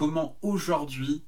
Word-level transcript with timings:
comment 0.00 0.38
aujourd'hui 0.40 1.26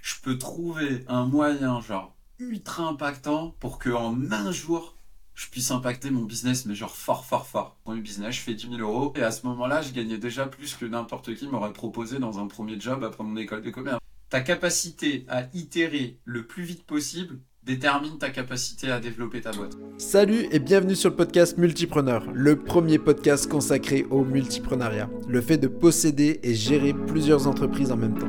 je 0.00 0.14
peux 0.22 0.38
trouver 0.38 1.04
un 1.08 1.26
moyen 1.26 1.80
genre 1.80 2.16
ultra 2.38 2.84
impactant 2.84 3.56
pour 3.58 3.80
que 3.80 3.90
en 3.90 4.30
un 4.30 4.52
jour 4.52 4.94
je 5.34 5.48
puisse 5.48 5.72
impacter 5.72 6.10
mon 6.10 6.22
business, 6.22 6.64
mais 6.64 6.76
genre 6.76 6.94
fort, 6.94 7.24
fort, 7.24 7.48
fort. 7.48 7.76
Premier 7.82 8.02
business, 8.02 8.36
je 8.36 8.40
fais 8.40 8.54
10 8.54 8.68
000 8.68 8.80
euros. 8.82 9.12
Et 9.16 9.22
à 9.24 9.32
ce 9.32 9.44
moment-là, 9.48 9.82
je 9.82 9.90
gagnais 9.90 10.16
déjà 10.16 10.46
plus 10.46 10.76
que 10.76 10.84
n'importe 10.84 11.34
qui 11.34 11.48
m'aurait 11.48 11.72
proposé 11.72 12.20
dans 12.20 12.38
un 12.38 12.46
premier 12.46 12.78
job 12.78 13.02
après 13.02 13.24
mon 13.24 13.36
école 13.36 13.62
de 13.62 13.70
commerce. 13.70 13.98
Ta 14.28 14.42
capacité 14.42 15.24
à 15.26 15.48
itérer 15.52 16.20
le 16.24 16.46
plus 16.46 16.62
vite 16.62 16.86
possible 16.86 17.40
détermine 17.66 18.18
ta 18.18 18.28
capacité 18.28 18.90
à 18.90 19.00
développer 19.00 19.40
ta 19.40 19.50
boîte. 19.50 19.72
Salut 19.96 20.46
et 20.50 20.58
bienvenue 20.58 20.94
sur 20.94 21.10
le 21.10 21.16
podcast 21.16 21.56
Multipreneur, 21.56 22.26
le 22.34 22.56
premier 22.56 22.98
podcast 22.98 23.50
consacré 23.50 24.04
au 24.10 24.22
multipreneuriat, 24.22 25.08
le 25.26 25.40
fait 25.40 25.56
de 25.56 25.68
posséder 25.68 26.40
et 26.42 26.54
gérer 26.54 26.92
plusieurs 26.92 27.48
entreprises 27.48 27.90
en 27.90 27.96
même 27.96 28.18
temps. 28.18 28.28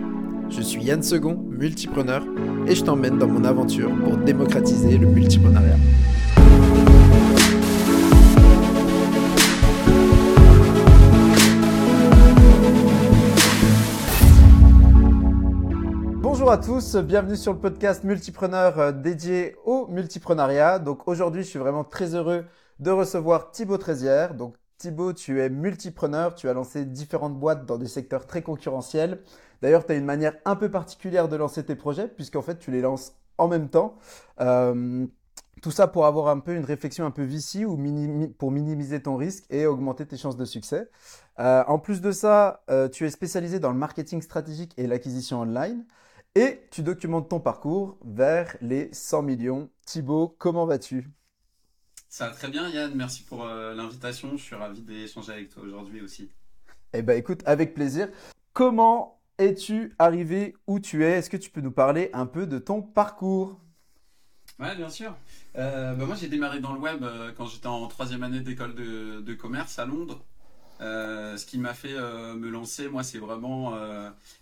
Je 0.50 0.62
suis 0.62 0.84
Yann 0.84 1.04
Second, 1.04 1.36
multipreneur, 1.50 2.24
et 2.68 2.76
je 2.76 2.84
t'emmène 2.84 3.18
dans 3.18 3.28
mon 3.28 3.44
aventure 3.44 3.92
pour 4.04 4.16
démocratiser 4.18 4.98
le 4.98 5.08
multipreneuriat. 5.08 5.78
Bonjour 16.46 16.60
à 16.60 16.64
tous, 16.64 16.96
bienvenue 16.98 17.38
sur 17.38 17.54
le 17.54 17.60
podcast 17.60 18.04
Multipreneur 18.04 18.78
euh, 18.78 18.92
dédié 18.92 19.56
au 19.66 19.88
multipreneuriat. 19.88 20.78
Donc 20.78 21.08
aujourd'hui, 21.08 21.42
je 21.42 21.48
suis 21.48 21.58
vraiment 21.58 21.84
très 21.84 22.14
heureux 22.14 22.46
de 22.78 22.92
recevoir 22.92 23.50
Thibaut 23.50 23.80
Trézière. 23.80 24.36
Donc 24.36 24.56
Thibaut, 24.78 25.12
tu 25.12 25.42
es 25.42 25.50
multipreneur, 25.50 26.36
tu 26.36 26.48
as 26.48 26.54
lancé 26.54 26.86
différentes 26.86 27.34
boîtes 27.34 27.66
dans 27.66 27.80
des 27.80 27.88
secteurs 27.88 28.28
très 28.28 28.44
concurrentiels. 28.44 29.24
D'ailleurs, 29.64 29.88
tu 29.88 29.94
as 29.94 29.96
une 29.96 30.06
manière 30.06 30.36
un 30.46 30.56
peu 30.56 30.70
particulière 30.70 31.30
de 31.30 31.36
lancer 31.36 31.66
tes 31.66 31.76
projets, 31.76 32.08
puisqu'en 32.08 32.44
fait, 32.44 32.60
tu 32.60 32.70
les 32.70 32.82
lances 32.82 33.16
en 33.40 33.48
même 33.48 33.68
temps. 33.68 33.96
Euh, 34.40 35.08
tout 35.64 35.72
ça 35.72 35.88
pour 35.88 36.06
avoir 36.06 36.28
un 36.28 36.38
peu 36.38 36.54
une 36.54 36.66
réflexion 36.66 37.08
un 37.08 37.12
peu 37.12 37.24
vicie 37.24 37.66
ou 37.66 37.76
pour 38.38 38.52
minimiser 38.52 39.02
ton 39.02 39.16
risque 39.16 39.46
et 39.50 39.66
augmenter 39.66 40.06
tes 40.06 40.18
chances 40.18 40.38
de 40.38 40.46
succès. 40.46 40.92
Euh, 41.40 41.64
en 41.66 41.80
plus 41.80 42.02
de 42.02 42.12
ça, 42.12 42.64
tu 42.92 43.08
es 43.08 43.10
spécialisé 43.10 43.60
dans 43.60 43.72
le 43.72 43.80
marketing 43.80 44.22
stratégique 44.22 44.76
et 44.78 44.86
l'acquisition 44.86 45.42
online. 45.42 45.84
Et 46.36 46.60
tu 46.70 46.84
documentes 46.84 47.30
ton 47.30 47.40
parcours 47.40 47.98
vers 48.04 48.58
les 48.62 48.94
100 48.94 49.22
millions. 49.22 49.70
Thibaut, 49.86 50.36
comment 50.38 50.66
vas-tu? 50.66 51.10
Ça 52.10 52.28
va 52.28 52.36
très 52.36 52.50
bien 52.50 52.70
Yann, 52.70 52.94
merci 52.94 53.24
pour 53.24 53.46
l'invitation. 53.46 54.36
Je 54.38 54.44
suis 54.44 54.56
ravi 54.56 54.82
d'échanger 54.82 55.32
avec 55.32 55.50
toi 55.50 55.64
aujourd'hui 55.64 56.02
aussi. 56.02 56.30
Eh 56.94 57.02
bien 57.02 57.16
écoute, 57.16 57.42
avec 57.46 57.74
plaisir. 57.74 58.10
Comment 58.54 59.22
es-tu 59.38 59.94
arrivé 60.00 60.56
où 60.68 60.80
tu 60.80 61.04
es? 61.04 61.12
Est-ce 61.18 61.30
que 61.30 61.38
tu 61.38 61.50
peux 61.50 61.62
nous 61.62 61.72
parler 61.72 62.10
un 62.14 62.26
peu 62.26 62.48
de 62.48 62.58
ton 62.58 62.82
parcours? 62.82 63.60
Ouais, 64.60 64.76
bien 64.76 64.90
sûr. 64.90 65.14
Euh, 65.58 65.94
bah, 65.94 66.06
moi, 66.06 66.16
j'ai 66.16 66.28
démarré 66.28 66.60
dans 66.60 66.74
le 66.74 66.80
web 66.80 67.04
euh, 67.04 67.32
quand 67.36 67.46
j'étais 67.46 67.68
en 67.68 67.88
troisième 67.88 68.24
année 68.24 68.40
d'école 68.40 68.76
de, 68.76 69.34
commerce 69.34 69.78
à 69.80 69.86
Londres. 69.86 70.24
Euh, 70.82 71.38
ce 71.38 71.46
qui 71.46 71.58
m'a 71.58 71.74
fait 71.74 71.94
me 71.94 72.50
lancer, 72.50 72.90
moi, 72.90 73.04
c'est 73.04 73.18
vraiment 73.18 73.76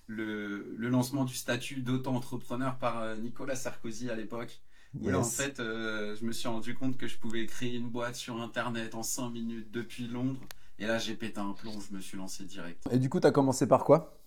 le, 0.08 0.76
lancement 0.78 1.26
du 1.26 1.36
statut 1.36 1.82
d'auto-entrepreneur 1.82 2.78
par 2.78 3.16
Nicolas 3.18 3.56
Sarkozy 3.56 4.10
à 4.10 4.16
l'époque. 4.16 4.62
Où 5.00 5.12
en 5.12 5.24
fait, 5.24 5.58
je 5.58 6.24
me 6.24 6.32
suis 6.32 6.48
rendu 6.48 6.76
compte 6.76 6.98
que 6.98 7.08
je 7.08 7.18
pouvais 7.18 7.46
créer 7.46 7.76
une 7.76 7.90
boîte 7.90 8.16
sur 8.16 8.40
Internet 8.42 8.96
en 8.96 9.04
5 9.04 9.30
minutes 9.30 9.72
depuis 9.72 10.08
Londres. 10.08 10.40
Et 10.80 10.86
là, 10.86 10.98
j'ai 10.98 11.16
pété 11.16 11.40
un 11.40 11.54
plomb, 11.54 11.80
je 11.80 11.96
me 11.96 12.02
suis 12.02 12.18
lancé 12.18 12.44
direct. 12.44 12.84
Et 12.92 13.00
du 13.00 13.10
coup, 13.10 13.20
tu 13.20 13.28
as 13.28 13.32
commencé 13.32 13.68
par 13.68 13.84
quoi? 13.84 14.20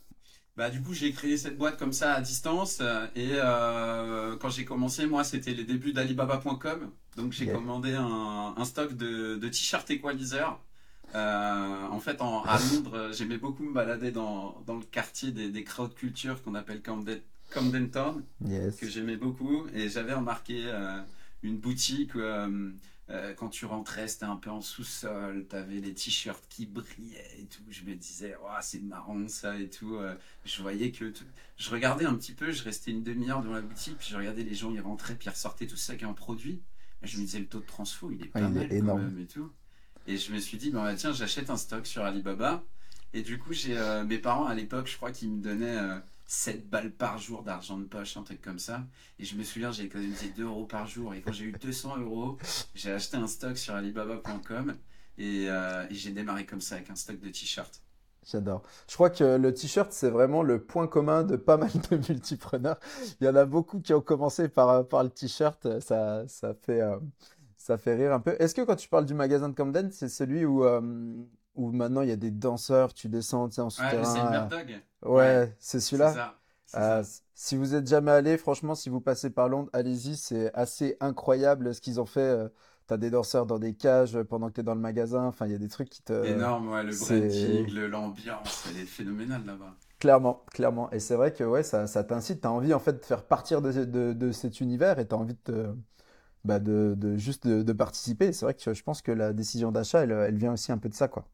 Bah, 0.57 0.71
du 0.71 0.83
coup, 0.83 0.95
j'ai 0.95 1.13
créé 1.13 1.37
cette 1.37 1.59
boîte 1.59 1.79
comme 1.79 1.93
ça 1.93 2.15
à 2.15 2.21
distance. 2.23 2.81
Et 3.15 3.33
euh, 3.33 4.37
quand 4.39 4.49
j'ai 4.49 4.65
commencé, 4.65 5.07
moi, 5.07 5.23
c'était 5.23 5.53
les 5.53 5.65
débuts 5.65 5.93
d'Alibaba.com. 5.93 6.91
Donc, 7.17 7.33
j'ai 7.33 7.47
commandé 7.47 7.93
un, 7.93 8.55
un, 8.57 8.65
stock 8.65 8.95
de, 8.95 9.37
de 9.37 9.49
t-shirts 9.49 9.91
Equalizer. 9.91 10.59
Euh, 11.15 11.87
en 11.89 12.01
fait, 12.01 12.21
en, 12.21 12.43
à 12.43 12.59
Londres, 12.59 13.11
j'aimais 13.13 13.39
beaucoup 13.39 13.63
me 13.63 13.73
balader 13.73 14.11
dans, 14.11 14.61
dans 14.67 14.77
le 14.77 14.85
quartier 14.85 15.31
des, 15.31 15.51
des 15.51 15.65
crowd 15.65 15.95
culture 15.95 16.43
qu'on 16.43 16.55
appelle 16.55 16.83
Camden, 16.83 17.21
Camden 17.51 17.91
Town, 17.91 18.25
que 18.77 18.89
j'aimais 18.89 19.17
beaucoup. 19.17 19.67
Et 19.73 19.89
j'avais 19.89 20.13
remarqué 20.15 20.65
euh, 20.67 21.01
une 21.43 21.59
boutique. 21.59 22.17
Euh, 22.17 22.71
euh, 23.09 23.35
quand 23.35 23.49
tu 23.49 23.67
rentrais, 23.67 24.09
c'était 24.09 24.25
un 24.25 24.35
peu 24.35 24.51
en 24.51 24.61
sous-sol, 24.61 25.47
t'avais 25.49 25.79
les 25.79 25.95
t-shirts 25.95 26.45
qui 26.49 26.67
brillaient 26.67 27.39
et 27.39 27.45
tout. 27.45 27.63
Je 27.71 27.85
me 27.85 27.95
disais, 27.95 28.35
oh, 28.43 28.49
c'est 28.61 28.83
marrant 28.83 29.29
ça 29.29 29.57
et 29.57 29.71
tout. 29.71 29.95
Euh, 29.95 30.17
je 30.45 30.61
voyais 30.61 30.91
que. 30.91 31.13
Je 31.57 31.71
regardais 31.71 32.05
un 32.05 32.17
petit 32.17 32.33
peu, 32.33 32.51
je 32.51 32.65
restais 32.65 32.91
une 32.91 33.05
demi-heure 33.05 33.43
dans 33.45 33.53
la 33.53 33.61
boutique, 33.61 33.97
puis 33.99 34.09
je 34.11 34.17
regardais 34.17 34.43
les 34.43 34.55
gens, 34.55 34.73
ils 34.73 34.81
rentraient, 34.81 35.15
puis 35.15 35.29
ils 35.29 35.31
ressortaient 35.31 35.69
tout 35.69 35.77
ça 35.77 35.93
avec 35.93 36.03
un 36.03 36.13
produit. 36.15 36.61
Et 37.03 37.07
je 37.07 37.19
me 37.19 37.25
disais, 37.25 37.39
le 37.39 37.47
taux 37.47 37.61
de 37.61 37.67
transfo, 37.67 38.11
il 38.11 38.23
est 38.23 38.27
pas 38.29 38.49
mal 38.49 38.73
énorme. 38.73 39.01
Quand 39.01 39.07
même 39.07 39.19
et 39.21 39.27
tout. 39.27 39.53
Et 40.07 40.17
je 40.17 40.33
me 40.33 40.39
suis 40.39 40.59
dit, 40.59 40.71
bah, 40.71 40.95
tiens, 40.97 41.13
j'achète 41.13 41.51
un 41.51 41.57
stock 41.57 41.87
sur 41.87 42.05
Alibaba. 42.05 42.63
Et 43.13 43.23
du 43.23 43.39
coup, 43.39 43.53
j'ai 43.53 43.77
euh, 43.77 44.05
mes 44.05 44.19
parents 44.19 44.47
à 44.47 44.55
l'époque, 44.55 44.87
je 44.89 44.97
crois 44.97 45.11
qu'ils 45.11 45.31
me 45.31 45.43
donnaient 45.43 45.79
7 46.27 46.69
balles 46.69 46.93
par 46.93 47.19
jour 47.19 47.43
d'argent 47.43 47.79
de 47.79 47.85
poche, 47.85 48.17
un 48.17 48.23
truc 48.23 48.41
comme 48.41 48.59
ça. 48.59 48.85
Et 49.19 49.25
je 49.25 49.37
me 49.37 49.45
souviens, 49.45 49.73
j'ai 49.73 49.85
économisé 49.85 50.29
2 50.37 50.45
euros 50.45 50.67
par 50.67 50.87
jour. 50.87 51.15
Et 51.15 51.21
quand 51.21 51.33
j'ai 51.33 51.47
eu 51.47 51.53
200 51.53 51.99
euros, 51.99 52.39
j'ai 52.75 52.93
acheté 52.93 53.17
un 53.17 53.27
stock 53.27 53.57
sur 53.57 53.75
Alibaba.com 53.75 54.77
euh, 55.19 55.87
et, 55.89 55.95
j'ai 55.95 56.11
démarré 56.11 56.45
comme 56.45 56.61
ça 56.61 56.77
avec 56.77 56.91
un 56.91 56.95
stock 56.95 57.19
de 57.21 57.29
t-shirts. 57.29 57.83
J'adore. 58.25 58.63
Je 58.89 58.95
crois 58.95 59.09
que 59.09 59.37
le 59.37 59.55
t-shirt, 59.55 59.93
c'est 59.93 60.11
vraiment 60.11 60.43
le 60.43 60.61
point 60.61 60.89
commun 60.89 61.23
de 61.23 61.37
pas 61.37 61.57
mal 61.57 61.71
de 61.91 61.97
multipreneurs. 62.09 62.81
Il 63.21 63.27
y 63.27 63.29
en 63.29 63.37
a 63.37 63.45
beaucoup 63.45 63.81
qui 63.81 63.95
ont 63.95 64.01
commencé 64.01 64.49
par, 64.49 64.87
par 64.89 65.05
le 65.05 65.11
t-shirt. 65.11 65.81
Ça, 65.81 66.27
ça, 66.27 66.55
fait, 66.55 66.81
euh, 66.81 66.99
ça 67.67 67.79
fait 67.79 67.97
rire 67.97 68.13
un 68.13 68.21
peu. 68.21 68.37
Est-ce 68.39 68.55
que 68.55 68.63
quand 68.63 68.77
tu 68.77 68.89
parles 68.89 69.07
du 69.07 69.15
magasin 69.15 69.49
de 69.49 69.55
Camden, 69.55 69.91
c'est 69.91 70.09
celui 70.09 70.45
où, 70.45 70.65
euh, 70.65 70.81
où 71.57 71.73
maintenant 71.73 72.03
il 72.03 72.09
y 72.09 72.13
a 72.13 72.17
des 72.17 72.31
danseurs, 72.31 72.95
tu 72.95 73.09
descends 73.09 73.49
en 73.59 73.71
souterrain. 73.71 74.49
Ouais, 75.03 75.11
Ouais, 75.11 75.57
c'est 75.59 75.81
celui-là? 75.81 76.37
Euh, 76.77 77.03
si 77.35 77.57
vous 77.57 77.75
êtes 77.75 77.89
jamais 77.89 78.13
allé, 78.13 78.39
franchement, 78.39 78.77
si 78.77 78.89
vous 78.89 79.01
passez 79.01 79.31
par 79.31 79.49
Londres, 79.49 79.69
allez-y, 79.73 80.17
c'est 80.17 80.55
assez 80.55 80.97
incroyable 81.01 81.75
ce 81.75 81.81
qu'ils 81.81 82.01
ont 82.01 82.07
fait. 82.07 82.21
Euh, 82.21 82.49
t'as 82.87 82.99
des 82.99 83.11
danseurs 83.11 83.47
dans 83.47 83.59
des 83.59 83.75
cages 83.75 84.17
pendant 84.23 84.49
que 84.49 84.55
t'es 84.55 84.63
dans 84.63 84.75
le 84.77 84.81
magasin. 84.81 85.25
Enfin, 85.25 85.47
il 85.47 85.53
y 85.53 85.55
a 85.57 85.59
des 85.59 85.69
trucs 85.69 85.89
qui 85.89 86.03
te. 86.03 86.25
Énorme, 86.25 86.71
ouais, 86.71 86.85
le 86.85 86.97
branding, 86.97 87.75
l'ambiance, 87.89 88.69
elle 88.71 88.81
est 88.81 88.87
phénoménale 88.87 89.45
là-bas. 89.45 89.75
Clairement, 89.99 90.45
clairement. 90.53 90.89
Et 90.93 91.01
c'est 91.01 91.17
vrai 91.17 91.33
que 91.33 91.43
ouais, 91.43 91.65
ça, 91.65 91.89
ça 91.89 92.05
t'incite. 92.05 92.43
T'as 92.43 92.51
envie 92.51 92.75
en 92.75 92.79
fait 92.79 93.01
de 93.01 93.05
faire 93.05 93.25
partir 93.25 93.61
de, 93.61 93.73
de, 93.73 94.13
de 94.13 94.31
cet 94.31 94.61
univers 94.61 95.01
et 95.01 95.07
t'as 95.09 95.17
envie 95.17 95.37
de, 95.47 95.75
bah, 96.47 96.59
de, 96.59 96.95
de, 96.97 97.17
juste 97.17 97.47
de, 97.47 97.73
participer. 97.73 98.33
C'est 98.33 98.47
vrai 98.47 98.55
que 98.55 98.73
je 98.73 98.83
pense 98.83 99.03
que 99.03 99.13
la 99.13 99.33
décision 99.33 99.73
d'achat, 99.73 100.05
elle, 100.05 100.13
elle 100.13 100.37
vient 100.37 100.53
aussi 100.53 100.73
un 100.73 100.79
peu 100.79 100.89
de 100.89 100.95
ça, 100.95 101.09
quoi. 101.09 101.27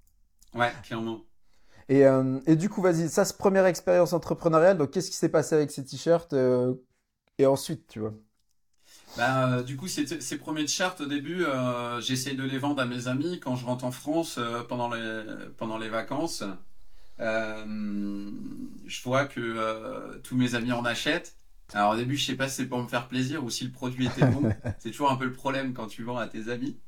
Ouais, 0.55 0.73
clairement. 0.83 1.23
Et, 1.89 2.07
euh, 2.07 2.41
et, 2.47 2.57
du 2.57 2.69
coup, 2.69 2.83
vas-y, 2.83 3.09
ça, 3.09 3.25
c'est 3.25 3.37
première 3.37 3.67
expérience 3.67 4.13
entrepreneuriale. 4.13 4.79
Donc, 4.79 4.91
qu'est-ce 4.91 5.11
qui 5.11 5.17
s'est 5.17 5.29
passé 5.29 5.55
avec 5.55 5.71
ces 5.71 5.85
t-shirts 5.85 6.33
euh, 6.33 6.75
Et 7.39 7.47
ensuite, 7.47 7.87
tu 7.89 8.01
vois? 8.01 8.15
Bah, 9.17 9.53
euh, 9.53 9.63
du 9.63 9.77
coup, 9.77 9.89
ces, 9.89 10.07
ces 10.07 10.39
premiers 10.39 10.65
t-shirts, 10.65 11.01
au 11.01 11.07
début, 11.07 11.45
euh, 11.45 12.01
j'essaie 12.01 12.35
de 12.35 12.45
les 12.45 12.59
vendre 12.59 12.81
à 12.81 12.87
mes 12.87 13.09
amis 13.09 13.41
quand 13.41 13.57
je 13.57 13.67
rentre 13.67 13.85
en 13.85 13.91
France 13.91 14.39
pendant, 14.69 14.89
les, 14.89 15.25
pendant 15.59 15.79
les 15.79 15.89
vacances. 15.89 16.45
je 17.19 19.03
vois 19.05 19.27
que 19.27 20.19
tous 20.23 20.37
mes 20.37 20.55
amis 20.55 20.73
en 20.73 20.85
achètent. 20.85 21.37
Alors, 21.75 21.93
au 21.93 21.97
début, 21.97 22.17
je 22.17 22.25
sais 22.27 22.37
pas 22.37 22.49
si 22.49 22.57
c'est 22.57 22.67
pour 22.67 22.83
me 22.83 22.89
faire 22.89 23.09
plaisir 23.09 23.45
ou 23.45 23.51
si 23.51 23.65
le 23.65 23.71
produit 23.71 24.07
était 24.07 24.27
bon. 24.27 24.53
c'est 24.79 24.91
toujours 24.91 25.11
un 25.11 25.17
peu 25.17 25.25
le 25.25 25.33
problème 25.33 25.73
quand 25.73 25.87
tu 25.87 26.03
vends 26.03 26.19
à 26.19 26.27
tes 26.27 26.49
amis. 26.49 26.79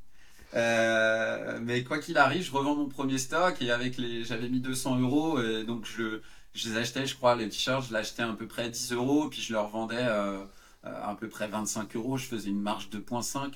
Euh, 0.53 1.59
mais 1.61 1.83
quoi 1.83 1.99
qu'il 1.99 2.17
arrive, 2.17 2.43
je 2.43 2.51
revends 2.51 2.75
mon 2.75 2.87
premier 2.87 3.17
stock 3.17 3.61
et 3.61 3.71
avec 3.71 3.97
les, 3.97 4.23
j'avais 4.23 4.47
mis 4.47 4.61
200 4.61 4.99
euros 4.99 5.41
et 5.41 5.63
donc 5.65 5.85
je, 5.85 6.21
je 6.53 6.69
les 6.69 6.77
achetais, 6.77 7.05
je 7.05 7.15
crois, 7.15 7.35
les 7.35 7.49
t-shirts, 7.49 7.87
je 7.89 7.93
l'achetais 7.93 8.23
à 8.23 8.31
peu 8.31 8.47
près 8.47 8.69
10 8.69 8.93
euros 8.93 9.27
puis 9.27 9.41
je 9.41 9.51
leur 9.51 9.67
vendais 9.69 9.97
euh, 9.99 10.45
à 10.83 11.15
peu 11.19 11.27
près 11.27 11.47
25 11.47 11.95
euros. 11.95 12.17
Je 12.17 12.25
faisais 12.25 12.49
une 12.49 12.61
marge 12.61 12.89
de 12.89 12.99
2,5. 12.99 13.53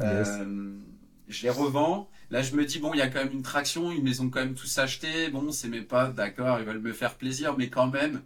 Euh, 0.00 0.74
je 1.28 1.42
les 1.42 1.50
revends. 1.50 2.08
Là, 2.30 2.42
je 2.42 2.54
me 2.56 2.64
dis, 2.64 2.78
bon, 2.78 2.92
il 2.94 2.98
y 2.98 3.02
a 3.02 3.08
quand 3.08 3.22
même 3.22 3.32
une 3.32 3.42
traction, 3.42 3.92
ils 3.92 4.04
les 4.04 4.20
ont 4.20 4.30
quand 4.30 4.40
même 4.40 4.54
tous 4.54 4.78
achetés. 4.78 5.28
Bon, 5.28 5.50
c'est 5.52 5.68
mes 5.68 5.82
potes, 5.82 6.14
d'accord, 6.14 6.58
ils 6.58 6.64
veulent 6.64 6.80
me 6.80 6.92
faire 6.92 7.14
plaisir, 7.16 7.56
mais 7.56 7.68
quand 7.68 7.88
même, 7.88 8.22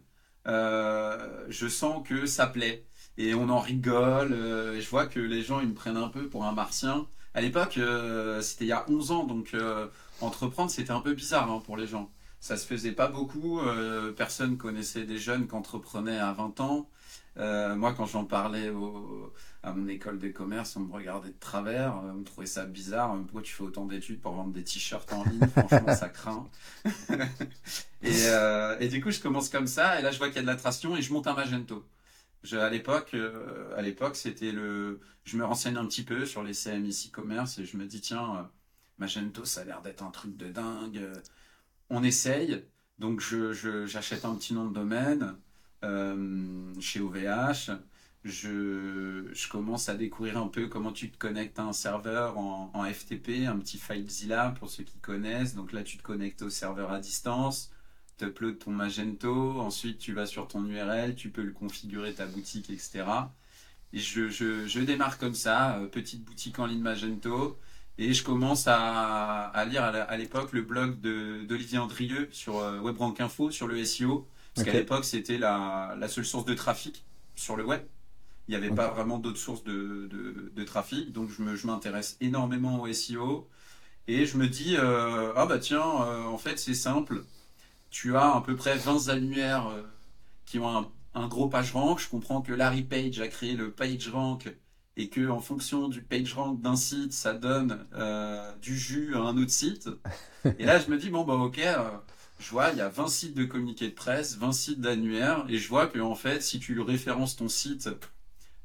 je 0.46 1.68
sens 1.68 2.06
que 2.06 2.26
ça 2.26 2.46
plaît. 2.46 2.84
Et 3.18 3.34
on 3.34 3.48
en 3.48 3.60
rigole. 3.60 4.30
je 4.30 4.88
vois 4.88 5.06
que 5.06 5.20
les 5.20 5.42
gens, 5.42 5.60
ils 5.60 5.68
me 5.68 5.74
prennent 5.74 5.96
un 5.96 6.08
peu 6.08 6.28
pour 6.28 6.44
un 6.44 6.52
martien 6.52 7.06
à 7.36 7.42
l'époque, 7.42 7.76
euh, 7.76 8.40
c'était 8.40 8.64
il 8.64 8.68
y 8.68 8.72
a 8.72 8.86
11 8.88 9.10
ans, 9.12 9.24
donc 9.24 9.50
euh, 9.52 9.88
entreprendre, 10.22 10.70
c'était 10.70 10.90
un 10.90 11.00
peu 11.00 11.12
bizarre 11.12 11.50
hein, 11.50 11.62
pour 11.66 11.76
les 11.76 11.86
gens. 11.86 12.10
ça 12.40 12.56
se 12.56 12.66
faisait 12.66 12.92
pas 12.92 13.08
beaucoup. 13.08 13.60
Euh, 13.60 14.10
personne 14.12 14.56
connaissait 14.56 15.04
des 15.04 15.18
jeunes 15.18 15.46
qui 15.46 15.54
entreprenaient 15.54 16.18
à 16.18 16.32
20 16.32 16.60
ans. 16.60 16.88
Euh, 17.36 17.76
moi, 17.76 17.92
quand 17.92 18.06
j'en 18.06 18.24
parlais 18.24 18.70
à 19.66 19.72
mon 19.72 19.88
école 19.88 20.20
de 20.20 20.28
commerce, 20.28 20.76
on 20.76 20.80
me 20.80 20.92
regardait 20.92 21.30
de 21.30 21.38
travers, 21.40 21.96
on 21.96 22.14
me 22.14 22.24
trouvait 22.24 22.46
ça 22.46 22.64
bizarre. 22.66 23.18
Pourquoi 23.22 23.42
tu 23.42 23.52
fais 23.52 23.64
autant 23.64 23.84
d'études 23.84 24.20
pour 24.20 24.32
vendre 24.32 24.52
des 24.52 24.62
t-shirts 24.62 25.12
en 25.12 25.24
ligne 25.24 25.44
Franchement, 25.48 25.92
ça 25.92 26.08
craint. 26.08 26.48
et, 28.02 28.88
du 28.88 29.02
coup, 29.02 29.10
je 29.10 29.20
commence 29.20 29.48
comme 29.48 29.66
ça, 29.66 29.98
et 29.98 30.02
là, 30.02 30.12
je 30.12 30.18
vois 30.18 30.28
qu'il 30.28 30.36
y 30.36 30.38
a 30.38 30.42
de 30.42 30.46
l'attraction, 30.46 30.96
et 30.96 31.02
je 31.02 31.12
monte 31.12 31.26
un 31.26 31.34
Magento. 31.34 31.84
à 32.52 32.70
l'époque, 32.70 33.16
à 33.76 33.82
l'époque, 33.82 34.14
c'était 34.14 34.52
le. 34.52 35.00
Je 35.24 35.36
me 35.36 35.44
renseigne 35.44 35.76
un 35.76 35.86
petit 35.86 36.04
peu 36.04 36.26
sur 36.26 36.44
les 36.44 36.52
CMI 36.52 37.08
e-commerce 37.08 37.58
et 37.58 37.64
je 37.64 37.76
me 37.76 37.86
dis 37.86 38.00
tiens, 38.00 38.48
Magento, 38.98 39.44
ça 39.44 39.62
a 39.62 39.64
l'air 39.64 39.82
d'être 39.82 40.04
un 40.04 40.12
truc 40.12 40.36
de 40.36 40.46
dingue. 40.46 41.00
On 41.90 42.04
essaye. 42.04 42.62
Donc, 43.00 43.20
j'achète 43.20 44.24
un 44.24 44.36
petit 44.36 44.54
nom 44.54 44.66
de 44.66 44.74
domaine 44.74 45.34
euh, 45.82 46.72
chez 46.80 47.00
OVH. 47.00 47.72
Je, 48.26 49.48
commence 49.48 49.88
à 49.88 49.94
découvrir 49.94 50.36
un 50.36 50.48
peu 50.48 50.66
comment 50.66 50.90
tu 50.90 51.10
te 51.10 51.16
connectes 51.16 51.60
à 51.60 51.62
un 51.62 51.72
serveur 51.72 52.36
en, 52.38 52.84
FTP, 52.84 53.46
un 53.46 53.56
petit 53.58 53.78
FileZilla 53.78 54.54
pour 54.58 54.68
ceux 54.68 54.82
qui 54.82 54.98
connaissent. 54.98 55.54
Donc 55.54 55.72
là, 55.72 55.84
tu 55.84 55.96
te 55.96 56.02
connectes 56.02 56.42
au 56.42 56.50
serveur 56.50 56.90
à 56.90 56.98
distance, 56.98 57.70
tu 58.18 58.24
uploads 58.24 58.58
ton 58.58 58.72
Magento, 58.72 59.60
ensuite 59.60 59.98
tu 59.98 60.12
vas 60.12 60.26
sur 60.26 60.48
ton 60.48 60.64
URL, 60.66 61.14
tu 61.14 61.30
peux 61.30 61.42
le 61.42 61.52
configurer 61.52 62.14
ta 62.14 62.26
boutique, 62.26 62.68
etc. 62.70 63.04
Et 63.92 64.00
je, 64.00 64.28
je 64.28 64.80
démarre 64.80 65.18
comme 65.18 65.34
ça, 65.34 65.76
euh, 65.78 65.86
petite 65.86 66.24
boutique 66.24 66.58
en 66.58 66.66
ligne 66.66 66.82
Magento. 66.82 67.58
Et 67.98 68.12
je 68.12 68.22
commence 68.24 68.64
à, 68.66 69.64
lire 69.70 69.84
à 69.84 70.16
l'époque 70.16 70.52
le 70.52 70.62
blog 70.62 71.00
d'Olivier 71.46 71.78
Andrieux 71.78 72.28
sur 72.30 72.58
euh, 72.58 72.78
WebRank 72.80 73.20
Info, 73.20 73.50
sur 73.50 73.68
le 73.68 73.82
SEO. 73.84 74.28
Parce 74.54 74.66
qu'à 74.66 74.74
l'époque, 74.74 75.04
c'était 75.04 75.38
la, 75.38 75.96
seule 76.08 76.26
source 76.26 76.44
de 76.44 76.54
trafic 76.54 77.04
sur 77.36 77.56
le 77.56 77.64
web. 77.64 77.80
Il 78.48 78.52
n'y 78.52 78.56
avait 78.56 78.74
pas 78.74 78.88
vraiment 78.88 79.18
d'autres 79.18 79.38
sources 79.38 79.64
de, 79.64 80.64
trafic. 80.64 81.12
Donc, 81.12 81.30
je 81.30 81.66
m'intéresse 81.66 82.16
énormément 82.20 82.82
au 82.82 82.92
SEO. 82.92 83.48
Et 84.08 84.24
je 84.24 84.36
me 84.36 84.46
dis, 84.46 84.76
euh, 84.76 85.32
ah 85.36 85.46
bah 85.46 85.58
tiens, 85.58 85.82
euh, 85.82 86.24
en 86.24 86.38
fait, 86.38 86.58
c'est 86.58 86.74
simple. 86.74 87.24
Tu 87.90 88.16
as 88.16 88.36
à 88.36 88.40
peu 88.40 88.54
près 88.54 88.76
20 88.76 89.08
annuaires 89.08 89.68
qui 90.44 90.60
ont 90.60 90.68
un, 90.68 90.88
un, 91.14 91.26
gros 91.28 91.48
page 91.48 91.72
rank. 91.72 91.98
Je 91.98 92.08
comprends 92.08 92.40
que 92.40 92.52
Larry 92.52 92.82
Page 92.82 93.20
a 93.20 93.28
créé 93.28 93.56
le 93.56 93.72
page 93.72 94.08
rank 94.08 94.48
et 94.96 95.08
que 95.08 95.28
en 95.28 95.40
fonction 95.40 95.88
du 95.88 96.02
page 96.02 96.32
rank 96.34 96.60
d'un 96.60 96.76
site, 96.76 97.12
ça 97.12 97.34
donne 97.34 97.86
euh, 97.94 98.52
du 98.62 98.76
jus 98.76 99.14
à 99.14 99.18
un 99.20 99.36
autre 99.36 99.50
site. 99.50 99.88
Et 100.58 100.64
là, 100.64 100.78
je 100.78 100.90
me 100.90 100.96
dis, 100.96 101.10
bon, 101.10 101.24
bah 101.24 101.34
ok, 101.34 101.58
euh, 101.58 101.90
je 102.38 102.50
vois, 102.50 102.70
il 102.70 102.78
y 102.78 102.80
a 102.80 102.88
20 102.88 103.08
sites 103.08 103.34
de 103.34 103.44
communiqués 103.44 103.88
de 103.88 103.94
presse, 103.94 104.36
20 104.38 104.52
sites 104.52 104.80
d'annuaires, 104.80 105.44
et 105.48 105.58
je 105.58 105.68
vois 105.68 105.86
que 105.86 105.98
en 105.98 106.14
fait, 106.14 106.42
si 106.42 106.60
tu 106.60 106.78
références 106.80 107.36
ton 107.36 107.48
site 107.48 107.88
euh, 107.88 107.94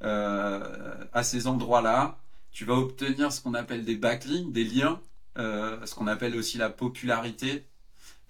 à 0.04 1.24
ces 1.24 1.48
endroits-là, 1.48 2.18
tu 2.52 2.66
vas 2.66 2.74
obtenir 2.76 3.32
ce 3.32 3.42
qu'on 3.42 3.54
appelle 3.54 3.86
des 3.86 3.96
backlinks, 3.96 4.52
des 4.52 4.64
liens, 4.64 5.00
ce 5.38 5.96
qu'on 5.96 6.08
appelle 6.08 6.36
aussi 6.36 6.58
la 6.58 6.70
popularité. 6.70 7.66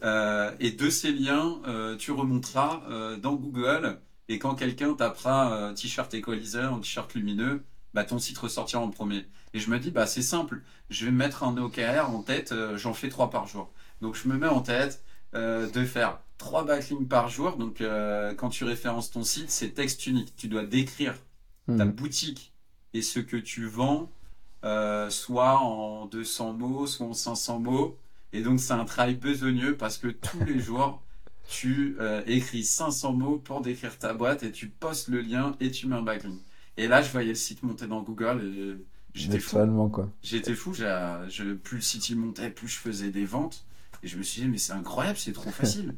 et 0.03 0.71
de 0.71 0.89
ces 0.89 1.11
liens, 1.11 1.61
tu 1.97 2.11
remonteras 2.11 2.81
dans 3.21 3.35
Google. 3.35 3.99
Et 4.27 4.39
quand 4.39 4.55
quelqu'un 4.55 4.93
tapera 4.93 5.73
t-shirt 5.75 6.13
équaliseur, 6.13 6.79
t-shirt 6.81 7.13
lumineux, 7.13 7.63
bah, 7.93 8.03
ton 8.03 8.19
site 8.19 8.37
ressortira 8.37 8.81
en 8.81 8.89
premier. 8.89 9.25
Et 9.53 9.59
je 9.59 9.69
me 9.69 9.79
dis, 9.79 9.91
bah, 9.91 10.07
c'est 10.07 10.21
simple, 10.21 10.61
je 10.89 11.05
vais 11.05 11.11
mettre 11.11 11.43
un 11.43 11.57
OKR 11.57 12.09
en 12.09 12.21
tête, 12.23 12.51
euh, 12.51 12.77
j'en 12.77 12.93
fais 12.93 13.09
trois 13.09 13.29
par 13.29 13.47
jour. 13.47 13.71
Donc 14.01 14.15
je 14.15 14.27
me 14.27 14.37
mets 14.37 14.47
en 14.47 14.61
tête 14.61 15.03
euh, 15.35 15.69
de 15.69 15.85
faire 15.85 16.19
trois 16.37 16.65
backlinks 16.65 17.07
par 17.07 17.29
jour. 17.29 17.57
Donc 17.57 17.81
euh, 17.81 18.33
quand 18.33 18.49
tu 18.49 18.63
références 18.63 19.11
ton 19.11 19.23
site, 19.23 19.49
c'est 19.49 19.71
texte 19.71 20.07
unique. 20.07 20.35
Tu 20.37 20.47
dois 20.47 20.65
décrire 20.65 21.15
ta 21.67 21.85
mhm. 21.85 21.91
boutique 21.91 22.53
et 22.93 23.01
ce 23.01 23.19
que 23.19 23.37
tu 23.37 23.65
vends, 23.65 24.11
soit 25.09 25.59
en 25.59 26.05
200 26.07 26.53
mots, 26.53 26.87
soit 26.87 27.07
en 27.07 27.13
500 27.13 27.59
mots. 27.59 27.97
Et 28.33 28.41
donc 28.41 28.59
c'est 28.59 28.73
un 28.73 28.85
travail 28.85 29.15
besogneux 29.15 29.75
parce 29.75 29.97
que 29.97 30.07
tous 30.07 30.43
les 30.45 30.59
jours, 30.67 31.01
tu 31.47 31.97
écris 32.27 32.63
500 32.63 33.13
mots 33.13 33.37
pour 33.37 33.61
décrire 33.61 33.97
ta 33.97 34.13
boîte 34.13 34.43
et 34.43 34.51
tu 34.51 34.67
postes 34.67 35.07
le 35.07 35.21
lien 35.21 35.55
et 35.59 35.71
tu 35.71 35.87
mets 35.87 35.95
un 35.95 36.01
backlink. 36.01 36.41
Et 36.77 36.87
là, 36.87 37.01
je 37.01 37.11
voyais 37.11 37.29
le 37.29 37.35
site 37.35 37.63
monter 37.63 37.87
dans 37.87 38.01
Google 38.01 38.41
et 38.43 38.75
j'étais 39.13 39.39
fou. 39.39 39.57
J'étais 40.23 40.55
fou. 40.55 40.73
Je, 40.73 41.53
plus 41.53 41.77
le 41.77 41.81
site 41.81 42.09
il 42.09 42.17
montait, 42.17 42.49
plus 42.49 42.67
je 42.67 42.77
faisais 42.77 43.11
des 43.11 43.25
ventes. 43.25 43.65
Et 44.03 44.07
je 44.07 44.17
me 44.17 44.23
suis 44.23 44.41
dit, 44.41 44.47
mais 44.47 44.57
c'est 44.57 44.73
incroyable, 44.73 45.17
c'est 45.17 45.31
trop 45.31 45.51
facile. 45.51 45.93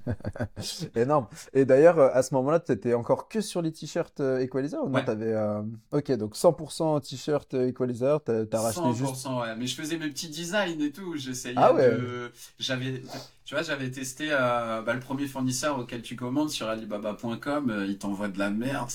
Énorme. 0.96 1.28
Et 1.54 1.64
d'ailleurs, 1.64 2.00
à 2.00 2.22
ce 2.22 2.34
moment-là, 2.34 2.60
tu 2.60 2.74
étais 2.74 2.94
encore 2.94 3.30
que 3.30 3.40
sur 3.40 3.62
les 3.62 3.72
t-shirts 3.72 4.20
euh, 4.20 4.40
Equalizer 4.40 4.84
ou 4.84 4.90
non? 4.90 5.00
Avais, 5.00 5.34
euh, 5.34 5.62
Ok, 5.92 6.12
donc 6.14 6.36
100% 6.36 7.02
t-shirt 7.02 7.54
euh, 7.54 7.68
Equalizer, 7.68 8.22
tu 8.26 8.32
as 8.32 8.62
racheté 8.62 8.94
juste. 8.94 9.26
100%, 9.26 9.42
ouais. 9.42 9.56
Mais 9.58 9.68
je 9.68 9.76
faisais 9.76 9.98
mes 9.98 10.10
petits 10.10 10.30
designs 10.30 10.80
et 10.82 10.92
tout. 10.92 11.16
J'essayais 11.16 11.56
ah 11.58 11.74
ouais. 11.74 11.92
de. 11.92 12.32
J'avais. 12.60 13.02
Tu 13.46 13.56
vois, 13.56 13.64
j'avais 13.64 13.90
testé 13.92 14.30
bah, 14.30 14.94
le 14.94 15.00
premier 15.00 15.28
fournisseur 15.28 15.80
auquel 15.80 16.02
tu 16.02 16.16
commandes 16.16 16.50
sur 16.50 16.68
Alibaba.com. 16.68 17.86
il 17.88 17.98
t'envoie 17.98 18.28
de 18.28 18.40
la 18.40 18.50
merde. 18.50 18.90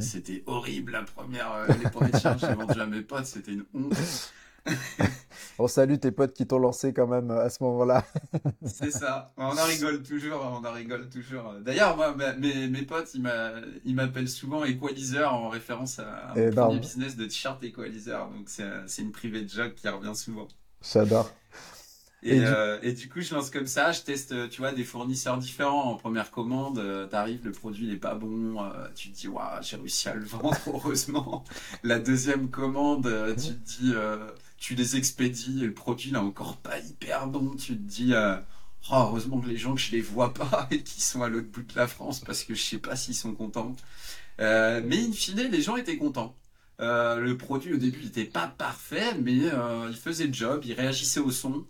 C'était 0.00 0.42
horrible 0.46 0.92
la 0.92 1.02
première. 1.02 1.66
les 1.82 1.90
premiers 1.90 2.12
t-shirts 2.12 2.40
j'ai 2.40 2.54
vendus 2.54 2.80
à 2.80 2.86
mes 2.86 3.02
potes, 3.02 3.26
c'était 3.26 3.52
une 3.52 3.64
honte. 3.74 3.94
on 5.58 5.68
salue 5.68 5.96
tes 5.96 6.10
potes 6.10 6.34
qui 6.34 6.46
t'ont 6.46 6.58
lancé 6.58 6.92
quand 6.92 7.06
même 7.06 7.30
à 7.30 7.48
ce 7.50 7.62
moment-là. 7.64 8.04
c'est 8.64 8.90
ça. 8.90 9.32
On 9.36 9.44
en 9.44 9.64
rigole 9.64 10.02
toujours. 10.02 10.40
On 10.42 10.66
en 10.66 10.72
rigole 10.72 11.08
toujours. 11.08 11.54
D'ailleurs, 11.60 11.96
moi, 11.96 12.14
mes, 12.38 12.68
mes 12.68 12.82
potes, 12.82 13.14
ils 13.14 13.94
m'appellent 13.94 14.28
souvent 14.28 14.64
Equalizer 14.64 15.32
en 15.32 15.48
référence 15.48 15.98
à 15.98 16.32
un 16.36 16.50
premier 16.50 16.78
business 16.78 17.16
de 17.16 17.24
t-shirt 17.24 17.62
Equalizer. 17.62 18.28
Donc, 18.30 18.48
c'est 18.48 19.02
une 19.02 19.12
private 19.12 19.48
joke 19.48 19.74
qui 19.74 19.88
revient 19.88 20.14
souvent. 20.14 20.48
J'adore. 20.82 21.30
Euh, 22.26 22.78
et, 22.82 22.92
du... 22.92 23.08
coup, 23.08 23.20
je 23.20 23.34
lance 23.34 23.50
comme 23.50 23.66
ça, 23.66 23.92
je 23.92 24.00
teste, 24.00 24.48
tu 24.48 24.60
vois, 24.60 24.72
des 24.72 24.84
fournisseurs 24.84 25.36
différents. 25.38 25.90
En 25.90 25.96
première 25.96 26.30
commande, 26.30 26.78
euh, 26.78 27.06
t'arrives, 27.06 27.44
le 27.44 27.52
produit 27.52 27.86
n'est 27.86 27.96
pas 27.96 28.14
bon, 28.14 28.62
euh, 28.62 28.86
tu 28.94 29.10
te 29.10 29.16
dis, 29.16 29.28
waouh, 29.28 29.62
j'ai 29.62 29.76
réussi 29.76 30.08
à 30.08 30.14
le 30.14 30.24
vendre, 30.24 30.56
heureusement. 30.66 31.44
La 31.82 31.98
deuxième 31.98 32.50
commande, 32.50 33.08
tu 33.36 33.54
te 33.54 33.82
dis, 33.82 33.92
tu 34.64 34.74
les 34.74 34.96
expédies 34.96 35.62
et 35.62 35.66
le 35.66 35.74
produit 35.74 36.12
n'est 36.12 36.18
encore 36.18 36.56
pas 36.56 36.78
hyper 36.78 37.26
bon. 37.26 37.54
Tu 37.54 37.76
te 37.76 37.82
dis, 37.82 38.14
oh, 38.14 38.94
heureusement 38.94 39.40
que 39.40 39.48
les 39.48 39.58
gens 39.58 39.74
que 39.74 39.80
je 39.80 39.92
les 39.92 40.00
vois 40.00 40.32
pas 40.32 40.68
et 40.70 40.82
qui 40.82 41.02
sont 41.02 41.22
à 41.22 41.28
l'autre 41.28 41.48
bout 41.48 41.62
de 41.62 41.76
la 41.76 41.86
France 41.86 42.20
parce 42.20 42.44
que 42.44 42.54
je 42.54 42.62
sais 42.62 42.78
pas 42.78 42.96
s'ils 42.96 43.14
sont 43.14 43.34
contents. 43.34 43.76
mais 44.38 45.04
in 45.04 45.12
fine, 45.12 45.48
les 45.50 45.60
gens 45.60 45.76
étaient 45.76 45.98
contents. 45.98 46.36
le 46.78 47.34
produit 47.34 47.74
au 47.74 47.76
début 47.76 48.04
n'était 48.04 48.24
pas 48.24 48.46
parfait, 48.46 49.14
mais 49.20 49.34
il 49.34 49.96
faisait 49.96 50.28
le 50.28 50.32
job, 50.32 50.62
il 50.64 50.72
réagissait 50.72 51.20
au 51.20 51.30
son. 51.30 51.66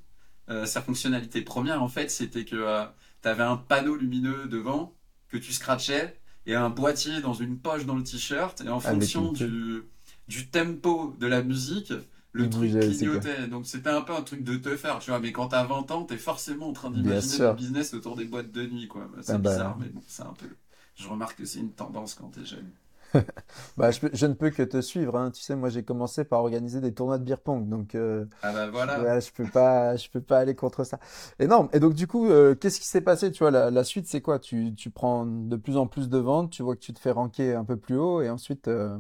Euh, 0.51 0.67
sa 0.67 0.83
fonctionnalité 0.83 1.41
première, 1.41 1.83
en 1.83 1.89
fait, 1.89 2.11
c'était 2.11 2.45
que 2.45 2.57
euh, 2.57 2.85
tu 3.23 3.29
avais 3.29 3.43
un 3.43 3.57
panneau 3.57 3.97
lumineux 3.97 4.47
devant 4.47 4.95
que 5.29 5.39
tu 5.39 5.53
scratchais 5.53 6.21
et 6.47 6.55
un 6.55 6.69
boîtier 6.69 7.23
dans 7.23 7.33
une 7.33 7.59
poche 7.59 7.87
dans 7.87 7.97
le 7.97 8.05
t-shirt. 8.05 8.61
Et 8.61 8.69
en 8.69 8.79
ah, 8.79 8.81
fonction 8.81 9.33
du, 9.33 9.85
du, 10.29 10.47
tempo 10.49 11.15
de 11.19 11.27
la 11.27 11.43
musique, 11.43 11.95
le 12.35 12.51
truc 12.51 12.71
clignotait. 12.71 13.47
Donc 13.49 13.67
c'était 13.67 13.91
un 13.91 14.03
peu 14.03 14.13
un 14.13 14.23
truc 14.23 14.43
de 14.43 14.57
te 14.57 14.77
faire, 14.77 14.99
tu 14.99 15.11
vois. 15.11 15.21
Mais 15.21 15.33
quand 15.33 15.49
t'as 15.49 15.65
20 15.65 15.91
ans, 15.93 16.05
t'es 16.05 16.19
forcément 16.19 16.69
en 16.69 16.73
train 16.73 16.91
d'imaginer 16.91 17.39
le 17.39 17.55
business 17.55 17.95
autour 17.95 18.17
des 18.17 18.25
boîtes 18.25 18.53
de 18.53 18.67
nuit, 18.67 18.89
quoi. 18.89 19.09
C'est 19.23 19.33
ah 19.33 19.39
bah. 19.39 19.51
bizarre, 19.51 19.79
mais 19.79 19.89
bon, 19.89 20.03
c'est 20.07 20.23
un 20.23 20.35
peu. 20.39 20.49
Je 20.97 21.09
remarque 21.09 21.39
que 21.39 21.45
c'est 21.45 21.61
une 21.61 21.73
tendance 21.73 22.15
quand 22.15 22.29
t'es 22.29 22.45
jeune. 22.45 22.71
bah, 23.77 23.91
je, 23.93 24.27
ne 24.27 24.33
peux 24.33 24.51
que 24.51 24.63
te 24.63 24.81
suivre. 24.81 25.17
Hein. 25.17 25.31
Tu 25.31 25.43
sais, 25.43 25.55
moi, 25.55 25.69
j'ai 25.69 25.85
commencé 25.85 26.25
par 26.25 26.41
organiser 26.41 26.81
des 26.81 26.93
tournois 26.93 27.19
de 27.19 27.25
beer 27.25 27.39
pong, 27.39 27.69
donc 27.69 27.95
euh, 27.95 28.25
ah 28.43 28.53
bah 28.53 28.71
voilà. 28.71 29.21
je 29.21 29.31
peux 29.31 29.47
pas, 29.47 29.95
je 29.97 30.09
peux 30.11 30.21
pas 30.21 30.39
aller 30.39 30.57
contre 30.57 30.85
ça. 30.85 30.99
Énorme. 31.39 31.69
Et 31.73 31.81
donc, 31.81 31.95
du 31.95 32.07
coup, 32.09 32.29
euh, 32.29 32.55
qu'est-ce 32.55 32.81
qui 32.81 32.89
s'est 32.89 33.01
passé 33.01 33.31
Tu 33.31 33.45
vois, 33.45 33.51
la, 33.51 33.85
suite, 33.85 34.07
c'est 34.09 34.21
quoi? 34.21 34.39
Tu, 34.39 34.75
tu, 34.75 34.91
prends 34.91 35.27
de 35.27 35.57
plus 35.57 35.77
en 35.77 35.87
plus 35.87 36.09
de 36.09 36.19
ventes, 36.19 36.51
tu 36.51 36.63
vois 36.63 36.75
que 36.75 36.81
tu 36.81 36.93
te 36.93 36.99
fais 36.99 37.13
ranker 37.13 37.55
un 37.55 37.65
peu 37.65 37.77
plus 37.77 37.97
haut, 37.97 38.21
et 38.21 38.31
ensuite. 38.31 38.69
Euh, 38.69 38.99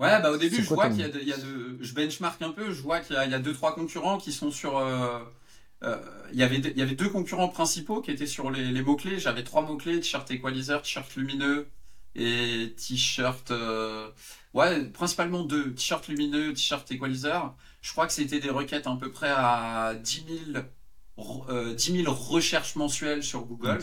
ouais, 0.00 0.20
bah 0.22 0.30
au 0.32 0.36
début, 0.36 0.62
je 0.62 0.68
vois 0.68 0.88
qu'il 0.88 0.98
y, 0.98 1.02
y, 1.02 1.32
a 1.32 1.36
de, 1.36 1.78
je 1.80 1.94
benchmark 1.94 2.42
un 2.42 2.50
peu, 2.50 2.72
je 2.72 2.82
vois 2.82 3.00
qu'il 3.00 3.16
y, 3.16 3.30
y, 3.30 3.34
a 3.34 3.38
deux 3.38 3.52
trois 3.52 3.74
concurrents 3.74 4.18
qui 4.18 4.32
sont 4.32 4.50
sur. 4.50 4.82
il 5.82 6.38
y 6.38 6.42
avait 6.42 6.56
il 6.56 6.78
y 6.78 6.82
avait 6.82 6.96
deux 6.96 7.08
concurrents 7.08 7.48
principaux 7.48 8.00
qui 8.00 8.10
étaient 8.10 8.26
sur 8.26 8.50
les, 8.50 8.64
les 8.64 8.82
mots 8.82 8.96
clés. 8.96 9.18
J'avais 9.18 9.44
trois 9.44 9.62
mots 9.62 9.76
clés 9.76 10.00
t-shirt 10.00 10.28
equalizer, 10.30 10.82
t-shirt 10.82 11.14
lumineux 11.16 11.68
et 12.14 12.74
t-shirt. 12.76 13.50
Euh, 13.50 14.08
ouais, 14.54 14.84
principalement 14.86 15.42
deux. 15.44 15.72
T-shirt 15.72 16.06
lumineux, 16.08 16.52
t-shirt 16.52 16.90
equalizer. 16.90 17.54
Je 17.82 17.92
crois 17.92 18.06
que 18.06 18.12
c'était 18.12 18.40
des 18.40 18.50
requêtes 18.50 18.86
à 18.86 18.96
peu 18.96 19.10
près 19.10 19.30
à 19.30 19.94
10 19.94 20.24
000, 20.52 20.64
euh, 21.48 21.74
recherches 22.08 22.76
mensuelles 22.76 23.22
sur 23.22 23.44
Google. 23.44 23.78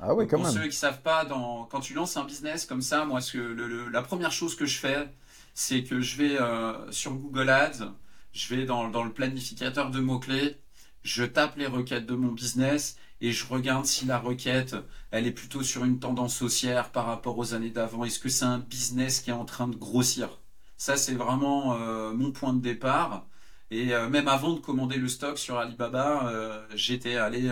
Ah 0.00 0.14
oui, 0.14 0.26
quand 0.26 0.38
pour 0.38 0.48
ceux 0.48 0.66
qui 0.66 0.76
savent 0.76 1.02
pas, 1.02 1.24
dans, 1.24 1.64
quand 1.64 1.80
tu 1.80 1.94
lances 1.94 2.16
un 2.16 2.24
business 2.24 2.66
comme 2.66 2.82
ça, 2.82 3.04
moi, 3.04 3.20
ce 3.20 3.32
que 3.32 3.90
la 3.90 4.02
première 4.02 4.32
chose 4.32 4.56
que 4.56 4.66
je 4.66 4.78
fais, 4.78 5.08
c'est 5.56 5.84
que 5.84 6.02
je 6.02 6.18
vais 6.18 6.38
euh, 6.38 6.92
sur 6.92 7.14
Google 7.14 7.48
Ads, 7.48 7.94
je 8.32 8.54
vais 8.54 8.66
dans, 8.66 8.86
le 8.88 9.12
planificateur 9.12 9.90
de 9.90 10.00
mots-clés, 10.00 10.56
je 11.02 11.24
tape 11.24 11.56
les 11.56 11.66
requêtes 11.66 12.04
de 12.04 12.14
mon 12.14 12.30
business 12.32 12.98
et 13.22 13.32
je 13.32 13.46
regarde 13.46 13.86
si 13.86 14.04
la 14.04 14.18
requête, 14.18 14.76
elle 15.10 15.26
est 15.26 15.32
plutôt 15.32 15.62
sur 15.62 15.86
une 15.86 15.98
tendance 15.98 16.42
haussière 16.42 16.92
par 16.92 17.06
rapport 17.06 17.38
aux 17.38 17.54
années 17.54 17.70
d'avant. 17.70 18.04
Est-ce 18.04 18.18
que 18.18 18.28
c'est 18.28 18.44
un 18.44 18.58
business 18.58 19.20
qui 19.20 19.30
est 19.30 19.32
en 19.32 19.46
train 19.46 19.66
de 19.66 19.76
grossir? 19.76 20.28
Ça, 20.76 20.98
c'est 20.98 21.14
vraiment 21.14 21.74
euh, 21.80 22.12
mon 22.12 22.32
point 22.32 22.52
de 22.52 22.60
départ. 22.60 23.26
Et 23.70 23.94
euh, 23.94 24.10
même 24.10 24.28
avant 24.28 24.52
de 24.52 24.60
commander 24.60 24.98
le 24.98 25.08
stock 25.08 25.38
sur 25.38 25.56
Alibaba, 25.58 26.66
j'étais 26.74 27.16
allé 27.16 27.50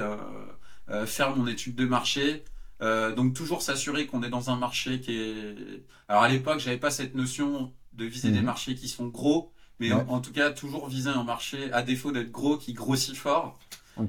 faire 1.06 1.34
mon 1.34 1.46
étude 1.46 1.74
de 1.74 1.86
marché. 1.86 2.44
donc 2.80 3.32
toujours 3.34 3.62
s'assurer 3.62 4.06
qu'on 4.06 4.22
est 4.22 4.28
dans 4.28 4.50
un 4.50 4.56
marché 4.56 5.00
qui 5.00 5.16
est... 5.16 5.84
Alors 6.08 6.24
à 6.24 6.28
l'époque, 6.28 6.60
j'avais 6.60 6.76
pas 6.76 6.90
cette 6.90 7.14
notion 7.14 7.72
de 7.94 8.04
viser 8.04 8.30
des 8.30 8.40
mhm. 8.40 8.46
marchés 8.46 8.74
qui 8.74 8.88
sont 8.88 9.06
gros, 9.06 9.52
mais 9.80 9.92
en, 9.92 10.20
tout 10.20 10.32
cas 10.32 10.50
toujours 10.50 10.88
viser 10.88 11.10
un 11.10 11.24
marché 11.24 11.72
à 11.72 11.82
défaut 11.82 12.12
d'être 12.12 12.30
gros 12.30 12.56
qui 12.56 12.72
grossit 12.72 13.16
fort. 13.16 13.58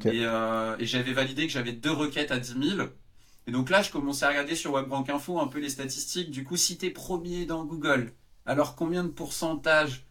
Euh, 0.06 0.76
et, 0.80 0.86
j'avais 0.86 1.14
validé 1.14 1.46
que 1.48 1.54
j'avais 1.54 1.74
deux 1.74 1.92
requêtes 1.92 2.32
à 2.32 2.40
10 2.40 2.56
000. 2.76 2.88
Et 3.48 3.52
donc 3.52 3.70
là, 3.70 3.82
je 3.82 3.92
commençais 3.92 4.26
à 4.26 4.30
regarder 4.30 4.56
sur 4.56 4.74
WebRank 4.74 5.10
Info 5.10 5.40
un 5.40 5.48
peu 5.48 5.60
les 5.60 5.70
statistiques. 5.70 6.32
Du 6.32 6.44
coup, 6.44 6.58
si 6.58 6.78
tu 6.78 6.88
es 6.88 6.90
premier 6.90 7.46
dans 7.46 7.64
Google, 7.66 8.14
alors 8.46 8.76
combien 8.76 9.04
de 9.04 9.10
pourcentage 9.10 10.06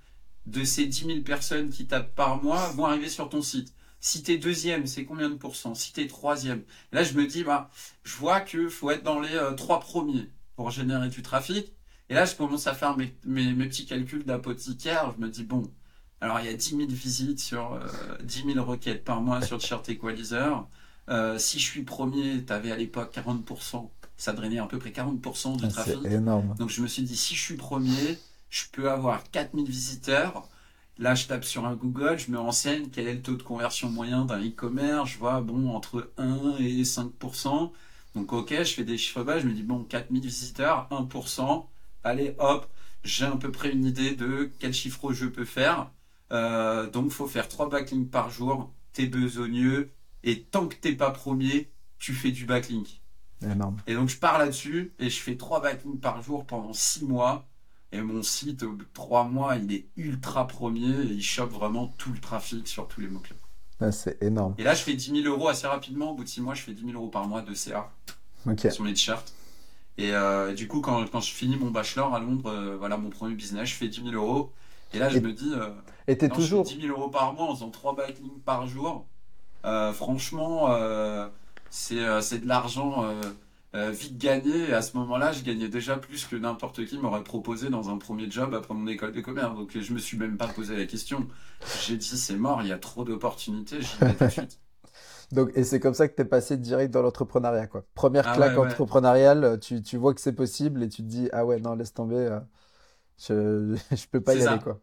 de 0.46 0.62
ces 0.64 0.86
10 0.86 1.06
000 1.06 1.20
personnes 1.20 1.70
qui 1.70 1.86
tapent 1.86 2.14
par 2.14 2.42
mois 2.42 2.70
vont 2.70 2.86
arriver 2.86 3.08
sur 3.08 3.28
ton 3.28 3.42
site? 3.42 3.74
Si 4.00 4.22
tu 4.22 4.32
es 4.32 4.36
deuxième, 4.36 4.86
c'est 4.86 5.04
combien 5.04 5.30
de 5.30 5.34
pourcents? 5.34 5.74
Si 5.74 5.92
tu 5.92 6.02
es 6.02 6.06
troisième? 6.06 6.62
Là, 6.92 7.02
je 7.02 7.14
me 7.14 7.26
dis, 7.26 7.42
bah, 7.42 7.70
je 8.04 8.14
vois 8.16 8.40
qu'il 8.40 8.68
faut 8.68 8.90
être 8.90 9.02
dans 9.02 9.18
les 9.18 9.34
euh, 9.34 9.52
trois 9.52 9.80
premiers 9.80 10.30
pour 10.56 10.70
générer 10.70 11.08
du 11.08 11.22
trafic. 11.22 11.72
Et 12.10 12.14
là, 12.14 12.24
je 12.24 12.34
commence 12.34 12.66
à 12.66 12.74
faire 12.74 12.96
mes, 12.96 13.14
mes, 13.24 13.52
mes 13.54 13.66
petits 13.66 13.86
calculs 13.86 14.24
d'apothicaire. 14.24 15.14
Je 15.16 15.24
me 15.24 15.30
dis, 15.30 15.44
bon, 15.44 15.70
alors, 16.20 16.40
il 16.40 16.46
y 16.46 16.48
a 16.48 16.54
10 16.54 16.70
000 16.70 16.82
visites 16.88 17.40
sur 17.40 17.78
10 18.22 18.44
euh, 18.46 18.52
000 18.54 18.64
requêtes 18.64 19.04
par 19.04 19.20
mois 19.20 19.42
sur 19.42 19.60
Chart 19.60 19.86
Equalizer. 19.88 20.66
Euh, 21.10 21.38
si 21.38 21.58
je 21.58 21.64
suis 21.64 21.82
premier, 21.82 22.42
tu 22.44 22.52
avais 22.52 22.72
à 22.72 22.76
l'époque 22.76 23.14
40%, 23.14 23.90
ça 24.16 24.32
drainait 24.32 24.58
à 24.58 24.66
peu 24.66 24.78
près 24.78 24.88
40% 24.90 25.58
de 25.58 25.66
ah, 25.66 25.68
trafic. 25.68 25.98
C'est 26.02 26.12
énorme. 26.12 26.54
Donc, 26.58 26.70
je 26.70 26.80
me 26.80 26.86
suis 26.86 27.02
dit, 27.02 27.16
si 27.16 27.34
je 27.34 27.42
suis 27.42 27.56
premier, 27.56 28.18
je 28.48 28.64
peux 28.72 28.90
avoir 28.90 29.30
4000 29.30 29.66
visiteurs. 29.66 30.48
Là, 30.96 31.14
je 31.14 31.26
tape 31.26 31.44
sur 31.44 31.66
un 31.66 31.74
Google, 31.74 32.18
je 32.18 32.30
me 32.30 32.38
renseigne 32.38 32.88
quel 32.90 33.08
est 33.08 33.14
le 33.14 33.22
taux 33.22 33.36
de 33.36 33.42
conversion 33.42 33.90
moyen 33.90 34.24
d'un 34.24 34.40
e-commerce. 34.40 35.10
Je 35.10 35.18
vois, 35.18 35.42
bon, 35.42 35.74
entre 35.74 36.10
1 36.16 36.56
et 36.58 36.84
5%. 36.84 37.70
Donc, 38.14 38.32
ok, 38.32 38.54
je 38.56 38.74
fais 38.74 38.84
des 38.84 38.96
chiffres 38.96 39.24
bas, 39.24 39.40
je 39.40 39.46
me 39.46 39.52
dis, 39.52 39.62
bon, 39.62 39.82
4000 39.84 40.22
visiteurs, 40.22 40.88
1%. 40.90 41.66
Allez, 42.04 42.34
hop, 42.38 42.66
j'ai 43.02 43.24
à 43.24 43.32
peu 43.32 43.50
près 43.50 43.72
une 43.72 43.84
idée 43.84 44.14
de 44.14 44.50
quel 44.58 44.72
chiffre 44.72 45.12
je 45.12 45.26
peux 45.26 45.44
faire. 45.44 45.90
Euh, 46.32 46.88
donc, 46.90 47.10
faut 47.10 47.26
faire 47.26 47.48
trois 47.48 47.68
backlinks 47.68 48.10
par 48.10 48.30
jour. 48.30 48.72
T'es 48.92 49.06
besogneux. 49.06 49.90
Et 50.22 50.42
tant 50.42 50.68
que 50.68 50.76
t'es 50.76 50.92
pas 50.92 51.10
premier, 51.10 51.70
tu 51.98 52.12
fais 52.12 52.30
du 52.30 52.46
backlink. 52.46 53.02
Énorme. 53.42 53.76
Et 53.86 53.94
donc, 53.94 54.08
je 54.08 54.18
pars 54.18 54.38
là-dessus 54.38 54.92
et 54.98 55.10
je 55.10 55.20
fais 55.20 55.36
trois 55.36 55.60
backlinks 55.60 56.00
par 56.00 56.22
jour 56.22 56.46
pendant 56.46 56.72
six 56.72 57.04
mois. 57.04 57.46
Et 57.92 58.00
mon 58.00 58.22
site, 58.22 58.62
au 58.62 58.72
bout 58.72 58.84
de 58.84 58.88
trois 58.92 59.24
mois, 59.24 59.56
il 59.56 59.72
est 59.72 59.86
ultra 59.96 60.46
premier 60.46 60.88
et 60.88 61.12
il 61.12 61.22
chope 61.22 61.52
vraiment 61.52 61.88
tout 61.98 62.12
le 62.12 62.18
trafic 62.18 62.66
sur 62.66 62.88
tous 62.88 63.00
les 63.00 63.08
mots-clés. 63.08 63.36
Ah, 63.80 63.92
c'est 63.92 64.22
énorme. 64.22 64.54
Et 64.58 64.64
là, 64.64 64.74
je 64.74 64.82
fais 64.82 64.94
10 64.94 65.22
000 65.22 65.34
euros 65.34 65.48
assez 65.48 65.66
rapidement. 65.66 66.12
Au 66.12 66.14
bout 66.14 66.24
de 66.24 66.28
six 66.28 66.40
mois, 66.40 66.54
je 66.54 66.62
fais 66.62 66.72
10 66.72 66.86
000 66.86 66.92
euros 66.94 67.08
par 67.08 67.26
mois 67.26 67.42
de 67.42 67.54
CA 67.54 67.92
sur 68.70 68.84
mes 68.84 68.92
t-shirts. 68.92 69.33
Et 69.96 70.12
euh, 70.12 70.54
du 70.54 70.66
coup, 70.66 70.80
quand, 70.80 71.08
quand, 71.10 71.20
je 71.20 71.30
finis 71.30 71.56
mon 71.56 71.70
bachelor 71.70 72.14
à 72.14 72.18
Londres, 72.18 72.50
euh, 72.50 72.76
voilà 72.76 72.96
mon 72.96 73.10
premier 73.10 73.34
business, 73.34 73.68
je 73.68 73.74
fais 73.74 73.88
10 73.88 74.10
000 74.10 74.14
euros. 74.14 74.52
Et 74.92 74.98
là, 74.98 75.08
je 75.08 75.18
me 75.18 75.32
dis, 75.32 75.52
et 76.06 76.18
t'es 76.18 76.28
toujours. 76.28 76.64
10 76.64 76.80
000 76.82 76.96
euros 76.96 77.08
par 77.08 77.32
mois 77.32 77.50
en 77.50 77.54
faisant 77.54 77.70
3 77.70 77.96
backlinks 77.96 78.42
par 78.44 78.66
jour. 78.66 79.06
Euh, 79.64 79.92
franchement, 79.92 80.70
euh, 80.70 81.28
euh, 81.92 82.20
c'est 82.20 82.38
de 82.38 82.48
l'argent 82.48 83.04
vite 83.74 84.18
gagné. 84.18 84.70
Et 84.70 84.72
à 84.72 84.82
ce 84.82 84.96
moment-là, 84.98 85.32
je 85.32 85.42
gagnais 85.42 85.68
déjà 85.68 85.96
plus 85.96 86.26
que 86.26 86.36
n'importe 86.36 86.84
qui 86.84 86.98
m'aurait 86.98 87.24
proposé 87.24 87.70
dans 87.70 87.90
un 87.90 87.98
premier 87.98 88.30
job 88.30 88.54
après 88.54 88.74
mon 88.74 88.86
école 88.86 89.12
de 89.12 89.20
commerce. 89.20 89.56
Donc 89.56 89.76
je 89.76 89.92
me 89.92 89.98
suis 89.98 90.16
même 90.16 90.36
pas 90.36 90.48
posé 90.48 90.76
la 90.76 90.86
question. 90.86 91.26
J'ai 91.86 91.96
dit, 91.96 92.18
c'est 92.18 92.36
mort, 92.36 92.62
il 92.62 92.68
y 92.68 92.72
a 92.72 92.78
trop 92.78 93.04
d'opportunités, 93.04 93.80
j'y 93.80 93.96
vais 94.00 94.14
tout 94.14 94.24
de 94.24 94.30
suite. 94.30 94.60
Donc, 95.32 95.50
et 95.54 95.64
c'est 95.64 95.80
comme 95.80 95.94
ça 95.94 96.08
que 96.08 96.14
tu 96.14 96.22
es 96.22 96.24
passé 96.24 96.56
direct 96.56 96.92
dans 96.92 97.02
l'entrepreneuriat, 97.02 97.66
quoi. 97.66 97.84
Première 97.94 98.28
ah 98.28 98.34
claque 98.34 98.58
entrepreneuriale, 98.58 99.58
tu, 99.60 99.82
tu, 99.82 99.96
vois 99.96 100.14
que 100.14 100.20
c'est 100.20 100.32
possible 100.34 100.82
et 100.82 100.88
tu 100.88 101.02
te 101.02 101.08
dis, 101.08 101.28
ah 101.32 101.44
ouais, 101.44 101.60
non, 101.60 101.74
laisse 101.74 101.94
tomber, 101.94 102.38
je, 103.18 103.76
je 103.90 104.06
peux 104.10 104.20
pas 104.20 104.34
y 104.34 104.46
aller, 104.46 104.62
quoi. 104.62 104.80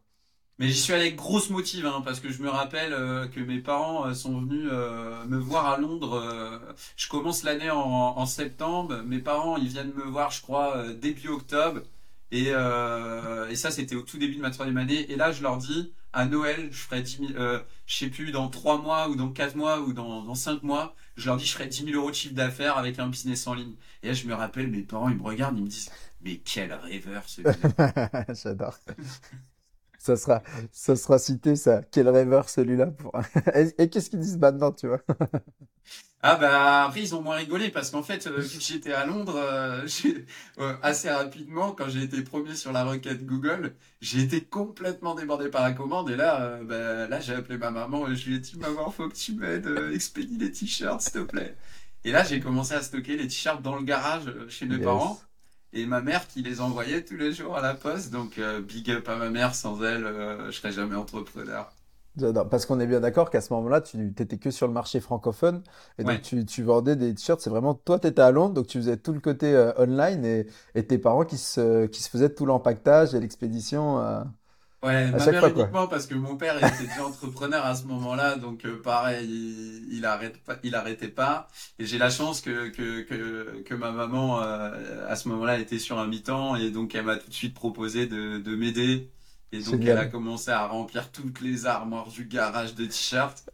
Mais 0.62 0.68
j'y 0.68 0.80
suis 0.80 0.94
allé 0.94 1.06
avec 1.06 1.16
grosse 1.16 1.50
motive, 1.50 1.88
hein, 1.88 2.04
parce 2.06 2.20
que 2.20 2.30
je 2.32 2.44
me 2.44 2.50
rappelle 2.50 2.94
euh, 2.94 3.28
que 3.28 3.40
mes 3.40 3.58
parents 3.60 4.06
euh, 4.06 4.14
sont 4.14 4.40
venus 4.42 4.70
euh, 4.72 5.26
me 5.26 5.40
voir 5.40 5.66
à 5.66 5.78
Londres. 5.80 6.22
je 6.96 7.08
commence 7.10 7.42
l'année 7.42 7.72
en, 7.72 8.26
septembre. 8.28 9.02
Mes 9.04 9.18
parents, 9.18 9.58
ils 9.58 9.70
viennent 9.70 9.92
me 9.94 10.04
voir, 10.04 10.30
je 10.30 10.44
crois, 10.44 10.94
début 10.94 11.30
octobre. 11.30 11.82
Et, 12.32 12.50
et 12.50 13.56
ça, 13.56 13.72
c'était 13.72 13.96
au 13.96 14.04
tout 14.04 14.20
début 14.20 14.36
de 14.36 14.42
ma 14.42 14.52
troisième 14.52 14.78
année. 14.78 15.12
Et 15.12 15.16
là, 15.16 15.32
je 15.32 15.42
leur 15.42 15.58
dis, 15.58 15.92
à 16.14 16.26
Noël, 16.26 16.70
je 16.72 16.78
ferai 16.78 17.02
10 17.02 17.18
000, 17.18 17.30
je 17.86 17.98
sais 17.98 18.10
plus, 18.10 18.32
dans 18.32 18.50
3 18.50 18.82
mois 18.82 19.10
ou 19.10 19.16
dans 19.16 19.30
4 19.30 19.56
mois 19.56 19.80
ou 19.82 19.94
dans, 19.94 20.24
dans 20.24 20.36
5 20.36 20.64
mois, 20.64 20.96
je 21.16 21.28
leur 21.28 21.38
dis, 21.38 21.46
je 21.46 21.54
ferai 21.54 21.68
10 21.68 21.86
000 21.86 21.98
euros 21.98 22.10
de 22.10 22.16
chiffre 22.16 22.34
d'affaires 22.34 22.78
avec 22.78 23.00
un 23.00 23.08
business 23.08 23.48
en 23.48 23.54
ligne. 23.54 23.76
Et 24.04 24.08
là, 24.08 24.14
je 24.14 24.28
me 24.28 24.34
rappelle, 24.34 24.68
mes 24.68 24.82
parents, 24.82 25.10
ils 25.10 25.18
me 25.18 25.24
regardent, 25.24 25.58
ils 25.58 25.64
me 25.64 25.70
disent, 25.70 25.92
mais 26.24 26.38
quel 26.38 26.74
rêveur 26.74 27.24
ce 27.28 27.42
J'adore. 28.34 28.78
ça 29.98 30.16
sera, 30.16 30.44
ça 30.72 30.96
sera 30.96 31.20
cité, 31.20 31.56
ça. 31.56 31.82
Quel 31.92 32.10
rêveur 32.10 32.50
celui-là. 32.50 32.88
Pour... 32.88 33.14
et, 33.56 33.90
qu'est-ce 33.90 34.10
qu'ils 34.10 34.20
disent 34.20 34.38
maintenant, 34.38 34.72
tu 34.72 34.88
vois? 34.88 35.02
Ah 36.24 36.36
bah 36.36 36.86
après 36.86 37.02
ils 37.02 37.16
ont 37.16 37.22
moins 37.22 37.36
rigolé 37.36 37.70
parce 37.70 37.90
qu'en 37.90 38.04
fait 38.04 38.28
euh, 38.28 38.44
j'étais 38.60 38.94
à 38.94 39.06
Londres 39.06 39.38
euh, 39.38 39.88
euh, 40.60 40.76
assez 40.84 41.10
rapidement 41.10 41.72
quand 41.72 41.90
j'ai 41.90 42.04
été 42.04 42.22
premier 42.22 42.54
sur 42.54 42.72
la 42.72 42.84
requête 42.84 43.26
Google 43.26 43.74
j'ai 44.02 44.22
été 44.22 44.42
complètement 44.42 45.16
débordé 45.16 45.50
par 45.50 45.64
la 45.64 45.72
commande 45.72 46.12
et 46.12 46.16
là 46.16 46.60
bah, 46.64 47.08
là 47.08 47.20
j'ai 47.20 47.34
appelé 47.34 47.58
ma 47.58 47.72
maman 47.72 48.08
et 48.08 48.16
je 48.16 48.30
lui 48.30 48.36
ai 48.36 48.40
dit 48.40 48.56
maman 48.60 48.92
faut 48.92 49.10
que 49.10 49.16
tu 49.16 49.34
m'aides 49.34 49.68
expédie 49.94 50.38
les 50.38 50.52
t-shirts 50.52 51.02
s'il 51.02 51.14
te 51.14 51.20
plaît 51.20 51.56
et 52.04 52.12
là 52.12 52.24
j'ai 52.24 52.40
commencé 52.40 52.76
à 52.76 52.84
stocker 52.84 53.18
les 53.18 53.28
t-shirts 53.28 53.64
dans 53.64 53.76
le 53.76 53.84
garage 53.84 54.32
chez 54.48 54.68
mes 54.68 54.78
parents 54.78 55.20
et 55.74 55.86
ma 55.86 56.02
mère 56.02 56.28
qui 56.28 56.42
les 56.42 56.62
envoyait 56.62 57.04
tous 57.04 57.18
les 57.18 57.32
jours 57.34 57.58
à 57.58 57.62
la 57.62 57.74
poste. 57.74 58.12
Donc, 58.12 58.38
euh, 58.38 58.62
big 58.62 58.90
up 58.92 59.08
à 59.08 59.16
ma 59.16 59.30
mère, 59.30 59.56
sans 59.56 59.82
elle, 59.84 60.06
euh, 60.06 60.52
je 60.52 60.58
serais 60.58 60.72
jamais 60.72 60.96
entrepreneur. 60.96 61.72
Parce 62.20 62.66
qu'on 62.66 62.80
est 62.80 62.88
bien 62.88 63.00
d'accord 63.00 63.30
qu'à 63.30 63.42
ce 63.42 63.54
moment-là, 63.54 63.82
tu 63.82 63.98
n'étais 63.98 64.38
que 64.38 64.52
sur 64.52 64.68
le 64.68 64.74
marché 64.74 65.00
francophone. 65.00 65.64
Et 65.98 66.04
donc, 66.04 66.22
tu, 66.22 66.46
tu, 66.46 66.64
vendais 66.64 66.96
des 66.96 67.14
t-shirts. 67.14 67.40
C'est 67.42 67.50
vraiment, 67.50 67.74
toi, 67.74 68.00
tu 68.00 68.08
étais 68.08 68.22
à 68.22 68.32
Londres. 68.32 68.54
Donc, 68.54 68.68
tu 68.68 68.78
faisais 68.80 68.98
tout 68.98 69.14
le 69.14 69.20
côté 69.20 69.54
euh, 69.56 69.72
online 69.78 70.26
et, 70.26 70.48
et, 70.76 70.86
tes 70.86 70.98
parents 70.98 71.24
qui 71.24 71.38
se, 71.38 71.86
qui 71.86 72.04
se 72.04 72.10
faisaient 72.10 72.34
tout 72.34 72.46
l'empaquetage 72.46 73.16
et 73.16 73.20
l'expédition. 73.20 74.00
Ouais, 74.84 75.12
ma 75.12 75.24
mère 75.24 75.46
uniquement 75.46 75.88
parce 75.88 76.08
que 76.08 76.16
mon 76.16 76.38
père 76.38 76.58
était 76.58 76.88
déjà 76.88 77.06
entrepreneur 77.06 77.64
à 77.64 77.76
ce 77.76 77.86
moment-là, 77.86 78.36
donc 78.36 78.66
euh, 78.66 78.82
pareil, 78.82 79.28
il, 79.30 79.98
il, 79.98 80.06
arrête 80.06 80.44
pas, 80.44 80.56
il 80.64 80.74
arrêtait 80.74 81.08
pas. 81.08 81.48
Et 81.78 81.86
j'ai 81.86 82.00
la 82.00 82.10
chance 82.10 82.42
que 82.42 82.70
que 82.70 83.02
que, 83.02 83.62
que 83.62 83.76
ma 83.76 83.92
maman 83.92 84.42
euh, 84.42 85.08
à 85.08 85.16
ce 85.16 85.30
moment-là 85.30 85.60
était 85.60 85.78
sur 85.78 86.00
un 86.00 86.08
mi-temps 86.08 86.56
et 86.56 86.72
donc 86.72 86.96
elle 86.96 87.06
m'a 87.06 87.18
tout 87.18 87.30
de 87.30 87.34
suite 87.34 87.54
proposé 87.54 88.08
de 88.08 88.40
de 88.40 88.56
m'aider. 88.56 89.12
Et 89.52 89.62
donc 89.62 89.82
elle 89.82 89.98
a 89.98 90.06
commencé 90.06 90.52
à 90.52 90.68
remplir 90.68 91.12
toutes 91.12 91.42
les 91.42 91.66
armoires 91.66 92.08
du 92.10 92.26
garage 92.26 92.76
de 92.76 92.86
t-shirts. 92.86 93.50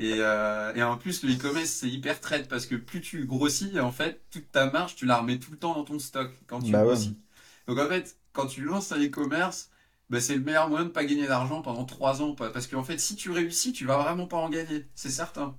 Et, 0.00 0.16
euh, 0.18 0.72
et 0.74 0.82
en 0.82 0.96
plus 0.96 1.24
le 1.24 1.34
e-commerce 1.34 1.70
c'est 1.70 1.88
hyper 1.88 2.20
traite 2.20 2.48
parce 2.48 2.66
que 2.66 2.76
plus 2.76 3.00
tu 3.00 3.24
grossis, 3.24 3.80
en 3.80 3.90
fait 3.90 4.20
toute 4.30 4.50
ta 4.52 4.70
marge 4.70 4.94
tu 4.94 5.06
la 5.06 5.18
remets 5.18 5.38
tout 5.38 5.50
le 5.50 5.56
temps 5.56 5.74
dans 5.74 5.84
ton 5.84 5.98
stock 5.98 6.30
quand 6.46 6.60
tu 6.60 6.70
bah 6.70 6.84
grossis. 6.84 7.18
Donc 7.66 7.78
en 7.78 7.88
fait 7.88 8.16
quand 8.32 8.46
tu 8.46 8.62
lances 8.62 8.92
un 8.92 9.04
e-commerce 9.04 9.70
bah, 10.10 10.20
c'est 10.20 10.34
le 10.34 10.40
meilleur 10.40 10.68
moyen 10.68 10.86
de 10.86 10.90
pas 10.90 11.04
gagner 11.04 11.26
d'argent 11.26 11.60
pendant 11.62 11.84
trois 11.84 12.22
ans. 12.22 12.34
Parce 12.34 12.66
qu'en 12.66 12.82
fait, 12.82 12.98
si 12.98 13.14
tu 13.14 13.30
réussis, 13.30 13.72
tu 13.72 13.84
vas 13.84 13.98
vraiment 13.98 14.26
pas 14.26 14.38
en 14.38 14.48
gagner. 14.48 14.86
C'est 14.94 15.10
certain. 15.10 15.56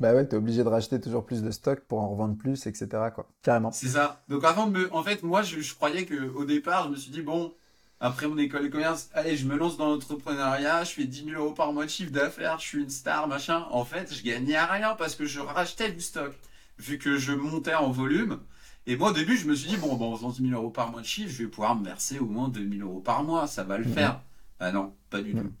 Bah 0.00 0.14
ouais, 0.14 0.26
t'es 0.26 0.36
obligé 0.36 0.62
de 0.62 0.68
racheter 0.68 1.00
toujours 1.00 1.26
plus 1.26 1.42
de 1.42 1.50
stock 1.50 1.80
pour 1.80 2.00
en 2.00 2.08
revendre 2.08 2.36
plus, 2.36 2.66
etc. 2.66 2.86
quoi. 3.14 3.28
Carrément. 3.42 3.72
C'est 3.72 3.88
ça. 3.88 4.22
Donc 4.28 4.44
avant 4.44 4.66
de 4.66 4.78
me, 4.78 4.94
en 4.94 5.02
fait, 5.02 5.22
moi, 5.22 5.42
je, 5.42 5.60
je 5.60 5.74
croyais 5.74 6.04
que 6.04 6.28
au 6.34 6.44
départ, 6.44 6.84
je 6.84 6.90
me 6.90 6.96
suis 6.96 7.10
dit 7.10 7.22
bon, 7.22 7.54
après 8.00 8.28
mon 8.28 8.38
école 8.38 8.64
de 8.64 8.68
commerce, 8.68 9.10
allez, 9.12 9.36
je 9.36 9.46
me 9.46 9.56
lance 9.56 9.76
dans 9.76 9.88
l'entrepreneuriat, 9.88 10.84
je 10.84 10.92
fais 10.92 11.04
10 11.04 11.24
000 11.24 11.42
euros 11.42 11.52
par 11.52 11.72
mois 11.72 11.84
de 11.84 11.90
chiffre 11.90 12.12
d'affaires, 12.12 12.58
je 12.60 12.66
suis 12.66 12.82
une 12.82 12.90
star, 12.90 13.26
machin. 13.26 13.66
En 13.70 13.84
fait, 13.84 14.14
je 14.14 14.22
gagnais 14.22 14.54
à 14.54 14.66
rien 14.66 14.94
parce 14.94 15.16
que 15.16 15.24
je 15.24 15.40
rachetais 15.40 15.90
du 15.90 16.00
stock. 16.00 16.32
Vu 16.78 16.98
que 16.98 17.16
je 17.16 17.32
montais 17.32 17.74
en 17.74 17.90
volume, 17.90 18.38
et 18.86 18.96
moi, 18.96 19.10
au 19.10 19.12
début, 19.12 19.36
je 19.36 19.46
me 19.46 19.54
suis 19.54 19.68
dit, 19.68 19.76
bon, 19.76 19.96
bon 19.96 20.12
en 20.12 20.16
faisant 20.16 20.30
10 20.30 20.48
000 20.48 20.60
euros 20.60 20.70
par 20.70 20.90
mois 20.90 21.00
de 21.00 21.06
chiffre, 21.06 21.30
je 21.30 21.42
vais 21.42 21.48
pouvoir 21.48 21.74
me 21.74 21.84
verser 21.84 22.18
au 22.20 22.26
moins 22.26 22.48
2 22.48 22.70
000 22.78 22.88
euros 22.88 23.00
par 23.00 23.24
mois, 23.24 23.46
ça 23.46 23.64
va 23.64 23.78
le 23.78 23.84
mhm. 23.84 23.92
faire. 23.92 24.22
Ah 24.60 24.72
non, 24.72 24.94
pas 25.10 25.20
du 25.20 25.34
tout. 25.34 25.52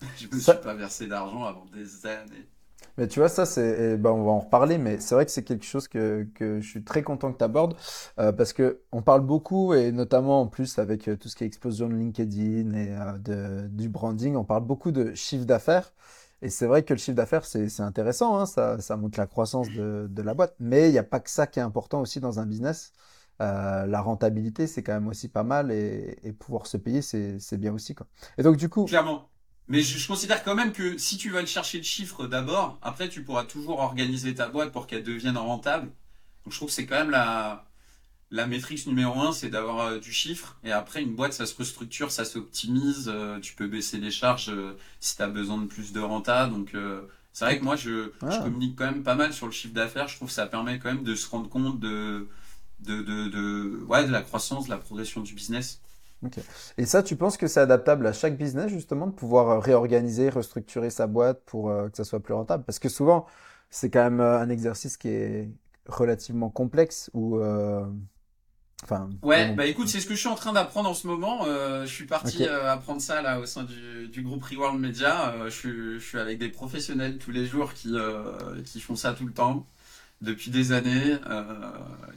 Je 0.18 0.26
me 0.28 0.38
suis 0.38 0.52
pas 0.62 0.74
versé 0.74 1.06
d'argent 1.06 1.44
avant 1.44 1.66
des 1.74 2.06
années. 2.06 2.46
Mais 2.98 3.08
tu 3.08 3.20
vois, 3.20 3.28
ça, 3.28 3.46
c'est, 3.46 3.96
ben, 3.98 4.10
on 4.10 4.24
va 4.24 4.30
en 4.32 4.40
reparler, 4.40 4.78
mais 4.78 4.98
c'est 5.00 5.14
vrai 5.14 5.24
que 5.26 5.30
c'est 5.30 5.42
quelque 5.44 5.64
chose 5.64 5.88
que, 5.88 6.26
que 6.34 6.60
je 6.60 6.68
suis 6.68 6.82
très 6.84 7.02
content 7.02 7.32
que 7.32 7.38
tu 7.38 7.44
abordes, 7.44 7.76
euh, 8.18 8.32
parce 8.32 8.52
que 8.52 8.80
on 8.92 9.02
parle 9.02 9.20
beaucoup, 9.22 9.74
et 9.74 9.92
notamment 9.92 10.40
en 10.42 10.46
plus 10.46 10.78
avec 10.78 11.08
euh, 11.08 11.16
tout 11.16 11.28
ce 11.28 11.36
qui 11.36 11.44
est 11.44 11.46
explosion 11.46 11.88
de 11.88 11.94
LinkedIn 11.94 12.72
et 12.74 12.96
euh, 12.96 13.18
de, 13.18 13.68
du 13.68 13.88
branding, 13.88 14.36
on 14.36 14.44
parle 14.44 14.64
beaucoup 14.64 14.92
de 14.92 15.14
chiffre 15.14 15.44
d'affaires. 15.44 15.92
Et 16.42 16.50
c'est 16.50 16.66
vrai 16.66 16.82
que 16.84 16.92
le 16.94 16.98
chiffre 16.98 17.16
d'affaires, 17.16 17.44
c'est 17.46 17.80
intéressant, 17.80 18.38
hein, 18.38 18.46
ça, 18.46 18.78
ça 18.80 18.96
montre 18.96 19.18
la 19.18 19.26
croissance 19.26 19.70
de, 19.70 20.06
de 20.10 20.22
la 20.22 20.34
boîte. 20.34 20.54
Mais 20.60 20.88
il 20.88 20.92
n'y 20.92 20.98
a 20.98 21.02
pas 21.02 21.20
que 21.20 21.30
ça 21.30 21.46
qui 21.46 21.58
est 21.58 21.62
important 21.62 22.00
aussi 22.00 22.20
dans 22.20 22.40
un 22.40 22.46
business. 22.46 22.92
Euh, 23.42 23.86
la 23.86 24.00
rentabilité, 24.00 24.66
c'est 24.66 24.82
quand 24.82 24.94
même 24.94 25.08
aussi 25.08 25.28
pas 25.28 25.42
mal 25.44 25.70
et, 25.70 26.18
et 26.24 26.32
pouvoir 26.32 26.66
se 26.66 26.76
payer, 26.76 27.02
c'est 27.02 27.56
bien 27.58 27.72
aussi. 27.72 27.94
Quoi. 27.94 28.06
Et 28.38 28.42
donc, 28.42 28.56
du 28.56 28.68
coup. 28.68 28.84
Clairement. 28.84 29.28
Mais 29.68 29.82
je, 29.82 29.98
je, 29.98 30.06
considère 30.06 30.44
quand 30.44 30.54
même 30.54 30.72
que 30.72 30.96
si 30.96 31.16
tu 31.16 31.30
vas 31.30 31.38
aller 31.38 31.46
chercher 31.46 31.78
le 31.78 31.84
chiffre 31.84 32.26
d'abord, 32.26 32.78
après, 32.82 33.08
tu 33.08 33.24
pourras 33.24 33.44
toujours 33.44 33.80
organiser 33.80 34.34
ta 34.34 34.48
boîte 34.48 34.72
pour 34.72 34.86
qu'elle 34.86 35.02
devienne 35.02 35.36
rentable. 35.36 35.86
Donc, 36.44 36.52
je 36.52 36.56
trouve 36.56 36.68
que 36.68 36.74
c'est 36.74 36.86
quand 36.86 36.98
même 36.98 37.10
la, 37.10 37.66
la 38.30 38.46
métrique 38.46 38.86
numéro 38.86 39.20
un, 39.20 39.32
c'est 39.32 39.48
d'avoir 39.48 39.80
euh, 39.86 39.98
du 39.98 40.12
chiffre. 40.12 40.56
Et 40.62 40.72
après, 40.72 41.02
une 41.02 41.14
boîte, 41.14 41.32
ça 41.32 41.46
se 41.46 41.56
restructure, 41.56 42.12
ça 42.12 42.24
s'optimise. 42.24 43.10
Euh, 43.12 43.40
tu 43.40 43.54
peux 43.54 43.66
baisser 43.66 43.98
les 43.98 44.12
charges 44.12 44.50
euh, 44.50 44.76
si 45.00 45.16
tu 45.16 45.22
as 45.22 45.28
besoin 45.28 45.58
de 45.58 45.66
plus 45.66 45.92
de 45.92 46.00
renta. 46.00 46.46
Donc, 46.46 46.76
c'est 47.32 47.44
vrai 47.44 47.58
que 47.58 47.64
moi, 47.64 47.76
je, 47.76 48.12
je, 48.22 48.26
ah. 48.26 48.38
communique 48.38 48.76
quand 48.76 48.86
même 48.86 49.02
pas 49.02 49.14
mal 49.14 49.32
sur 49.32 49.46
le 49.46 49.52
chiffre 49.52 49.74
d'affaires. 49.74 50.08
Je 50.08 50.16
trouve 50.16 50.28
que 50.28 50.34
ça 50.34 50.46
permet 50.46 50.78
quand 50.78 50.92
même 50.92 51.04
de 51.04 51.14
se 51.14 51.28
rendre 51.28 51.48
compte 51.48 51.80
de, 51.80 52.28
de, 52.80 53.02
de, 53.02 53.28
de, 53.28 53.84
ouais, 53.88 54.06
de 54.06 54.12
la 54.12 54.22
croissance, 54.22 54.66
de 54.66 54.70
la 54.70 54.78
progression 54.78 55.20
du 55.20 55.34
business. 55.34 55.80
Et 56.78 56.86
ça, 56.86 57.02
tu 57.02 57.16
penses 57.16 57.36
que 57.36 57.46
c'est 57.46 57.60
adaptable 57.60 58.06
à 58.06 58.12
chaque 58.12 58.36
business, 58.36 58.68
justement, 58.68 59.06
de 59.06 59.12
pouvoir 59.12 59.62
réorganiser, 59.62 60.28
restructurer 60.28 60.90
sa 60.90 61.06
boîte 61.06 61.42
pour 61.44 61.68
que 61.68 61.96
ça 61.96 62.04
soit 62.04 62.20
plus 62.20 62.34
rentable? 62.34 62.64
Parce 62.64 62.78
que 62.78 62.88
souvent, 62.88 63.26
c'est 63.70 63.90
quand 63.90 64.02
même 64.02 64.20
un 64.20 64.48
exercice 64.48 64.96
qui 64.96 65.08
est 65.08 65.50
relativement 65.88 66.50
complexe 66.50 67.10
où 67.14 67.38
ouais, 69.22 69.52
bah 69.54 69.66
écoute, 69.66 69.88
c'est 69.88 70.00
ce 70.00 70.06
que 70.06 70.14
je 70.14 70.20
suis 70.20 70.28
en 70.28 70.34
train 70.34 70.52
d'apprendre 70.52 70.88
en 70.88 70.94
ce 70.94 71.06
moment. 71.06 71.46
Euh, 71.46 71.86
je 71.86 71.92
suis 71.92 72.06
parti 72.06 72.44
euh, 72.44 72.70
apprendre 72.70 73.00
ça 73.00 73.22
là 73.22 73.40
au 73.40 73.46
sein 73.46 73.64
du, 73.64 74.08
du 74.08 74.22
groupe 74.22 74.44
Reworld 74.44 74.78
Media. 74.78 75.32
Euh, 75.32 75.44
je, 75.46 75.56
suis, 75.56 76.00
je 76.00 76.04
suis 76.04 76.18
avec 76.18 76.38
des 76.38 76.48
professionnels 76.48 77.18
tous 77.18 77.30
les 77.30 77.46
jours 77.46 77.72
qui, 77.72 77.94
qui 78.64 78.80
font 78.80 78.96
ça 78.96 79.12
tout 79.14 79.26
le 79.26 79.32
temps 79.32 79.66
depuis 80.22 80.50
des 80.50 80.72
années, 80.72 81.16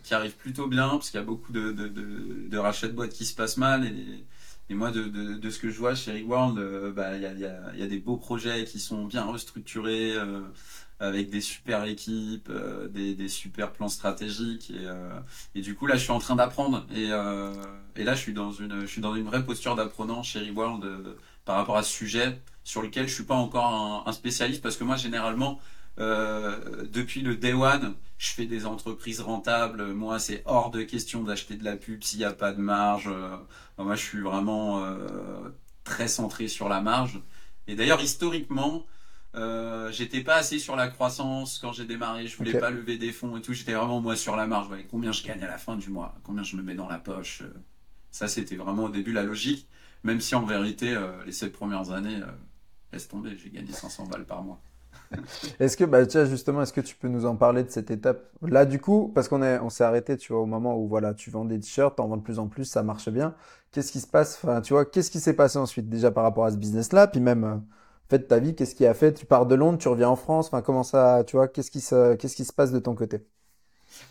qui 0.04 0.14
arrivent 0.14 0.38
plutôt 0.38 0.68
bien 0.68 0.90
parce 0.90 1.10
qu'il 1.10 1.20
y 1.20 1.24
a 1.24 1.26
beaucoup 1.26 1.52
de, 1.52 1.72
de, 1.72 1.88
de, 1.88 2.58
rachats 2.58 2.88
de 2.88 2.94
boîtes 2.94 3.12
qui 3.12 3.26
se 3.26 3.36
passent 3.36 3.58
mal. 3.58 3.86
Et, 3.86 4.74
moi 4.76 4.92
de, 4.92 5.50
ce 5.50 5.60
que 5.60 5.70
je 5.70 5.78
vois 5.78 5.96
chez 5.96 6.12
Reworld, 6.14 6.94
bah 6.94 7.16
il 7.16 7.22
y 7.22 7.82
a, 7.84 7.88
des 7.88 8.00
beaux 8.00 8.18
projets 8.18 8.66
qui 8.66 8.80
sont 8.80 9.06
bien 9.06 9.24
restructurés 9.24 10.16
avec 11.00 11.30
des 11.30 11.42
super 11.42 11.86
équipes, 11.86 12.50
euh, 12.50 12.88
des, 12.90 13.30
super 13.30 13.72
plans 13.72 13.88
stratégiques. 13.88 14.72
Et, 14.72 14.86
euh, 14.86 15.20
du 15.56 15.76
coup 15.76 15.88
là 15.88 15.96
je 15.96 16.04
suis 16.04 16.12
en 16.12 16.20
train 16.20 16.36
d'apprendre. 16.36 16.86
Et, 16.94 17.08
euh, 17.12 17.54
là 17.96 18.16
je 18.16 18.20
suis 18.20 18.34
dans 18.34 18.52
une 18.52 19.24
vraie 19.24 19.44
posture 19.44 19.76
d'apprenant 19.76 20.24
chez 20.24 20.40
Reworld 20.40 20.86
par 21.46 21.56
rapport 21.56 21.78
à 21.78 21.84
ce 21.84 21.92
sujet 21.92 22.42
sur 22.64 22.82
lequel 22.82 23.08
je 23.08 23.14
suis 23.14 23.24
pas 23.24 23.36
encore 23.36 24.04
un 24.08 24.12
spécialiste 24.12 24.62
parce 24.62 24.78
que 24.78 24.84
moi 24.84 24.96
généralement 24.96 25.60
depuis 26.00 27.22
le 27.22 27.36
day 27.36 27.54
one 27.54 27.96
je 28.18 28.32
fais 28.32 28.46
des 28.46 28.66
entreprises 28.66 29.22
rentables. 29.22 29.94
Moi 29.94 30.20
c'est 30.20 30.42
hors 30.46 30.72
de 30.72 30.84
question 30.84 31.24
d'acheter 31.24 31.56
de 31.56 31.64
la 31.64 31.78
pub 31.78 32.04
s'il 32.04 32.20
n'y 32.20 32.26
a 32.26 32.34
pas 32.34 32.54
de 32.54 32.62
marge. 32.62 33.10
Moi 33.78 33.96
je 33.96 34.02
suis 34.02 34.22
vraiment 34.22 34.84
très 35.84 36.08
centré 36.08 36.48
sur 36.48 36.70
la 36.70 36.82
marge. 36.82 37.22
Et 37.68 37.76
d'ailleurs 37.76 38.02
historiquement 38.02 38.86
euh, 39.36 39.92
j'étais 39.92 40.22
pas 40.22 40.38
assez 40.38 40.58
sur 40.58 40.76
la 40.76 40.88
croissance 40.88 41.60
quand 41.60 41.72
j'ai 41.72 41.86
démarré, 41.86 42.26
je 42.26 42.36
voulais 42.36 42.58
pas 42.60 42.72
lever 42.72 42.98
des 42.98 43.12
fonds 43.12 43.38
et 43.38 43.42
tout, 43.42 43.54
j'étais 43.54 43.74
vraiment 43.74 44.02
moi 44.02 44.16
sur 44.16 44.36
la 44.36 44.48
marge, 44.48 44.70
combien 44.90 45.12
je 45.12 45.24
gagne 45.24 45.44
à 45.44 45.48
la 45.48 45.60
fin 45.60 45.76
du 45.76 45.90
mois, 45.90 46.16
combien 46.24 46.42
je 46.42 46.56
me 46.56 46.64
mets 46.64 46.74
dans 46.74 46.88
la 46.88 46.98
poche? 46.98 47.44
Euh. 47.44 47.54
Ça 48.10 48.28
c'était 48.28 48.56
vraiment 48.56 48.86
au 48.86 48.90
début 48.90 49.14
la 49.14 49.22
logique, 49.22 49.68
même 50.04 50.20
si 50.20 50.34
en 50.34 50.46
vérité 50.46 50.96
euh, 50.96 51.24
les 51.26 51.32
sept 51.32 51.52
premières 51.52 51.92
années, 51.92 52.20
laisse 52.92 53.08
tomber, 53.08 53.38
j'ai 53.38 53.52
gagné 53.52 53.72
500 53.72 54.08
balles 54.08 54.26
par 54.26 54.42
mois. 54.42 54.60
est-ce 55.60 55.78
que, 55.78 55.84
bah, 55.86 56.06
tiens, 56.06 56.26
justement, 56.26 56.62
est-ce 56.62 56.74
que 56.74 56.82
tu 56.82 56.96
peux 56.96 57.08
nous 57.08 57.26
en 57.26 57.36
parler 57.36 57.64
de 57.64 57.70
cette 57.70 57.92
étape? 57.92 58.32
Là, 58.44 58.66
du 58.66 58.80
coup, 58.80 59.12
parce 59.14 59.28
qu'on 59.28 59.42
est, 59.42 59.60
on 59.60 59.70
s'est 59.70 59.84
arrêté, 59.84 60.18
tu 60.18 60.34
vois, 60.34 60.42
au 60.42 60.46
moment 60.46 60.78
où 60.78 60.88
voilà, 60.88 61.14
tu 61.14 61.30
vends 61.32 61.46
des 61.46 61.60
t-shirts, 61.60 61.96
t'en 61.98 62.08
vends 62.08 62.18
de 62.18 62.22
plus 62.22 62.40
en 62.40 62.48
plus, 62.48 62.66
ça 62.66 62.84
marche 62.84 63.10
bien. 63.10 63.36
Qu'est-ce 63.72 63.92
qui 63.92 64.00
se 64.00 64.08
passe? 64.08 64.40
Enfin, 64.44 64.62
tu 64.62 64.74
vois, 64.74 64.86
qu'est-ce 64.86 65.12
qui 65.12 65.20
s'est 65.20 65.34
passé 65.36 65.58
ensuite 65.58 65.90
déjà 65.90 66.12
par 66.12 66.24
rapport 66.24 66.46
à 66.46 66.52
ce 66.52 66.58
business-là, 66.58 67.08
puis 67.08 67.20
même 67.22 67.64
fait 68.10 68.20
ta 68.28 68.40
vie, 68.40 68.56
qu'est-ce 68.56 68.76
qui 68.76 68.86
a 68.86 68.94
fait? 68.94 69.14
Tu 69.14 69.26
pars 69.26 69.46
de 69.46 69.56
Londres, 69.56 69.78
tu 69.80 69.88
reviens 69.88 70.10
en 70.10 70.16
France, 70.16 70.48
enfin 70.48 70.62
comment 70.62 70.84
ça, 70.84 71.24
tu 71.26 71.36
vois, 71.38 71.48
qu'est-ce 71.48 71.72
qui 71.72 71.82
se, 71.82 72.16
qu'est-ce 72.16 72.36
qui 72.36 72.46
se 72.46 72.54
passe 72.54 72.72
de 72.72 72.80
ton 72.80 72.96
côté? 72.96 73.26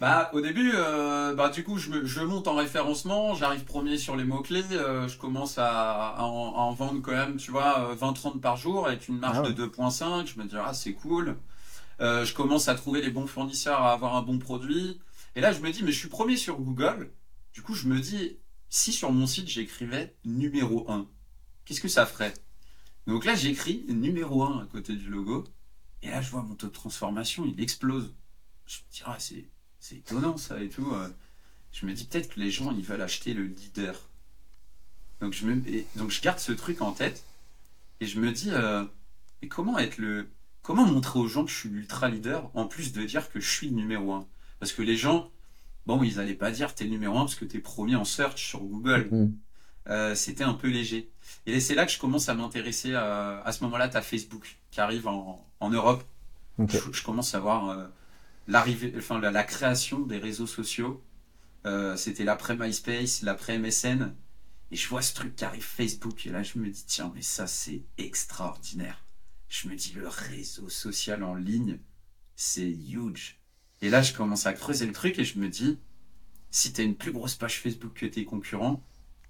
Bah, 0.00 0.30
au 0.32 0.40
début, 0.40 0.72
euh, 0.74 1.34
bah, 1.34 1.48
du 1.48 1.64
coup, 1.64 1.76
je, 1.78 2.04
je 2.04 2.20
monte 2.20 2.46
en 2.46 2.54
référencement, 2.54 3.34
j'arrive 3.34 3.64
premier 3.64 3.98
sur 3.98 4.16
les 4.16 4.24
mots-clés, 4.24 4.62
euh, 4.72 5.08
je 5.08 5.18
commence 5.18 5.58
à, 5.58 6.10
à, 6.10 6.22
en, 6.22 6.72
vendre 6.72 7.00
quand 7.02 7.12
même, 7.12 7.36
tu 7.36 7.50
vois, 7.50 7.94
20-30 7.96 8.36
euh, 8.36 8.40
par 8.40 8.56
jour 8.56 8.86
avec 8.86 9.08
une 9.08 9.18
marge 9.18 9.38
ah 9.44 9.50
de 9.50 9.66
2.5. 9.66 10.26
Je 10.26 10.38
me 10.40 10.46
dis, 10.46 10.56
ah, 10.56 10.72
c'est 10.72 10.92
cool. 10.92 11.36
je 12.00 12.32
commence 12.34 12.68
à 12.68 12.74
trouver 12.74 13.02
les 13.02 13.10
bons 13.10 13.26
fournisseurs, 13.26 13.82
à 13.82 13.92
avoir 13.92 14.16
un 14.16 14.22
bon 14.22 14.38
produit. 14.38 15.00
Et 15.34 15.40
là, 15.40 15.52
je 15.52 15.60
me 15.60 15.70
dis, 15.70 15.82
mais 15.82 15.92
je 15.92 15.98
suis 15.98 16.08
premier 16.08 16.36
sur 16.36 16.58
Google. 16.60 17.10
Du 17.52 17.62
coup, 17.62 17.74
je 17.74 17.88
me 17.88 17.98
dis, 17.98 18.38
si 18.68 18.92
sur 18.92 19.10
mon 19.12 19.26
site, 19.26 19.48
j'écrivais 19.48 20.14
numéro 20.24 20.88
1, 20.90 21.06
qu'est-ce 21.64 21.80
que 21.80 21.88
ça 21.88 22.06
ferait? 22.06 22.34
Donc 23.08 23.24
là, 23.24 23.34
j'écris 23.34 23.84
numéro 23.88 24.44
1 24.44 24.62
à 24.62 24.66
côté 24.66 24.94
du 24.94 25.08
logo. 25.08 25.44
Et 26.02 26.10
là, 26.10 26.20
je 26.20 26.30
vois 26.30 26.42
mon 26.42 26.54
taux 26.54 26.68
de 26.68 26.72
transformation, 26.72 27.44
il 27.46 27.60
explose. 27.60 28.14
Je 28.66 28.76
me 28.76 28.92
dis, 28.92 29.02
ah, 29.06 29.16
c'est, 29.18 29.48
c'est 29.80 29.96
étonnant 29.96 30.36
ça 30.36 30.62
et 30.62 30.68
tout. 30.68 30.90
Euh. 30.92 31.08
Je 31.72 31.86
me 31.86 31.92
dis 31.92 32.04
peut-être 32.04 32.34
que 32.34 32.40
les 32.40 32.50
gens, 32.50 32.72
ils 32.72 32.84
veulent 32.84 33.02
acheter 33.02 33.34
le 33.34 33.44
leader. 33.44 34.08
Donc 35.20 35.32
je, 35.32 35.46
me, 35.46 35.60
donc 35.96 36.10
je 36.10 36.20
garde 36.20 36.38
ce 36.38 36.52
truc 36.52 36.80
en 36.80 36.92
tête. 36.92 37.24
Et 38.00 38.06
je 38.06 38.20
me 38.20 38.32
dis, 38.32 38.50
euh, 38.50 38.84
mais 39.42 39.48
comment 39.48 39.78
être 39.78 39.98
le. 39.98 40.28
Comment 40.62 40.86
montrer 40.86 41.18
aux 41.18 41.28
gens 41.28 41.44
que 41.44 41.50
je 41.50 41.56
suis 41.56 41.68
l'ultra 41.68 42.08
leader 42.08 42.50
en 42.54 42.66
plus 42.66 42.92
de 42.92 43.02
dire 43.02 43.30
que 43.30 43.40
je 43.40 43.48
suis 43.48 43.68
le 43.68 43.74
numéro 43.74 44.12
1 44.12 44.26
Parce 44.58 44.72
que 44.72 44.82
les 44.82 44.96
gens, 44.96 45.30
bon, 45.86 46.02
ils 46.02 46.16
n'allaient 46.16 46.34
pas 46.34 46.50
dire 46.50 46.74
t'es 46.74 46.84
le 46.84 46.90
numéro 46.90 47.16
1 47.16 47.20
parce 47.20 47.36
que 47.36 47.46
t'es 47.46 47.58
premier 47.58 47.96
en 47.96 48.04
search 48.04 48.44
sur 48.46 48.60
Google. 48.60 49.08
Mm. 49.10 49.32
Euh, 49.88 50.14
c'était 50.14 50.44
un 50.44 50.52
peu 50.52 50.68
léger. 50.68 51.10
Et 51.46 51.60
c'est 51.60 51.74
là 51.74 51.86
que 51.86 51.92
je 51.92 51.98
commence 51.98 52.28
à 52.28 52.34
m'intéresser 52.34 52.94
à, 52.94 53.40
à, 53.40 53.52
ce 53.52 53.64
moment-là, 53.64 53.88
à 53.92 54.02
Facebook 54.02 54.58
qui 54.70 54.80
arrive 54.80 55.08
en, 55.08 55.46
en 55.60 55.70
Europe. 55.70 56.04
Je, 56.58 57.02
commence 57.02 57.34
à 57.34 57.40
voir 57.40 57.70
euh, 57.70 57.86
l'arrivée, 58.48 58.92
enfin 58.96 59.20
la, 59.20 59.44
création 59.44 60.00
des 60.00 60.18
réseaux 60.18 60.46
sociaux. 60.46 61.04
Euh, 61.66 61.96
c'était 61.96 62.24
l'après 62.24 62.56
MySpace, 62.56 63.22
l'après 63.22 63.58
MSN, 63.58 64.14
et 64.70 64.76
je 64.76 64.88
vois 64.88 65.02
ce 65.02 65.14
truc 65.14 65.36
qui 65.36 65.44
arrive 65.44 65.62
Facebook. 65.62 66.26
Et 66.26 66.30
là, 66.30 66.42
je 66.42 66.58
me 66.58 66.68
dis 66.68 66.84
tiens, 66.86 67.12
mais 67.14 67.22
ça 67.22 67.46
c'est 67.46 67.82
extraordinaire. 67.98 69.04
Je 69.48 69.68
me 69.68 69.76
dis 69.76 69.92
le 69.94 70.08
réseau 70.08 70.68
social 70.68 71.22
en 71.22 71.34
ligne, 71.34 71.78
c'est 72.36 72.70
huge. 72.70 73.40
Et 73.80 73.90
là, 73.90 74.02
je 74.02 74.12
commence 74.12 74.46
à 74.46 74.52
creuser 74.52 74.86
le 74.86 74.92
truc 74.92 75.18
et 75.18 75.24
je 75.24 75.38
me 75.38 75.48
dis 75.48 75.78
si 76.50 76.72
tu 76.72 76.80
as 76.80 76.84
une 76.84 76.96
plus 76.96 77.12
grosse 77.12 77.34
page 77.34 77.60
Facebook 77.60 77.92
que 77.94 78.06
tes 78.06 78.24
concurrents, 78.24 78.82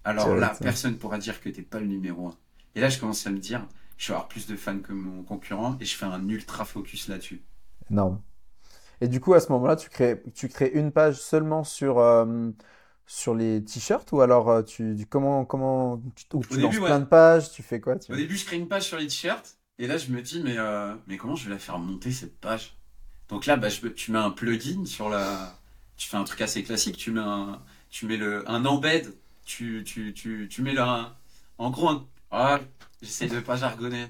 alors 0.05 0.35
là, 0.35 0.57
personne 0.61 0.93
ne 0.93 0.97
pourra 0.97 1.19
dire 1.19 1.41
que 1.41 1.49
t'es 1.49 1.63
pas 1.63 1.81
le 1.81 1.87
numéro 1.87 2.29
1. 2.29 2.37
Et 2.77 2.81
là, 2.81 2.89
je 2.89 2.99
commence 2.99 3.27
à 3.27 3.31
me 3.31 3.39
dire, 3.39 3.67
je 3.97 4.09
vais 4.09 4.15
avoir 4.15 4.29
plus 4.29 4.47
de 4.47 4.57
fans 4.57 4.79
que 4.79 4.93
mon 4.93 5.23
concurrent 5.23 5.77
et 5.81 5.85
je 5.85 5.95
fais 5.97 6.07
un 6.07 6.29
ultra 6.29 6.65
focus 6.65 7.09
là-dessus. 7.09 7.43
Énorme. 7.91 8.21
Et 9.01 9.09
du 9.09 9.21
coup, 9.21 9.35
à 9.35 9.41
ce 9.41 9.51
moment-là, 9.53 9.77
tu 9.77 9.89
crées, 9.91 10.23
tu 10.35 10.49
crées 10.49 10.71
une 10.75 10.93
page 10.93 11.21
seulement 11.21 11.65
sur, 11.65 11.99
euh, 11.99 12.51
sur 13.07 13.35
les 13.35 13.63
t-shirts 13.65 14.11
ou 14.13 14.21
alors 14.21 14.51
euh, 14.51 14.63
tu, 14.63 14.97
comment, 15.09 15.45
comment, 15.45 16.03
tu, 16.17 16.25
tu 16.51 16.61
lances 16.61 16.77
plein 16.77 17.01
de 17.01 17.05
pages, 17.05 17.51
tu 17.53 17.63
fais 17.63 17.81
quoi 17.81 17.95
Au 18.09 18.17
début, 18.17 18.37
je 18.37 18.45
crée 18.45 18.57
une 18.57 18.69
page 18.69 18.85
sur 18.85 18.99
les 18.99 19.07
t-shirts 19.07 19.57
et 19.79 19.87
là, 19.87 19.97
je 19.97 20.11
me 20.11 20.21
dis, 20.21 20.43
mais, 20.43 20.59
euh, 20.59 20.95
mais 21.07 21.17
comment 21.17 21.37
je 21.37 21.45
vais 21.45 21.51
la 21.51 21.59
faire 21.59 21.79
monter 21.79 22.11
cette 22.11 22.39
page? 22.41 22.77
Donc 23.29 23.47
là, 23.47 23.57
bah, 23.57 23.69
je, 23.69 23.87
tu 23.89 24.11
mets 24.11 24.19
un 24.19 24.31
plugin 24.31 24.85
sur 24.85 25.09
la. 25.09 25.55
Tu 25.97 26.09
fais 26.09 26.17
un 26.17 26.25
truc 26.25 26.41
assez 26.41 26.63
classique, 26.63 26.97
tu 26.97 27.11
mets 27.11 27.21
un, 27.21 27.61
tu 27.91 28.07
mets 28.07 28.17
le, 28.17 28.49
un 28.49 28.65
embed 28.65 29.13
tu, 29.49 29.83
tu, 29.85 30.13
tu, 30.15 30.47
tu 30.51 30.63
mets 30.63 30.75
là, 30.75 31.17
en 31.57 31.71
gros, 31.71 32.07
ah, 32.31 32.61
j'essaie 33.03 33.29
de 33.29 33.41
pas 33.41 33.57
jargonner. 33.57 34.07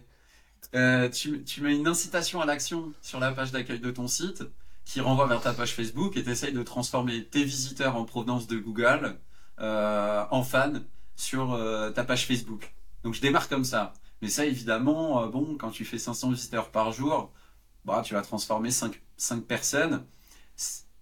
Euh, 0.74 1.08
tu, 1.08 1.44
tu 1.44 1.62
mets 1.62 1.76
une 1.76 1.86
incitation 1.86 2.40
à 2.40 2.46
l'action 2.46 2.92
sur 3.02 3.20
la 3.20 3.32
page 3.32 3.52
d'accueil 3.52 3.80
de 3.80 3.90
ton 3.90 4.08
site 4.08 4.42
qui 4.88 5.00
renvoie 5.02 5.26
vers 5.26 5.42
ta 5.42 5.52
page 5.52 5.74
Facebook 5.74 6.16
et 6.16 6.24
tu 6.24 6.30
essayes 6.30 6.52
de 6.52 6.62
transformer 6.62 7.24
tes 7.24 7.44
visiteurs 7.44 7.96
en 7.96 8.04
provenance 8.04 8.46
de 8.46 8.58
Google 8.58 9.18
euh, 9.60 10.24
en 10.30 10.42
fans 10.42 10.80
sur 11.14 11.52
euh, 11.52 11.90
ta 11.90 12.04
page 12.04 12.26
Facebook. 12.26 12.72
Donc 13.04 13.12
je 13.12 13.20
démarre 13.20 13.48
comme 13.50 13.64
ça. 13.64 13.92
Mais 14.22 14.28
ça, 14.28 14.46
évidemment, 14.46 15.26
bon, 15.28 15.56
quand 15.58 15.70
tu 15.70 15.84
fais 15.84 15.98
500 15.98 16.30
visiteurs 16.30 16.70
par 16.70 16.90
jour, 16.90 17.30
bah, 17.84 18.02
tu 18.04 18.14
vas 18.14 18.22
transformer 18.22 18.70
5, 18.70 19.00
5 19.18 19.44
personnes. 19.44 20.04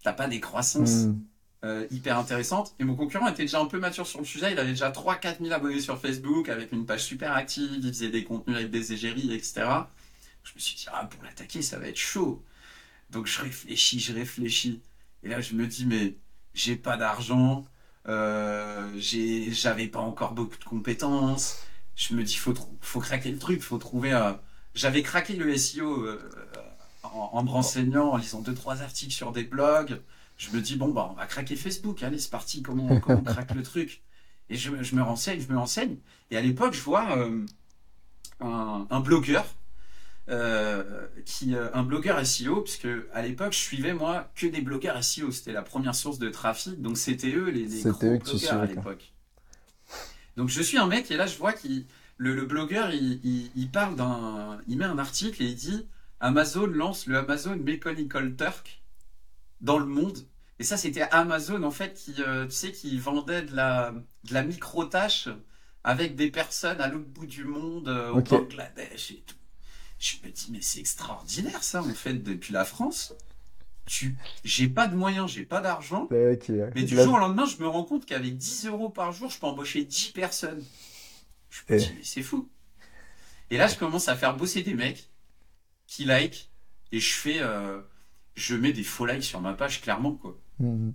T'as 0.02 0.12
pas 0.12 0.26
des 0.26 0.40
croissances. 0.40 1.06
Hmm. 1.06 1.20
Euh, 1.64 1.86
hyper 1.90 2.18
intéressante. 2.18 2.74
Et 2.78 2.84
mon 2.84 2.94
concurrent 2.94 3.28
était 3.28 3.42
déjà 3.42 3.60
un 3.60 3.66
peu 3.66 3.78
mature 3.78 4.06
sur 4.06 4.20
le 4.20 4.24
sujet. 4.24 4.52
Il 4.52 4.58
avait 4.58 4.70
déjà 4.70 4.90
3-4 4.90 5.38
000 5.40 5.52
abonnés 5.52 5.80
sur 5.80 5.98
Facebook 5.98 6.48
avec 6.48 6.70
une 6.70 6.84
page 6.84 7.04
super 7.04 7.32
active. 7.32 7.80
Il 7.82 7.88
faisait 7.88 8.10
des 8.10 8.24
contenus 8.24 8.56
avec 8.56 8.70
des 8.70 8.92
égéries, 8.92 9.32
etc. 9.32 9.66
Je 10.44 10.54
me 10.54 10.60
suis 10.60 10.76
dit, 10.76 10.86
ah, 10.92 11.06
pour 11.06 11.22
l'attaquer, 11.24 11.62
ça 11.62 11.78
va 11.78 11.88
être 11.88 11.96
chaud. 11.96 12.44
Donc 13.10 13.26
je 13.26 13.40
réfléchis, 13.40 14.00
je 14.00 14.12
réfléchis. 14.12 14.82
Et 15.22 15.28
là, 15.28 15.40
je 15.40 15.54
me 15.54 15.66
dis, 15.66 15.86
mais 15.86 16.16
j'ai 16.54 16.76
pas 16.76 16.96
d'argent. 16.96 17.66
Euh, 18.08 18.92
j'avais 18.98 19.88
pas 19.88 20.00
encore 20.00 20.32
beaucoup 20.32 20.58
de 20.58 20.64
compétences. 20.64 21.58
Je 21.96 22.14
me 22.14 22.22
dis, 22.22 22.36
faut, 22.36 22.54
faut 22.80 23.00
craquer 23.00 23.30
le 23.30 23.38
truc, 23.38 23.62
faut 23.62 23.78
trouver. 23.78 24.12
Euh, 24.12 24.32
j'avais 24.74 25.02
craqué 25.02 25.36
le 25.36 25.56
SEO 25.56 26.06
en, 27.14 27.42
me 27.42 27.50
renseignant, 27.50 28.12
en 28.12 28.16
lisant 28.16 28.40
deux 28.40 28.54
trois 28.54 28.82
articles 28.82 29.12
sur 29.12 29.32
des 29.32 29.44
blogs. 29.44 30.00
Je 30.36 30.50
me 30.50 30.60
dis 30.60 30.76
bon 30.76 30.88
bah 30.88 31.08
on 31.10 31.14
va 31.14 31.26
craquer 31.26 31.56
Facebook, 31.56 32.02
allez 32.02 32.18
c'est 32.18 32.30
parti, 32.30 32.62
comment, 32.62 32.86
on 32.86 33.00
craque 33.22 33.54
le 33.54 33.62
truc? 33.62 34.02
Et 34.48 34.56
je, 34.56 34.70
me 34.70 35.02
renseigne, 35.02 35.40
je 35.40 35.52
me 35.52 35.58
renseigne. 35.58 35.96
Et 36.30 36.36
à 36.36 36.40
l'époque 36.40 36.74
je 36.74 36.82
vois 36.82 37.18
un, 38.40 39.00
blogueur 39.00 39.46
euh, 40.28 41.06
qui 41.24 41.54
euh, 41.54 41.68
un 41.72 41.84
blogueur 41.84 42.26
SEO 42.26 42.62
puisque 42.62 42.88
à 43.12 43.22
l'époque 43.22 43.52
je 43.52 43.58
suivais 43.58 43.94
moi 43.94 44.28
que 44.34 44.48
des 44.48 44.60
blogueurs 44.60 45.02
SEO 45.04 45.30
c'était 45.30 45.52
la 45.52 45.62
première 45.62 45.94
source 45.94 46.18
de 46.18 46.28
trafic. 46.28 46.82
Donc 46.82 46.98
c'était 46.98 47.30
eux 47.30 47.48
les, 47.48 47.66
les 47.66 47.82
gros 47.82 48.18
blogueurs 48.18 48.60
à 48.60 48.66
l'époque. 48.66 49.12
Donc 50.36 50.48
je 50.48 50.60
suis 50.60 50.78
un 50.78 50.88
mec 50.88 51.12
et 51.12 51.16
là 51.16 51.28
je 51.28 51.38
vois 51.38 51.52
qu'il 51.52 51.86
le, 52.16 52.44
blogueur 52.44 52.90
il, 52.92 53.70
parle 53.72 53.94
d'un 53.94 54.60
il 54.66 54.78
met 54.78 54.84
un 54.84 54.98
article 54.98 55.44
et 55.44 55.46
il 55.46 55.54
dit 55.54 55.86
Amazon 56.18 56.66
lance 56.66 57.06
le 57.06 57.18
Amazon 57.18 57.54
Mechanical 57.54 58.34
Turk 58.34 58.82
dans 59.60 59.78
le 59.78 59.86
monde 59.86 60.18
et 60.58 60.64
ça 60.64 60.76
c'était 60.76 61.02
Amazon 61.02 61.62
en 61.62 61.70
fait 61.70 61.94
qui 61.94 62.14
euh, 62.18 62.46
tu 62.46 62.50
sais 62.52 62.72
qui 62.72 62.98
vendait 62.98 63.42
de 63.42 63.54
la 63.54 63.94
de 64.24 64.34
la 64.34 64.42
micro 64.42 64.86
tâche 64.86 65.28
avec 65.84 66.16
des 66.16 66.32
personnes 66.32 66.80
à 66.80 66.88
l'autre 66.88 67.06
bout 67.10 67.26
du 67.26 67.44
monde 67.44 67.88
au 68.12 68.20
Bangladesh 68.20 69.12
et 69.12 69.22
tout 69.24 69.36
je 69.98 70.16
me 70.24 70.30
dis, 70.30 70.48
mais 70.50 70.60
c'est 70.60 70.80
extraordinaire 70.80 71.62
ça, 71.62 71.82
en 71.82 71.94
fait, 71.94 72.14
depuis 72.14 72.52
la 72.52 72.64
France. 72.64 73.14
Tu... 73.86 74.16
J'ai 74.44 74.68
pas 74.68 74.88
de 74.88 74.96
moyens, 74.96 75.30
j'ai 75.30 75.44
pas 75.44 75.60
d'argent. 75.60 76.08
mais 76.10 76.82
du 76.82 76.96
jour 76.96 77.14
au 77.14 77.18
lendemain, 77.18 77.46
je 77.46 77.62
me 77.62 77.68
rends 77.68 77.84
compte 77.84 78.04
qu'avec 78.04 78.36
10 78.36 78.66
euros 78.66 78.88
par 78.88 79.12
jour, 79.12 79.30
je 79.30 79.38
peux 79.38 79.46
embaucher 79.46 79.84
10 79.84 80.10
personnes. 80.10 80.64
Je 81.50 81.60
me 81.72 81.78
dis, 81.78 81.92
mais 81.96 82.02
c'est 82.02 82.22
fou. 82.22 82.48
Et 83.50 83.56
là, 83.58 83.68
je 83.68 83.76
commence 83.76 84.08
à 84.08 84.16
faire 84.16 84.36
bosser 84.36 84.62
des 84.62 84.74
mecs 84.74 85.08
qui 85.86 86.04
like 86.04 86.50
et 86.92 87.00
je 87.00 87.14
fais, 87.14 87.38
euh, 87.40 87.80
je 88.34 88.56
mets 88.56 88.72
des 88.72 88.82
faux 88.82 89.06
likes 89.06 89.22
sur 89.22 89.40
ma 89.40 89.54
page, 89.54 89.80
clairement, 89.80 90.14
quoi. 90.14 90.36
Mhm. 90.58 90.94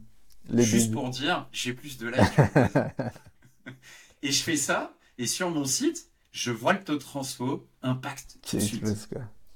Juste 0.58 0.92
pour 0.92 1.10
dire, 1.10 1.48
j'ai 1.52 1.74
plus 1.74 1.98
de 1.98 2.08
likes. 2.08 3.76
et 4.22 4.32
je 4.32 4.44
fais 4.44 4.58
ça, 4.58 4.98
et 5.18 5.28
sur 5.28 5.50
mon 5.50 5.66
site, 5.66 6.11
je 6.32 6.52
vois 6.52 6.74
le 6.74 6.84
taux 6.84 6.94
de 6.94 7.00
transfo 7.00 7.67
impact 7.82 8.39
tout 8.41 8.58
de 8.58 8.62
suite. 8.62 8.86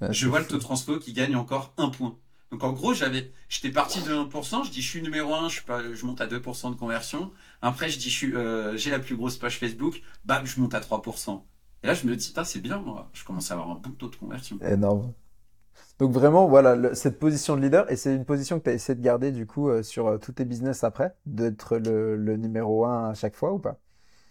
je 0.09 0.27
vois 0.27 0.39
le 0.39 0.47
taux 0.47 0.57
de 0.57 0.61
transfo 0.61 0.99
qui 0.99 1.13
gagne 1.13 1.35
encore 1.35 1.73
un 1.77 1.89
point. 1.89 2.17
Donc 2.51 2.63
en 2.63 2.71
gros, 2.71 2.93
j'avais, 2.93 3.31
j'étais 3.49 3.71
parti 3.71 4.01
de 4.03 4.13
1%, 4.13 4.65
je 4.65 4.71
dis 4.71 4.81
je 4.81 4.89
suis 4.89 5.01
numéro 5.01 5.33
1, 5.33 5.49
je, 5.49 5.55
suis 5.55 5.65
pas, 5.65 5.81
je 5.93 6.05
monte 6.05 6.21
à 6.21 6.27
2% 6.27 6.71
de 6.71 6.75
conversion. 6.75 7.31
Après, 7.61 7.89
je 7.89 7.97
dis 7.97 8.09
je 8.09 8.15
suis, 8.15 8.35
euh, 8.35 8.77
j'ai 8.77 8.91
la 8.91 8.99
plus 8.99 9.17
grosse 9.17 9.38
page 9.38 9.59
Facebook, 9.59 10.01
bam, 10.25 10.45
je 10.45 10.59
monte 10.59 10.73
à 10.73 10.79
3%. 10.79 11.41
Et 11.83 11.88
là, 11.88 11.93
je 11.93 12.07
me 12.07 12.15
dis, 12.15 12.33
c'est 12.45 12.61
bien, 12.61 12.79
moi. 12.79 13.09
je 13.13 13.23
commence 13.25 13.51
à 13.51 13.55
avoir 13.55 13.71
un 13.71 13.75
bon 13.75 13.91
taux 13.91 14.09
de 14.09 14.15
conversion. 14.15 14.57
Énorme. 14.61 15.13
Donc 15.99 16.11
vraiment, 16.11 16.47
voilà, 16.47 16.93
cette 16.95 17.19
position 17.19 17.55
de 17.55 17.61
leader, 17.61 17.89
et 17.91 17.95
c'est 17.95 18.15
une 18.15 18.25
position 18.25 18.59
que 18.59 18.65
tu 18.65 18.69
as 18.69 18.73
essayé 18.73 18.95
de 18.95 19.03
garder 19.03 19.31
du 19.31 19.45
coup 19.45 19.69
euh, 19.69 19.83
sur 19.83 20.07
euh, 20.07 20.17
tous 20.17 20.33
tes 20.33 20.45
business 20.45 20.83
après, 20.83 21.15
d'être 21.25 21.77
le, 21.77 22.15
le 22.15 22.38
numéro 22.38 22.85
1 22.85 23.09
à 23.09 23.13
chaque 23.13 23.35
fois 23.35 23.53
ou 23.53 23.59
pas? 23.59 23.79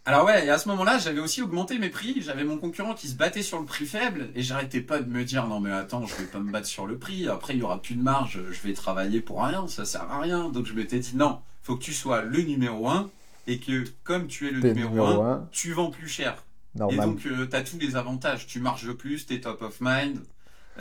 Alors 0.07 0.25
ouais, 0.27 0.47
et 0.47 0.51
à 0.51 0.59
ce 0.59 0.69
moment-là, 0.69 0.99
j'avais 0.99 1.21
aussi 1.21 1.41
augmenté 1.41 1.79
mes 1.79 1.89
prix. 1.89 2.21
J'avais 2.21 2.45
mon 2.45 2.59
concurrent 2.59 2.95
qui 2.95 3.09
se 3.09 3.15
battait 3.15 3.43
sur 3.43 3.59
le 3.59 3.65
prix 3.65 3.87
faible 3.87 4.29
et 4.35 4.43
j'arrêtais 4.43 4.81
pas 4.81 5.01
de 5.01 5.09
me 5.11 5.25
dire 5.25 5.47
non 5.47 5.61
mais 5.61 5.73
attends, 5.73 6.07
je 6.07 6.15
vais 6.17 6.25
pas 6.25 6.41
me 6.41 6.53
battre 6.53 6.67
sur 6.67 6.87
le 6.87 6.99
prix. 6.99 7.29
Après 7.29 7.55
il 7.55 7.61
y 7.61 7.63
aura 7.63 7.81
plus 7.81 7.95
de 7.95 8.03
marge, 8.03 8.41
je 8.51 8.61
vais 8.67 8.75
travailler 8.75 9.21
pour 9.21 9.43
rien, 9.43 9.67
ça 9.67 9.85
sert 9.85 10.03
à 10.03 10.21
rien. 10.21 10.51
Donc 10.51 10.67
je 10.67 10.75
m'étais 10.75 10.99
dit 10.99 11.17
non, 11.17 11.41
faut 11.63 11.77
que 11.77 11.83
tu 11.83 11.95
sois 11.95 12.23
le 12.23 12.43
numéro 12.43 12.89
un 12.89 13.11
et 13.47 13.59
que 13.59 13.85
comme 14.03 14.27
tu 14.27 14.49
es 14.49 14.51
le 14.51 14.61
numéro, 14.61 15.23
un, 15.23 15.49
tu 15.53 15.73
vends 15.73 15.91
plus 15.91 16.09
cher. 16.09 16.45
Et 16.91 16.97
donc 16.97 17.25
euh, 17.27 17.47
tu 17.49 17.57
as 17.57 17.63
tous 17.63 17.79
les 17.79 17.97
avantages. 17.97 18.47
Tu 18.47 18.61
marches 18.61 18.91
plus, 18.93 19.27
tu 19.27 19.35
es 19.35 19.41
top 19.41 19.63
of 19.63 19.79
mind 19.81 20.19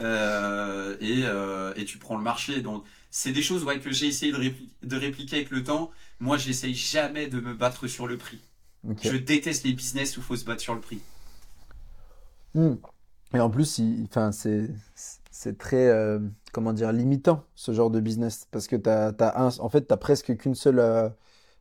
euh, 0.00 0.96
et, 1.00 1.22
euh, 1.24 1.72
et 1.76 1.84
tu 1.84 1.98
prends 1.98 2.16
le 2.16 2.22
marché. 2.22 2.60
Donc 2.60 2.84
c'est 3.10 3.32
des 3.32 3.42
choses 3.42 3.64
ouais, 3.64 3.78
que 3.78 3.92
j'ai 3.92 4.06
essayé 4.06 4.32
de, 4.32 4.52
de 4.82 4.96
répliquer 4.96 5.36
avec 5.36 5.50
le 5.50 5.62
temps. 5.62 5.90
Moi, 6.20 6.36
j'essaye 6.36 6.74
jamais 6.74 7.28
de 7.28 7.40
me 7.40 7.54
battre 7.54 7.86
sur 7.86 8.06
le 8.06 8.18
prix. 8.18 8.40
Je 9.02 9.16
déteste 9.16 9.64
les 9.64 9.72
business 9.72 10.16
où 10.16 10.20
il 10.20 10.24
faut 10.24 10.36
se 10.36 10.44
battre 10.44 10.60
sur 10.60 10.74
le 10.74 10.80
prix. 10.80 11.00
Hmm. 12.54 12.74
Et 13.34 13.40
en 13.40 13.50
plus, 13.50 13.80
enfin, 14.04 14.30
c'est 14.32 15.58
très 15.58 15.88
euh, 15.88 16.20
comment 16.52 16.72
dire 16.72 16.92
limitant 16.92 17.44
ce 17.56 17.72
genre 17.72 17.90
de 17.90 18.00
business 18.00 18.46
parce 18.50 18.68
que 18.68 18.76
tu 18.76 18.88
as, 18.88 19.52
en 19.60 19.68
fait, 19.68 19.88
tu 19.88 19.96
presque 19.96 20.36
qu'une 20.36 20.54
seule 20.54 20.78
euh, 20.78 21.08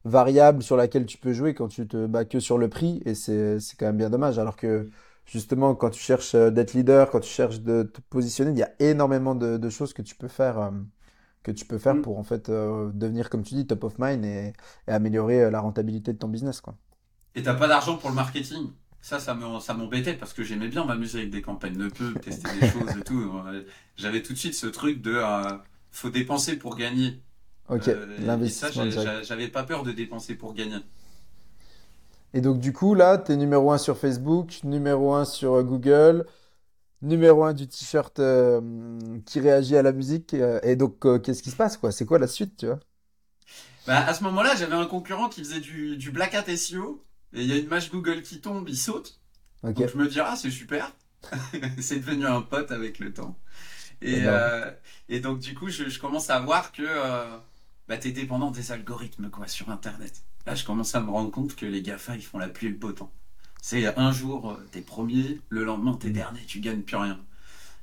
variable 0.05 0.61
sur 0.61 0.77
laquelle 0.77 1.05
tu 1.05 1.17
peux 1.17 1.33
jouer 1.33 1.53
quand 1.55 1.67
tu 1.67 1.87
te 1.87 2.05
bats 2.05 2.25
que 2.25 2.39
sur 2.39 2.57
le 2.57 2.69
prix 2.69 3.01
et 3.05 3.15
c'est 3.15 3.57
quand 3.79 3.87
même 3.87 3.97
bien 3.97 4.09
dommage. 4.11 4.37
Alors 4.37 4.55
que 4.55 4.89
justement, 5.25 5.75
quand 5.75 5.89
tu 5.89 5.99
cherches 6.01 6.35
euh, 6.35 6.51
d'être 6.51 6.73
leader, 6.73 7.09
quand 7.09 7.21
tu 7.21 7.29
cherches 7.29 7.61
de 7.61 7.83
te 7.83 8.01
positionner, 8.01 8.51
il 8.51 8.57
y 8.57 8.63
a 8.63 8.71
énormément 8.79 9.35
de, 9.35 9.69
choses 9.69 9.93
que 9.93 10.03
tu 10.03 10.15
peux 10.15 10.27
faire. 10.27 10.71
que 11.43 11.51
tu 11.51 11.65
peux 11.65 11.79
faire 11.79 11.95
hmm. 11.95 12.01
pour 12.03 12.19
en 12.19 12.23
fait 12.23 12.49
devenir, 12.51 13.29
comme 13.29 13.43
tu 13.43 13.55
dis, 13.55 13.65
top 13.67 13.83
of 13.85 13.99
mind 13.99 14.23
et, 14.25 14.53
et 14.87 14.91
améliorer 14.91 15.49
la 15.49 15.59
rentabilité 15.59 16.13
de 16.13 16.17
ton 16.19 16.27
business. 16.27 16.61
Quoi 16.61 16.75
et 17.35 17.43
t'as 17.43 17.53
pas 17.53 17.67
d'argent 17.67 17.97
pour 17.97 18.09
le 18.09 18.15
marketing. 18.15 18.69
Ça, 19.01 19.19
ça 19.19 19.33
m'embêtait 19.33 20.13
parce 20.13 20.31
que 20.33 20.43
j'aimais 20.43 20.69
bien 20.69 20.85
m'amuser 20.85 21.19
avec 21.19 21.29
des 21.29 21.41
campagnes 21.41 21.75
de 21.77 21.89
pub, 21.89 22.19
tester 22.21 22.49
des 22.59 22.67
choses 22.71 22.97
et 22.97 23.03
tout. 23.03 23.33
J'avais 23.97 24.21
tout 24.21 24.33
de 24.33 24.37
suite 24.37 24.55
ce 24.55 24.67
truc 24.67 25.01
de 25.01 25.15
euh, 25.15 25.57
faut 25.91 26.09
dépenser 26.09 26.55
pour 26.57 26.77
gagner. 26.77 27.19
Ok, 27.69 27.87
euh, 27.87 28.17
l'investissement. 28.19 28.85
J'avais 29.23 29.49
pas 29.49 29.63
peur 29.63 29.83
de 29.83 29.91
dépenser 29.91 30.35
pour 30.35 30.53
gagner. 30.53 30.77
Et 32.33 32.41
donc, 32.41 32.59
du 32.59 32.73
coup, 32.73 32.95
là, 32.95 33.17
tu 33.17 33.31
es 33.33 33.35
numéro 33.37 33.71
1 33.71 33.77
sur 33.77 33.97
Facebook, 33.97 34.59
numéro 34.63 35.13
1 35.13 35.25
sur 35.25 35.53
euh, 35.53 35.63
Google, 35.63 36.25
numéro 37.01 37.43
1 37.43 37.53
du 37.53 37.67
t-shirt 37.67 38.21
qui 39.25 39.39
réagit 39.39 39.77
à 39.77 39.83
la 39.83 39.91
musique. 39.93 40.35
et 40.35 40.75
donc, 40.75 40.99
qu'est-ce 41.23 41.43
qui 41.43 41.51
se 41.51 41.55
passe 41.55 41.77
quoi? 41.77 41.91
C'est 41.91 42.05
quoi 42.05 42.19
la 42.19 42.27
suite, 42.27 42.57
tu 42.57 42.67
vois? 42.67 42.79
Bah, 43.87 44.05
À 44.05 44.13
ce 44.13 44.23
moment-là, 44.23 44.55
j'avais 44.55 44.75
un 44.75 44.85
concurrent 44.85 45.29
qui 45.29 45.41
faisait 45.41 45.59
du, 45.59 45.97
du 45.97 46.11
Black 46.11 46.33
Hat 46.35 46.55
SEO 46.55 47.03
et 47.33 47.41
il 47.41 47.47
y 47.47 47.51
a 47.51 47.57
une 47.57 47.67
match 47.67 47.89
Google 47.89 48.21
qui 48.21 48.41
tombe, 48.41 48.67
il 48.69 48.77
saute. 48.77 49.19
Donc 49.63 49.77
je 49.77 49.97
me 49.97 50.07
dis, 50.07 50.19
ah, 50.19 50.35
c'est 50.35 50.51
super. 50.51 50.91
c'est 51.79 51.99
devenu 51.99 52.25
un 52.25 52.41
pote 52.41 52.71
avec 52.71 52.99
le 52.99 53.13
temps. 53.13 53.37
Et, 54.01 54.23
euh, 54.25 54.69
et 55.07 55.19
donc, 55.21 55.39
du 55.39 55.53
coup, 55.53 55.69
je, 55.69 55.87
je, 55.87 55.99
commence 55.99 56.29
à 56.29 56.39
voir 56.39 56.73
que 56.73 56.83
euh, 56.85 57.37
bah, 57.87 57.97
tu 57.97 58.09
es 58.09 58.11
dépendant 58.11 58.51
des 58.51 58.71
algorithmes 58.73 59.29
quoi, 59.29 59.47
sur 59.47 59.69
Internet. 59.69 60.23
Là, 60.45 60.55
je 60.55 60.65
commence 60.65 60.93
à 60.95 60.99
me 60.99 61.09
rendre 61.09 61.31
compte 61.31 61.55
que 61.55 61.65
les 61.65 61.81
GAFA, 61.81 62.15
ils 62.17 62.21
font 62.23 62.37
la 62.37 62.49
pluie 62.49 62.67
et 62.67 62.71
le 62.71 62.75
beau 62.75 62.91
temps. 62.91 63.13
C'est 63.61 63.97
un 63.97 64.11
jour, 64.11 64.51
euh, 64.51 64.67
t'es 64.71 64.81
premier, 64.81 65.39
le 65.47 65.63
lendemain, 65.63 65.93
t'es 65.93 66.09
mm. 66.09 66.13
dernier, 66.13 66.45
tu 66.45 66.59
gagnes 66.59 66.81
plus 66.81 66.97
rien. 66.97 67.17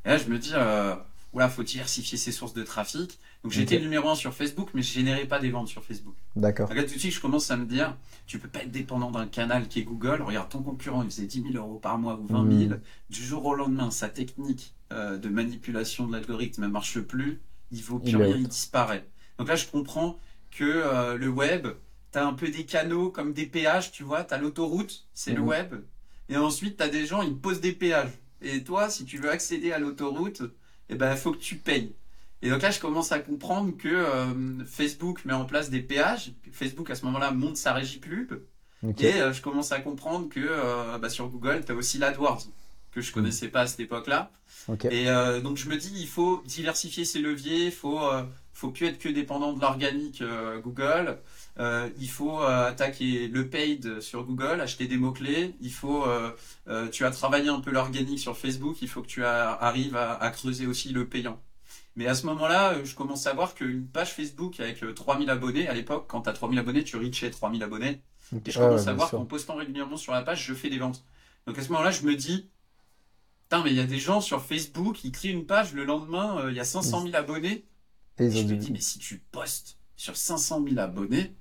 Et 0.04 0.10
là, 0.10 0.18
je 0.18 0.28
me 0.28 0.38
dis, 0.38 0.52
euh, 0.52 0.94
oula, 1.32 1.48
faut 1.48 1.62
diversifier 1.62 2.18
ses 2.18 2.32
sources 2.32 2.54
de 2.54 2.62
trafic. 2.62 3.18
Donc 3.42 3.52
j'étais 3.52 3.80
numéro 3.80 4.08
un 4.08 4.14
sur 4.14 4.34
Facebook, 4.34 4.70
mais 4.74 4.82
je 4.82 4.92
générais 4.92 5.24
pas 5.24 5.38
des 5.38 5.50
ventes 5.50 5.68
sur 5.68 5.84
Facebook. 5.84 6.14
D'accord. 6.36 6.68
Regarde 6.68 6.88
tout 6.88 6.94
de 6.94 6.98
suite, 6.98 7.14
je 7.14 7.20
commence 7.20 7.50
à 7.50 7.56
me 7.56 7.64
dire, 7.64 7.96
tu 8.26 8.38
peux 8.38 8.48
pas 8.48 8.60
être 8.60 8.70
dépendant 8.70 9.10
d'un 9.10 9.26
canal 9.26 9.68
qui 9.68 9.80
est 9.80 9.84
Google. 9.84 10.22
Regarde 10.22 10.48
ton 10.48 10.62
concurrent, 10.62 11.02
il 11.02 11.10
faisait 11.10 11.26
10 11.26 11.52
000 11.52 11.54
euros 11.54 11.78
par 11.78 11.98
mois 11.98 12.18
ou 12.20 12.26
20 12.26 12.58
000. 12.58 12.70
Mmh. 12.70 12.80
Du 13.08 13.22
jour 13.22 13.46
au 13.46 13.54
lendemain, 13.54 13.90
sa 13.90 14.08
technique 14.08 14.74
euh, 14.92 15.16
de 15.16 15.28
manipulation 15.28 16.06
de 16.06 16.12
l'algorithme 16.12 16.62
ne 16.62 16.68
marche 16.68 17.00
plus. 17.00 17.40
Il 17.72 17.82
vaut 17.82 18.00
plus 18.00 18.16
rien, 18.16 18.36
il 18.36 18.48
disparaît. 18.48 19.06
Donc 19.38 19.48
là, 19.48 19.56
je 19.56 19.66
comprends 19.66 20.18
que 20.50 20.64
euh, 20.64 21.16
le 21.16 21.28
web, 21.28 21.68
tu 22.12 22.18
as 22.18 22.26
un 22.26 22.34
peu 22.34 22.48
des 22.48 22.66
canaux 22.66 23.10
comme 23.10 23.32
des 23.32 23.46
péages, 23.46 23.92
tu 23.92 24.02
vois. 24.02 24.24
Tu 24.24 24.34
as 24.34 24.38
l'autoroute, 24.38 25.06
c'est 25.14 25.32
le 25.32 25.42
mmh. 25.42 25.48
web. 25.48 25.74
Et 26.28 26.36
ensuite, 26.36 26.76
tu 26.76 26.82
as 26.82 26.88
des 26.88 27.06
gens, 27.06 27.22
ils 27.22 27.36
posent 27.36 27.60
des 27.60 27.72
péages. 27.72 28.10
Et 28.42 28.62
toi, 28.64 28.90
si 28.90 29.04
tu 29.04 29.18
veux 29.18 29.30
accéder 29.30 29.72
à 29.72 29.78
l'autoroute, 29.78 30.42
eh 30.90 30.94
ben, 30.96 31.12
il 31.12 31.16
faut 31.16 31.32
que 31.32 31.38
tu 31.38 31.56
payes. 31.56 31.92
Et 32.42 32.50
donc 32.50 32.62
là, 32.62 32.70
je 32.70 32.80
commence 32.80 33.12
à 33.12 33.18
comprendre 33.18 33.76
que 33.76 33.88
euh, 33.88 34.64
Facebook 34.64 35.24
met 35.24 35.32
en 35.32 35.44
place 35.44 35.70
des 35.70 35.80
péages. 35.80 36.32
Facebook, 36.52 36.90
à 36.90 36.94
ce 36.94 37.04
moment-là, 37.06 37.32
monte 37.32 37.56
sa 37.56 37.72
régie 37.72 37.98
pub. 37.98 38.34
Et 38.98 39.20
euh, 39.20 39.32
je 39.34 39.42
commence 39.42 39.72
à 39.72 39.80
comprendre 39.80 40.30
que 40.30 40.40
euh, 40.40 40.96
bah, 40.96 41.10
sur 41.10 41.28
Google, 41.28 41.62
tu 41.66 41.72
as 41.72 41.74
aussi 41.74 41.98
l'AdWords, 41.98 42.46
que 42.92 43.02
je 43.02 43.12
connaissais 43.12 43.48
pas 43.48 43.62
à 43.62 43.66
cette 43.66 43.80
époque-là. 43.80 44.30
Et 44.90 45.06
donc, 45.42 45.56
je 45.56 45.68
me 45.68 45.76
dis, 45.76 45.92
il 45.96 46.06
faut 46.08 46.42
diversifier 46.46 47.04
ses 47.04 47.18
leviers, 47.18 47.66
il 47.66 47.72
faut, 47.72 48.00
faut 48.52 48.70
plus 48.70 48.86
être 48.86 48.98
que 48.98 49.08
dépendant 49.08 49.52
de 49.52 49.60
l'organique 49.60 50.22
Google. 50.62 51.18
Il 51.58 52.08
faut 52.08 52.40
attaquer 52.40 53.28
le 53.28 53.48
paid 53.48 54.00
sur 54.00 54.24
Google, 54.24 54.60
acheter 54.60 54.86
des 54.86 54.96
mots-clés. 54.96 55.54
Il 55.60 55.72
faut, 55.72 56.06
tu 56.92 57.04
as 57.04 57.10
travaillé 57.10 57.48
un 57.48 57.60
peu 57.60 57.70
l'organique 57.70 58.18
sur 58.18 58.36
Facebook, 58.36 58.76
il 58.82 58.88
faut 58.88 59.02
que 59.02 59.08
tu 59.08 59.24
arrives 59.24 59.96
à 59.96 60.30
creuser 60.30 60.66
aussi 60.66 60.90
le 60.90 61.06
payant. 61.06 61.40
Mais 61.96 62.06
à 62.06 62.14
ce 62.14 62.26
moment-là, 62.26 62.72
euh, 62.72 62.84
je 62.84 62.94
commence 62.94 63.26
à 63.26 63.34
voir 63.34 63.54
qu'une 63.54 63.86
page 63.86 64.12
Facebook 64.12 64.60
avec 64.60 64.82
3000 64.94 65.28
euh, 65.28 65.32
abonnés, 65.32 65.68
à 65.68 65.74
l'époque, 65.74 66.06
quand 66.08 66.22
tu 66.22 66.28
as 66.28 66.32
3000 66.32 66.58
abonnés, 66.58 66.84
tu 66.84 66.96
reachais 66.96 67.30
3000 67.30 67.62
abonnés. 67.62 68.00
Et 68.46 68.50
je 68.50 68.58
commence 68.58 68.86
à 68.86 68.92
voir 68.92 69.10
qu'en 69.10 69.24
postant 69.24 69.56
régulièrement 69.56 69.96
sur 69.96 70.12
la 70.12 70.22
page, 70.22 70.44
je 70.44 70.54
fais 70.54 70.70
des 70.70 70.78
ventes. 70.78 71.04
Donc 71.46 71.58
à 71.58 71.62
ce 71.62 71.68
moment-là, 71.70 71.90
je 71.90 72.02
me 72.02 72.14
dis, 72.14 72.48
putain, 73.42 73.64
mais 73.64 73.70
il 73.70 73.76
y 73.76 73.80
a 73.80 73.86
des 73.86 73.98
gens 73.98 74.20
sur 74.20 74.42
Facebook, 74.42 74.96
qui 74.96 75.10
créent 75.10 75.30
une 75.30 75.46
page, 75.46 75.74
le 75.74 75.84
lendemain, 75.84 76.38
euh, 76.38 76.50
il 76.50 76.56
y 76.56 76.60
a 76.60 76.64
500 76.64 77.02
000 77.02 77.16
abonnés. 77.16 77.64
Et, 78.18 78.30
je 78.30 78.46
me 78.46 78.56
dis, 78.56 78.72
mais 78.72 78.80
si 78.80 78.98
tu 78.98 79.18
postes 79.32 79.78
sur 79.96 80.16
500 80.16 80.64
000 80.68 80.78
abonnés 80.78 81.34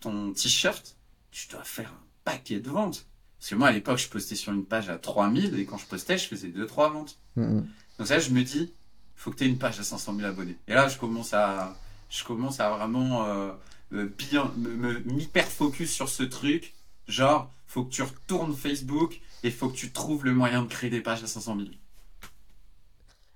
ton 0.00 0.32
t-shirt, 0.32 0.96
tu 1.30 1.48
dois 1.48 1.64
faire 1.64 1.90
un 1.90 2.04
paquet 2.24 2.60
de 2.60 2.70
ventes. 2.70 3.06
Parce 3.38 3.50
que 3.50 3.54
moi, 3.54 3.68
à 3.68 3.72
l'époque, 3.72 3.98
je 3.98 4.08
postais 4.08 4.34
sur 4.34 4.52
une 4.52 4.64
page 4.64 4.88
à 4.88 4.98
3000 4.98 5.58
et 5.58 5.64
quand 5.64 5.78
je 5.78 5.86
postais, 5.86 6.18
je 6.18 6.26
faisais 6.26 6.48
2-3 6.48 6.92
ventes. 6.92 7.18
Mhm. 7.36 7.68
Donc 7.98 8.08
là, 8.08 8.18
je 8.18 8.30
me 8.30 8.42
dis, 8.42 8.72
faut 9.14 9.30
que 9.30 9.36
tu 9.36 9.44
aies 9.44 9.48
une 9.48 9.58
page 9.58 9.78
à 9.78 9.84
500 9.84 10.16
000 10.16 10.26
abonnés. 10.26 10.56
Et 10.66 10.74
là, 10.74 10.88
je 10.88 10.98
commence 10.98 11.34
à, 11.34 11.76
je 12.10 12.24
commence 12.24 12.60
à 12.60 12.70
vraiment 12.70 13.24
euh, 13.26 13.52
m'hyper 13.90 15.46
focus 15.46 15.92
sur 15.92 16.08
ce 16.08 16.22
truc. 16.22 16.74
Genre, 17.06 17.50
faut 17.66 17.84
que 17.84 17.90
tu 17.90 18.02
retournes 18.02 18.54
Facebook 18.54 19.20
et 19.42 19.50
faut 19.50 19.68
que 19.68 19.76
tu 19.76 19.92
trouves 19.92 20.24
le 20.24 20.34
moyen 20.34 20.62
de 20.62 20.68
créer 20.68 20.90
des 20.90 21.00
pages 21.00 21.22
à 21.22 21.26
500 21.26 21.56
000. 21.56 21.68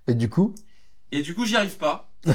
Et 0.07 0.15
du 0.15 0.29
coup? 0.29 0.53
Et 1.15 1.21
du 1.21 1.35
coup, 1.35 1.45
j'y 1.45 1.55
arrive 1.55 1.77
pas. 1.77 2.09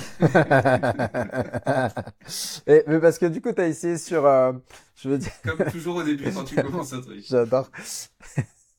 Et, 2.66 2.84
mais 2.86 3.00
parce 3.00 3.18
que 3.18 3.26
du 3.26 3.40
coup, 3.40 3.52
tu 3.52 3.60
as 3.60 3.66
essayé 3.66 3.98
sur, 3.98 4.24
euh, 4.24 4.52
je 4.96 5.08
veux 5.08 5.18
dire, 5.18 5.32
Comme 5.44 5.64
toujours 5.70 5.96
au 5.96 6.02
début 6.04 6.30
quand 6.32 6.44
tu 6.44 6.54
commences 6.62 6.92
un 6.92 7.00
truc. 7.00 7.24
j'adore. 7.28 7.68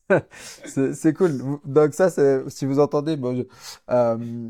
C'est, 0.64 1.12
cool. 1.12 1.38
Donc 1.64 1.94
ça, 1.94 2.10
si 2.48 2.64
vous 2.64 2.78
entendez, 2.80 3.16
bon, 3.16 3.36
je- 3.36 3.42
euh, 3.90 4.48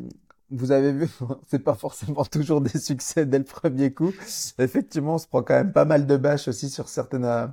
vous 0.51 0.71
avez 0.73 0.93
vu, 0.93 1.09
c'est 1.51 1.59
pas 1.59 1.75
forcément 1.75 2.25
toujours 2.25 2.61
des 2.61 2.79
succès 2.79 3.27
dès 3.27 3.39
le 3.39 3.45
premier 3.45 3.93
coup. 3.93 4.13
Effectivement, 4.59 5.17
on 5.17 5.19
se 5.19 5.27
prend 5.27 5.43
quand 5.43 5.55
même 5.55 5.73
pas 5.73 5.85
mal 5.85 6.07
de 6.07 6.17
bâches 6.17 6.49
aussi 6.49 6.71
sur 6.71 6.89
certaines, 6.89 7.25
euh, 7.25 7.47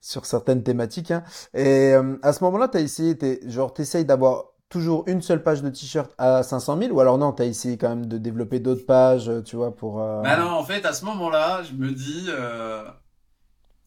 sur 0.00 0.24
certaines 0.24 0.62
thématiques, 0.62 1.10
hein. 1.10 1.22
Et 1.52 1.92
euh, 1.94 2.16
à 2.22 2.32
ce 2.32 2.42
moment-là, 2.44 2.68
t'as 2.68 2.80
essayé, 2.80 3.18
t'es, 3.18 3.40
genre, 3.48 3.74
t'essayes 3.74 4.04
d'avoir 4.06 4.46
toujours 4.70 5.04
une 5.08 5.20
seule 5.20 5.42
page 5.42 5.62
de 5.62 5.68
t-shirt 5.68 6.12
à 6.16 6.42
500 6.42 6.78
000 6.78 6.92
ou 6.92 7.00
alors 7.00 7.18
non, 7.18 7.32
t'as 7.32 7.44
essayé 7.44 7.76
quand 7.76 7.90
même 7.90 8.06
de 8.06 8.16
développer 8.16 8.60
d'autres 8.60 8.86
pages, 8.86 9.28
euh, 9.28 9.42
tu 9.42 9.56
vois, 9.56 9.74
pour. 9.76 10.00
euh, 10.00 10.22
Bah 10.22 10.38
non, 10.38 10.48
en 10.48 10.64
fait, 10.64 10.86
à 10.86 10.94
ce 10.94 11.04
moment-là, 11.04 11.62
je 11.64 11.72
me 11.74 11.92
dis, 11.92 12.26
euh, 12.28 12.88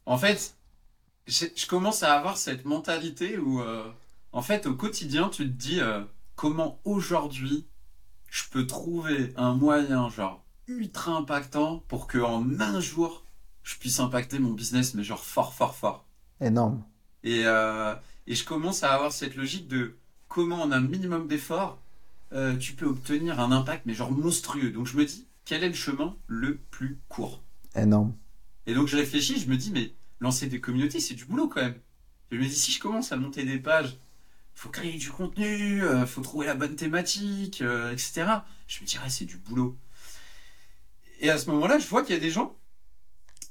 en 0.06 0.18
fait, 0.18 0.56
je, 1.26 1.68
commence 1.68 2.04
à 2.04 2.14
avoir 2.14 2.38
cette 2.38 2.66
mentalité 2.66 3.38
où, 3.38 3.62
euh, 3.62 3.86
en 4.34 4.42
fait, 4.42 4.68
au 4.68 4.76
quotidien, 4.76 5.30
tu 5.30 5.46
te 5.46 5.54
dis, 5.58 5.80
comment 6.36 6.80
aujourd'hui 6.84 7.66
je 8.30 8.44
peux 8.52 8.68
trouver 8.68 9.34
un 9.38 9.54
moyen, 9.54 10.10
genre, 10.10 10.44
ultra 10.68 11.14
impactant 11.14 11.84
pour 11.88 12.08
que 12.08 12.18
en 12.18 12.60
un 12.60 12.80
jour, 12.82 13.24
je 13.64 13.78
puisse 13.78 14.00
impacter 14.00 14.40
mon 14.40 14.52
business, 14.52 14.96
mais 14.96 15.04
genre 15.04 15.24
fort, 15.24 15.54
fort, 15.54 15.76
fort. 15.76 16.06
Énorme. 16.42 16.84
Et, 17.24 17.44
et 17.44 18.36
je 18.36 18.44
commence 18.44 18.84
à 18.84 18.92
avoir 18.92 19.12
cette 19.12 19.36
logique 19.36 19.68
de 19.68 19.96
comment 20.34 20.64
en 20.64 20.72
un 20.72 20.82
minimum 20.82 21.28
d'effort, 21.28 21.80
euh, 22.34 22.58
tu 22.58 22.74
peux 22.74 22.88
obtenir 22.88 23.40
un 23.40 23.52
impact, 23.52 23.86
mais 23.86 23.94
genre 23.94 24.12
monstrueux. 24.12 24.72
Donc 24.72 24.88
je 24.88 24.98
me 24.98 25.06
dis, 25.06 25.28
quel 25.46 25.64
est 25.64 25.70
le 25.70 25.76
chemin 25.76 26.18
le 26.28 26.58
plus 26.72 27.00
court? 27.08 27.44
Énorme. 27.76 28.16
Et 28.66 28.74
donc 28.74 28.88
je 28.88 28.98
réfléchis, 28.98 29.40
je 29.40 29.48
me 29.48 29.58
dis, 29.58 29.72
mais 29.72 29.94
lancer 30.20 30.48
des 30.48 30.60
communautés, 30.60 31.00
c'est 31.00 31.14
du 31.14 31.26
boulot 31.26 31.48
quand 31.48 31.62
même. 31.62 31.76
Je 32.32 32.38
me 32.38 32.44
dis, 32.44 32.56
si 32.56 32.72
je 32.72 32.80
commence 32.80 33.12
à 33.12 33.16
monter 33.16 33.44
des 33.44 33.60
pages, 33.60 33.98
faut 34.56 34.70
créer 34.70 34.98
du 34.98 35.12
contenu, 35.12 35.84
euh, 35.84 36.08
faut 36.08 36.22
trouver 36.22 36.48
la 36.48 36.56
bonne 36.56 36.76
thématique, 36.76 37.62
euh, 37.62 37.92
etc. 37.92 38.26
Je 38.68 38.82
me 38.82 38.88
dirais, 38.88 39.10
c'est 39.10 39.26
du 39.26 39.38
boulot. 39.38 39.78
Et 41.20 41.30
à 41.30 41.38
ce 41.38 41.50
moment-là, 41.52 41.78
je 41.78 41.88
vois 41.88 42.02
qu'il 42.02 42.16
y 42.16 42.18
a 42.18 42.22
des 42.22 42.32
gens. 42.32 42.58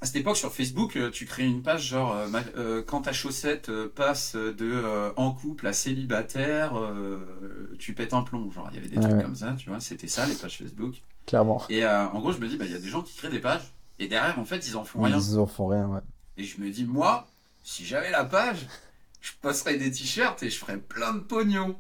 À 0.03 0.05
cette 0.07 0.17
époque, 0.17 0.37
sur 0.37 0.53
Facebook, 0.53 0.97
euh, 0.97 1.11
tu 1.11 1.27
crées 1.27 1.45
une 1.47 1.63
page 1.63 1.87
genre 1.87 2.13
euh, 2.17 2.27
euh, 2.57 2.83
quand 2.85 3.03
ta 3.03 3.13
chaussette 3.13 3.71
passe 3.95 4.35
de 4.35 4.55
euh, 4.61 5.13
en 5.17 5.31
couple 5.33 5.67
à 5.69 5.73
célibataire, 5.73 6.77
euh, 6.77 7.75
tu 7.79 7.95
pètes 7.95 8.13
un 8.13 8.23
plomb. 8.23 8.51
Genre, 8.51 8.69
il 8.73 8.77
y 8.77 8.79
avait 8.81 8.89
des 8.89 8.97
Ouais, 8.97 9.03
trucs 9.05 9.15
ouais. 9.17 9.23
comme 9.23 9.37
ça, 9.37 9.55
tu 9.57 9.69
vois. 9.71 9.79
C'était 9.79 10.09
ça 10.09 10.27
les 10.27 10.35
pages 10.35 10.59
Facebook. 10.59 11.01
Clairement. 11.27 11.63
Et 11.71 11.87
en 11.87 12.19
gros, 12.19 12.33
je 12.33 12.39
me 12.39 12.49
dis, 12.49 12.57
bah, 12.57 12.65
il 12.67 12.73
y 12.73 12.75
a 12.75 12.81
des 12.81 12.89
gens 12.89 13.03
qui 13.03 13.17
créent 13.17 13.31
des 13.31 13.39
pages 13.39 13.73
et 14.01 14.09
derrière, 14.09 14.37
en 14.41 14.45
fait, 14.45 14.67
ils 14.67 14.77
en 14.77 14.85
font 14.85 15.03
rien. 15.03 15.17
Ils 15.17 15.39
en 15.39 15.47
font 15.47 15.69
rien, 15.69 15.87
ouais. 15.87 16.01
Et 16.37 16.43
je 16.43 16.61
me 16.61 16.69
dis, 16.71 16.85
moi, 16.85 17.29
si 17.63 17.85
j'avais 17.87 18.11
la 18.11 18.25
page, 18.25 18.67
je 19.21 19.31
posterais 19.41 19.79
des 19.79 19.93
t-shirts 19.93 20.43
et 20.43 20.51
je 20.51 20.59
ferais 20.59 20.79
plein 20.79 21.15
de 21.15 21.21
pognon. 21.21 21.77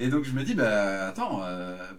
Et 0.00 0.08
donc 0.08 0.22
je 0.24 0.30
me 0.30 0.44
dis, 0.44 0.54
bah 0.54 1.08
attends, 1.08 1.42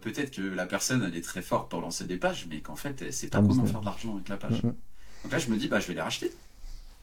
peut-être 0.01 0.31
que 0.31 0.41
la 0.41 0.65
personne 0.65 1.03
elle 1.05 1.17
est 1.17 1.21
très 1.21 1.41
forte 1.41 1.69
pour 1.69 1.81
lancer 1.81 2.05
des 2.05 2.15
pages, 2.15 2.47
mais 2.49 2.61
qu'en 2.61 2.77
fait 2.77 3.01
elle 3.01 3.11
sait 3.11 3.27
pas 3.27 3.39
Un 3.39 3.45
comment 3.47 3.65
faire 3.65 3.81
de 3.81 3.85
l'argent 3.85 4.13
avec 4.15 4.29
la 4.29 4.37
page. 4.37 4.63
Mhm. 4.63 4.73
Donc 5.23 5.31
là 5.31 5.39
je 5.39 5.49
me 5.49 5.57
dis, 5.57 5.67
bah 5.67 5.79
je 5.79 5.87
vais 5.87 5.93
les 5.93 6.01
racheter. 6.01 6.31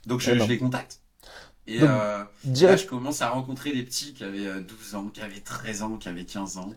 Donc 0.07 0.21
je, 0.21 0.31
Eh 0.31 0.37
ben. 0.37 0.45
je 0.45 0.49
les 0.49 0.59
contacte. 0.59 1.01
Et 1.67 1.81
Donc, 1.81 1.89
euh, 1.91 2.25
là 2.45 2.77
je 2.77 2.87
commence 2.87 3.23
à 3.23 3.29
rencontrer 3.31 3.73
des 3.73 3.83
petits 3.83 4.15
qui 4.15 4.25
avaient 4.25 4.47
euh, 4.47 4.61
12 4.61 4.95
ans, 4.95 5.09
qui 5.09 5.21
avaient 5.21 5.41
13 5.41 5.83
ans, 5.83 5.97
qui 5.97 6.09
avaient 6.09 6.25
15 6.25 6.59
ans. 6.59 6.73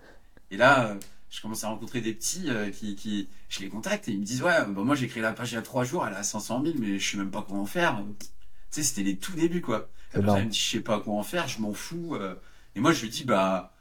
Et 0.52 0.58
là, 0.58 0.88
euh, 0.88 0.96
je 1.30 1.42
commence 1.42 1.64
à 1.64 1.68
rencontrer 1.70 2.02
des 2.02 2.14
petits 2.14 2.50
euh, 2.50 2.72
qui, 2.72 2.96
qui, 2.96 3.28
je 3.50 3.60
les 3.60 3.70
contacte 3.70 4.08
et 4.08 4.12
ils 4.12 4.20
me 4.20 4.26
disent, 4.26 4.42
ouais, 4.42 4.66
bah, 4.68 4.82
moi 4.84 4.96
j'ai 4.96 5.08
créé 5.08 5.22
la 5.22 5.32
page 5.34 5.52
il 5.52 5.56
y 5.56 5.58
a 5.60 5.62
3 5.62 5.84
jours, 5.84 6.06
elle 6.08 6.16
a 6.16 6.24
500 6.24 6.64
000, 6.64 6.76
mais 6.80 6.98
je 6.98 7.12
sais 7.12 7.18
même 7.18 7.30
pas 7.32 7.46
comment 7.48 7.66
faire. 7.68 8.04
Tu 8.20 8.26
sais, 8.72 8.84
c'était 8.84 9.04
les 9.04 9.18
tout 9.18 9.34
débuts 9.34 9.62
quoi. 9.62 9.90
C'est 10.12 10.18
Après, 10.18 10.24
énorme. 10.24 10.38
elle 10.40 10.46
me 10.48 10.52
dit, 10.52 10.58
je 10.60 10.70
sais 10.72 10.80
pas 10.82 11.00
quoi 11.00 11.14
en 11.14 11.24
faire, 11.24 11.48
je 11.48 11.62
m'en 11.62 11.74
fous. 11.74 12.16
euh. 12.16 12.34
Et 12.76 12.80
moi, 12.80 12.94
je 12.94 13.02
lui 13.04 13.10
dis, 13.10 13.24
bah, 13.26 13.74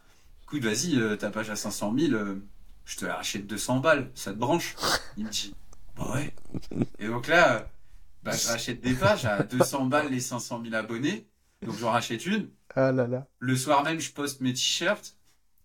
écoute, 0.42 0.62
vas-y, 0.62 0.96
euh, 0.98 1.16
ta 1.16 1.30
page 1.30 1.48
à 1.48 1.56
500 1.56 1.94
000, 1.98 2.12
euh, 2.12 2.42
je 2.84 2.96
te 2.96 3.06
la 3.06 3.16
rachète 3.16 3.46
200 3.46 3.78
balles, 3.80 4.10
ça 4.14 4.32
te 4.32 4.36
branche 4.38 4.76
Il 5.16 5.24
me 5.24 5.30
dit, 5.30 5.54
ouais. 5.98 6.34
Et 6.98 7.06
donc 7.06 7.26
là, 7.28 7.68
bah, 8.22 8.32
je 8.32 8.48
rachète 8.48 8.80
des 8.80 8.94
pages 8.94 9.24
à 9.24 9.42
200 9.42 9.87
balles 9.87 10.11
les 10.11 10.20
500 10.20 10.62
000 10.62 10.74
abonnés. 10.74 11.26
Donc 11.62 11.76
j'en 11.76 11.90
rachète 11.90 12.26
une. 12.26 12.48
Ah 12.74 12.92
là 12.92 13.06
là. 13.06 13.26
Le 13.38 13.56
soir 13.56 13.82
même, 13.82 13.98
je 14.00 14.12
poste 14.12 14.40
mes 14.40 14.52
t-shirts. 14.52 15.14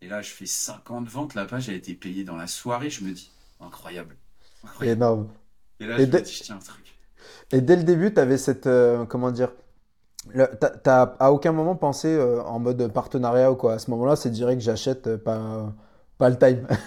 Et 0.01 0.07
là, 0.07 0.21
je 0.21 0.29
fais 0.29 0.45
50 0.45 1.07
ventes. 1.07 1.35
La 1.35 1.45
page 1.45 1.69
a 1.69 1.73
été 1.73 1.93
payée 1.93 2.23
dans 2.23 2.35
la 2.35 2.47
soirée. 2.47 2.89
Je 2.89 3.03
me 3.03 3.11
dis, 3.11 3.31
incroyable. 3.61 4.17
incroyable. 4.63 4.97
Énorme. 4.97 5.27
Et 5.79 5.85
là, 5.85 5.97
je 5.97 6.03
me 6.03 6.21
dis, 6.21 6.41
tiens, 6.43 6.55
un 6.55 6.59
truc. 6.59 6.97
Et 7.51 7.61
dès 7.61 7.75
le 7.75 7.83
début, 7.83 8.13
tu 8.13 8.19
avais 8.19 8.37
cette, 8.37 8.67
euh, 8.67 9.05
comment 9.05 9.31
dire, 9.31 9.51
t'as, 10.83 11.15
à 11.19 11.31
aucun 11.31 11.51
moment 11.51 11.75
pensé 11.75 12.07
euh, 12.07 12.41
en 12.43 12.59
mode 12.59 12.91
partenariat 12.91 13.51
ou 13.51 13.55
quoi. 13.55 13.73
À 13.73 13.79
ce 13.79 13.91
moment-là, 13.91 14.15
c'est 14.15 14.31
direct 14.31 14.59
que 14.59 14.65
j'achète, 14.65 15.07
euh, 15.07 15.17
pas, 15.17 15.73
pas 16.17 16.29
le 16.29 16.37
time. 16.37 16.67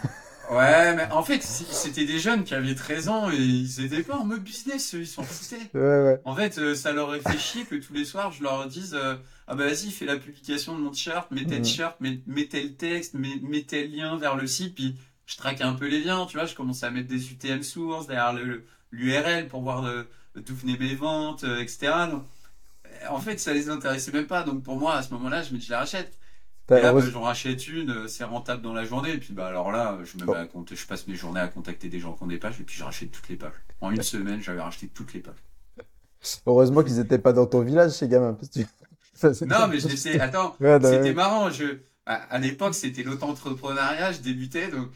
Ouais, 0.51 0.95
mais 0.95 1.11
en 1.11 1.23
fait, 1.23 1.43
c'était 1.43 2.05
des 2.05 2.19
jeunes 2.19 2.45
qui 2.45 2.55
avaient 2.55 2.75
13 2.75 3.09
ans 3.09 3.31
et 3.31 3.37
ils 3.37 3.85
étaient 3.85 4.03
pas 4.03 4.17
en 4.17 4.25
mode 4.25 4.43
business, 4.43 4.95
eux, 4.95 5.01
ils 5.01 5.07
s'en 5.07 5.23
foutaient. 5.25 5.57
Ouais, 5.75 5.81
ouais. 5.81 6.21
En 6.25 6.37
fait, 6.37 6.59
euh, 6.59 6.75
ça 6.75 6.93
leur 6.93 7.15
fait 7.17 7.39
chier 7.39 7.65
que 7.65 7.75
tous 7.75 7.93
les 7.93 8.05
soirs, 8.05 8.31
je 8.33 8.43
leur 8.43 8.67
dise 8.67 8.95
euh, 8.95 9.17
Ah 9.49 9.55
bah 9.55 9.67
vas-y, 9.67 9.91
fais 9.91 10.05
la 10.05 10.17
publication 10.17 10.77
de 10.77 10.83
mon 10.83 10.91
t-shirt, 10.91 11.31
mets 11.33 11.45
tel 11.45 11.59
Mhm. 11.59 11.63
t-shirt, 11.65 12.01
mets, 12.01 12.21
mets 12.27 12.47
tel 12.47 12.75
texte, 12.77 13.15
mets, 13.15 13.41
mets 13.43 13.63
tel 13.63 13.91
lien 13.95 14.17
vers 14.19 14.37
le 14.37 14.47
site, 14.47 14.75
puis 14.75 14.95
je 15.27 15.37
traque 15.37 15.61
un 15.61 15.73
peu 15.73 15.89
les 15.89 16.01
liens, 16.03 16.27
tu 16.27 16.37
vois, 16.37 16.47
je 16.47 16.55
commence 16.55 16.83
à 16.85 16.91
mettre 16.91 17.09
des 17.09 17.33
UTM 17.33 17.63
sources 17.63 18.07
derrière 18.07 18.33
l'URL 18.93 19.49
pour 19.49 19.63
voir 19.63 19.85
euh, 19.85 20.05
d'où 20.37 20.55
venaient 20.55 20.79
mes 20.79 20.95
ventes, 20.95 21.43
euh, 21.45 21.61
etc. 21.61 21.93
Donc, 22.11 22.25
en 23.11 23.19
fait, 23.21 23.39
ça 23.39 23.53
les 23.53 23.69
intéressait 23.69 24.13
même 24.13 24.27
pas, 24.27 24.43
donc 24.45 24.63
pour 24.63 24.77
moi, 24.79 24.95
à 24.95 25.03
ce 25.03 25.13
moment-là, 25.15 25.43
je 25.43 25.53
me 25.53 25.59
dis 25.59 25.67
Je 25.67 25.73
la 25.73 25.81
rachète. 25.81 26.17
Et 26.69 26.81
là, 26.81 26.93
bah, 26.93 27.01
j'en 27.01 27.21
rachète 27.23 27.69
une, 27.69 27.91
euh, 27.91 28.09
c'est 28.09 28.25
rentable 28.25 28.61
dans 28.63 28.73
la 28.73 28.85
journée. 28.85 29.13
Et 29.13 29.19
puis, 29.19 29.33
bah, 29.33 29.47
alors 29.47 29.71
là, 29.71 29.99
je 30.05 30.17
me 30.19 30.29
Oh. 30.29 30.35
à 30.35 30.47
compte, 30.47 30.75
je 30.75 30.87
passe 30.87 31.07
mes 31.07 31.15
journées 31.15 31.41
à 31.41 31.47
contacter 31.49 31.89
des 31.89 32.01
gens 32.01 32.13
qui 32.15 32.23
ont 32.25 32.27
des 32.27 32.39
pages 32.39 32.61
et 32.61 32.65
puis 32.65 32.77
je 32.77 32.83
rachète 32.83 33.13
toutes 33.13 33.29
les 33.29 33.37
pages. 33.37 33.53
En 33.81 33.91
une 33.93 34.03
semaine, 34.03 34.41
j'avais 34.43 34.61
racheté 34.61 34.89
toutes 34.89 35.13
les 35.15 35.21
pages. 35.21 35.37
Heureusement 36.47 36.83
qu'ils 36.83 36.99
étaient 36.99 37.19
pas 37.19 37.33
dans 37.33 37.47
ton 37.47 37.61
village, 37.61 37.93
ces 37.93 38.09
gamins. 38.09 38.35
parce 38.35 38.49
que 38.49 38.61
tu- 38.61 38.67
Ça, 39.15 39.33
c'est- 39.33 39.47
Non, 39.47 39.67
mais 39.69 39.79
je 39.81 39.89
laissais, 39.89 40.21
attends, 40.21 40.57
Ouais, 40.61 40.79
bah, 40.79 40.91
c'était 40.91 41.05
ouais. 41.05 41.15
marrant. 41.15 41.51
Je, 41.51 41.79
à, 42.05 42.15
à 42.15 42.39
l'époque, 42.39 42.75
c'était 42.75 43.03
l'auto-entrepreneuriat, 43.03 44.13
je 44.13 44.19
débutais, 44.21 44.69
donc 44.69 44.89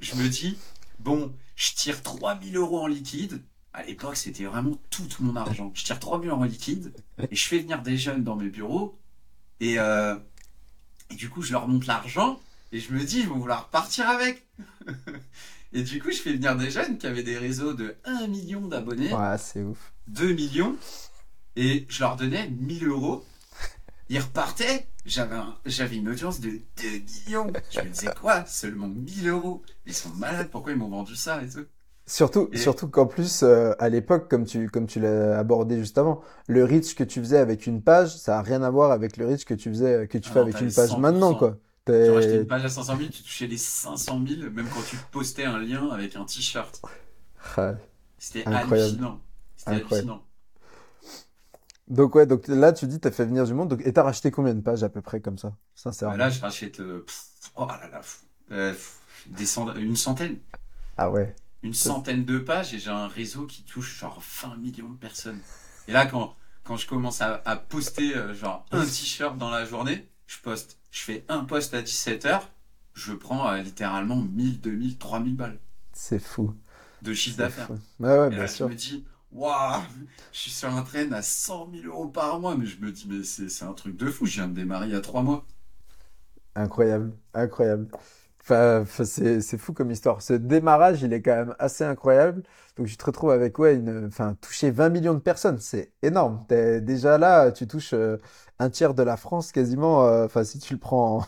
je 0.00 0.14
me 0.16 0.28
dis, 0.28 0.58
bon, 0.98 1.32
je 1.54 1.72
tire 1.74 2.02
3000 2.02 2.56
euros 2.56 2.80
en 2.80 2.86
liquide. 2.88 3.40
À 3.72 3.84
l'époque, 3.84 4.16
c'était 4.16 4.44
vraiment 4.46 4.72
tout 4.90 5.06
mon 5.20 5.36
argent. 5.36 5.70
Je 5.74 5.84
tire 5.84 6.00
3000 6.00 6.30
euros 6.30 6.40
en 6.40 6.44
liquide 6.44 6.92
et 7.30 7.36
je 7.36 7.46
fais 7.46 7.58
venir 7.58 7.82
des 7.82 7.96
jeunes 7.98 8.24
dans 8.24 8.34
mes 8.34 8.48
bureaux 8.48 8.98
et, 9.60 9.78
euh, 9.78 10.16
et 11.10 11.14
du 11.14 11.28
coup, 11.30 11.42
je 11.42 11.52
leur 11.52 11.68
montre 11.68 11.86
l'argent 11.86 12.40
et 12.72 12.80
je 12.80 12.92
me 12.92 13.02
dis, 13.04 13.20
ils 13.20 13.28
vont 13.28 13.38
vouloir 13.38 13.68
partir 13.68 14.08
avec. 14.08 14.46
et 15.72 15.82
du 15.82 16.00
coup, 16.02 16.10
je 16.10 16.18
fais 16.18 16.32
venir 16.32 16.56
des 16.56 16.70
jeunes 16.70 16.98
qui 16.98 17.06
avaient 17.06 17.22
des 17.22 17.38
réseaux 17.38 17.74
de 17.74 17.96
1 18.04 18.26
million 18.28 18.66
d'abonnés. 18.66 19.12
Ouais, 19.12 19.38
c'est 19.38 19.62
ouf. 19.62 19.92
2 20.08 20.32
millions 20.32 20.76
et 21.56 21.86
je 21.88 22.00
leur 22.00 22.16
donnais 22.16 22.48
1000 22.48 22.86
euros. 22.86 23.24
Ils 24.08 24.20
repartaient, 24.20 24.86
j'avais 25.04 25.34
un- 25.36 25.56
j'avais 25.66 25.96
une 25.96 26.08
audience 26.08 26.38
de 26.40 26.60
2 26.76 26.98
millions. 27.26 27.52
Je 27.70 27.80
me 27.80 27.88
disais 27.88 28.14
quoi? 28.20 28.44
Seulement 28.46 28.86
1000 28.88 29.28
euros? 29.28 29.62
Ils 29.84 29.94
sont 29.94 30.10
malades, 30.10 30.48
pourquoi 30.50 30.72
ils 30.72 30.78
m'ont 30.78 30.88
vendu 30.88 31.16
ça 31.16 31.42
et 31.42 31.48
tout? 31.48 31.66
Surtout, 32.08 32.50
Et- 32.52 32.58
surtout 32.58 32.88
qu'en 32.88 33.06
plus, 33.06 33.42
euh, 33.42 33.72
à 33.80 33.88
l'époque, 33.88 34.28
comme 34.30 34.44
tu, 34.44 34.68
comme 34.70 34.86
tu 34.86 35.00
l'as 35.00 35.36
abordé 35.38 35.76
juste 35.78 35.98
avant, 35.98 36.22
le 36.46 36.64
reach 36.64 36.94
que 36.94 37.02
tu 37.02 37.18
faisais 37.20 37.38
avec 37.38 37.66
une 37.66 37.82
page, 37.82 38.16
ça 38.16 38.38
a 38.38 38.42
rien 38.42 38.62
à 38.62 38.70
voir 38.70 38.92
avec 38.92 39.16
le 39.16 39.26
reach 39.26 39.44
que 39.44 39.54
tu 39.54 39.70
faisais, 39.70 40.06
que 40.06 40.18
tu 40.18 40.30
Ah 40.30 40.32
fais 40.32 40.38
non, 40.38 40.42
avec 40.42 40.60
une 40.60 40.72
page 40.72 40.90
100%. 40.90 41.00
maintenant, 41.00 41.34
quoi. 41.34 41.58
Racheté 42.06 42.36
T'es... 42.36 42.40
une 42.42 42.46
page 42.46 42.64
à 42.64 42.68
500 42.68 42.96
000, 42.96 43.10
tu 43.10 43.22
touchais 43.22 43.46
les 43.46 43.56
500 43.58 44.18
000, 44.18 44.50
même 44.50 44.68
quand 44.68 44.82
tu 44.82 44.96
postais 45.10 45.44
un 45.44 45.58
lien 45.58 45.88
avec 45.90 46.16
un 46.16 46.24
t-shirt. 46.24 46.80
C'était 48.18 48.46
hallucinant. 48.52 49.22
C'était 49.56 49.74
hallucinant. 49.76 50.22
Donc 51.88 52.14
ouais, 52.16 52.26
donc 52.26 52.48
là, 52.48 52.72
tu 52.72 52.86
dis, 52.86 52.98
t'as 53.00 53.10
fait 53.12 53.24
venir 53.24 53.44
du 53.44 53.54
monde. 53.54 53.68
Donc, 53.68 53.80
et 53.84 53.92
t'as 53.92 54.02
racheté 54.02 54.30
combien 54.30 54.54
de 54.54 54.60
pages 54.60 54.82
à 54.82 54.88
peu 54.88 55.00
près 55.02 55.20
comme 55.20 55.38
ça, 55.38 55.56
sincèrement? 55.74 56.14
Bah 56.14 56.18
là, 56.18 56.30
je 56.30 56.40
rachète 56.40 56.80
euh, 56.80 57.00
pff, 57.06 57.50
oh 57.56 57.66
là 57.66 57.88
là, 57.88 57.98
pff, 57.98 58.22
euh, 58.52 58.72
pff, 58.72 59.00
des 59.26 59.46
cent- 59.46 59.74
une 59.76 59.96
centaine. 59.96 60.38
Ah 60.96 61.10
ouais. 61.10 61.34
Une 61.66 61.74
centaine 61.74 62.24
de 62.24 62.38
pages 62.38 62.74
et 62.74 62.78
j'ai 62.78 62.90
un 62.90 63.08
réseau 63.08 63.46
qui 63.46 63.62
touche 63.64 63.98
genre 63.98 64.22
20 64.42 64.56
millions 64.56 64.90
de 64.90 64.96
personnes. 64.96 65.40
Et 65.88 65.92
là, 65.92 66.06
quand, 66.06 66.34
quand 66.64 66.76
je 66.76 66.86
commence 66.86 67.20
à, 67.20 67.42
à 67.44 67.56
poster 67.56 68.14
genre 68.34 68.64
un 68.72 68.84
t-shirt 68.84 69.36
dans 69.38 69.50
la 69.50 69.64
journée, 69.64 70.08
je 70.26 70.38
poste, 70.40 70.78
je 70.90 71.00
fais 71.00 71.24
un 71.28 71.44
post 71.44 71.74
à 71.74 71.82
17h, 71.82 72.42
je 72.94 73.12
prends 73.12 73.52
littéralement 73.54 74.16
1000, 74.16 74.60
2000, 74.60 74.98
3000 74.98 75.36
balles. 75.36 75.58
C'est 75.92 76.18
fou. 76.18 76.54
De 77.02 77.12
chiffre 77.14 77.38
d'affaires. 77.38 77.68
Ouais, 78.00 78.30
bien 78.30 78.46
sûr. 78.46 78.68
Je 78.68 78.72
me 78.72 78.76
dis, 78.78 79.04
waouh, 79.32 79.82
je 80.32 80.38
suis 80.38 80.50
sur 80.50 80.68
un 80.74 80.82
train 80.82 81.10
à 81.12 81.22
100 81.22 81.70
000 81.72 81.86
euros 81.86 82.08
par 82.08 82.40
mois, 82.40 82.56
mais 82.56 82.66
je 82.66 82.78
me 82.80 82.90
dis, 82.92 83.06
mais 83.08 83.22
c'est 83.24 83.64
un 83.64 83.72
truc 83.72 83.96
de 83.96 84.10
fou, 84.10 84.26
je 84.26 84.34
viens 84.34 84.48
de 84.48 84.54
démarrer 84.54 84.86
il 84.86 84.92
y 84.92 84.96
a 84.96 85.00
trois 85.00 85.22
mois. 85.22 85.46
Incroyable, 86.56 87.12
incroyable. 87.34 87.88
Enfin, 88.48 88.84
c'est 89.04 89.58
fou 89.58 89.72
comme 89.72 89.90
histoire. 89.90 90.22
Ce 90.22 90.32
démarrage, 90.32 91.02
il 91.02 91.12
est 91.12 91.20
quand 91.20 91.34
même 91.34 91.54
assez 91.58 91.82
incroyable. 91.82 92.44
Donc, 92.76 92.86
tu 92.86 92.96
te 92.96 93.04
retrouves 93.04 93.30
avec, 93.30 93.58
ouais, 93.58 93.74
une, 93.74 94.06
enfin, 94.06 94.36
toucher 94.40 94.70
20 94.70 94.88
millions 94.90 95.14
de 95.14 95.18
personnes. 95.18 95.58
C'est 95.58 95.92
énorme. 96.02 96.44
Es, 96.50 96.80
déjà 96.80 97.18
là, 97.18 97.50
tu 97.50 97.66
touches 97.66 97.92
euh, 97.94 98.18
un 98.58 98.70
tiers 98.70 98.94
de 98.94 99.02
la 99.02 99.16
France 99.16 99.52
quasiment. 99.52 100.06
Euh, 100.06 100.26
enfin, 100.26 100.44
si 100.44 100.58
tu 100.58 100.74
le 100.74 100.78
prends 100.78 101.26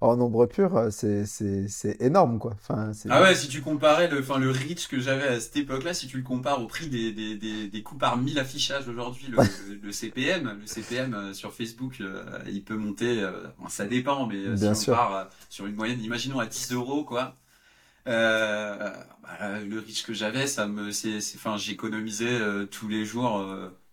en, 0.00 0.16
nombre 0.16 0.46
pur, 0.46 0.76
euh, 0.76 0.90
c'est, 0.90 1.96
énorme, 2.00 2.38
quoi. 2.38 2.52
Enfin, 2.54 2.92
ah 3.08 3.22
ouais, 3.22 3.34
si 3.34 3.48
tu 3.48 3.60
comparais 3.60 4.08
le, 4.08 4.20
enfin, 4.20 4.38
le 4.38 4.50
reach 4.50 4.88
que 4.88 5.00
j'avais 5.00 5.28
à 5.28 5.40
cette 5.40 5.56
époque-là, 5.56 5.94
si 5.94 6.06
tu 6.06 6.16
le 6.16 6.22
compares 6.22 6.62
au 6.62 6.66
prix 6.66 6.88
des, 6.88 7.12
des, 7.12 7.36
des, 7.36 7.68
des 7.68 7.82
coûts 7.82 7.98
par 7.98 8.16
1000 8.16 8.38
affichages 8.38 8.88
aujourd'hui, 8.88 9.26
le, 9.28 9.38
le, 9.82 9.92
CPM, 9.92 10.58
le 10.60 10.66
CPM 10.66 11.34
sur 11.34 11.52
Facebook, 11.52 12.02
il 12.46 12.64
peut 12.64 12.76
monter, 12.76 13.28
ça 13.68 13.86
dépend, 13.86 14.26
mais 14.26 14.56
si 14.74 14.90
on 14.90 14.92
part 14.94 15.28
sur 15.48 15.66
une 15.66 15.74
moyenne, 15.74 16.00
imaginons 16.00 16.40
à 16.40 16.46
10 16.46 16.72
euros, 16.72 17.04
quoi. 17.04 17.34
Euh, 18.06 18.90
bah, 19.22 19.60
le 19.60 19.78
riche 19.78 20.04
que 20.04 20.14
j'avais, 20.14 20.46
ça 20.46 20.66
me, 20.66 20.90
c'est, 20.92 21.18
enfin, 21.36 21.56
j'économisais 21.56 22.40
euh, 22.40 22.66
tous 22.66 22.88
les 22.88 23.04
jours 23.04 23.44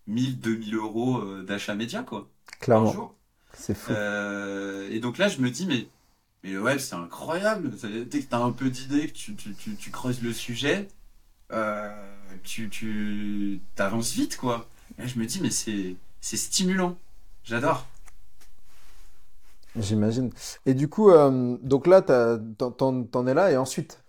1000, 0.07 0.33
euh, 0.33 0.35
2000 0.37 0.75
euros 0.75 1.43
d'achat 1.43 1.75
média, 1.75 2.03
quoi. 2.03 2.29
Clairement. 2.59 3.13
C'est 3.53 3.73
fou. 3.73 3.91
et 3.91 4.99
donc 4.99 5.17
là, 5.17 5.29
je 5.29 5.41
me 5.41 5.49
dis, 5.49 5.65
mais, 5.65 5.87
mais 6.43 6.51
le 6.51 6.61
web, 6.61 6.79
c'est 6.79 6.95
incroyable. 6.95 7.71
Dès 8.05 8.19
que 8.19 8.29
tu 8.29 8.35
as 8.35 8.39
un 8.39 8.51
peu 8.51 8.69
d'idées, 8.69 9.07
que 9.07 9.13
tu, 9.13 9.35
tu, 9.35 9.53
tu, 9.55 9.75
tu, 9.75 9.91
creuses 9.91 10.21
le 10.21 10.33
sujet, 10.33 10.87
tu, 12.43 12.69
tu 12.69 13.61
avances 13.77 14.13
vite, 14.13 14.37
quoi. 14.37 14.67
Et 14.97 15.01
là, 15.01 15.07
je 15.07 15.19
me 15.19 15.25
dis, 15.25 15.41
mais 15.41 15.49
c'est, 15.49 15.95
c'est 16.21 16.37
stimulant. 16.37 16.97
J'adore. 17.43 17.87
J'imagine. 19.79 20.31
Et 20.65 20.73
du 20.73 20.87
coup, 20.87 21.11
euh, 21.11 21.57
donc 21.61 21.87
là, 21.87 22.01
t'en, 22.01 23.27
es 23.27 23.33
là 23.33 23.51
et 23.51 23.57
ensuite, 23.57 24.03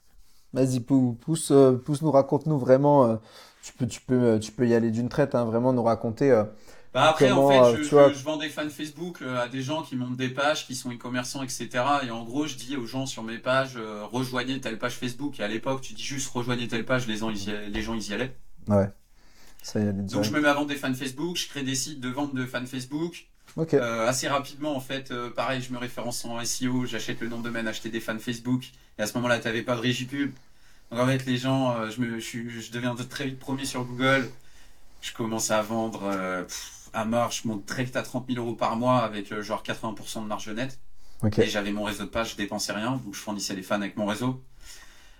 vas-y, 0.52 0.80
pousse, 0.80 1.50
euh, 1.50 1.72
pousse, 1.72 2.02
nous, 2.02 2.10
raconte-nous 2.10 2.58
vraiment. 2.58 3.04
Euh, 3.06 3.16
tu 3.62 3.72
peux, 3.74 3.86
tu 3.86 4.00
peux, 4.00 4.38
tu 4.40 4.52
peux 4.52 4.66
y 4.66 4.74
aller 4.74 4.90
d'une 4.90 5.08
traite, 5.08 5.34
hein, 5.34 5.44
vraiment 5.44 5.72
nous 5.72 5.82
raconter. 5.82 6.42
Bah 6.94 7.10
après, 7.10 7.30
en 7.30 7.48
fait, 7.48 7.76
je, 7.76 7.82
je, 7.82 8.24
vends 8.24 8.38
des 8.38 8.48
fans 8.48 8.68
Facebook 8.70 9.22
à 9.22 9.46
des 9.48 9.62
gens 9.62 9.82
qui 9.82 9.94
montent 9.94 10.16
des 10.16 10.30
pages, 10.30 10.66
qui 10.66 10.74
sont 10.74 10.90
e-commerçants, 10.90 11.42
etc. 11.42 11.68
Et 12.06 12.10
en 12.10 12.24
gros, 12.24 12.46
je 12.46 12.56
dis 12.56 12.76
aux 12.76 12.86
gens 12.86 13.04
sur 13.04 13.22
mes 13.22 13.38
pages, 13.38 13.78
rejoignez 14.10 14.60
telle 14.60 14.78
page 14.78 14.94
Facebook. 14.94 15.38
Et 15.38 15.42
à 15.42 15.48
l'époque, 15.48 15.82
tu 15.82 15.92
dis 15.92 16.02
juste 16.02 16.30
rejoignez 16.32 16.66
telle 16.66 16.86
page, 16.86 17.06
les 17.06 17.18
gens, 17.18 17.30
ils 17.30 17.50
les 17.70 17.82
gens, 17.82 17.94
ils 17.94 18.08
y 18.08 18.14
allaient. 18.14 18.34
Ouais. 18.68 18.88
Ça 19.62 19.80
y 19.80 19.84
Donc 19.92 20.24
je 20.24 20.30
me 20.30 20.40
mets 20.40 20.48
à 20.48 20.54
vendre 20.54 20.68
des 20.68 20.76
fans 20.76 20.94
Facebook, 20.94 21.36
je 21.36 21.48
crée 21.48 21.62
des 21.62 21.74
sites 21.74 22.00
de 22.00 22.08
vente 22.08 22.34
de 22.34 22.46
fans 22.46 22.64
Facebook. 22.64 23.26
Euh, 23.74 24.06
assez 24.06 24.28
rapidement, 24.28 24.76
en 24.76 24.80
fait, 24.80 25.10
euh, 25.10 25.30
pareil, 25.30 25.60
je 25.60 25.72
me 25.72 25.78
référence 25.78 26.24
en 26.24 26.42
SEO, 26.44 26.86
j'achète 26.86 27.20
le 27.20 27.28
nom 27.28 27.38
de 27.38 27.44
domaine, 27.44 27.66
acheter 27.66 27.88
des 27.88 28.00
fans 28.00 28.18
Facebook. 28.18 28.64
Et 28.98 29.02
à 29.02 29.06
ce 29.06 29.14
moment-là, 29.14 29.38
tu 29.38 29.46
n'avais 29.46 29.62
pas 29.62 29.74
de 29.74 29.80
régipub. 29.80 30.32
Donc 30.90 31.00
en 31.00 31.06
fait, 31.06 31.26
les 31.26 31.36
gens, 31.36 31.76
euh, 31.76 31.90
je, 31.90 32.00
me, 32.00 32.18
je, 32.20 32.48
je, 32.48 32.70
deviens 32.70 32.94
très 32.94 33.26
vite 33.26 33.38
premier 33.38 33.64
sur 33.64 33.84
Google. 33.84 34.28
Je 35.00 35.12
commence 35.12 35.50
à 35.50 35.60
vendre 35.62 36.02
mort. 37.04 37.30
Je 37.30 37.46
monte 37.48 37.66
très 37.66 37.84
vite 37.84 37.96
à 37.96 38.02
30 38.02 38.26
000 38.28 38.44
euros 38.44 38.54
par 38.54 38.76
mois 38.76 39.00
avec 39.00 39.40
genre 39.40 39.62
80% 39.62 40.22
de 40.22 40.26
marge 40.26 40.48
nette. 40.48 40.80
Et 41.36 41.48
j'avais 41.48 41.72
mon 41.72 41.84
réseau 41.84 42.04
de 42.04 42.08
pages, 42.08 42.32
je 42.32 42.36
dépensais 42.36 42.72
rien, 42.72 42.92
donc 43.04 43.14
je 43.14 43.18
fournissais 43.18 43.54
les 43.54 43.62
fans 43.62 43.74
avec 43.76 43.96
mon 43.96 44.06
réseau. 44.06 44.44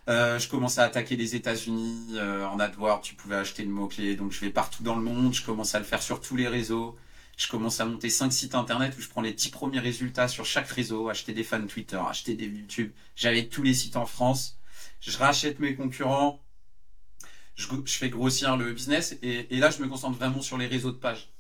je 0.06 0.48
commençais 0.48 0.80
à 0.80 0.84
attaquer 0.84 1.16
les 1.16 1.34
États-Unis 1.34 2.16
en 2.20 2.60
AdWords, 2.60 3.00
tu 3.00 3.16
pouvais 3.16 3.34
acheter 3.34 3.64
le 3.64 3.70
mot-clé, 3.70 4.14
donc 4.14 4.30
je 4.30 4.38
vais 4.40 4.50
partout 4.50 4.84
dans 4.84 4.94
le 4.94 5.02
monde, 5.02 5.34
je 5.34 5.44
commence 5.44 5.74
à 5.74 5.80
le 5.80 5.84
faire 5.84 6.00
sur 6.00 6.20
tous 6.20 6.36
les 6.36 6.46
réseaux. 6.46 6.96
Je 7.38 7.46
commence 7.46 7.78
à 7.80 7.84
monter 7.84 8.10
5 8.10 8.32
sites 8.32 8.56
internet 8.56 8.96
où 8.98 9.00
je 9.00 9.08
prends 9.08 9.22
les 9.22 9.32
10 9.32 9.50
premiers 9.50 9.78
résultats 9.78 10.26
sur 10.26 10.44
chaque 10.44 10.68
réseau, 10.68 11.08
acheter 11.08 11.32
des 11.32 11.44
fans 11.44 11.64
Twitter, 11.64 12.00
acheter 12.08 12.34
des 12.34 12.46
YouTube. 12.46 12.92
J'avais 13.14 13.46
tous 13.46 13.62
les 13.62 13.74
sites 13.74 13.94
en 13.94 14.06
France. 14.06 14.58
Je 15.00 15.16
rachète 15.16 15.60
mes 15.60 15.76
concurrents. 15.76 16.42
Je, 17.54 17.68
fais 17.86 18.10
grossir 18.10 18.56
le 18.56 18.72
business 18.72 19.16
et, 19.22 19.46
là, 19.50 19.70
je 19.70 19.80
me 19.80 19.88
concentre 19.88 20.18
vraiment 20.18 20.42
sur 20.42 20.58
les 20.58 20.66
réseaux 20.66 20.90
de 20.90 20.96
pages. 20.96 21.30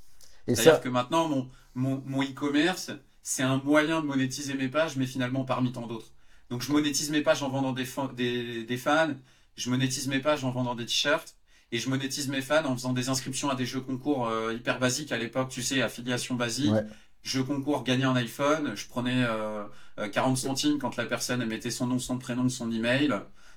C'est-à-dire 0.54 0.80
que 0.80 0.88
maintenant, 0.88 1.28
mon, 1.28 1.50
mon, 1.74 2.22
e-commerce, 2.22 2.90
c'est 3.22 3.42
un 3.42 3.58
moyen 3.58 4.00
de 4.00 4.06
monétiser 4.06 4.54
mes 4.54 4.68
pages, 4.68 4.96
mais 4.96 5.06
finalement 5.06 5.44
parmi 5.44 5.72
tant 5.72 5.86
d'autres. 5.86 6.12
Donc, 6.50 6.62
je 6.62 6.72
monétise 6.72 7.10
mes 7.10 7.20
pages 7.20 7.42
en 7.42 7.50
vendant 7.50 7.72
des, 7.72 7.86
des, 8.16 8.64
des 8.64 8.76
fans, 8.76 9.14
je 9.56 9.70
monétise 9.70 10.08
mes 10.08 10.20
pages 10.20 10.44
en 10.44 10.50
vendant 10.50 10.74
des 10.74 10.86
t-shirts, 10.86 11.34
et 11.70 11.78
je 11.78 11.90
monétise 11.90 12.28
mes 12.28 12.40
fans 12.40 12.64
en 12.64 12.74
faisant 12.74 12.94
des 12.94 13.10
inscriptions 13.10 13.50
à 13.50 13.54
des 13.54 13.66
jeux 13.66 13.80
concours 13.80 14.26
euh, 14.28 14.54
hyper 14.54 14.78
basiques 14.78 15.12
à 15.12 15.18
l'époque, 15.18 15.50
tu 15.50 15.62
sais, 15.62 15.82
affiliation 15.82 16.34
basique. 16.34 16.72
Jeux 17.22 17.42
concours 17.42 17.84
gagner 17.84 18.04
un 18.04 18.16
iPhone, 18.16 18.72
je 18.74 18.86
prenais 18.86 19.24
euh, 19.24 19.64
40 20.12 20.32
euh, 20.32 20.40
centimes 20.40 20.78
quand 20.78 20.96
la 20.96 21.04
personne 21.04 21.44
mettait 21.44 21.70
son 21.70 21.86
nom, 21.86 21.98
son 21.98 22.18
prénom, 22.18 22.48
son 22.48 22.70
email. 22.70 23.12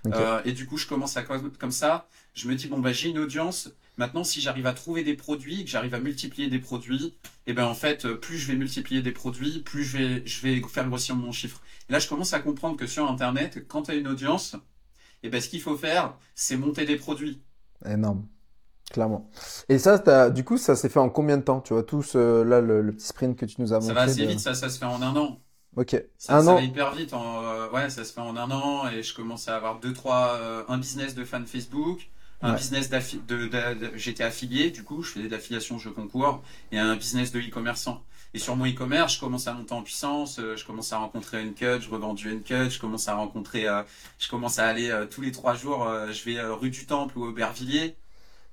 Euh, 0.08 0.42
et 0.46 0.52
du 0.52 0.66
coup, 0.66 0.78
je 0.78 0.88
commence 0.88 1.16
à 1.16 1.24
comme 1.24 1.72
ça. 1.72 2.08
Je 2.34 2.48
me 2.48 2.56
dis 2.56 2.68
bon 2.68 2.80
bah 2.80 2.92
j'ai 2.92 3.10
une 3.10 3.20
audience. 3.20 3.70
Maintenant, 3.98 4.24
si 4.24 4.42
j'arrive 4.42 4.66
à 4.68 4.74
trouver 4.74 5.04
des 5.04 5.16
produits, 5.16 5.64
que 5.64 5.70
j'arrive 5.70 5.94
à 5.94 6.00
multiplier 6.00 6.50
des 6.50 6.60
produits, 6.60 7.18
et 7.46 7.52
eh 7.52 7.54
ben 7.54 7.66
en 7.66 7.74
fait, 7.74 8.08
plus 8.08 8.38
je 8.38 8.52
vais 8.52 8.58
multiplier 8.58 9.02
des 9.02 9.12
produits, 9.12 9.60
plus 9.60 9.84
je 9.84 9.98
vais 9.98 10.24
je 10.26 10.42
vais 10.42 10.62
faire 10.62 10.88
grossir 10.88 11.16
mon 11.16 11.32
chiffre. 11.32 11.62
Et 11.90 11.94
là, 11.94 12.00
je 12.00 12.08
commence 12.08 12.34
à 12.34 12.40
comprendre 12.40 12.78
que 12.78 12.88
sur 12.88 13.10
Internet, 13.10 13.68
quand 13.68 13.84
tu 13.84 13.92
as 13.92 13.96
une 13.96 14.08
audience, 14.08 14.56
et 15.24 15.28
eh 15.28 15.30
ben 15.30 15.42
ce 15.42 15.50
qu'il 15.50 15.62
faut 15.62 15.78
faire, 15.78 16.16
c'est 16.36 16.58
monter 16.58 16.86
des 16.86 16.96
produits. 16.96 17.42
Énorme. 17.86 18.26
Clairement. 18.92 19.30
Et 19.70 19.80
ça, 19.80 20.30
du 20.30 20.44
coup, 20.44 20.58
ça 20.58 20.76
s'est 20.76 20.90
fait 20.90 21.00
en 21.00 21.10
combien 21.10 21.38
de 21.38 21.44
temps 21.44 21.62
Tu 21.62 21.74
vois, 21.74 21.84
tout 21.84 22.04
ce, 22.04 22.44
là, 22.44 22.60
le, 22.60 22.92
petit 22.92 23.08
sprint 23.08 23.38
que 23.38 23.46
tu 23.46 23.62
nous 23.62 23.72
as 23.72 23.80
montré. 23.80 23.88
Ça 23.88 23.94
va 23.94 24.02
assez 24.02 24.26
vite, 24.26 24.40
ça, 24.40 24.54
ça 24.54 24.70
se 24.70 24.80
fait 24.80 24.86
en 24.86 25.02
un 25.02 25.16
an. 25.16 25.40
Ok. 25.78 26.02
Ça, 26.18 26.36
un 26.36 26.48
an. 26.48 26.56
va 26.56 26.62
hyper 26.62 26.94
vite. 26.94 27.14
En, 27.14 27.44
euh, 27.44 27.70
ouais, 27.70 27.90
ça 27.90 28.04
se 28.04 28.12
fait 28.12 28.20
en 28.20 28.36
un 28.36 28.52
an 28.52 28.90
et 28.90 29.02
je 29.04 29.16
commence 29.16 29.48
à 29.48 29.56
avoir 29.56 29.80
deux, 29.80 29.94
trois, 29.94 30.38
euh, 30.42 30.64
un 30.68 30.78
business 30.78 31.16
de 31.16 31.24
fan 31.24 31.46
Facebook, 31.46 32.10
un 32.42 32.54
business 32.54 32.90
de, 32.90 33.48
de, 33.48 33.92
j'étais 33.96 34.24
affilié, 34.24 34.72
du 34.72 34.84
coup, 34.84 35.04
je 35.04 35.12
faisais 35.12 35.28
de 35.28 35.32
l'affiliation 35.32 35.78
jeu 35.78 35.92
concours 35.92 36.42
et 36.72 36.80
un 36.80 36.96
business 36.96 37.32
de 37.32 37.40
e-commerçant. 37.40 38.04
Et 38.34 38.40
sur 38.40 38.56
mon 38.56 38.66
e-commerce, 38.66 39.16
je 39.16 39.20
commence 39.20 39.48
à 39.48 39.54
monter 39.54 39.74
en 39.74 39.82
puissance, 39.84 40.40
euh, 40.40 40.56
je 40.56 40.66
commence 40.66 40.94
à 40.94 40.98
rencontrer 40.98 41.42
Uncut, 41.42 41.82
je 41.82 41.90
revends 41.90 42.14
du 42.14 42.32
Uncut, 42.32 42.70
je 42.70 42.80
commence 42.80 43.08
à 43.10 43.16
rencontrer, 43.16 43.68
je 44.20 44.30
commence 44.30 44.58
à 44.58 44.68
aller 44.68 45.06
tous 45.12 45.22
les 45.22 45.32
trois 45.32 45.54
jours, 45.54 45.88
je 46.12 46.24
vais 46.24 46.42
rue 46.42 46.70
du 46.70 46.86
Temple 46.86 47.18
ou 47.18 47.26
Aubervilliers. 47.26 47.96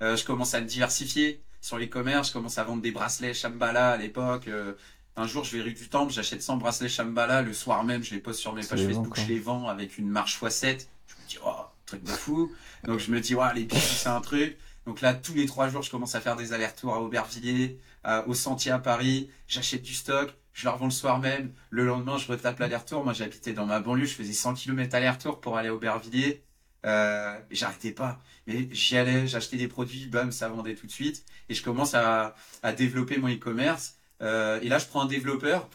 Euh, 0.02 0.16
je 0.16 0.24
commence 0.24 0.54
à 0.54 0.60
me 0.60 0.66
diversifier 0.66 1.42
sur 1.60 1.78
les 1.78 1.88
commerces. 1.88 2.28
Je 2.28 2.32
commence 2.32 2.58
à 2.58 2.64
vendre 2.64 2.82
des 2.82 2.90
bracelets 2.90 3.34
Shambhala 3.34 3.90
à 3.90 3.96
l'époque. 3.96 4.48
Euh, 4.48 4.74
un 5.16 5.26
jour, 5.26 5.42
je 5.44 5.56
vais 5.56 5.62
rue 5.62 5.72
du 5.72 5.88
Temple, 5.88 6.12
j'achète 6.12 6.42
100 6.42 6.58
bracelets 6.58 6.88
Shambhala. 6.88 7.42
Le 7.42 7.52
soir 7.52 7.82
même, 7.84 8.02
je 8.04 8.14
les 8.14 8.20
poste 8.20 8.40
sur 8.40 8.52
mes 8.52 8.64
pages 8.64 8.84
Facebook, 8.84 9.18
je 9.18 9.26
les 9.26 9.40
vends 9.40 9.68
avec 9.68 9.98
une 9.98 10.08
marche 10.08 10.40
x7. 10.40 10.86
Je 11.06 11.14
me 11.14 11.28
dis, 11.28 11.38
oh, 11.44 11.50
truc 11.86 12.04
de 12.04 12.10
fou. 12.10 12.52
Donc, 12.84 13.00
je 13.00 13.10
me 13.10 13.20
dis, 13.20 13.34
ouais, 13.34 13.54
les 13.54 13.64
bijoux, 13.64 13.80
c'est 13.80 14.08
un 14.08 14.20
truc. 14.20 14.56
Donc 14.86 15.00
là, 15.02 15.12
tous 15.14 15.34
les 15.34 15.46
trois 15.46 15.68
jours, 15.68 15.82
je 15.82 15.90
commence 15.90 16.14
à 16.14 16.20
faire 16.20 16.36
des 16.36 16.52
allers-retours 16.52 16.94
à 16.94 17.00
Aubervilliers, 17.02 17.78
au 18.26 18.34
Sentier 18.34 18.72
à 18.72 18.78
Paris. 18.78 19.28
J'achète 19.46 19.82
du 19.82 19.92
stock, 19.92 20.34
je 20.54 20.64
le 20.64 20.70
revends 20.70 20.86
le 20.86 20.90
soir 20.90 21.18
même. 21.18 21.52
Le 21.70 21.84
lendemain, 21.84 22.16
je 22.16 22.26
retape 22.26 22.58
l'aller-retour. 22.58 23.04
Moi, 23.04 23.12
j'habitais 23.12 23.52
dans 23.52 23.66
ma 23.66 23.80
banlieue, 23.80 24.06
je 24.06 24.14
faisais 24.14 24.32
100 24.32 24.54
km 24.54 24.94
aller-retour 24.94 25.40
pour 25.40 25.58
aller 25.58 25.68
à 25.68 25.74
Aubervilliers. 25.74 26.42
Euh, 26.86 27.38
j'arrêtais 27.50 27.92
pas. 27.92 28.18
Mais 28.46 28.68
j'y 28.72 28.96
allais, 28.96 29.26
j'achetais 29.26 29.56
des 29.56 29.68
produits, 29.68 30.06
bam, 30.06 30.32
ça 30.32 30.48
vendait 30.48 30.74
tout 30.74 30.86
de 30.86 30.92
suite. 30.92 31.24
Et 31.48 31.54
je 31.54 31.62
commence 31.62 31.94
à, 31.94 32.34
à 32.62 32.72
développer 32.72 33.18
mon 33.18 33.28
e-commerce. 33.28 33.98
Euh, 34.22 34.58
et 34.62 34.68
là, 34.68 34.78
je 34.78 34.86
prends 34.86 35.02
un 35.02 35.06
développeur. 35.06 35.68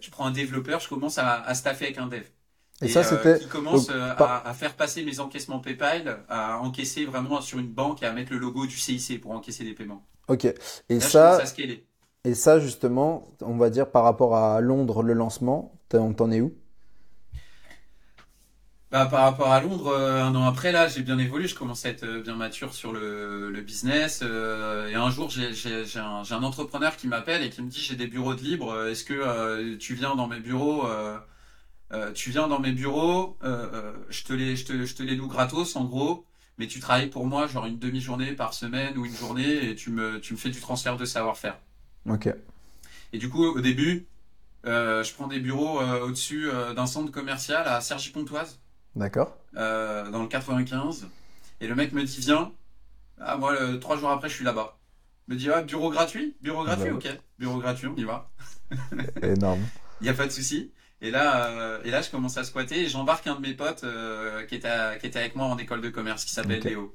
Je 0.00 0.10
prends 0.10 0.26
un 0.26 0.30
développeur, 0.30 0.80
je 0.80 0.88
commence 0.88 1.18
à, 1.18 1.42
à 1.42 1.54
staffer 1.54 1.86
avec 1.86 1.98
un 1.98 2.06
dev. 2.06 2.22
Et, 2.82 2.88
ça, 2.88 3.00
euh, 3.00 3.02
c'était. 3.02 3.38
qui 3.38 3.48
commence 3.48 3.88
euh, 3.90 4.14
à, 4.18 4.48
à, 4.48 4.52
faire 4.52 4.74
passer 4.74 5.02
mes 5.02 5.18
encaissements 5.18 5.60
PayPal, 5.60 6.24
à 6.28 6.58
encaisser 6.58 7.06
vraiment 7.06 7.40
sur 7.40 7.58
une 7.58 7.72
banque 7.72 8.02
et 8.02 8.06
à 8.06 8.12
mettre 8.12 8.32
le 8.32 8.38
logo 8.38 8.66
du 8.66 8.76
CIC 8.76 9.20
pour 9.20 9.30
encaisser 9.32 9.64
des 9.64 9.72
paiements. 9.72 10.04
Ok. 10.28 10.46
Et 10.88 11.00
ça. 11.00 11.40
Et 12.24 12.34
ça, 12.34 12.58
justement, 12.58 13.28
on 13.40 13.56
va 13.56 13.70
dire 13.70 13.88
par 13.88 14.02
rapport 14.02 14.34
à 14.34 14.60
Londres, 14.60 15.04
le 15.04 15.12
lancement, 15.12 15.78
t'en 15.88 16.30
es 16.32 16.40
où? 16.40 16.52
Bah, 18.90 19.06
par 19.06 19.22
rapport 19.22 19.52
à 19.52 19.60
Londres, 19.60 19.88
euh, 19.88 20.22
un 20.22 20.34
an 20.34 20.44
après, 20.44 20.72
là, 20.72 20.88
j'ai 20.88 21.02
bien 21.02 21.18
évolué. 21.18 21.46
Je 21.48 21.54
commençais 21.54 21.88
à 21.88 21.90
être 21.90 22.04
euh, 22.04 22.22
bien 22.22 22.34
mature 22.34 22.72
sur 22.72 22.92
le, 22.92 23.50
le 23.50 23.60
business. 23.60 24.20
Euh, 24.22 24.88
et 24.88 24.94
un 24.94 25.10
jour, 25.10 25.28
j'ai 25.28 25.50
un, 25.98 26.22
un, 26.28 26.42
entrepreneur 26.42 26.96
qui 26.96 27.06
m'appelle 27.06 27.42
et 27.42 27.50
qui 27.50 27.62
me 27.62 27.68
dit 27.68 27.80
j'ai 27.80 27.96
des 27.96 28.06
bureaux 28.06 28.34
de 28.34 28.40
libre. 28.42 28.86
Est-ce 28.86 29.04
que 29.04 29.76
tu 29.76 29.94
viens 29.94 30.14
dans 30.14 30.28
mes 30.28 30.40
bureaux 30.40 30.86
Tu 32.14 32.30
viens 32.30 32.48
dans 32.48 32.58
mes 32.60 32.72
bureaux. 32.72 33.36
je 33.42 34.24
te 34.24 34.32
les, 34.32 34.56
je 34.56 34.64
te, 34.66 34.84
je 34.84 34.94
te 34.94 35.02
les 35.02 35.14
loue 35.16 35.28
gratos, 35.28 35.76
en 35.76 35.84
gros. 35.84 36.24
mais 36.58 36.66
tu 36.66 36.80
travailles 36.80 37.10
pour 37.10 37.26
moi, 37.26 37.46
genre 37.46 37.66
une 37.66 37.78
demi-journée 37.78 38.32
par 38.32 38.54
semaine 38.54 38.96
ou 38.98 39.04
une 39.06 39.14
journée, 39.16 39.70
et 39.70 39.74
tu 39.74 39.90
me, 39.90 40.20
tu 40.20 40.32
me 40.32 40.38
fais 40.38 40.50
du 40.50 40.60
transfert 40.60 40.96
de 40.96 41.04
savoir-faire. 41.04 41.58
Ok. 42.08 42.28
Et 43.12 43.18
du 43.18 43.28
coup, 43.28 43.44
au 43.44 43.60
début, 43.60 44.06
euh, 44.66 45.04
je 45.04 45.14
prends 45.14 45.28
des 45.28 45.38
bureaux 45.40 45.80
euh, 45.80 46.00
au-dessus 46.06 46.48
euh, 46.50 46.74
d'un 46.74 46.86
centre 46.86 47.12
commercial 47.12 47.66
à 47.68 47.80
Cergy-Pontoise, 47.80 48.58
D'accord. 48.96 49.36
euh, 49.56 50.10
dans 50.10 50.22
le 50.22 50.28
95. 50.28 51.06
Et 51.60 51.68
le 51.68 51.74
mec 51.74 51.92
me 51.92 52.02
dit, 52.02 52.20
viens. 52.20 52.52
Ah, 53.20 53.36
moi, 53.36 53.58
le- 53.58 53.78
trois 53.80 53.96
jours 53.96 54.10
après, 54.10 54.28
je 54.28 54.34
suis 54.34 54.44
là-bas. 54.44 54.76
Me 55.28 55.36
dit, 55.36 55.50
ah, 55.50 55.62
bureau 55.62 55.90
gratuit? 55.90 56.36
Bureau 56.42 56.62
Ah 56.66 56.74
gratuit, 56.76 56.90
bah 56.90 56.96
ok. 56.96 57.08
Bureau 57.38 57.58
gratuit, 57.58 57.86
on 57.86 57.96
y 57.96 58.04
va. 58.04 58.30
Énorme. 59.22 59.62
Il 60.00 60.04
n'y 60.04 60.10
a 60.10 60.14
pas 60.14 60.26
de 60.26 60.32
souci. 60.32 60.72
Et 61.02 61.10
là, 61.10 61.46
euh, 61.48 61.78
et 61.84 61.90
là, 61.90 62.00
je 62.02 62.10
commence 62.10 62.36
à 62.38 62.44
squatter 62.44 62.80
et 62.82 62.88
j'embarque 62.88 63.26
un 63.26 63.34
de 63.36 63.40
mes 63.40 63.52
potes 63.54 63.84
euh, 63.84 64.44
qui, 64.46 64.54
était 64.54 64.68
à- 64.68 64.96
qui 64.96 65.06
était 65.06 65.18
avec 65.18 65.36
moi 65.36 65.46
en 65.46 65.58
école 65.58 65.80
de 65.82 65.90
commerce, 65.90 66.24
qui 66.24 66.32
s'appelle. 66.32 66.60
Léo. 66.62 66.94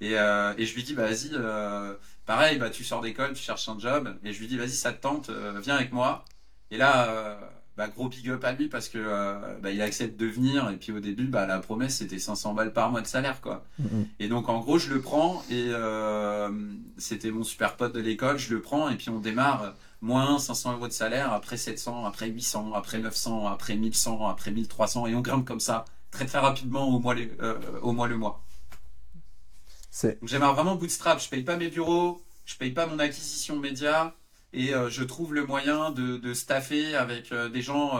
Et, 0.00 0.18
euh, 0.18 0.52
et 0.58 0.64
je 0.66 0.74
lui 0.74 0.82
dis, 0.82 0.94
bah, 0.94 1.06
vas-y, 1.06 1.30
pareil, 2.26 2.58
bah, 2.58 2.70
tu 2.70 2.84
sors 2.84 3.00
d'école, 3.00 3.32
tu 3.34 3.42
cherches 3.42 3.68
un 3.68 3.78
job. 3.78 4.16
Et 4.24 4.32
je 4.32 4.40
lui 4.40 4.46
dis, 4.48 4.56
vas-y, 4.56 4.70
ça 4.70 4.92
te 4.92 5.00
tente, 5.00 5.30
viens 5.62 5.74
avec 5.76 5.92
moi. 5.92 6.24
Et 6.70 6.76
là, 6.76 7.38
bah, 7.76 7.88
gros 7.88 8.08
big 8.08 8.28
up 8.30 8.44
à 8.44 8.52
lui 8.52 8.68
parce 8.68 8.88
que 8.88 8.98
bah, 9.60 9.70
il 9.70 9.80
accepte 9.80 10.18
de 10.18 10.26
venir. 10.26 10.70
Et 10.70 10.76
puis 10.76 10.90
au 10.92 10.98
début, 11.00 11.26
bah, 11.26 11.46
la 11.46 11.58
promesse, 11.60 11.96
c'était 11.96 12.18
500 12.18 12.54
balles 12.54 12.72
par 12.72 12.90
mois 12.90 13.00
de 13.00 13.06
salaire, 13.06 13.40
quoi. 13.40 13.64
Mhm. 13.78 14.06
Et 14.18 14.28
donc 14.28 14.48
en 14.48 14.58
gros, 14.60 14.78
je 14.78 14.92
le 14.92 15.00
prends 15.00 15.44
et 15.50 15.70
c'était 16.98 17.30
mon 17.30 17.44
super 17.44 17.76
pote 17.76 17.92
de 17.94 18.00
l'école, 18.00 18.38
je 18.38 18.54
le 18.54 18.60
prends 18.60 18.88
et 18.88 18.96
puis 18.96 19.08
on 19.10 19.18
démarre 19.20 19.74
moins 20.02 20.38
500 20.38 20.74
euros 20.74 20.88
de 20.88 20.92
salaire, 20.92 21.32
après 21.32 21.56
700, 21.56 22.04
après 22.04 22.28
800, 22.28 22.74
après 22.74 22.98
900, 22.98 23.46
après 23.46 23.76
1100, 23.76 24.28
après 24.28 24.50
1300 24.50 25.06
et 25.06 25.14
on 25.14 25.20
grimpe 25.22 25.46
comme 25.46 25.60
ça 25.60 25.84
très 26.10 26.26
très 26.26 26.38
rapidement 26.38 26.88
au 26.88 26.98
mois 27.00 27.14
le, 27.14 27.30
euh, 27.40 27.58
au 27.80 27.92
mois, 27.92 28.06
le 28.08 28.16
mois. 28.16 28.42
J'aimerais 30.22 30.52
vraiment 30.52 30.74
bootstrap, 30.76 31.20
je 31.20 31.28
paye 31.28 31.42
pas 31.42 31.56
mes 31.56 31.68
bureaux, 31.68 32.22
je 32.44 32.56
paye 32.56 32.70
pas 32.72 32.86
mon 32.86 32.98
acquisition 32.98 33.58
média 33.58 34.14
et 34.52 34.74
euh, 34.74 34.90
je 34.90 35.02
trouve 35.04 35.34
le 35.34 35.46
moyen 35.46 35.90
de, 35.90 36.16
de 36.16 36.34
staffer 36.34 36.94
avec 36.94 37.32
euh, 37.32 37.48
des 37.48 37.62
gens 37.62 37.98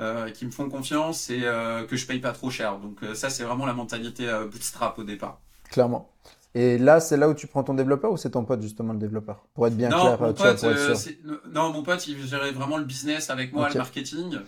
euh, 0.00 0.30
qui 0.30 0.46
me 0.46 0.50
font 0.50 0.68
confiance 0.68 1.30
et 1.30 1.40
que 1.88 1.96
je 1.96 2.06
paye 2.06 2.20
pas 2.20 2.32
trop 2.32 2.50
cher. 2.50 2.78
Donc 2.78 3.00
ça 3.14 3.30
c'est 3.30 3.44
vraiment 3.44 3.66
la 3.66 3.74
mentalité 3.74 4.26
bootstrap 4.50 4.98
au 4.98 5.04
départ. 5.04 5.40
clairement. 5.70 6.13
Et 6.56 6.78
là, 6.78 7.00
c'est 7.00 7.16
là 7.16 7.28
où 7.28 7.34
tu 7.34 7.48
prends 7.48 7.64
ton 7.64 7.74
développeur 7.74 8.12
ou 8.12 8.16
c'est 8.16 8.30
ton 8.30 8.44
pote 8.44 8.62
justement 8.62 8.92
le 8.92 8.98
développeur? 8.98 9.44
Pour 9.54 9.66
être 9.66 9.76
bien 9.76 9.88
Non, 9.88 10.00
clair, 10.00 10.20
mon 10.20 10.32
tu 10.32 10.42
vois, 10.42 10.52
pote, 10.52 10.60
pour 10.60 10.70
être 10.70 10.78
euh, 10.78 10.94
sûr. 10.94 11.12
non, 11.52 11.72
mon 11.72 11.82
pote, 11.82 12.06
il 12.06 12.24
gérait 12.26 12.52
vraiment 12.52 12.76
le 12.76 12.84
business 12.84 13.28
avec 13.30 13.52
moi, 13.52 13.68
le 13.68 13.74
marketing. 13.74 14.38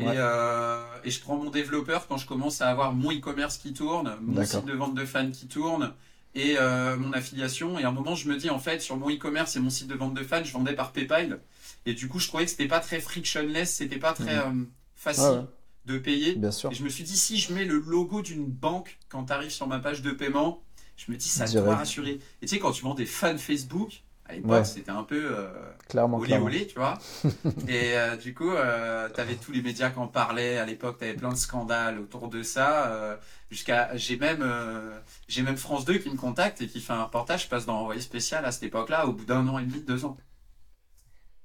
Et, 0.00 0.06
euh, 0.06 0.82
et 1.04 1.10
je 1.10 1.20
prends 1.20 1.36
mon 1.36 1.50
développeur 1.50 2.08
quand 2.08 2.16
je 2.16 2.26
commence 2.26 2.62
à 2.62 2.68
avoir 2.68 2.92
mon 2.92 3.12
e-commerce 3.12 3.58
qui 3.58 3.74
tourne, 3.74 4.16
mon 4.22 4.44
site 4.44 4.64
de 4.64 4.72
vente 4.72 4.94
de 4.94 5.04
fans 5.04 5.30
qui 5.30 5.46
tourne 5.46 5.92
et 6.34 6.56
euh, 6.58 6.96
mon 6.96 7.12
affiliation. 7.12 7.78
Et 7.78 7.84
à 7.84 7.88
un 7.88 7.92
moment, 7.92 8.14
je 8.14 8.28
me 8.28 8.36
dis, 8.36 8.50
en 8.50 8.58
fait, 8.58 8.80
sur 8.80 8.96
mon 8.96 9.10
e-commerce 9.10 9.54
et 9.56 9.60
mon 9.60 9.70
site 9.70 9.88
de 9.88 9.94
vente 9.94 10.14
de 10.14 10.22
fans, 10.24 10.42
je 10.42 10.52
vendais 10.52 10.74
par 10.74 10.92
PayPal. 10.92 11.40
Et 11.86 11.94
du 11.94 12.08
coup, 12.08 12.18
je 12.18 12.28
trouvais 12.28 12.44
que 12.44 12.50
c'était 12.50 12.68
pas 12.68 12.80
très 12.80 13.00
frictionless, 13.00 13.66
c'était 13.66 13.98
pas 13.98 14.14
très 14.14 14.38
euh, 14.38 14.64
facile 14.96 15.24
ouais. 15.24 15.46
de 15.86 15.98
payer. 15.98 16.34
Bien 16.34 16.52
sûr. 16.52 16.72
Et 16.72 16.74
je 16.74 16.82
me 16.82 16.88
suis 16.88 17.04
dit, 17.04 17.16
si 17.16 17.38
je 17.38 17.52
mets 17.52 17.64
le 17.64 17.78
logo 17.78 18.22
d'une 18.22 18.46
banque 18.46 18.98
quand 19.08 19.24
tu 19.24 19.32
arrives 19.32 19.50
sur 19.50 19.66
ma 19.66 19.78
page 19.78 20.00
de 20.02 20.10
paiement, 20.10 20.62
je 20.96 21.10
me 21.12 21.16
dis, 21.16 21.28
ça 21.28 21.48
Direct. 21.48 21.62
doit 21.62 21.76
rassurer. 21.76 22.20
Et 22.42 22.46
tu 22.46 22.48
sais, 22.48 22.58
quand 22.58 22.72
tu 22.72 22.82
vends 22.84 22.94
des 22.94 23.06
fans 23.06 23.36
Facebook, 23.38 24.02
à 24.26 24.34
l'époque, 24.34 24.64
Ouais. 24.64 24.66
c'était 24.66 24.90
un 24.90 25.04
peu 25.04 25.36
euh, 25.38 25.48
Clairement, 25.88 26.20
olé 26.20 26.22
clairement. 26.22 26.38
olé, 26.38 26.66
tu 26.66 26.74
vois. 26.78 27.02
Et 27.66 27.96
euh, 27.96 28.16
du 28.16 28.34
coup, 28.34 28.50
euh, 28.50 29.08
tu 29.14 29.20
avais 29.20 29.36
tous 29.36 29.52
les 29.52 29.62
médias 29.62 29.90
qui 29.90 29.98
en 30.00 30.08
parlaient. 30.08 30.58
À 30.58 30.66
l'époque, 30.66 30.98
tu 30.98 31.04
avais 31.04 31.14
plein 31.14 31.30
de 31.30 31.36
scandales 31.36 31.98
autour 32.00 32.28
de 32.28 32.42
ça. 32.42 32.90
euh, 32.92 33.16
Jusqu'à, 33.50 33.96
j'ai 33.96 34.16
même, 34.16 34.40
euh, 34.42 34.98
j'ai 35.28 35.42
même 35.42 35.56
France 35.56 35.84
2 35.84 35.98
qui 35.98 36.10
me 36.10 36.16
contacte 36.16 36.60
et 36.62 36.66
qui 36.68 36.80
fait 36.80 36.92
un 36.92 37.04
reportage. 37.04 37.44
Je 37.44 37.48
passe 37.48 37.66
dans 37.66 37.78
Envoyé 37.80 38.00
spécial 38.00 38.44
à 38.44 38.52
cette 38.52 38.64
époque-là, 38.64 39.06
au 39.06 39.12
bout 39.12 39.24
d'un 39.24 39.46
an 39.48 39.58
et 39.58 39.64
demi, 39.66 39.80
deux 39.82 40.04
ans. 40.04 40.16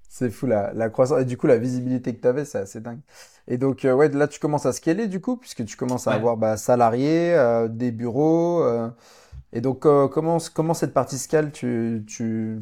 C'est 0.09 0.29
fou 0.31 0.47
la, 0.47 0.73
la 0.73 0.89
croissance 0.89 1.21
et 1.21 1.25
du 1.25 1.37
coup 1.37 1.47
la 1.47 1.57
visibilité 1.57 2.15
que 2.15 2.21
tu 2.21 2.27
avais, 2.27 2.45
c'est 2.45 2.57
assez 2.59 2.79
dingue. 2.81 2.99
Et 3.47 3.57
donc 3.57 3.85
euh, 3.85 3.93
ouais, 3.93 4.09
là 4.09 4.27
tu 4.27 4.39
commences 4.39 4.65
à 4.65 4.73
scaler 4.73 5.07
du 5.07 5.19
coup 5.21 5.37
puisque 5.37 5.65
tu 5.65 5.75
commences 5.77 6.07
à 6.07 6.13
Ouais. 6.13 6.15
avoir 6.15 6.37
bah, 6.37 6.57
salariés, 6.57 7.33
euh, 7.35 7.67
des 7.67 7.91
bureaux 7.91 8.63
euh, 8.63 8.89
et 9.53 9.61
donc 9.61 9.85
euh, 9.85 10.07
comment 10.07 10.37
comment 10.53 10.73
cette 10.73 10.93
partie 10.93 11.17
scale 11.17 11.51
tu 11.51 12.03
tu 12.07 12.59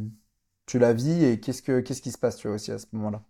tu 0.68 0.80
la 0.80 0.94
vis 0.94 1.24
et 1.26 1.40
qu'est-ce 1.40 1.62
que 1.62 1.80
qu'est-ce 1.82 2.02
qui 2.02 2.12
se 2.12 2.18
passe 2.18 2.38
tu 2.38 2.48
vois 2.48 2.56
aussi 2.56 2.72
à 2.72 2.80
ce 2.80 2.88
moment-là? 2.94 3.24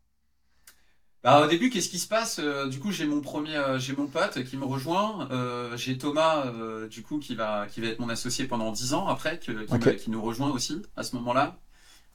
Bah, 1.23 1.43
au 1.43 1.47
début, 1.47 1.71
qu'est-ce 1.71 1.89
qui 1.89 1.97
se 1.97 2.07
passe? 2.07 2.37
Euh, 2.39 2.67
du 2.67 2.79
coup, 2.79 2.91
j'ai 2.91 3.05
mon 3.07 3.19
premier, 3.19 3.55
euh, 3.55 3.79
j'ai 3.79 3.95
mon 3.95 4.05
pote 4.07 4.43
qui 4.43 4.57
me 4.57 4.65
rejoint. 4.65 5.27
Euh, 5.31 5.75
j'ai 5.75 5.97
Thomas, 5.97 6.45
euh, 6.45 6.87
du 6.87 7.01
coup, 7.01 7.17
qui 7.19 7.33
va, 7.33 7.65
qui 7.67 7.81
va 7.81 7.87
être 7.87 7.99
mon 7.99 8.09
associé 8.09 8.45
pendant 8.45 8.71
10 8.71 8.93
ans 8.93 9.07
après, 9.07 9.39
que- 9.39 9.63
qui, 9.63 9.79
me- 9.79 9.93
qui 9.95 10.11
nous 10.11 10.21
rejoint 10.21 10.51
aussi 10.51 10.83
à 10.95 11.01
ce 11.03 11.15
moment-là. 11.15 11.57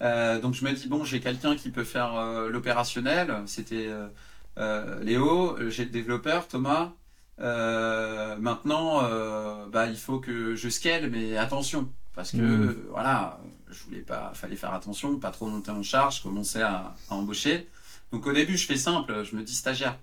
Euh, 0.02 0.40
donc, 0.40 0.54
je 0.54 0.64
me 0.64 0.72
dis, 0.72 0.88
bon, 0.88 1.04
j'ai 1.04 1.20
quelqu'un 1.20 1.56
qui 1.56 1.70
peut 1.70 1.84
faire 1.84 2.14
euh, 2.16 2.50
l'opérationnel. 2.50 3.42
C'était 3.46 3.90
Léo, 5.02 5.56
j'ai 5.70 5.84
le 5.84 5.90
développeur, 5.90 6.46
Thomas. 6.48 6.92
Euh, 7.40 8.36
maintenant, 8.36 9.04
euh, 9.04 9.66
bah, 9.68 9.86
il 9.86 9.96
faut 9.96 10.20
que 10.20 10.54
je 10.54 10.68
scale, 10.68 11.10
mais 11.10 11.36
attention, 11.36 11.90
parce 12.14 12.32
que 12.32 12.36
euh, 12.38 12.86
voilà, 12.90 13.40
je 13.70 13.82
voulais 13.84 14.00
pas, 14.02 14.32
fallait 14.34 14.56
faire 14.56 14.74
attention, 14.74 15.18
pas 15.18 15.30
trop 15.30 15.46
monter 15.46 15.70
en 15.70 15.82
charge, 15.82 16.18
je 16.18 16.22
commençais 16.22 16.62
à, 16.62 16.94
à 17.08 17.14
embaucher. 17.14 17.68
Donc 18.12 18.26
au 18.26 18.32
début, 18.32 18.56
je 18.58 18.66
fais 18.66 18.76
simple, 18.76 19.24
je 19.24 19.36
me 19.36 19.42
dis 19.42 19.54
stagiaire. 19.54 19.98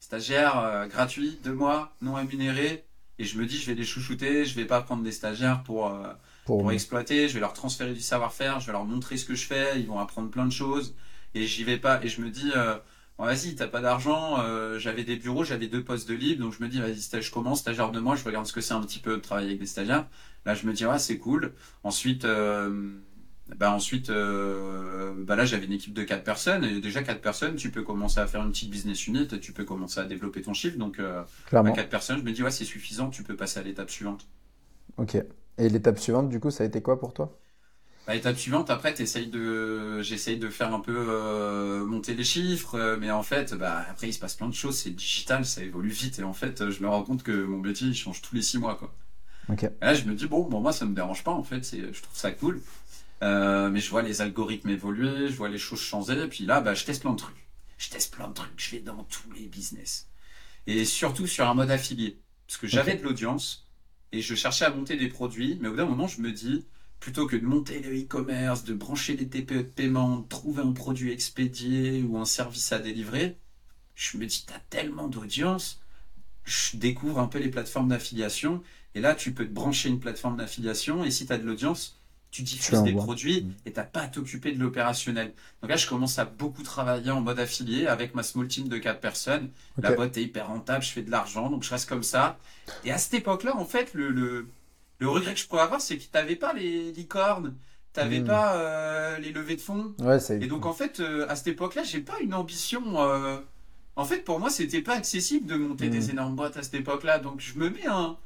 Stagiaire 0.00 0.58
euh, 0.58 0.86
gratuit, 0.86 1.38
deux 1.42 1.54
mois, 1.54 1.92
non 2.02 2.14
rémunéré. 2.14 2.84
Et 3.20 3.24
je 3.24 3.36
me 3.38 3.46
dis, 3.46 3.58
je 3.58 3.66
vais 3.66 3.74
les 3.74 3.84
chouchouter, 3.84 4.44
je 4.44 4.54
vais 4.54 4.64
pas 4.64 4.80
prendre 4.80 5.02
des 5.02 5.10
stagiaires 5.10 5.64
pour, 5.64 5.88
euh, 5.88 6.12
Pour 6.44 6.60
pour 6.60 6.70
exploiter, 6.70 7.28
je 7.28 7.34
vais 7.34 7.40
leur 7.40 7.52
transférer 7.52 7.92
du 7.92 8.00
savoir-faire, 8.00 8.60
je 8.60 8.66
vais 8.66 8.72
leur 8.72 8.84
montrer 8.84 9.16
ce 9.16 9.24
que 9.24 9.34
je 9.34 9.44
fais, 9.44 9.80
ils 9.80 9.86
vont 9.88 9.98
apprendre 9.98 10.30
plein 10.30 10.46
de 10.46 10.52
choses. 10.52 10.94
Et 11.34 11.44
j'y 11.46 11.64
vais 11.64 11.78
pas. 11.78 12.00
Et 12.04 12.08
je 12.08 12.20
me 12.20 12.30
dis, 12.30 12.52
euh, 12.54 12.76
bon, 13.18 13.24
vas-y, 13.24 13.54
t'as 13.54 13.68
pas 13.68 13.80
d'argent, 13.80 14.40
euh, 14.40 14.78
j'avais 14.78 15.04
des 15.04 15.16
bureaux, 15.16 15.44
j'avais 15.44 15.66
deux 15.68 15.84
postes 15.84 16.08
de 16.08 16.14
libre, 16.14 16.44
donc 16.44 16.54
je 16.54 16.62
me 16.62 16.68
dis, 16.68 16.80
vas-y, 16.80 17.22
je 17.22 17.30
commence, 17.32 17.60
stagiaire 17.60 17.90
de 17.92 18.00
moi, 18.00 18.16
je 18.16 18.24
regarde 18.24 18.46
ce 18.46 18.52
que 18.52 18.60
c'est 18.60 18.74
un 18.74 18.80
petit 18.82 19.00
peu 19.00 19.16
de 19.16 19.20
travailler 19.22 19.48
avec 19.48 19.60
des 19.60 19.66
stagiaires. 19.66 20.06
Là, 20.46 20.54
je 20.54 20.66
me 20.66 20.72
dis, 20.72 20.86
ouais, 20.86 20.98
c'est 20.98 21.18
cool. 21.18 21.54
Ensuite, 21.84 22.24
euh, 22.24 22.98
bah 23.56 23.72
ensuite, 23.72 24.10
euh, 24.10 25.14
bah 25.24 25.34
là 25.36 25.44
j'avais 25.46 25.64
une 25.66 25.72
équipe 25.72 25.94
de 25.94 26.04
quatre 26.04 26.22
personnes 26.22 26.64
et 26.64 26.80
déjà 26.80 27.02
quatre 27.02 27.22
personnes, 27.22 27.56
tu 27.56 27.70
peux 27.70 27.82
commencer 27.82 28.20
à 28.20 28.26
faire 28.26 28.42
une 28.42 28.50
petite 28.52 28.70
business 28.70 29.06
unit, 29.06 29.26
tu 29.40 29.52
peux 29.52 29.64
commencer 29.64 30.00
à 30.00 30.04
développer 30.04 30.42
ton 30.42 30.52
chiffre. 30.52 30.76
Donc 30.78 30.98
euh, 30.98 31.22
à 31.64 31.70
quatre 31.72 31.88
personnes, 31.88 32.18
je 32.18 32.24
me 32.24 32.32
dis 32.32 32.42
ouais 32.42 32.50
c'est 32.50 32.66
suffisant, 32.66 33.08
tu 33.10 33.22
peux 33.22 33.36
passer 33.36 33.58
à 33.60 33.62
l'étape 33.62 33.90
suivante. 33.90 34.26
Ok. 34.98 35.16
Et 35.58 35.68
l'étape 35.70 35.98
suivante 35.98 36.28
du 36.28 36.40
coup 36.40 36.50
ça 36.50 36.64
a 36.64 36.66
été 36.66 36.82
quoi 36.82 36.98
pour 37.00 37.12
toi? 37.14 37.38
Bah, 38.08 38.14
étape 38.14 38.38
suivante, 38.38 38.70
après 38.70 38.94
t'essayes 38.94 39.26
de, 39.26 40.00
j'essaye 40.00 40.38
de 40.38 40.48
faire 40.48 40.72
un 40.72 40.80
peu 40.80 40.96
euh, 40.96 41.84
monter 41.84 42.14
les 42.14 42.24
chiffres, 42.24 42.74
euh, 42.74 42.96
mais 42.98 43.10
en 43.10 43.22
fait, 43.22 43.52
bah 43.52 43.84
après 43.90 44.08
il 44.08 44.14
se 44.14 44.18
passe 44.18 44.34
plein 44.34 44.48
de 44.48 44.54
choses, 44.54 44.78
c'est 44.78 44.88
digital, 44.88 45.44
ça 45.44 45.62
évolue 45.62 45.90
vite 45.90 46.18
et 46.18 46.22
en 46.22 46.32
fait 46.32 46.70
je 46.70 46.82
me 46.82 46.88
rends 46.88 47.02
compte 47.02 47.22
que 47.22 47.44
mon 47.44 47.58
métier 47.58 47.88
il 47.88 47.94
change 47.94 48.22
tous 48.22 48.34
les 48.34 48.40
six 48.40 48.56
mois 48.56 48.76
quoi. 48.76 48.94
Et 49.82 49.84
là, 49.84 49.94
je 49.94 50.04
me 50.04 50.14
dis, 50.14 50.26
bon, 50.26 50.42
bon, 50.42 50.60
moi, 50.60 50.72
ça 50.72 50.84
me 50.86 50.94
dérange 50.94 51.24
pas, 51.24 51.30
en 51.30 51.42
fait, 51.42 51.64
c'est, 51.64 51.80
je 51.80 52.02
trouve 52.02 52.16
ça 52.16 52.30
cool. 52.30 52.60
Euh, 53.22 53.70
mais 53.70 53.80
je 53.80 53.90
vois 53.90 54.02
les 54.02 54.20
algorithmes 54.20 54.70
évoluer, 54.70 55.28
je 55.28 55.34
vois 55.34 55.48
les 55.48 55.58
choses 55.58 55.80
changer, 55.80 56.22
et 56.22 56.28
puis 56.28 56.44
là, 56.44 56.60
bah, 56.60 56.74
je 56.74 56.84
teste 56.84 57.02
plein 57.02 57.12
de 57.12 57.16
trucs. 57.16 57.48
Je 57.78 57.88
teste 57.88 58.14
plein 58.14 58.28
de 58.28 58.34
trucs, 58.34 58.52
je 58.56 58.70
vais 58.72 58.80
dans 58.80 59.04
tous 59.04 59.32
les 59.32 59.46
business. 59.46 60.08
Et 60.66 60.84
surtout 60.84 61.26
sur 61.26 61.48
un 61.48 61.54
mode 61.54 61.70
affilié. 61.70 62.20
Parce 62.46 62.58
que 62.58 62.66
j'avais 62.66 62.94
de 62.94 63.02
l'audience, 63.02 63.66
et 64.12 64.20
je 64.20 64.34
cherchais 64.34 64.66
à 64.66 64.70
monter 64.70 64.96
des 64.96 65.08
produits, 65.08 65.58
mais 65.60 65.68
au 65.68 65.70
bout 65.72 65.78
d'un 65.78 65.86
moment, 65.86 66.08
je 66.08 66.20
me 66.20 66.30
dis, 66.30 66.66
plutôt 67.00 67.26
que 67.26 67.36
de 67.36 67.44
monter 67.46 67.80
le 67.80 67.96
e-commerce, 68.00 68.64
de 68.64 68.74
brancher 68.74 69.16
les 69.16 69.28
TPE 69.28 69.52
de 69.58 69.62
paiement, 69.62 70.18
de 70.18 70.28
trouver 70.28 70.62
un 70.62 70.72
produit 70.72 71.12
expédié 71.12 72.02
ou 72.02 72.18
un 72.18 72.24
service 72.24 72.72
à 72.72 72.78
délivrer, 72.78 73.36
je 73.94 74.16
me 74.18 74.26
dis, 74.26 74.44
t'as 74.46 74.58
tellement 74.70 75.08
d'audience, 75.08 75.80
je 76.44 76.76
découvre 76.76 77.18
un 77.20 77.26
peu 77.28 77.38
les 77.38 77.48
plateformes 77.50 77.88
d'affiliation, 77.88 78.62
et 78.94 79.00
là, 79.00 79.14
tu 79.14 79.32
peux 79.32 79.44
te 79.46 79.52
brancher 79.52 79.88
une 79.88 80.00
plateforme 80.00 80.36
d'affiliation, 80.36 81.04
et 81.04 81.10
si 81.10 81.26
tu 81.26 81.32
as 81.32 81.38
de 81.38 81.44
l'audience, 81.44 82.00
tu 82.30 82.42
diffuses 82.42 82.82
des 82.82 82.92
produits 82.92 83.42
Mm. 83.44 83.54
et 83.66 83.72
t'as 83.72 83.84
pas 83.84 84.02
à 84.02 84.08
t'occuper 84.08 84.52
de 84.52 84.58
l'opérationnel. 84.60 85.32
Donc 85.62 85.70
là, 85.70 85.76
je 85.76 85.86
commence 85.88 86.18
à 86.18 86.26
beaucoup 86.26 86.62
travailler 86.62 87.10
en 87.10 87.22
mode 87.22 87.38
affilié 87.40 87.86
avec 87.86 88.14
ma 88.14 88.22
small 88.22 88.48
team 88.48 88.68
de 88.68 88.76
quatre 88.78 89.00
personnes. 89.00 89.50
La 89.78 89.92
boîte 89.92 90.16
est 90.18 90.22
hyper 90.24 90.48
rentable, 90.48 90.84
je 90.84 90.90
fais 90.90 91.02
de 91.02 91.10
l'argent, 91.10 91.48
donc 91.50 91.62
je 91.62 91.70
reste 91.70 91.88
comme 91.88 92.02
ça. 92.02 92.38
Et 92.84 92.92
à 92.92 92.98
cette 92.98 93.14
époque-là, 93.14 93.56
en 93.56 93.64
fait, 93.64 93.94
le, 93.94 94.10
le, 94.10 94.48
le 94.98 95.08
regret 95.08 95.34
que 95.34 95.40
je 95.40 95.46
pourrais 95.46 95.62
avoir, 95.62 95.80
c'est 95.80 95.98
que 95.98 96.04
t'avais 96.04 96.36
pas 96.36 96.52
les 96.52 96.92
licornes, 96.92 97.56
t'avais 97.92 98.20
Mm. 98.20 98.24
pas 98.24 98.56
euh, 98.56 99.18
les 99.18 99.32
levées 99.32 99.56
de 99.56 99.60
fonds. 99.60 99.94
Ouais, 100.00 100.18
Et 100.42 100.46
donc 100.46 100.66
en 100.66 100.72
fait, 100.72 101.00
euh, 101.00 101.26
à 101.28 101.36
cette 101.36 101.48
époque-là, 101.48 101.82
j'ai 101.84 102.00
pas 102.00 102.18
une 102.20 102.34
ambition. 102.34 103.00
euh, 103.02 103.38
En 103.96 104.04
fait, 104.04 104.18
pour 104.24 104.38
moi, 104.40 104.50
c'était 104.50 104.82
pas 104.82 104.94
accessible 104.94 105.46
de 105.46 105.56
monter 105.56 105.88
des 105.88 106.10
énormes 106.10 106.36
boîtes 106.36 106.56
à 106.56 106.62
cette 106.62 106.74
époque-là. 106.74 107.18
Donc 107.18 107.40
je 107.40 107.58
me 107.58 107.68
mets 107.70 107.86
un, 107.86 108.16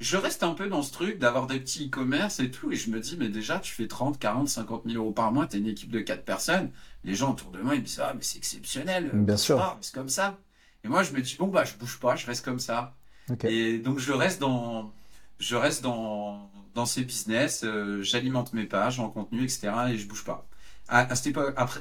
je 0.00 0.16
reste 0.16 0.42
un 0.42 0.54
peu 0.54 0.68
dans 0.68 0.82
ce 0.82 0.92
truc 0.92 1.18
d'avoir 1.18 1.46
des 1.46 1.60
petits 1.60 1.86
e-commerce 1.88 2.40
et 2.40 2.50
tout, 2.50 2.72
et 2.72 2.76
je 2.76 2.90
me 2.90 2.98
dis 3.00 3.16
mais 3.18 3.28
déjà 3.28 3.60
tu 3.60 3.72
fais 3.72 3.86
30, 3.86 4.18
40, 4.18 4.48
50 4.48 4.84
000 4.86 4.96
euros 5.02 5.12
par 5.12 5.30
mois, 5.32 5.46
t'as 5.46 5.58
une 5.58 5.66
équipe 5.68 5.90
de 5.92 6.00
4 6.00 6.24
personnes. 6.24 6.70
Les 7.04 7.14
gens 7.14 7.32
autour 7.32 7.50
de 7.52 7.60
moi 7.60 7.74
ils 7.76 7.80
me 7.80 7.86
disent 7.86 8.00
ah 8.02 8.12
mais 8.14 8.22
c'est 8.22 8.38
exceptionnel. 8.38 9.10
Bien 9.14 9.36
sûr. 9.36 9.78
c'est 9.82 9.94
comme 9.94 10.08
ça. 10.08 10.38
Et 10.84 10.88
moi 10.88 11.02
je 11.04 11.12
me 11.12 11.20
dis 11.20 11.36
bon 11.38 11.46
bah 11.48 11.64
je 11.64 11.74
bouge 11.76 11.98
pas, 12.00 12.16
je 12.16 12.26
reste 12.26 12.44
comme 12.44 12.58
ça. 12.60 12.96
Et 13.44 13.78
donc 13.78 13.98
je 14.00 14.12
reste 14.12 14.40
dans 14.40 14.92
je 15.40 15.56
reste 15.56 15.82
dans, 15.82 16.50
dans 16.74 16.86
ces 16.86 17.04
business, 17.04 17.64
euh, 17.64 18.02
j'alimente 18.02 18.54
mes 18.54 18.66
pages 18.66 19.00
en 19.00 19.10
contenu, 19.10 19.44
etc. 19.44 19.92
et 19.92 19.98
je 19.98 20.08
bouge 20.08 20.24
pas. 20.24 20.48
À, 20.88 21.00
à 21.12 21.16
cette 21.16 21.28
époque, 21.28 21.54
après, 21.58 21.80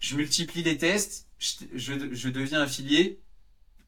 je 0.00 0.16
multiplie 0.16 0.62
les 0.64 0.78
tests, 0.78 1.28
je, 1.38 1.66
je, 1.74 2.14
je 2.14 2.30
deviens 2.30 2.62
affilié, 2.62 3.22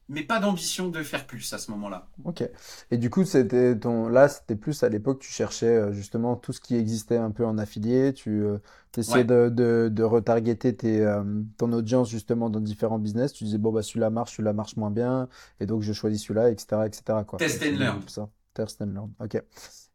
mais 0.09 0.23
pas 0.23 0.39
d'ambition 0.39 0.89
de 0.89 1.03
faire 1.03 1.27
plus 1.27 1.53
à 1.53 1.59
ce 1.59 1.71
moment-là. 1.71 2.09
Ok. 2.23 2.43
Et 2.91 2.97
du 2.97 3.09
coup, 3.09 3.23
c'était 3.25 3.77
ton, 3.79 4.07
là, 4.07 4.29
c'était 4.29 4.55
plus 4.55 4.83
à 4.83 4.89
l'époque, 4.89 5.19
tu 5.19 5.31
cherchais 5.31 5.65
euh, 5.75 5.91
justement 5.91 6.35
tout 6.35 6.53
ce 6.53 6.61
qui 6.61 6.75
existait 6.75 7.17
un 7.17 7.31
peu 7.31 7.45
en 7.45 7.57
affilié, 7.57 8.13
tu 8.13 8.43
euh, 8.43 8.59
essayais 8.95 9.23
Ouais, 9.23 9.23
de, 9.23 9.49
de, 9.49 9.89
de 9.91 10.03
retargeter 10.03 10.75
tes, 10.77 11.01
euh, 11.03 11.23
ton 11.57 11.71
audience 11.73 12.09
justement 12.11 12.49
dans 12.51 12.59
différents 12.59 12.99
business. 12.99 13.33
Tu 13.33 13.45
disais, 13.45 13.57
bon, 13.57 13.71
bah, 13.71 13.81
celui-là 13.81 14.11
marche, 14.11 14.33
celui-là 14.33 14.53
marche 14.53 14.75
moins 14.77 14.91
bien, 14.91 15.29
et 15.59 15.65
donc 15.65 15.81
je 15.81 15.93
choisis 15.93 16.21
celui-là, 16.21 16.51
etc., 16.51 16.83
etc., 16.85 17.23
quoi. 17.25 17.39
Test 17.39 17.61
and 17.63 17.79
learn. 17.79 18.07
ça. 18.07 18.29
And 18.59 18.85
learn. 18.93 19.11
Ok. 19.19 19.41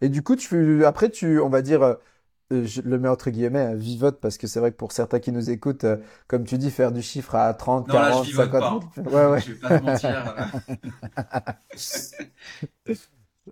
Et 0.00 0.08
du 0.08 0.22
coup, 0.22 0.36
tu, 0.36 0.84
après, 0.84 1.10
tu, 1.10 1.40
on 1.40 1.48
va 1.48 1.62
dire, 1.62 1.82
euh, 1.82 1.94
euh, 2.52 2.64
je 2.64 2.80
le 2.82 2.98
mets 2.98 3.08
entre 3.08 3.30
guillemets, 3.30 3.60
hein, 3.60 3.74
vivote, 3.74 4.20
parce 4.20 4.38
que 4.38 4.46
c'est 4.46 4.60
vrai 4.60 4.72
que 4.72 4.76
pour 4.76 4.92
certains 4.92 5.20
qui 5.20 5.32
nous 5.32 5.50
écoutent, 5.50 5.84
euh, 5.84 5.96
comme 6.28 6.44
tu 6.44 6.58
dis, 6.58 6.70
faire 6.70 6.92
du 6.92 7.02
chiffre 7.02 7.34
à 7.34 7.52
30, 7.54 7.88
Non, 7.88 7.94
là, 7.94 8.10
je 8.12 8.22
40, 8.22 8.26
vivote 8.26 8.50
50 8.50 8.60
pas. 8.60 8.90
000. 8.96 9.08
Ouais, 9.08 9.26
ouais. 9.32 9.40
Je 9.40 9.52
vais 9.52 9.58
pas 9.58 9.70
te 9.78 9.82
mentir. 9.82 10.34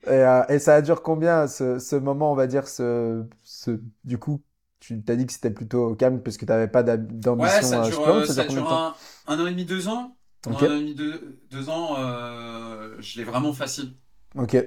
Et, 0.07 0.11
euh, 0.11 0.43
et 0.49 0.59
ça 0.59 0.83
dure 0.83 1.03
combien 1.03 1.47
ce, 1.47 1.79
ce 1.79 1.97
moment, 1.97 2.33
on 2.33 2.35
va 2.35 2.47
dire, 2.47 2.67
ce, 2.69 3.25
ce, 3.43 3.81
du 4.05 4.19
coup, 4.19 4.43
tu 4.81 5.01
t'as 5.03 5.17
dit 5.17 5.25
que 5.27 5.33
c'était 5.33 5.51
plutôt 5.53 5.95
calme 5.95 6.21
parce 6.23 6.37
que 6.37 6.45
tu 6.45 6.51
n'avais 6.51 6.69
pas 6.69 6.83
d'am- 6.83 7.07
Ouais, 7.07 7.21
d'ambition 7.21 7.63
ça 7.63 7.81
euh, 7.81 7.89
dure, 7.89 8.07
euh, 8.07 8.27
ça 8.27 8.35
ça 8.35 8.45
dure 8.45 8.71
un, 8.73 8.95
un 9.27 9.41
an 9.41 9.47
et 9.47 9.51
demi, 9.53 9.65
deux 9.65 9.89
ans. 9.89 10.17
Un 10.47 10.53
an 10.53 10.59
et 10.75 10.81
demi, 10.81 10.95
deux, 10.95 11.41
deux 11.51 11.69
ans, 11.69 11.97
euh, 11.99 12.97
je 13.01 13.19
l'ai 13.19 13.25
vraiment 13.25 13.53
facile. 13.53 13.95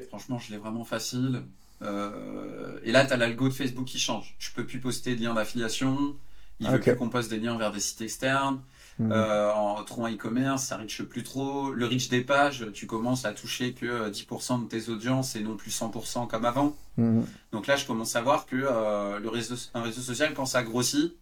Franchement, 0.10 0.40
je 0.40 0.52
l'ai 0.52 0.58
vraiment 0.58 0.84
facile. 0.84 1.44
Euh, 1.82 2.80
et 2.84 2.92
là, 2.92 3.06
tu 3.06 3.14
as 3.14 3.18
l'algo 3.18 3.50
de 3.50 3.54
Facebook 3.54 3.86
qui 3.86 4.00
change. 4.00 4.36
Je 4.40 4.52
peux 4.52 4.66
plus 4.66 4.80
poster 4.80 5.16
de 5.16 5.22
liens 5.22 5.34
d'affiliation. 5.34 6.16
Il 6.60 6.70
veut 6.70 6.80
plus 6.80 6.96
qu'on 6.96 7.10
poste 7.10 7.30
des 7.30 7.40
liens 7.40 7.58
vers 7.58 7.72
des 7.72 7.80
sites 7.80 8.02
externes. 8.02 8.62
Mhm. 9.00 9.12
Euh, 9.12 9.54
en 9.54 9.84
trop 9.84 10.06
en 10.06 10.12
e-commerce, 10.12 10.64
ça 10.64 10.78
reach 10.78 11.04
plus 11.04 11.22
trop. 11.22 11.72
Le 11.72 11.86
reach 11.86 12.10
des 12.10 12.22
pages, 12.22 12.66
tu 12.74 12.88
commences 12.88 13.26
à 13.26 13.34
toucher 13.34 13.74
que 13.74 13.86
euh, 13.86 14.10
10% 14.10 14.64
de 14.64 14.68
tes 14.68 14.90
audiences 14.90 15.36
et 15.36 15.42
non 15.42 15.56
plus 15.56 15.70
100% 15.70 16.28
comme 16.28 16.46
avant. 16.46 16.76
Mhm. 16.98 17.26
Donc 17.52 17.68
là, 17.68 17.76
je 17.76 17.86
commence 17.86 18.16
à 18.16 18.22
voir 18.22 18.48
que 18.48 18.56
euh, 18.56 19.20
le 19.20 19.30
réseau, 19.30 19.56
un 19.76 19.84
réseau 19.84 20.02
social, 20.02 20.34
quand 20.34 20.48
ça 20.48 20.64
grossit, 20.64 21.14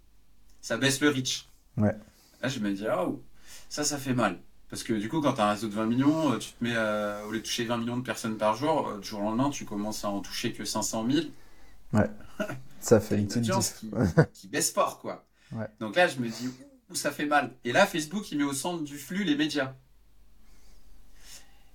ça 0.62 0.78
baisse 0.78 1.02
le 1.02 1.10
reach. 1.10 1.48
Ouais, 1.76 1.96
Là, 2.42 2.48
je 2.48 2.60
me 2.60 2.72
dis, 2.72 2.88
ah, 2.88 3.04
oh, 3.06 3.22
ça, 3.70 3.84
ça 3.84 3.98
fait 3.98 4.14
mal. 4.14 4.40
Parce 4.70 4.84
que 4.84 4.94
du 4.94 5.10
coup, 5.10 5.22
quand 5.22 5.34
tu 5.34 5.42
as 5.42 5.48
un 5.48 5.52
réseau 5.52 5.68
de 5.68 5.74
20 5.74 5.86
millions, 5.86 6.34
euh, 6.34 6.38
tu 6.38 6.52
te 6.52 6.64
mets, 6.64 6.74
euh, 6.76 7.24
au 7.26 7.32
lieu 7.32 7.40
de 7.40 7.44
toucher 7.44 7.66
20 7.66 7.78
millions 7.78 7.98
de 7.98 8.04
personnes 8.04 8.38
par 8.38 8.56
jour, 8.56 8.88
euh, 8.90 9.00
du 9.00 9.08
jour 9.08 9.20
au 9.20 9.24
lendemain, 9.24 9.50
tu 9.50 9.64
commences 9.66 10.04
à 10.06 10.10
en 10.10 10.22
toucher 10.22 10.54
que 10.54 10.66
500 10.66 11.06
000. 11.10 11.26
ouais. 11.94 12.10
Ça 12.80 13.00
fait 13.00 13.18
une 13.18 13.28
petite 13.28 13.44
qui, 13.80 13.90
qui 14.34 14.48
baisse 14.48 14.72
fort, 14.72 15.00
quoi. 15.00 15.26
Ouais, 15.52 15.68
Donc 15.80 15.96
là, 15.96 16.08
je 16.08 16.20
me 16.20 16.28
dis, 16.28 16.50
ouh, 16.90 16.96
ça 16.96 17.12
fait 17.12 17.26
mal? 17.26 17.52
Et 17.64 17.72
là, 17.72 17.88
Facebook, 17.88 18.32
il 18.32 18.38
met 18.38 18.44
au 18.44 18.54
centre 18.54 18.84
du 18.84 18.98
flux 18.98 19.24
les 19.24 19.36
médias. 19.36 19.74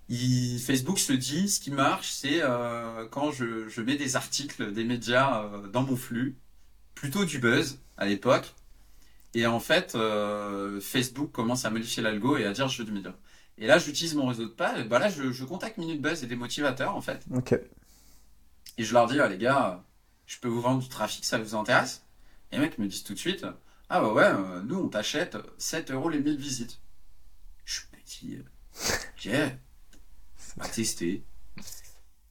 Il- 0.08 0.58
Facebook 0.60 0.98
se 0.98 1.12
dit, 1.12 1.48
ce 1.48 1.60
qui 1.60 1.70
marche, 1.70 2.10
c'est 2.12 2.40
euh, 2.42 3.06
quand 3.10 3.30
je, 3.32 3.68
je 3.68 3.80
mets 3.80 3.96
des 3.96 4.16
articles 4.16 4.72
des 4.72 4.84
médias 4.84 5.44
euh, 5.44 5.68
dans 5.68 5.82
mon 5.82 5.96
flux, 5.96 6.36
plutôt 6.94 7.24
du 7.24 7.38
buzz 7.38 7.78
à 7.96 8.06
l'époque. 8.06 8.54
Et 9.34 9.46
en 9.46 9.60
fait, 9.60 9.94
euh, 9.94 10.80
Facebook 10.80 11.30
commence 11.32 11.64
à 11.64 11.70
modifier 11.70 12.02
l'algo 12.02 12.36
et 12.36 12.44
à 12.44 12.52
dire 12.52 12.68
je 12.68 12.78
veux 12.78 12.84
du 12.84 12.92
média. 12.92 13.14
Et 13.58 13.66
là, 13.66 13.78
j'utilise 13.78 14.14
mon 14.14 14.26
réseau 14.26 14.44
de 14.44 14.48
pages. 14.50 14.80
Et 14.80 14.84
bah 14.84 14.98
là, 14.98 15.08
je, 15.08 15.30
je 15.32 15.44
contacte 15.44 15.76
Minute 15.78 16.00
Buzz 16.00 16.22
et 16.24 16.26
des 16.26 16.36
motivateurs 16.36 16.96
en 16.96 17.00
fait. 17.00 17.24
ok. 17.32 17.54
Et 18.78 18.84
je 18.84 18.92
leur 18.94 19.06
dis, 19.06 19.20
ah, 19.20 19.28
les 19.28 19.38
gars, 19.38 19.84
je 20.26 20.38
peux 20.38 20.48
vous 20.48 20.60
vendre 20.60 20.80
du 20.82 20.88
trafic, 20.88 21.24
ça 21.24 21.38
vous 21.38 21.54
intéresse? 21.54 22.06
Et 22.50 22.56
les 22.56 22.62
mecs 22.62 22.78
me 22.78 22.86
disent 22.86 23.04
tout 23.04 23.14
de 23.14 23.18
suite, 23.18 23.44
ah 23.88 24.00
bah 24.00 24.12
ouais, 24.12 24.24
euh, 24.24 24.62
nous 24.62 24.76
on 24.76 24.88
t'achète 24.88 25.36
7 25.58 25.90
euros 25.90 26.08
les 26.08 26.20
1000 26.20 26.36
visites. 26.36 26.80
Je 27.64 27.80
me 27.92 27.98
dis, 28.06 28.36
euh, 28.36 28.42
ok, 29.16 29.52
on 30.56 30.62
va 30.62 30.68
tester. 30.68 31.24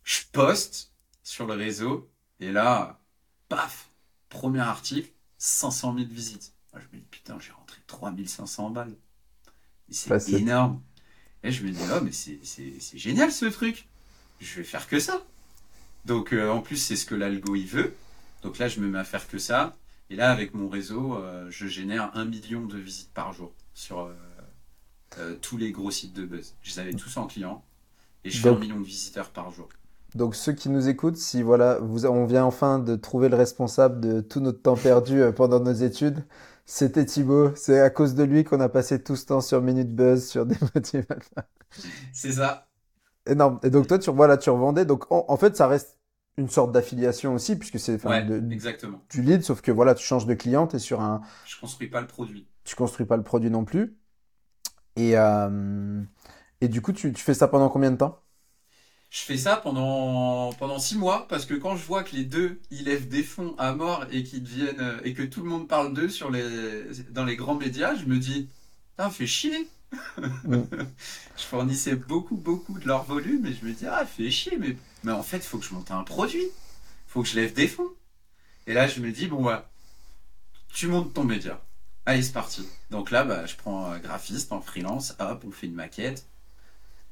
Je 0.03 0.21
poste 0.31 0.91
sur 1.23 1.45
le 1.45 1.53
réseau, 1.53 2.09
et 2.39 2.51
là, 2.51 2.99
paf, 3.47 3.91
premier 4.29 4.61
article, 4.61 5.11
500 5.37 5.95
000 5.95 6.07
visites. 6.09 6.53
Moi, 6.73 6.81
je 6.81 6.95
me 6.95 7.01
dis, 7.01 7.07
putain, 7.09 7.37
j'ai 7.39 7.51
rentré 7.51 7.79
3500 7.87 8.69
balles. 8.69 8.95
C'est 9.89 10.33
énorme. 10.33 10.81
Et 11.43 11.51
je 11.51 11.63
me 11.63 11.71
dis, 11.71 11.79
oh, 11.95 12.01
mais 12.03 12.11
c'est 12.11 12.97
génial 12.97 13.31
ce 13.31 13.45
truc. 13.45 13.87
Je 14.39 14.55
vais 14.55 14.63
faire 14.63 14.87
que 14.87 14.99
ça. 14.99 15.23
Donc 16.05 16.33
euh, 16.33 16.49
en 16.49 16.61
plus 16.61 16.77
c'est 16.77 16.95
ce 16.95 17.05
que 17.05 17.15
l'algo 17.15 17.55
il 17.55 17.67
veut. 17.67 17.93
Donc 18.43 18.57
là 18.57 18.67
je 18.67 18.79
me 18.79 18.87
mets 18.87 18.99
à 18.99 19.03
faire 19.03 19.27
que 19.27 19.37
ça. 19.37 19.75
Et 20.09 20.15
là 20.15 20.31
avec 20.31 20.53
mon 20.53 20.69
réseau 20.69 21.15
euh, 21.15 21.47
je 21.49 21.67
génère 21.67 22.11
un 22.15 22.25
million 22.25 22.65
de 22.65 22.77
visites 22.77 23.13
par 23.13 23.33
jour 23.33 23.51
sur 23.73 24.09
euh, 25.17 25.35
tous 25.41 25.57
les 25.57 25.71
gros 25.71 25.91
sites 25.91 26.13
de 26.13 26.25
buzz. 26.25 26.55
Je 26.61 26.71
les 26.71 26.79
avais 26.79 26.93
tous 26.93 27.17
en 27.17 27.27
client 27.27 27.63
et 28.23 28.29
je 28.29 28.41
fais 28.41 28.49
un 28.49 28.57
million 28.57 28.79
de 28.79 28.85
visiteurs 28.85 29.29
par 29.29 29.51
jour. 29.51 29.69
donc 30.15 30.35
ceux 30.35 30.53
qui 30.53 30.69
nous 30.69 30.89
écoutent, 30.89 31.17
si 31.17 31.41
voilà, 31.41 31.79
vous, 31.79 32.05
on 32.05 32.25
vient 32.25 32.43
enfin 32.43 32.79
de 32.79 32.95
trouver 32.95 33.29
le 33.29 33.37
responsable 33.37 34.01
de 34.01 34.21
tout 34.21 34.39
notre 34.39 34.61
temps 34.61 34.75
perdu 34.75 35.21
pendant 35.35 35.59
nos 35.59 35.73
études, 35.73 36.25
c'était 36.71 37.05
Thibaut. 37.05 37.55
C'est 37.55 37.79
à 37.79 37.89
cause 37.89 38.15
de 38.15 38.23
lui 38.23 38.43
qu'on 38.43 38.59
a 38.61 38.69
passé 38.69 39.03
tout 39.03 39.15
ce 39.15 39.25
temps 39.25 39.41
sur 39.41 39.61
Minute 39.61 39.93
Buzz, 39.95 40.25
sur 40.27 40.45
des 40.45 40.55
motivateurs. 40.75 41.45
C'est 42.11 42.33
ça. 42.33 42.69
Énorme. 43.25 43.59
Et 43.63 43.69
donc 43.69 43.87
toi, 43.87 43.99
tu, 43.99 44.09
voilà, 44.11 44.37
tu 44.37 44.49
revendais. 44.49 44.85
Donc 44.85 45.11
en, 45.11 45.25
en 45.27 45.37
fait, 45.37 45.55
ça 45.55 45.67
reste 45.67 45.97
une 46.37 46.49
sorte 46.49 46.71
d'affiliation 46.71 47.33
aussi, 47.33 47.55
puisque 47.57 47.79
c'est 47.79 47.97
Ouais, 48.03 48.21
de- 48.25 48.39
exactement. 48.49 49.07
du 49.09 49.21
lead, 49.21 49.43
sauf 49.43 49.61
que 49.61 49.71
voilà, 49.71 49.95
tu 49.95 50.05
changes 50.05 50.25
de 50.25 50.33
client, 50.33 50.67
tu 50.67 50.77
es 50.77 50.79
sur 50.79 51.01
un, 51.01 51.21
Je 51.43 51.59
construis 51.59 51.89
pas 51.89 51.99
le 51.99 52.07
produit. 52.07 52.47
tu 52.63 52.75
construis 52.75 53.05
pas 53.05 53.17
le 53.17 53.23
produit 53.23 53.49
non 53.49 53.65
plus. 53.65 53.97
Et, 54.95 55.17
euh, 55.17 56.03
et 56.61 56.67
du 56.67 56.81
coup, 56.81 56.93
tu, 56.93 57.13
tu 57.13 57.23
fais 57.23 57.33
ça 57.33 57.47
pendant 57.47 57.69
combien 57.69 57.91
de 57.91 57.97
temps? 57.97 58.21
Je 59.09 59.21
fais 59.21 59.37
ça 59.37 59.57
pendant 59.57 60.53
pendant 60.53 60.77
six 60.77 60.95
mois 60.95 61.27
parce 61.29 61.45
que 61.45 61.55
quand 61.55 61.75
je 61.75 61.83
vois 61.83 62.03
que 62.03 62.15
les 62.15 62.25
deux 62.25 62.61
ils 62.69 62.83
lèvent 62.85 63.07
des 63.07 63.23
fonds 63.23 63.55
à 63.57 63.73
mort 63.73 64.05
et 64.11 64.23
qu'ils 64.23 64.43
deviennent 64.43 64.79
euh, 64.79 64.99
et 65.03 65.13
que 65.13 65.23
tout 65.23 65.41
le 65.41 65.49
monde 65.49 65.67
parle 65.67 65.93
d'eux 65.93 66.09
sur 66.09 66.29
les 66.29 66.83
dans 67.09 67.25
les 67.25 67.35
grands 67.35 67.55
médias, 67.55 67.95
je 67.95 68.05
me 68.05 68.19
dis 68.19 68.49
ah 68.99 69.09
fait 69.09 69.25
chier. 69.27 69.67
Mm. 70.43 70.61
Je 71.37 71.43
fournissais 71.43 71.95
beaucoup 71.95 72.37
beaucoup 72.37 72.77
de 72.77 72.87
leur 72.87 73.03
volume 73.05 73.47
et 73.47 73.53
je 73.53 73.65
me 73.65 73.73
dis 73.73 73.87
ah 73.87 74.05
fait 74.05 74.29
chier 74.29 74.57
mais 74.59 74.77
mais 75.03 75.11
en 75.11 75.23
fait 75.23 75.43
faut 75.43 75.57
que 75.57 75.65
je 75.65 75.73
monte 75.73 75.89
un 75.89 76.03
produit, 76.03 76.45
faut 77.07 77.23
que 77.23 77.27
je 77.29 77.35
lève 77.35 77.53
des 77.53 77.67
fonds. 77.67 77.89
Et 78.67 78.73
là 78.73 78.87
je 78.87 79.01
me 79.01 79.11
dis 79.11 79.27
bon 79.27 79.41
bah 79.43 79.71
tu 80.73 80.87
montes 80.87 81.13
ton 81.13 81.23
média. 81.23 81.59
Allez 82.05 82.21
c'est 82.21 82.33
parti. 82.33 82.67
Donc 82.91 83.09
là 83.09 83.23
bah 83.23 83.47
je 83.47 83.55
prends 83.55 83.85
un 83.85 83.99
graphiste 83.99 84.51
en 84.51 84.61
freelance, 84.61 85.15
hop 85.19 85.43
on 85.47 85.51
fait 85.51 85.67
une 85.67 85.73
maquette 85.73 86.27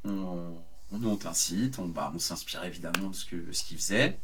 on, 0.05 0.57
on 0.91 0.99
monte 0.99 1.25
un 1.25 1.33
site, 1.33 1.79
on, 1.79 1.87
bah, 1.87 2.11
on 2.15 2.19
s'inspire 2.19 2.63
évidemment 2.63 3.09
de 3.09 3.15
ce 3.15 3.25
que 3.25 3.51
ce 3.51 3.63
qu'ils 3.63 3.77
faisaient, 3.77 4.17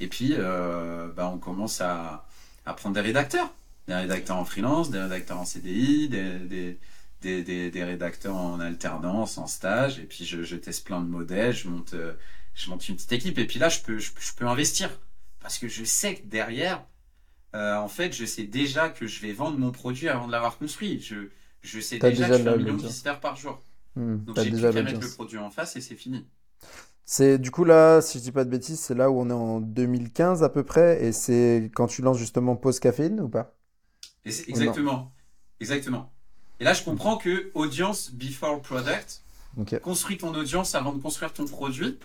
et 0.00 0.08
puis 0.08 0.34
euh, 0.34 1.08
bah, 1.12 1.28
on 1.28 1.38
commence 1.38 1.80
à, 1.80 2.26
à 2.66 2.74
prendre 2.74 2.94
des 2.94 3.00
rédacteurs, 3.00 3.52
des 3.88 3.94
rédacteurs 3.94 4.36
en 4.36 4.44
freelance, 4.44 4.90
des 4.90 5.00
rédacteurs 5.00 5.38
en 5.40 5.44
CDI, 5.44 6.08
des, 6.08 6.38
des, 6.40 6.78
des, 7.22 7.42
des, 7.42 7.70
des 7.70 7.84
rédacteurs 7.84 8.36
en 8.36 8.60
alternance, 8.60 9.38
en 9.38 9.46
stage, 9.46 9.98
et 9.98 10.04
puis 10.04 10.24
je, 10.24 10.42
je 10.42 10.56
teste 10.56 10.86
plein 10.86 11.00
de 11.00 11.08
modèles, 11.08 11.54
je 11.54 11.68
monte, 11.68 11.94
euh, 11.94 12.14
je 12.54 12.70
monte 12.70 12.88
une 12.88 12.96
petite 12.96 13.12
équipe, 13.12 13.38
et 13.38 13.46
puis 13.46 13.58
là 13.58 13.68
je 13.68 13.80
peux, 13.80 13.98
je, 13.98 14.12
peux- 14.12 14.20
je 14.22 14.34
peux 14.34 14.46
investir, 14.48 14.90
parce 15.40 15.58
que 15.58 15.68
je 15.68 15.84
sais 15.84 16.16
que 16.16 16.26
derrière, 16.26 16.84
euh, 17.54 17.76
en 17.76 17.88
fait, 17.88 18.12
je 18.12 18.24
sais 18.24 18.44
déjà 18.44 18.88
que 18.88 19.06
je 19.06 19.20
vais 19.20 19.32
vendre 19.32 19.58
mon 19.58 19.72
produit 19.72 20.08
avant 20.08 20.26
de 20.26 20.32
l'avoir 20.32 20.58
construit. 20.58 21.00
Je, 21.00 21.28
je 21.62 21.80
sais 21.80 21.98
T'as 21.98 22.10
déjà 22.10 22.28
que 22.30 22.36
je 22.36 22.40
fais 22.40 22.48
un 22.50 22.54
million 22.56 22.76
de 22.76 22.82
visiteurs 22.82 23.20
par 23.20 23.36
jour. 23.36 23.62
Hmm, 23.96 24.18
Donc 24.26 24.38
j'ai 24.38 24.50
plus 24.52 24.68
qu'à 24.68 24.82
mettre 24.82 25.00
le 25.04 25.12
produit 25.12 25.38
en 25.38 25.50
face 25.52 25.76
et 25.76 25.80
c'est 25.80 25.94
fini. 25.94 26.26
C'est 27.04 27.38
du 27.38 27.50
coup 27.50 27.64
là, 27.64 28.00
si 28.00 28.18
je 28.18 28.22
dis 28.22 28.32
pas 28.32 28.44
de 28.44 28.50
bêtises, 28.50 28.80
c'est 28.80 28.94
là 28.94 29.10
où 29.10 29.20
on 29.20 29.28
est 29.30 29.32
en 29.32 29.60
2015 29.60 30.42
à 30.42 30.48
peu 30.48 30.62
près, 30.64 31.04
et 31.04 31.12
c'est 31.12 31.70
quand 31.74 31.86
tu 31.86 32.02
lances 32.02 32.18
justement 32.18 32.56
Pause 32.56 32.80
Caféine 32.80 33.20
ou 33.20 33.28
pas? 33.28 33.54
Et 34.24 34.30
exactement, 34.48 35.12
exactement. 35.60 36.12
Et 36.60 36.64
là, 36.64 36.74
je 36.74 36.82
comprends 36.84 37.16
que 37.16 37.50
audience 37.54 38.10
before 38.12 38.62
product, 38.62 39.24
Ok. 39.56 39.72
construis 39.82 40.18
ton 40.18 40.34
audience 40.34 40.74
avant 40.74 40.92
de 40.94 41.02
construire 41.02 41.32
ton 41.32 41.46
produit. 41.46 41.98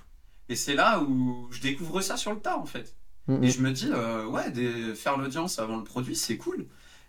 Et 0.50 0.56
c'est 0.56 0.76
là 0.76 1.02
où 1.02 1.50
je 1.52 1.62
découvre 1.62 2.02
ça 2.02 2.18
sur 2.18 2.34
le 2.34 2.40
tas, 2.42 2.58
en 2.58 2.66
fait. 2.68 2.96
Hmm, 3.28 3.34
Et 3.42 3.50
hmm. 3.50 3.52
je 3.52 3.62
me 3.62 3.72
dis, 3.72 3.90
euh, 3.92 4.26
ouais, 4.28 4.52
des- 4.52 4.96
faire 4.96 5.18
l'audience 5.18 5.60
avant 5.60 5.78
le 5.78 5.84
produit, 5.84 6.16
c'est 6.16 6.38
cool. 6.38 6.68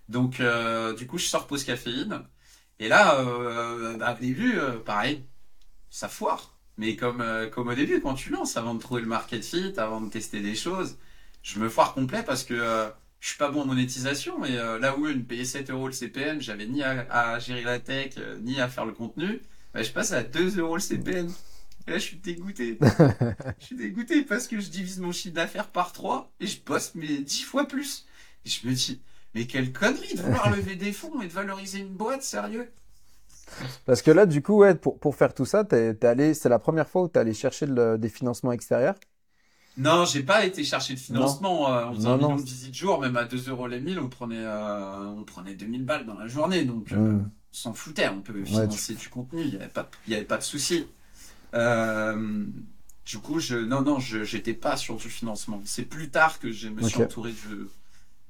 Donc, 0.08 0.40
euh, 0.40 0.94
du 0.94 1.06
coup, 1.06 1.18
je 1.18 1.26
sors 1.26 1.46
pause 1.46 1.64
caféine. 1.64 2.22
Et 2.80 2.88
là, 2.88 3.20
euh, 3.20 3.96
bah, 3.96 4.16
au 4.16 4.20
début, 4.20 4.58
euh, 4.58 4.78
pareil, 4.78 5.24
ça 5.90 6.08
foire. 6.08 6.56
Mais 6.76 6.96
comme, 6.96 7.20
euh, 7.20 7.48
comme 7.50 7.68
au 7.68 7.74
début, 7.74 8.00
quand 8.00 8.14
tu 8.14 8.30
lances, 8.30 8.56
avant 8.56 8.74
de 8.74 8.80
trouver 8.80 9.02
le 9.02 9.08
market 9.08 9.44
fit, 9.44 9.74
avant 9.78 10.00
de 10.00 10.10
tester 10.10 10.40
des 10.40 10.54
choses, 10.54 10.96
je 11.42 11.58
me 11.58 11.68
foire 11.68 11.94
complet 11.94 12.22
parce 12.22 12.44
que 12.44 12.54
euh, 12.54 12.88
je 13.20 13.28
suis 13.28 13.38
pas 13.38 13.50
bon 13.50 13.62
en 13.62 13.66
monétisation. 13.66 14.44
Et 14.44 14.56
euh, 14.56 14.78
là 14.78 14.96
où 14.96 15.06
me 15.06 15.22
payaient 15.22 15.44
7 15.44 15.70
euros 15.70 15.88
le 15.88 15.92
CPM, 15.92 16.40
j'avais 16.40 16.66
ni 16.66 16.82
à, 16.82 17.06
à 17.10 17.38
gérer 17.40 17.62
la 17.62 17.80
tech, 17.80 18.14
euh, 18.18 18.38
ni 18.40 18.60
à 18.60 18.68
faire 18.68 18.86
le 18.86 18.92
contenu, 18.92 19.40
bah, 19.74 19.82
je 19.82 19.90
passe 19.90 20.12
à 20.12 20.22
2 20.22 20.58
euros 20.58 20.76
le 20.76 20.80
CPM. 20.80 21.28
Et 21.86 21.90
là, 21.90 21.98
je 21.98 22.04
suis 22.04 22.18
dégoûté. 22.18 22.78
je 23.58 23.64
suis 23.64 23.76
dégoûté 23.76 24.22
parce 24.22 24.46
que 24.46 24.60
je 24.60 24.68
divise 24.68 25.00
mon 25.00 25.10
chiffre 25.10 25.34
d'affaires 25.34 25.68
par 25.68 25.92
3 25.92 26.30
et 26.38 26.46
je 26.46 26.60
bosse 26.62 26.92
mais 26.94 27.18
10 27.18 27.42
fois 27.42 27.66
plus. 27.66 28.06
Et 28.44 28.50
je 28.50 28.68
me 28.68 28.72
dis, 28.72 29.00
mais 29.38 29.46
quelle 29.46 29.72
connerie 29.72 30.16
de 30.16 30.20
vouloir 30.20 30.50
lever 30.50 30.74
des 30.74 30.92
fonds 30.92 31.22
et 31.22 31.28
de 31.28 31.32
valoriser 31.32 31.78
une 31.78 31.94
boîte, 31.94 32.24
sérieux? 32.24 32.68
Parce 33.86 34.02
que 34.02 34.10
là, 34.10 34.26
du 34.26 34.42
coup, 34.42 34.56
ouais, 34.58 34.74
pour, 34.74 34.98
pour 34.98 35.14
faire 35.14 35.32
tout 35.32 35.44
ça, 35.44 35.64
t'es, 35.64 35.94
t'es 35.94 36.08
allé, 36.08 36.34
c'est 36.34 36.48
la 36.48 36.58
première 36.58 36.88
fois 36.88 37.02
où 37.02 37.08
tu 37.08 37.14
es 37.14 37.18
allé 37.18 37.34
chercher 37.34 37.66
des 37.66 38.08
financements 38.08 38.50
extérieurs? 38.50 38.96
Non, 39.76 40.04
j'ai 40.06 40.24
pas 40.24 40.44
été 40.44 40.64
chercher 40.64 40.94
de 40.94 40.98
financement. 40.98 41.72
Euh, 41.72 41.86
on 41.86 41.94
faisait 41.94 42.08
un 42.08 42.16
million 42.16 42.34
de 42.34 42.42
visites 42.42 42.74
jour, 42.74 43.00
même 43.00 43.16
à 43.16 43.26
2 43.26 43.48
euros 43.48 43.68
les 43.68 43.80
1000, 43.80 44.00
on 44.00 44.08
prenait, 44.08 44.44
euh, 44.44 45.06
on 45.16 45.22
prenait 45.22 45.54
2000 45.54 45.84
balles 45.84 46.04
dans 46.04 46.18
la 46.18 46.26
journée. 46.26 46.64
Donc, 46.64 46.90
euh, 46.90 46.96
mmh. 46.96 47.30
on 47.52 47.54
s'en 47.54 47.74
foutait, 47.74 48.08
on 48.08 48.20
peut 48.20 48.44
financer 48.44 48.94
du 48.94 49.08
contenu, 49.08 49.42
il 49.42 49.50
n'y 49.50 49.56
avait, 49.56 49.70
avait 50.16 50.24
pas 50.24 50.38
de 50.38 50.42
souci. 50.42 50.84
du 51.52 53.18
coup, 53.22 53.38
je, 53.38 53.54
non, 53.54 53.82
non, 53.82 54.00
je 54.00 54.24
j'étais 54.24 54.54
pas 54.54 54.76
sur 54.76 54.96
du 54.96 55.08
financement. 55.08 55.62
C'est 55.64 55.84
plus 55.84 56.10
tard 56.10 56.40
que 56.40 56.50
je 56.50 56.68
me 56.68 56.82
suis 56.82 57.00
entouré 57.00 57.30
de 57.30 57.70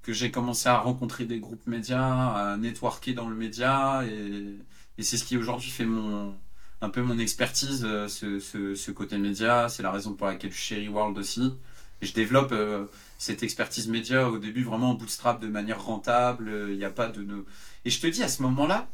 que 0.09 0.15
j'ai 0.15 0.31
commencé 0.31 0.71
à 0.71 0.79
rencontrer 0.79 1.27
des 1.27 1.39
groupes 1.39 1.67
médias, 1.67 2.53
à 2.53 2.57
networker 2.57 3.13
dans 3.13 3.29
le 3.29 3.37
média, 3.37 4.03
et, 4.07 4.57
et 4.97 5.03
c'est 5.03 5.19
ce 5.19 5.25
qui 5.25 5.37
aujourd'hui 5.37 5.69
fait 5.69 5.85
mon, 5.85 6.35
un 6.81 6.89
peu 6.89 7.03
mon 7.03 7.19
expertise, 7.19 7.85
euh, 7.85 8.09
ce, 8.09 8.41
ce, 8.41 8.75
ce 8.75 8.91
côté 8.91 9.19
média. 9.19 9.69
C'est 9.69 9.83
la 9.83 9.91
raison 9.91 10.15
pour 10.15 10.27
laquelle 10.27 10.51
je 10.51 10.57
suis 10.57 10.77
chez 10.77 10.89
Reworld 10.89 11.19
aussi. 11.19 11.53
Et 12.01 12.07
je 12.07 12.15
développe 12.15 12.53
euh, 12.53 12.87
cette 13.19 13.43
expertise 13.43 13.87
média 13.87 14.31
au 14.31 14.39
début 14.39 14.65
vraiment 14.65 14.93
en 14.93 14.95
bootstrap 14.95 15.43
de 15.43 15.49
manière 15.49 15.85
rentable. 15.85 16.51
Il 16.71 16.79
n'y 16.79 16.87
a 16.87 16.91
pas 16.91 17.09
de. 17.09 17.45
Et 17.85 17.91
je 17.91 18.01
te 18.01 18.07
dis, 18.07 18.23
à 18.23 18.29
ce 18.29 18.41
moment-là, 18.41 18.89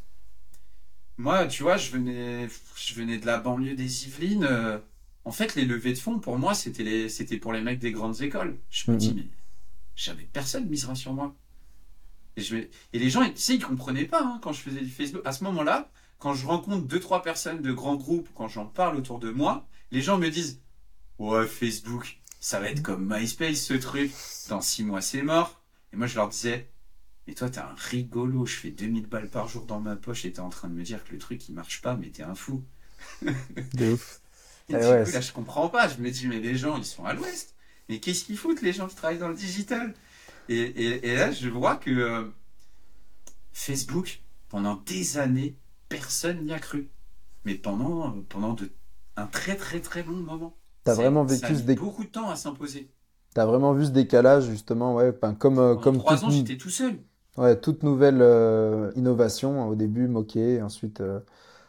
moi, 1.17 1.47
tu 1.47 1.63
vois, 1.63 1.77
je 1.77 1.93
venais, 1.93 2.49
je 2.75 2.95
venais 2.95 3.19
de 3.19 3.27
la 3.27 3.39
banlieue 3.39 3.77
des 3.77 4.09
Yvelines. 4.09 4.49
Euh, 4.51 4.79
en 5.25 5.31
fait, 5.31 5.55
les 5.55 5.65
levées 5.65 5.93
de 5.93 5.99
fonds, 5.99 6.19
pour 6.19 6.41
moi, 6.41 6.55
c'était 6.55 6.83
les, 6.83 7.09
c'était 7.09 7.37
pour 7.37 7.53
les 7.53 7.61
mecs 7.61 7.79
des 7.79 7.93
grandes 7.93 8.21
écoles. 8.21 8.59
Je 8.69 8.91
me 8.91 8.97
dis, 8.97 9.11
mhm. 9.11 9.17
mais 9.19 9.29
jamais 9.97 10.29
personne 10.33 10.67
misera 10.67 10.95
sur 10.95 11.13
moi. 11.13 11.35
Et, 12.37 12.43
je 12.43 12.57
et 12.57 12.71
les 12.93 13.11
gens, 13.11 13.25
tu 13.25 13.37
sais, 13.37 13.55
ils 13.55 13.65
comprenaient 13.65 14.07
pas 14.07 14.23
hein, 14.23 14.41
quand 14.43 14.53
je 14.53 14.61
faisais 14.61 14.81
du 14.81 14.91
Facebook. 14.91 15.23
À 15.25 15.33
ce 15.33 15.45
moment-là, 15.45 15.91
quand 16.19 16.35
je 16.35 16.47
rencontre 16.47 16.87
deux 16.87 17.01
trois 17.01 17.23
personnes 17.23 17.63
de 17.63 17.73
grands 17.73 17.97
groupes, 17.97 18.29
quand 18.35 18.49
j'en 18.49 18.67
parle 18.67 18.97
autour 18.97 19.19
de 19.19 19.31
moi, 19.31 19.67
les 19.91 20.03
gens 20.03 20.19
me 20.19 20.31
disent 20.31 20.61
ouais 21.19 21.47
Facebook, 21.47 22.21
ça 22.41 22.61
va 22.61 22.71
être 22.71 22.83
comme 22.83 23.07
MySpace 23.07 23.61
ce 23.61 23.75
truc. 23.75 24.13
Dans 24.49 24.61
six 24.61 24.85
mois 24.85 25.01
c'est 25.01 25.23
mort. 25.23 25.61
Et 25.93 25.97
moi 25.97 26.07
je 26.07 26.17
leur 26.17 26.29
disais 26.29 26.71
mais 27.27 27.35
toi 27.35 27.49
t'es 27.49 27.61
un 27.61 27.75
rigolo, 27.77 28.47
je 28.47 28.57
fais 28.57 28.71
2000 28.71 29.07
balles 29.07 29.31
par 29.31 29.49
jour 29.49 29.65
dans 29.65 29.81
ma 29.81 29.97
poche 29.97 30.25
et 30.25 30.33
t'es 30.33 30.41
en 30.41 30.51
train 30.51 30.69
de 30.69 30.75
me 30.75 30.83
dire 30.83 31.05
que 31.05 31.13
le 31.13 31.19
truc 31.19 31.49
il 31.49 31.55
marche 31.55 31.81
pas, 31.81 31.97
mais 31.97 32.11
t'es 32.11 32.23
un 32.23 32.35
fou. 32.35 32.63
De 33.23 33.93
ouf. 33.93 34.21
Et 34.71 34.73
du 34.73 34.79
eh 34.79 35.05
coup, 35.05 35.13
là 35.13 35.21
je 35.21 35.33
comprends 35.33 35.69
pas. 35.69 35.89
Je 35.89 35.99
me 35.99 36.11
dis 36.11 36.27
mais 36.27 36.41
les 36.41 36.57
gens 36.57 36.79
ils 36.79 36.87
sont 36.87 37.05
à 37.05 37.13
l'ouest. 37.13 37.54
Mais 37.89 37.99
qu'est-ce 37.99 38.25
qu'ils 38.25 38.37
foutent 38.37 38.63
les 38.63 38.73
gens 38.73 38.87
qui 38.87 38.97
travaillent 38.97 39.19
dans 39.19 39.29
le 39.29 39.35
digital? 39.35 39.95
Et, 40.49 41.09
et, 41.09 41.17
là, 41.17 41.31
je 41.31 41.49
vois 41.49 41.77
que 41.77 41.91
euh, 41.91 42.25
Facebook, 43.53 44.21
pendant 44.49 44.77
des 44.87 45.19
années, 45.19 45.57
personne 45.89 46.45
n'y 46.45 46.53
a 46.53 46.59
cru. 46.59 46.91
Mais 47.45 47.55
pendant, 47.55 48.09
euh, 48.09 48.11
pendant 48.29 48.53
de, 48.53 48.71
un 49.17 49.27
très 49.27 49.57
très 49.57 49.81
très 49.81 50.03
long 50.03 50.17
moment. 50.17 50.57
T'as 50.85 50.95
vraiment 50.95 51.25
vécu 51.25 51.55
ce 51.55 51.63
décalage 51.63 51.85
beaucoup 51.85 52.05
de 52.05 52.11
temps 52.11 52.29
à 52.29 52.37
s'imposer. 52.37 52.91
T'as 53.35 53.47
vraiment 53.47 53.73
vu 53.73 53.87
ce 53.87 53.91
décalage 53.91 54.45
justement, 54.45 54.95
ouais, 54.95 55.13
comme 55.39 55.59
euh, 55.59 55.77
comme 55.77 55.99
trois 55.99 56.25
ans, 56.25 56.31
j'étais 56.31 56.57
tout 56.57 56.71
seul. 56.71 56.99
Ouais, 57.37 57.59
toute 57.59 57.83
nouvelle 57.83 58.23
innovation 58.95 59.69
au 59.69 59.75
début 59.75 60.07
moquée, 60.09 60.63
ensuite 60.63 61.03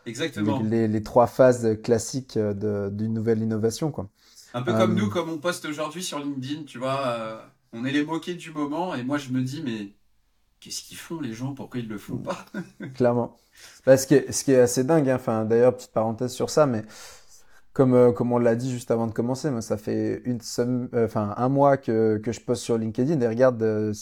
Exactement. 0.06 0.62
Les, 0.62 0.88
les, 0.88 1.02
trois 1.02 1.26
phases 1.26 1.82
classiques 1.82 2.38
d'une 2.38 3.14
nouvelle 3.14 3.42
innovation, 3.42 3.90
quoi. 3.90 4.10
Un 4.56 4.62
peu 4.64 4.74
comme 4.74 4.96
nous, 4.96 5.10
comme 5.10 5.30
on 5.30 5.38
poste 5.38 5.66
aujourd'hui 5.66 6.04
sur 6.04 6.20
LinkedIn, 6.20 6.64
tu 6.64 6.80
vois 6.80 7.42
on 7.74 7.86
est 7.86 7.92
les 7.92 8.06
moqués 8.06 8.36
du 8.36 8.52
moment 8.52 8.96
et 8.96 9.04
moi 9.04 9.18
je 9.18 9.30
me 9.30 9.42
dis 9.42 9.62
mais 9.64 9.94
qu'est-ce 10.60 10.82
qu'ils 10.82 10.98
font 10.98 11.20
les 11.20 11.34
gens? 11.34 11.54
Pourquoi 11.54 11.82
ils 11.82 11.88
le 11.88 11.98
font 11.98 12.18
pas? 12.18 12.46
Clairement 12.96 13.38
bah, 13.86 13.96
ce, 13.98 14.06
qui 14.08 14.16
est, 14.16 14.32
ce 14.32 14.44
qui 14.44 14.52
est 14.52 14.60
assez 14.60 14.84
dingue 14.84 15.10
hein. 15.10 15.16
enfin 15.16 15.46
d'ailleurs 15.46 15.76
petite 15.76 15.92
parenthèse 15.92 16.34
sur 16.34 16.50
ça 16.50 16.66
mais 16.66 16.84
comme, 17.76 17.94
euh, 17.94 18.14
comme 18.14 18.32
on 18.32 18.38
l'a 18.38 18.56
dit 18.56 18.72
juste 18.72 18.90
avant 18.90 19.06
de 19.06 19.12
commencer, 19.12 19.52
moi, 19.52 19.62
ça 19.62 19.76
fait 19.76 20.22
une 20.24 20.40
euh, 20.60 21.06
enfin, 21.06 21.34
un 21.36 21.50
mois 21.50 21.76
que, 21.76 22.18
que 22.24 22.32
je 22.32 22.40
poste 22.40 22.64
sur 22.64 22.78
LinkedIn 22.78 23.20
et 23.20 23.28
regarde, 23.28 23.62
euh, 23.62 23.94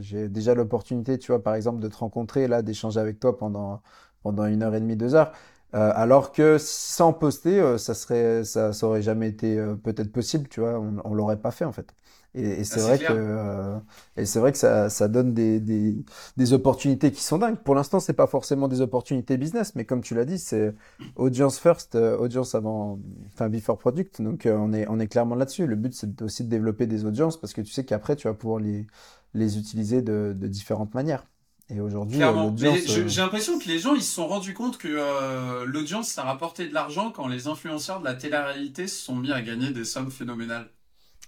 j'ai 0.00 0.28
déjà 0.28 0.54
l'opportunité, 0.56 1.16
tu 1.16 1.30
vois, 1.30 1.40
par 1.40 1.54
exemple, 1.54 1.78
de 1.78 1.86
te 1.86 1.96
rencontrer, 1.96 2.48
là, 2.48 2.62
d'échanger 2.62 2.98
avec 2.98 3.20
toi 3.20 3.38
pendant, 3.38 3.82
pendant 4.24 4.46
une 4.46 4.64
heure 4.64 4.74
et 4.74 4.80
demie, 4.80 4.96
deux 4.96 5.14
heures. 5.14 5.30
Alors 5.72 6.32
que 6.32 6.58
sans 6.58 7.12
poster, 7.12 7.78
ça 7.78 7.94
serait, 7.94 8.44
ça, 8.44 8.72
ça 8.72 8.86
aurait 8.86 9.02
jamais 9.02 9.28
été 9.28 9.56
peut-être 9.84 10.12
possible, 10.12 10.48
tu 10.48 10.60
vois, 10.60 10.78
on, 10.78 10.96
on 11.04 11.14
l'aurait 11.14 11.40
pas 11.40 11.50
fait 11.50 11.64
en 11.64 11.72
fait. 11.72 11.94
Et, 12.34 12.62
c'est 12.62 12.78
vrai, 12.80 12.98
que, 12.98 13.06
euh, 13.10 13.76
et 14.16 14.24
c'est 14.24 14.38
vrai 14.38 14.52
que 14.52 14.58
ça, 14.58 14.88
ça 14.88 15.08
donne 15.08 15.34
des, 15.34 15.58
des, 15.58 15.96
des, 16.36 16.52
opportunités 16.52 17.10
qui 17.10 17.24
sont 17.24 17.38
dingues. 17.38 17.56
Pour 17.56 17.74
l'instant, 17.74 17.98
c'est 17.98 18.12
pas 18.12 18.28
forcément 18.28 18.68
des 18.68 18.80
opportunités 18.80 19.36
business, 19.36 19.74
mais 19.74 19.84
comme 19.84 20.00
tu 20.00 20.14
l'as 20.14 20.24
dit, 20.24 20.38
c'est 20.38 20.72
audience 21.16 21.58
first, 21.58 21.96
euh, 21.96 22.16
audience 22.18 22.54
avant, 22.54 23.00
enfin 23.26 23.48
before 23.48 23.78
product. 23.78 24.22
Donc 24.22 24.46
euh, 24.46 24.56
on 24.56 24.72
est, 24.72 24.86
on 24.88 25.00
est 25.00 25.08
clairement 25.08 25.34
là-dessus. 25.34 25.66
Le 25.66 25.74
but, 25.74 25.92
c'est 25.92 26.22
aussi 26.22 26.44
de 26.44 26.48
développer 26.48 26.86
des 26.86 27.04
audiences 27.04 27.36
parce 27.36 27.52
que 27.52 27.62
tu 27.62 27.72
sais 27.72 27.84
qu'après, 27.84 28.14
tu 28.14 28.28
vas 28.28 28.34
pouvoir 28.34 28.60
les, 28.60 28.86
les 29.34 29.58
utiliser 29.58 30.00
de, 30.00 30.32
de 30.38 30.46
différentes 30.46 30.94
manières. 30.94 31.24
Et 31.72 31.80
aujourd'hui, 31.80 32.20
j'ai 32.56 33.20
l'impression 33.20 33.58
que 33.58 33.68
les 33.68 33.78
gens 33.78 33.94
ils 33.94 34.02
se 34.02 34.12
sont 34.12 34.26
rendus 34.26 34.54
compte 34.54 34.76
que 34.76 35.64
l'audience 35.64 36.08
ça 36.08 36.22
rapportait 36.22 36.66
de 36.66 36.74
l'argent 36.74 37.12
quand 37.12 37.28
les 37.28 37.46
influenceurs 37.46 38.00
de 38.00 38.04
la 38.04 38.14
télé-réalité 38.14 38.88
se 38.88 39.04
sont 39.04 39.16
mis 39.16 39.30
à 39.30 39.40
gagner 39.40 39.70
des 39.70 39.84
sommes 39.84 40.10
phénoménales. 40.10 40.68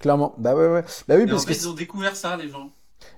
Clairement. 0.03 0.35
Bah 0.39 0.55
ouais, 0.55 0.69
ouais. 0.69 0.85
Bah 1.07 1.15
oui, 1.17 1.27
parce 1.27 1.47
qu'ils 1.47 1.69
ont 1.69 1.75
découvert 1.75 2.17
ça, 2.17 2.37
les 2.37 2.49
gens. 2.49 2.71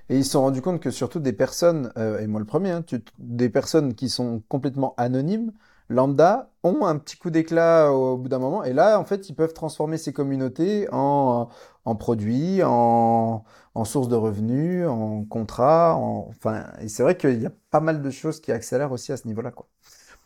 Et 0.09 0.17
ils 0.17 0.25
se 0.25 0.31
sont 0.31 0.41
rendus 0.41 0.61
compte 0.61 0.79
que 0.79 0.91
surtout 0.91 1.19
des 1.19 1.33
personnes, 1.33 1.91
euh, 1.97 2.19
et 2.19 2.27
moi 2.27 2.39
le 2.39 2.45
premier, 2.45 2.71
hein, 2.71 2.83
des 3.17 3.49
personnes 3.49 3.95
qui 3.95 4.09
sont 4.09 4.43
complètement 4.47 4.93
anonymes, 4.97 5.51
lambda, 5.89 6.51
ont 6.63 6.85
un 6.85 6.97
petit 6.97 7.17
coup 7.17 7.29
d'éclat 7.29 7.91
au, 7.91 8.17
bout 8.17 8.29
d'un 8.29 8.39
moment. 8.39 8.63
Et 8.63 8.73
là, 8.73 8.99
en 8.99 9.05
fait, 9.05 9.29
ils 9.29 9.35
peuvent 9.35 9.53
transformer 9.53 9.97
ces 9.97 10.13
communautés 10.13 10.87
en, 10.91 11.49
en 11.85 11.95
produits, 11.95 12.61
en, 12.63 13.43
en 13.75 13.85
sources 13.85 14.07
de 14.07 14.15
revenus, 14.15 14.87
en 14.87 15.23
contrats. 15.23 15.95
En, 15.95 16.27
enfin, 16.29 16.65
et 16.81 16.87
c'est 16.87 17.03
vrai 17.03 17.15
qu'il 17.15 17.41
y 17.41 17.45
a 17.45 17.51
pas 17.71 17.79
mal 17.79 18.01
de 18.01 18.09
choses 18.09 18.41
qui 18.41 18.51
accélèrent 18.51 18.91
aussi 18.91 19.11
à 19.11 19.17
ce 19.17 19.27
niveau-là, 19.27 19.51
quoi. 19.51 19.67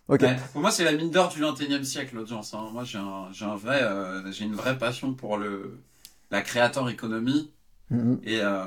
Ok. 0.08 0.26
pour 0.54 0.62
moi, 0.62 0.72
c'est 0.72 0.84
la 0.84 0.94
mine 0.94 1.12
d'or 1.12 1.30
du 1.30 1.40
21e 1.40 1.84
siècle, 1.84 2.16
l'audience. 2.16 2.56
Hein. 2.56 2.70
Moi, 2.74 2.84
j'ai 2.84 2.98
un, 2.98 3.28
j'ai 3.32 3.46
un 3.46 3.56
vrai, 3.56 3.84
euh, 3.84 4.32
j'ai 4.32 4.46
une 4.46 4.56
vraie 4.56 4.76
passion 4.78 5.14
pour 5.14 5.38
le, 5.38 5.78
la 6.32 6.42
créateur 6.42 6.90
économie. 6.90 7.52
Mm-hmm. 7.92 8.18
Euh, 8.28 8.66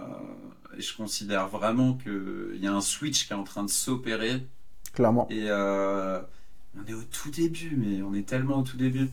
et, 0.78 0.80
je 0.80 0.97
considère 0.97 1.49
vraiment 1.49 1.95
qu'il 1.95 2.59
y 2.61 2.66
a 2.66 2.72
un 2.72 2.80
switch 2.80 3.26
qui 3.26 3.32
est 3.32 3.36
en 3.36 3.43
train 3.43 3.64
de 3.64 3.70
s'opérer. 3.70 4.47
Clairement. 4.95 5.26
Et 5.30 5.47
euh, 5.49 6.20
on 6.78 6.86
est 6.86 6.95
au 6.95 7.03
tout 7.03 7.30
début, 7.30 7.76
mais 7.76 8.03
on 8.03 8.14
est 8.14 8.26
tellement 8.26 8.59
au 8.59 8.62
tout 8.62 8.76
début. 8.76 9.11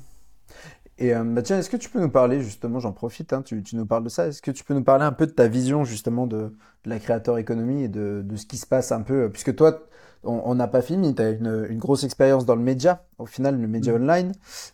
Et 1.02 1.16
euh, 1.16 1.24
bah 1.24 1.42
tiens, 1.42 1.58
est-ce 1.58 1.70
que 1.70 1.78
tu 1.78 1.90
peux 1.90 2.02
nous 2.02 2.10
parler 2.10 2.42
justement, 2.42 2.80
j'en 2.82 2.92
profite, 2.92 3.32
hein, 3.32 3.42
tu, 3.42 3.64
tu, 3.64 3.78
nous 3.78 3.86
parles 3.86 4.04
de 4.04 4.10
ça, 4.10 4.28
est-ce 4.28 4.42
que 4.42 4.52
tu 4.52 4.66
peux 4.66 4.74
nous 4.74 4.84
parler 4.84 5.06
un 5.06 5.14
peu 5.14 5.28
de 5.28 5.32
ta 5.32 5.48
vision 5.48 5.86
justement 5.86 6.28
de, 6.28 6.38
de 6.84 6.90
la 6.90 7.00
créateur 7.00 7.38
économie 7.38 7.84
et 7.84 7.88
de, 7.88 8.22
de, 8.22 8.36
ce 8.36 8.46
qui 8.46 8.58
se 8.58 8.68
passe 8.68 8.92
un 8.92 9.02
peu, 9.02 9.30
puisque 9.32 9.56
toi, 9.56 9.88
on 10.24 10.54
n'a 10.56 10.68
pas 10.68 10.82
fini, 10.82 11.16
tu 11.16 11.22
as 11.22 11.30
une, 11.30 11.68
une, 11.70 11.78
grosse 11.78 12.04
expérience 12.04 12.46
dans 12.46 12.56
le 12.56 12.62
média, 12.62 13.06
au 13.18 13.26
final, 13.26 13.60
le 13.62 13.68
média 13.70 13.94
mm. 13.94 13.96
online. 14.02 14.32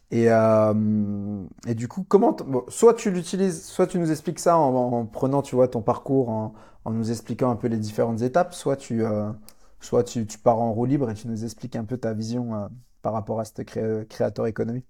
Et, 0.09 0.32
euh, 0.32 1.43
et 1.67 1.76
du 1.76 1.88
coup, 1.88 2.03
comment, 2.07 2.36
soit 2.69 2.95
tu 2.95 3.11
l'utilises, 3.11 3.63
soit 3.63 3.86
tu 3.86 3.99
nous 3.99 4.09
expliques 4.09 4.39
ça 4.39 4.57
en, 4.57 4.73
en, 4.73 5.05
prenant, 5.05 5.43
tu 5.43 5.55
vois, 5.55 5.67
ton 5.67 5.84
parcours, 5.84 6.30
en, 6.30 6.55
en, 6.86 6.91
nous 6.91 7.11
expliquant 7.11 7.51
un 7.51 7.55
peu 7.55 7.67
les 7.67 7.78
différentes 7.78 8.23
étapes, 8.23 8.55
soit 8.55 8.78
tu, 8.78 9.05
euh, 9.05 9.30
soit 9.80 10.03
tu, 10.03 10.26
tu, 10.26 10.39
pars 10.39 10.59
en 10.59 10.73
roue 10.73 10.86
libre 10.86 11.11
et 11.11 11.13
tu 11.13 11.28
nous 11.28 11.43
expliques 11.43 11.76
un 11.76 11.86
peu 11.86 11.97
ta 11.97 12.13
vision 12.13 12.55
euh, 12.55 12.67
par 13.03 13.13
rapport 13.13 13.39
à 13.39 13.45
cette 13.45 13.63
créateur 14.09 14.47
économie. 14.47 14.84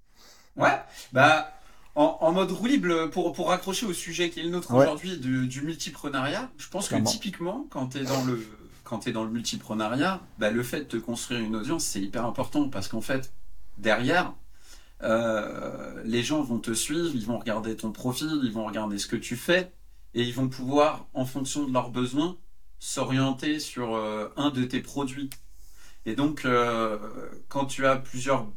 Ouais, 0.55 0.79
bah, 1.11 1.51
en, 1.95 2.17
en, 2.21 2.31
mode 2.31 2.51
roue 2.51 2.67
libre, 2.67 3.07
pour, 3.07 3.33
pour 3.33 3.49
raccrocher 3.49 3.85
au 3.85 3.93
sujet 3.93 4.29
qui 4.29 4.39
est 4.39 4.43
le 4.43 4.49
nôtre 4.49 4.73
aujourd'hui 4.73 5.17
du, 5.17 5.47
du 5.47 5.61
multiprenariat, 5.61 6.49
je 6.57 6.67
pense 6.67 6.89
que 6.89 6.95
typiquement, 6.95 7.67
quand 7.69 7.87
tu 7.89 7.99
es 7.99 8.03
dans 8.03 8.23
le 8.25 8.45
quand 8.85 8.99
tu 8.99 9.09
es 9.09 9.11
dans 9.11 9.23
le 9.23 9.31
multiprenariat, 9.31 10.21
bah, 10.37 10.51
le 10.51 10.63
fait 10.63 10.81
de 10.81 10.85
te 10.85 10.97
construire 10.97 11.41
une 11.41 11.55
audience, 11.55 11.83
c'est 11.83 11.99
hyper 11.99 12.25
important 12.25 12.69
parce 12.69 12.87
qu'en 12.87 13.01
fait, 13.01 13.33
derrière, 13.77 14.33
euh, 15.01 16.01
les 16.05 16.23
gens 16.23 16.41
vont 16.41 16.59
te 16.59 16.71
suivre, 16.71 17.11
ils 17.13 17.25
vont 17.25 17.37
regarder 17.37 17.75
ton 17.75 17.91
profil, 17.91 18.39
ils 18.43 18.51
vont 18.51 18.65
regarder 18.65 18.97
ce 18.97 19.07
que 19.07 19.15
tu 19.15 19.35
fais 19.35 19.73
et 20.13 20.21
ils 20.21 20.33
vont 20.33 20.47
pouvoir, 20.47 21.07
en 21.13 21.25
fonction 21.25 21.67
de 21.67 21.73
leurs 21.73 21.89
besoins, 21.89 22.37
s'orienter 22.79 23.59
sur 23.59 23.95
euh, 23.95 24.29
un 24.37 24.51
de 24.51 24.63
tes 24.63 24.81
produits. 24.81 25.29
Et 26.05 26.15
donc, 26.15 26.45
euh, 26.45 26.97
quand 27.49 27.65
tu 27.65 27.85
as 27.87 27.95
plusieurs 27.97 28.47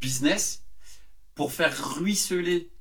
business, 0.00 0.64
pour 1.36 1.52
faire 1.52 1.94
ruisseler 1.96 2.72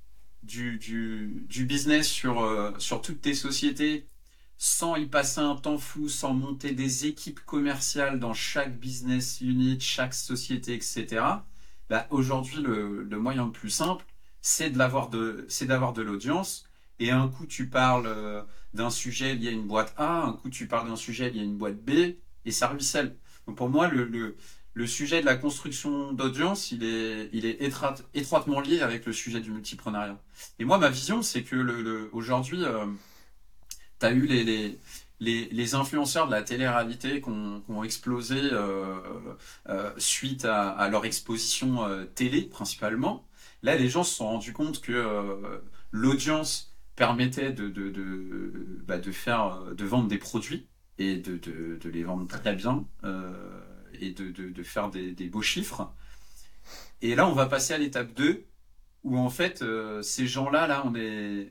du, 0.41 0.77
du, 0.79 1.65
business 1.65 2.07
sur, 2.07 2.73
sur 2.79 3.01
toutes 3.01 3.21
tes 3.21 3.35
sociétés 3.35 4.07
sans 4.57 4.95
y 4.95 5.05
passer 5.05 5.41
un 5.41 5.55
temps 5.55 5.77
fou, 5.77 6.09
sans 6.09 6.33
monter 6.33 6.71
des 6.71 7.05
équipes 7.05 7.39
commerciales 7.41 8.19
dans 8.19 8.33
chaque 8.33 8.79
business 8.79 9.41
unit, 9.41 9.79
chaque 9.79 10.13
société, 10.13 10.73
etc. 10.73 11.23
Bah, 11.89 12.07
aujourd'hui, 12.09 12.61
le, 12.61 13.05
moyen 13.19 13.45
le 13.45 13.51
plus 13.51 13.69
simple, 13.69 14.05
c'est 14.41 14.69
de 14.69 14.77
de, 14.77 15.65
d'avoir 15.65 15.93
de 15.93 16.01
l'audience. 16.01 16.65
Et 16.99 17.11
un 17.11 17.27
coup, 17.27 17.45
tu 17.45 17.67
parles 17.69 18.07
euh, 18.07 18.41
d'un 18.73 18.89
sujet 18.89 19.35
lié 19.35 19.49
à 19.49 19.51
une 19.51 19.67
boîte 19.67 19.93
A, 19.97 20.23
un 20.23 20.33
coup, 20.33 20.49
tu 20.49 20.67
parles 20.67 20.87
d'un 20.87 20.95
sujet 20.95 21.29
lié 21.29 21.41
à 21.41 21.43
une 21.43 21.57
boîte 21.57 21.83
B, 21.83 22.15
et 22.45 22.51
ça 22.51 22.67
ruisselle. 22.67 23.17
Donc 23.47 23.57
pour 23.57 23.69
moi, 23.69 23.87
le, 23.89 24.37
le 24.75 24.87
sujet 24.87 25.21
de 25.21 25.25
la 25.25 25.37
construction 25.37 26.11
d'audience, 26.11 26.71
il 26.71 26.83
est, 26.83 27.73
étroitement 28.13 28.59
lié 28.59 28.81
avec 28.81 29.05
le 29.05 29.13
sujet 29.13 29.39
du 29.39 29.49
multipreneuriat. 29.49 30.19
Et 30.59 30.65
moi, 30.65 30.77
ma 30.77 30.89
vision, 30.89 31.21
c'est 31.21 31.43
que 31.43 32.09
aujourd'hui, 32.11 32.63
euh, 32.63 32.85
tu 34.01 34.05
as 34.05 34.11
eu 34.11 34.27
les, 35.19 35.75
influenceurs 35.75 36.27
de 36.27 36.31
la 36.33 36.43
télé-réalité 36.43 37.21
qui 37.21 37.29
ont, 37.29 37.83
explosé 37.85 38.37
euh, 38.51 38.97
euh, 39.69 39.91
suite 39.97 40.43
à, 40.43 40.89
leur 40.89 41.05
exposition 41.05 41.85
euh, 41.85 42.03
télé, 42.03 42.41
principalement. 42.41 43.25
Là, 43.63 43.77
les 43.77 43.87
gens 43.87 44.03
se 44.03 44.13
sont 44.15 44.27
rendus 44.27 44.51
compte 44.51 44.81
que 44.81 45.61
l'audience 45.91 46.75
permettait 46.97 47.53
de, 47.53 47.71
bah, 48.85 49.01
faire, 49.13 49.73
de 49.73 49.85
vendre 49.85 50.09
des 50.09 50.17
produits 50.17 50.67
et 50.97 51.15
de 51.15 51.89
les 51.89 52.03
vendre 52.03 52.27
très 52.27 52.55
bien. 52.55 52.85
Et 54.01 54.11
de, 54.11 54.63
faire 54.63 54.89
des, 54.89 55.29
beaux 55.29 55.41
chiffres. 55.41 55.91
Et 57.01 57.15
là, 57.15 57.27
on 57.27 57.33
va 57.33 57.45
passer 57.45 57.73
à 57.73 57.77
l'étape 57.77 58.13
2, 58.13 58.45
où 59.03 59.17
en 59.17 59.29
fait, 59.29 59.61
euh, 59.61 60.01
ces 60.01 60.27
gens-là, 60.27 60.67
là, 60.67 60.85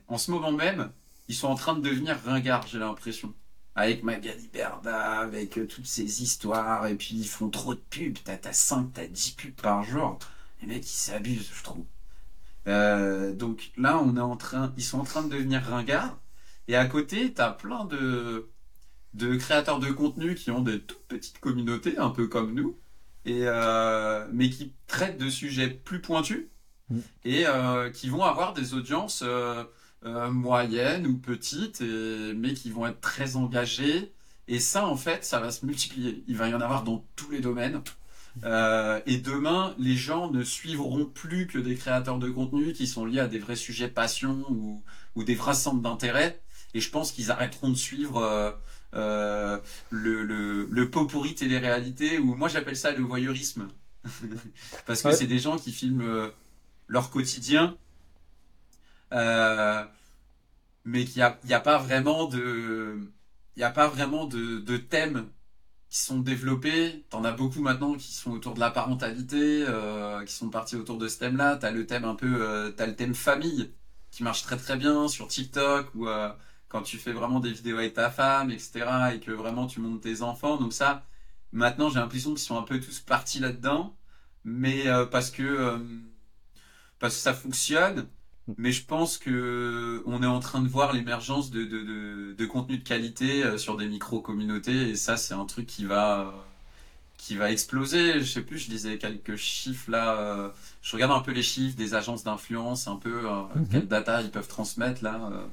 en 0.09 0.19
ce 0.19 0.31
moment 0.31 0.53
même, 0.53 0.93
ils 1.29 1.35
sont 1.35 1.49
en 1.49 1.55
train 1.55 1.75
de 1.75 1.81
devenir 1.81 2.19
ringards, 2.25 2.67
j'ai 2.67 2.79
l'impression. 2.79 3.35
Avec 3.77 4.05
Magali 4.05 4.49
Berda, 4.53 5.21
avec 5.21 5.59
euh, 5.59 5.67
toutes 5.67 5.87
ces 5.87 6.23
histoires, 6.23 6.87
et 6.87 6.95
puis 6.95 7.17
ils 7.17 7.27
font 7.27 7.51
trop 7.51 7.75
de 7.75 7.81
pubs. 7.91 8.19
T'as, 8.25 8.37
t'as 8.37 8.53
5, 8.53 8.93
t'as 8.93 9.07
10 9.07 9.33
pubs 9.33 9.55
par 9.55 9.83
jour. 9.83 10.19
Les 10.63 10.69
mecs, 10.69 10.85
ils 10.85 10.89
s'abusent, 10.89 11.51
je 11.53 11.63
trouve. 11.63 11.85
Euh, 12.67 13.33
donc 13.35 13.73
là, 13.77 13.99
on 13.99 14.17
est 14.17 14.21
en 14.21 14.37
train, 14.37 14.73
ils 14.77 14.85
sont 14.85 15.01
en 15.01 15.05
train 15.05 15.23
de 15.23 15.29
devenir 15.29 15.63
ringards. 15.63 16.19
Et 16.69 16.77
à 16.77 16.87
côté, 16.87 17.33
t'as 17.33 17.51
plein 17.53 17.85
de, 17.85 18.49
de 19.15 19.37
créateurs 19.37 19.79
de 19.79 19.91
contenu 19.91 20.35
qui 20.35 20.51
ont 20.51 20.61
des 20.61 20.81
toutes 20.81 21.07
petites 21.07 21.39
communautés, 21.39 21.99
un 21.99 22.11
peu 22.11 22.27
comme 22.27 22.53
nous, 22.55 22.77
et 23.25 23.43
euh, 23.43 24.27
mais 24.33 24.51
qui 24.51 24.73
traitent 24.87 25.19
de 25.19 25.31
sujets 25.31 25.69
plus 25.71 26.01
pointus 26.01 26.47
mm. 26.91 26.99
et 27.25 27.47
euh, 27.47 27.91
qui 27.91 28.09
vont 28.09 28.23
avoir 28.23 28.53
des 28.53 28.75
audiences 28.75 29.23
euh, 29.25 29.65
moyennes 30.31 31.07
ou 31.07 31.17
petites, 31.17 31.81
et, 31.81 32.35
mais 32.35 32.55
qui 32.55 32.71
vont 32.71 32.87
être 32.87 33.01
très 33.01 33.37
engagées. 33.37 34.13
Et 34.49 34.59
ça, 34.59 34.87
en 34.87 34.97
fait, 34.97 35.25
ça 35.25 35.41
va 35.41 35.51
se 35.51 35.65
multiplier. 35.65 36.23
Il 36.29 36.37
va 36.37 36.49
y 36.49 36.55
en 36.55 36.61
avoir 36.61 36.83
dans 36.83 37.07
tous 37.17 37.31
les 37.31 37.41
domaines. 37.41 37.81
Euh, 38.43 39.01
et 39.07 39.17
demain, 39.19 39.75
les 39.79 39.97
gens 39.97 40.31
ne 40.31 40.43
suivront 40.43 41.07
plus 41.07 41.47
que 41.47 41.59
des 41.59 41.77
créateurs 41.77 42.19
de 42.19 42.29
contenu 42.29 42.73
qui 42.73 42.87
sont 42.87 43.07
liés 43.07 43.21
à 43.21 43.29
des 43.29 43.39
vrais 43.39 43.57
sujets 43.57 43.89
passion 43.89 44.45
ou, 44.51 44.83
ou 45.15 45.25
des 45.25 45.35
vrais 45.35 45.55
centres 45.55 45.81
d'intérêt. 45.81 46.43
Et 46.75 46.81
je 46.81 46.91
pense 46.91 47.13
qu'ils 47.13 47.31
arrêteront 47.31 47.71
de 47.71 47.77
suivre 47.77 48.59
le, 48.95 49.61
le, 49.91 50.67
le 50.71 50.91
pot 50.91 51.07
pourri 51.07 51.35
télé-réalité, 51.35 52.19
ou 52.19 52.35
moi 52.35 52.49
j'appelle 52.49 52.77
ça 52.77 52.93
le 52.93 53.03
voyeurisme. 53.03 53.69
Parce 54.87 55.03
que 55.03 55.13
c'est 55.13 55.27
des 55.27 55.39
gens 55.39 55.57
qui 55.59 55.73
filment 55.73 56.03
euh, 56.03 56.29
leur 56.89 57.11
quotidien, 57.11 57.77
euh, 59.13 59.85
mais 60.85 61.05
qu'il 61.05 61.17
n'y 61.17 61.23
a, 61.23 61.39
y 61.47 61.55
a 61.55 61.61
pas 61.61 61.79
vraiment 61.79 62.27
de, 62.29 62.99
il 63.57 63.61
y 63.61 63.65
a 63.65 63.71
pas 63.71 63.89
vraiment 63.89 64.27
de, 64.27 64.59
de 64.61 64.77
thèmes 64.77 65.29
qui 65.91 66.01
sont 66.01 66.21
développés. 66.21 67.05
T'en 67.11 67.25
as 67.25 67.33
beaucoup 67.33 67.61
maintenant 67.63 67.95
qui 67.97 68.13
sont 68.15 68.33
autour 68.33 68.55
de 68.55 68.61
la 68.61 68.71
parentalité, 68.71 69.65
euh, 69.69 70.25
qui 70.25 70.35
sont 70.35 70.51
partis 70.51 70.77
autour 70.77 70.99
de 70.99 71.09
ce 71.09 71.19
thème-là. 71.21 71.57
T'as 71.57 71.71
le 71.71 71.87
thème 71.87 72.05
un 72.05 72.15
peu, 72.17 72.43
euh, 72.43 72.71
t'as 72.73 72.87
le 72.87 72.97
thème 72.97 73.15
famille 73.15 73.73
qui 74.11 74.23
marche 74.25 74.43
très 74.43 74.57
très 74.57 74.77
bien 74.77 75.09
sur 75.09 75.29
TikTok 75.29 75.95
ou 75.95 76.09
euh, 76.09 76.31
quand 76.75 76.83
tu 76.83 76.99
fais 76.99 77.13
vraiment 77.15 77.41
des 77.41 77.53
vidéos 77.53 77.79
avec 77.79 77.95
ta 77.95 78.11
femme, 78.11 78.51
etc., 78.53 79.15
et 79.15 79.21
que 79.21 79.33
vraiment 79.33 79.67
tu 79.69 79.81
montes 79.81 80.03
tes 80.03 80.23
enfants. 80.23 80.59
Donc 80.59 80.75
ça, 80.75 81.07
maintenant, 81.53 81.89
j'ai 81.91 82.01
l'impression 82.01 82.31
qu'ils 82.33 82.41
sont 82.41 82.59
un 82.59 82.65
peu 82.65 82.81
tous 82.81 83.01
partis 83.01 83.41
là-dedans, 83.41 83.97
mais 84.45 84.89
euh, 84.89 85.07
parce 85.07 85.31
que 85.33 85.43
euh, 85.45 85.79
parce 86.99 87.15
que 87.17 87.21
ça 87.23 87.35
fonctionne. 87.35 88.09
Mais 88.59 88.73
je 88.73 88.85
pense 88.85 89.17
que 89.19 90.03
on 90.07 90.23
est 90.23 90.27
en 90.27 90.39
train 90.41 90.61
de 90.61 90.69
voir 90.69 90.93
l'émergence 90.93 91.51
de, 91.51 91.65
de, 91.65 91.83
de, 91.83 92.35
de 92.35 92.47
contenu 92.47 92.77
de 92.79 92.83
qualité 92.85 93.43
euh, 93.45 93.57
sur 93.59 93.77
des 93.79 93.89
micro-communautés, 93.89 94.91
et 94.91 94.97
ça, 94.97 95.17
c'est 95.17 95.33
un 95.35 95.47
truc 95.47 95.67
qui 95.67 95.85
va 95.87 96.35
qui 97.19 97.37
va 97.37 97.51
exploser. 97.53 98.21
Je 98.21 98.25
sais 98.33 98.43
plus, 98.43 98.59
je 98.59 98.69
disais 98.71 98.99
quelques 98.99 99.37
chiffres 99.37 99.91
là. 99.91 100.19
euh, 100.21 100.51
je 100.83 100.93
regarde 100.97 101.13
un 101.13 101.21
peu 101.23 101.33
les 101.33 101.43
chiffres 101.45 101.77
des 101.77 101.95
agences 101.95 102.25
d'influence, 102.25 102.89
un 102.89 102.97
peu 102.97 103.29
euh, 103.31 103.43
Mhm. 103.55 103.67
quelle 103.71 103.89
data 103.89 104.23
ils 104.23 104.31
peuvent 104.31 104.49
transmettre 104.49 105.05
là. 105.05 105.31
euh, 105.33 105.47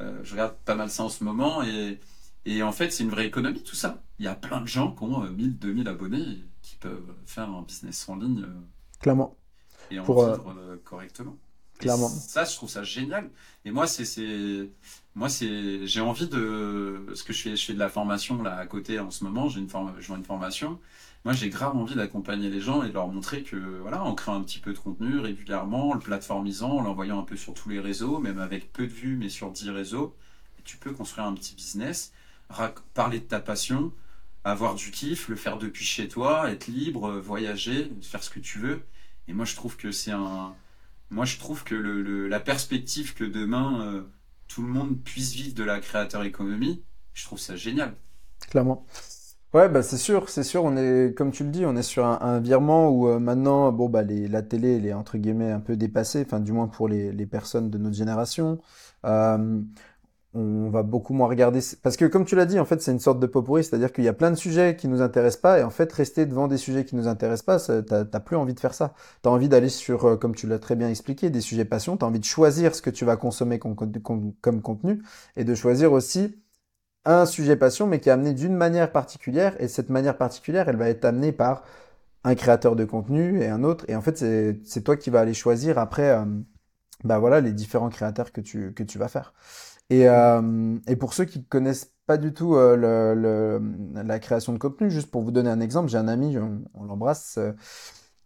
euh, 0.00 0.20
je 0.24 0.32
regarde 0.32 0.56
pas 0.64 0.74
mal 0.74 0.90
ça 0.90 1.04
en 1.04 1.08
ce 1.08 1.24
moment 1.24 1.62
et, 1.62 1.98
et 2.44 2.62
en 2.62 2.72
fait, 2.72 2.90
c'est 2.90 3.04
une 3.04 3.10
vraie 3.10 3.26
économie 3.26 3.62
tout 3.62 3.74
ça. 3.76 4.02
Il 4.18 4.24
y 4.24 4.28
a 4.28 4.34
plein 4.34 4.60
de 4.60 4.66
gens 4.68 4.92
qui 4.94 5.02
ont 5.04 5.22
euh, 5.24 5.30
1000, 5.30 5.58
2000 5.58 5.88
abonnés 5.88 6.20
et 6.22 6.44
qui 6.62 6.76
peuvent 6.76 7.14
faire 7.26 7.48
un 7.50 7.62
business 7.62 8.08
en 8.08 8.16
ligne 8.16 8.42
euh, 8.44 8.60
Clairement. 9.00 9.36
et 9.90 9.98
en 10.00 10.04
Pour, 10.04 10.22
euh, 10.24 10.36
vivre 10.36 10.54
euh, 10.58 10.76
correctement. 10.84 11.36
Et 11.80 11.84
Clairement. 11.84 12.08
ça, 12.08 12.44
je 12.44 12.54
trouve 12.56 12.68
ça 12.68 12.82
génial. 12.82 13.30
Et 13.64 13.70
moi, 13.70 13.86
c'est, 13.86 14.70
moi, 15.14 15.28
c'est, 15.28 15.86
j'ai 15.86 16.00
envie 16.00 16.28
de, 16.28 17.04
parce 17.06 17.22
que 17.22 17.32
je 17.32 17.42
fais, 17.42 17.56
je 17.56 17.64
fais 17.64 17.74
de 17.74 17.78
la 17.78 17.88
formation 17.88 18.42
là 18.42 18.56
à 18.56 18.66
côté 18.66 18.98
en 18.98 19.10
ce 19.10 19.24
moment. 19.24 19.48
J'ai 19.48 19.60
une 19.60 19.68
forme, 19.68 19.94
je 20.00 20.06
vois 20.08 20.16
une 20.16 20.24
formation. 20.24 20.80
Moi, 21.24 21.34
j'ai 21.34 21.48
grave 21.50 21.76
envie 21.76 21.94
d'accompagner 21.94 22.48
les 22.48 22.60
gens 22.60 22.82
et 22.82 22.88
de 22.88 22.94
leur 22.94 23.08
montrer 23.08 23.42
que, 23.42 23.56
voilà, 23.56 24.02
en 24.02 24.14
créant 24.14 24.36
un 24.36 24.42
petit 24.42 24.60
peu 24.60 24.72
de 24.72 24.78
contenu 24.78 25.18
régulièrement, 25.18 25.90
en 25.90 25.94
le 25.94 26.00
plateformisant, 26.00 26.70
en 26.70 26.82
l'envoyant 26.82 27.20
un 27.20 27.24
peu 27.24 27.36
sur 27.36 27.54
tous 27.54 27.68
les 27.68 27.80
réseaux, 27.80 28.18
même 28.18 28.38
avec 28.38 28.72
peu 28.72 28.86
de 28.86 28.92
vues, 28.92 29.16
mais 29.16 29.28
sur 29.28 29.50
10 29.50 29.70
réseaux, 29.70 30.16
tu 30.64 30.76
peux 30.76 30.92
construire 30.92 31.26
un 31.26 31.34
petit 31.34 31.54
business, 31.54 32.12
parler 32.94 33.20
de 33.20 33.24
ta 33.24 33.40
passion, 33.40 33.92
avoir 34.44 34.74
du 34.74 34.90
kiff, 34.90 35.28
le 35.28 35.36
faire 35.36 35.58
depuis 35.58 35.84
chez 35.84 36.08
toi, 36.08 36.50
être 36.50 36.68
libre, 36.68 37.10
voyager, 37.18 37.90
faire 38.02 38.22
ce 38.22 38.30
que 38.30 38.40
tu 38.40 38.58
veux. 38.58 38.82
Et 39.26 39.32
moi, 39.32 39.44
je 39.44 39.54
trouve 39.56 39.76
que 39.76 39.92
c'est 39.92 40.12
un, 40.12 40.54
moi, 41.10 41.24
je 41.24 41.38
trouve 41.38 41.64
que 41.64 41.74
la 41.74 42.40
perspective 42.40 43.14
que 43.14 43.24
demain 43.24 43.80
euh, 43.82 44.02
tout 44.46 44.62
le 44.62 44.68
monde 44.68 45.02
puisse 45.02 45.32
vivre 45.32 45.54
de 45.54 45.64
la 45.64 45.80
créateur 45.80 46.22
économie, 46.22 46.82
je 47.14 47.24
trouve 47.24 47.38
ça 47.38 47.56
génial. 47.56 47.94
Clairement. 48.50 48.86
Ouais, 49.54 49.70
bah 49.70 49.82
c'est 49.82 49.96
sûr, 49.96 50.28
c'est 50.28 50.42
sûr, 50.42 50.62
on 50.64 50.76
est, 50.76 51.14
comme 51.16 51.30
tu 51.30 51.42
le 51.42 51.48
dis, 51.48 51.64
on 51.64 51.74
est 51.74 51.82
sur 51.82 52.04
un, 52.04 52.18
un 52.20 52.38
virement 52.38 52.90
où 52.90 53.08
euh, 53.08 53.18
maintenant, 53.18 53.72
bon, 53.72 53.88
bah, 53.88 54.02
les, 54.02 54.28
la 54.28 54.42
télé, 54.42 54.76
elle 54.76 54.84
est 54.84 54.92
entre 54.92 55.16
guillemets 55.16 55.50
un 55.50 55.60
peu 55.60 55.74
dépassée, 55.74 56.22
enfin, 56.26 56.38
du 56.38 56.52
moins 56.52 56.68
pour 56.68 56.86
les, 56.86 57.12
les 57.12 57.24
personnes 57.24 57.70
de 57.70 57.78
notre 57.78 57.96
génération. 57.96 58.58
Euh, 59.06 59.62
on 60.34 60.68
va 60.68 60.82
beaucoup 60.82 61.14
moins 61.14 61.28
regarder, 61.28 61.60
parce 61.82 61.96
que 61.96 62.04
comme 62.04 62.26
tu 62.26 62.36
l'as 62.36 62.44
dit, 62.44 62.60
en 62.60 62.66
fait, 62.66 62.82
c'est 62.82 62.92
une 62.92 63.00
sorte 63.00 63.20
de 63.20 63.26
pot 63.26 63.42
pourri, 63.42 63.64
c'est-à-dire 63.64 63.90
qu'il 63.92 64.04
y 64.04 64.08
a 64.08 64.12
plein 64.12 64.30
de 64.30 64.36
sujets 64.36 64.76
qui 64.76 64.86
nous 64.86 65.00
intéressent 65.00 65.40
pas, 65.40 65.58
et 65.60 65.62
en 65.62 65.70
fait, 65.70 65.90
rester 65.94 66.26
devant 66.26 66.46
des 66.46 66.58
sujets 66.58 66.84
qui 66.84 66.94
nous 66.94 67.08
intéressent 67.08 67.46
pas, 67.46 67.82
t'as, 67.82 68.20
plus 68.20 68.36
envie 68.36 68.52
de 68.54 68.60
faire 68.60 68.74
ça. 68.74 68.92
T'as 69.22 69.30
envie 69.30 69.48
d'aller 69.48 69.70
sur, 69.70 70.04
euh, 70.04 70.16
comme 70.16 70.34
tu 70.34 70.46
l'as 70.46 70.58
très 70.58 70.76
bien 70.76 70.90
expliqué, 70.90 71.30
des 71.30 71.40
sujets 71.40 71.64
passion, 71.64 71.96
t'as 71.96 72.06
envie 72.06 72.20
de 72.20 72.24
choisir 72.24 72.74
ce 72.74 72.82
que 72.82 72.90
tu 72.90 73.06
vas 73.06 73.16
consommer 73.16 73.58
comme 73.58 74.62
contenu, 74.62 75.02
et 75.36 75.44
de 75.44 75.54
choisir 75.54 75.92
aussi 75.92 76.36
un 77.04 77.26
sujet 77.26 77.56
passion, 77.56 77.86
mais 77.86 78.00
qui 78.00 78.08
est 78.08 78.12
amené 78.12 78.34
d'une 78.34 78.54
manière 78.54 78.92
particulière, 78.92 79.56
et 79.60 79.68
cette 79.68 79.90
manière 79.90 80.16
particulière, 80.18 80.68
elle 80.68 80.76
va 80.76 80.88
être 80.88 81.04
amenée 81.04 81.32
par 81.32 81.64
un 82.24 82.34
créateur 82.34 82.76
de 82.76 82.84
contenu 82.84 83.40
et 83.42 83.48
un 83.48 83.64
autre, 83.64 83.84
et 83.88 83.96
en 83.96 84.02
fait, 84.02 84.18
c'est, 84.18 84.60
c'est 84.64 84.82
toi 84.84 84.96
qui 84.96 85.10
vas 85.10 85.20
aller 85.20 85.34
choisir 85.34 85.78
après, 85.78 86.10
euh, 86.10 86.24
bah 87.04 87.18
voilà, 87.18 87.40
les 87.40 87.52
différents 87.52 87.90
créateurs 87.90 88.32
que 88.32 88.40
tu, 88.40 88.74
que 88.74 88.82
tu 88.82 88.98
vas 88.98 89.08
faire. 89.08 89.34
Et, 89.90 90.08
euh, 90.08 90.76
et 90.88 90.96
pour 90.96 91.14
ceux 91.14 91.24
qui 91.26 91.44
connaissent 91.46 91.92
pas 92.06 92.18
du 92.18 92.34
tout 92.34 92.56
euh, 92.56 92.76
le, 92.76 93.14
le- 93.20 94.02
la 94.04 94.18
création 94.20 94.52
de 94.52 94.58
contenu, 94.58 94.90
juste 94.90 95.10
pour 95.10 95.22
vous 95.22 95.32
donner 95.32 95.50
un 95.50 95.60
exemple, 95.60 95.88
j'ai 95.90 95.98
un 95.98 96.08
ami, 96.08 96.38
on, 96.38 96.64
on 96.74 96.84
l'embrasse, 96.84 97.36
euh, 97.38 97.52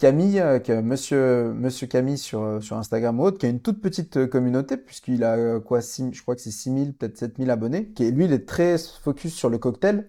Camille, 0.02 0.40
euh, 0.40 0.58
que 0.58 0.80
monsieur, 0.80 1.86
Camille 1.86 2.18
sur, 2.18 2.42
euh, 2.42 2.60
sur 2.60 2.76
Instagram 2.76 3.20
ou 3.20 3.22
autre, 3.24 3.38
qui 3.38 3.46
a 3.46 3.48
une 3.48 3.60
toute 3.60 3.80
petite 3.80 4.16
euh, 4.16 4.26
communauté, 4.26 4.76
puisqu'il 4.76 5.22
a 5.22 5.60
quoi, 5.60 5.80
six- 5.80 6.12
je 6.12 6.22
crois 6.22 6.34
que 6.34 6.40
c'est 6.40 6.50
6000, 6.50 6.92
peut-être 6.94 7.16
7000 7.16 7.50
abonnés, 7.52 7.86
qui 7.92 8.10
lui, 8.10 8.24
il 8.24 8.32
est 8.32 8.44
très 8.48 8.76
focus 8.78 9.32
sur 9.32 9.48
le 9.48 9.58
cocktail. 9.58 10.08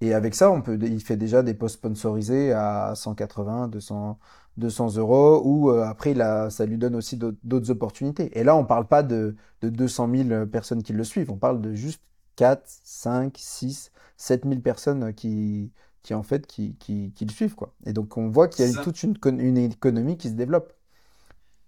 Et 0.00 0.14
avec 0.14 0.34
ça, 0.34 0.50
on 0.50 0.62
peut, 0.62 0.78
il 0.82 1.00
fait 1.02 1.16
déjà 1.16 1.42
des 1.44 1.54
posts 1.54 1.76
sponsorisés 1.76 2.52
à 2.52 2.94
180, 2.96 3.68
200, 3.68 4.18
200 4.58 4.96
euros, 4.96 5.42
ou 5.44 5.70
après, 5.70 6.14
ça 6.50 6.66
lui 6.66 6.78
donne 6.78 6.96
aussi 6.96 7.16
d'autres 7.18 7.70
opportunités. 7.70 8.36
Et 8.38 8.44
là, 8.44 8.56
on 8.56 8.64
parle 8.64 8.88
pas 8.88 9.02
de, 9.04 9.36
de 9.62 9.68
200 9.70 10.08
000 10.08 10.46
personnes 10.46 10.82
qui 10.82 10.92
le 10.94 11.04
suivent, 11.04 11.30
on 11.32 11.36
parle 11.38 11.60
de 11.60 11.74
juste 11.74 12.02
4, 12.36 12.62
5, 12.84 13.34
6, 13.38 13.92
7 14.16 14.46
000 14.46 14.62
personnes 14.62 15.12
qui, 15.14 15.72
qui 16.02 16.14
en 16.14 16.22
fait, 16.22 16.46
qui, 16.46 16.76
qui, 16.76 17.12
qui 17.14 17.24
le 17.26 17.32
suivent, 17.32 17.54
quoi. 17.54 17.74
Et 17.86 17.92
donc, 17.92 18.16
on 18.16 18.28
voit 18.30 18.48
qu'il 18.48 18.64
y 18.64 18.68
a 18.68 18.70
une- 18.70 18.80
toute 18.80 19.02
une, 19.02 19.18
con- 19.18 19.38
une 19.38 19.58
économie 19.58 20.16
qui 20.18 20.28
se 20.28 20.34
développe. 20.34 20.72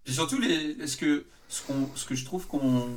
Et 0.07 0.12
surtout, 0.12 0.39
les, 0.41 0.87
ce 0.87 0.97
que, 0.97 1.26
ce 1.49 2.05
que 2.07 2.14
je 2.14 2.24
trouve 2.24 2.47
qu'on, 2.47 2.89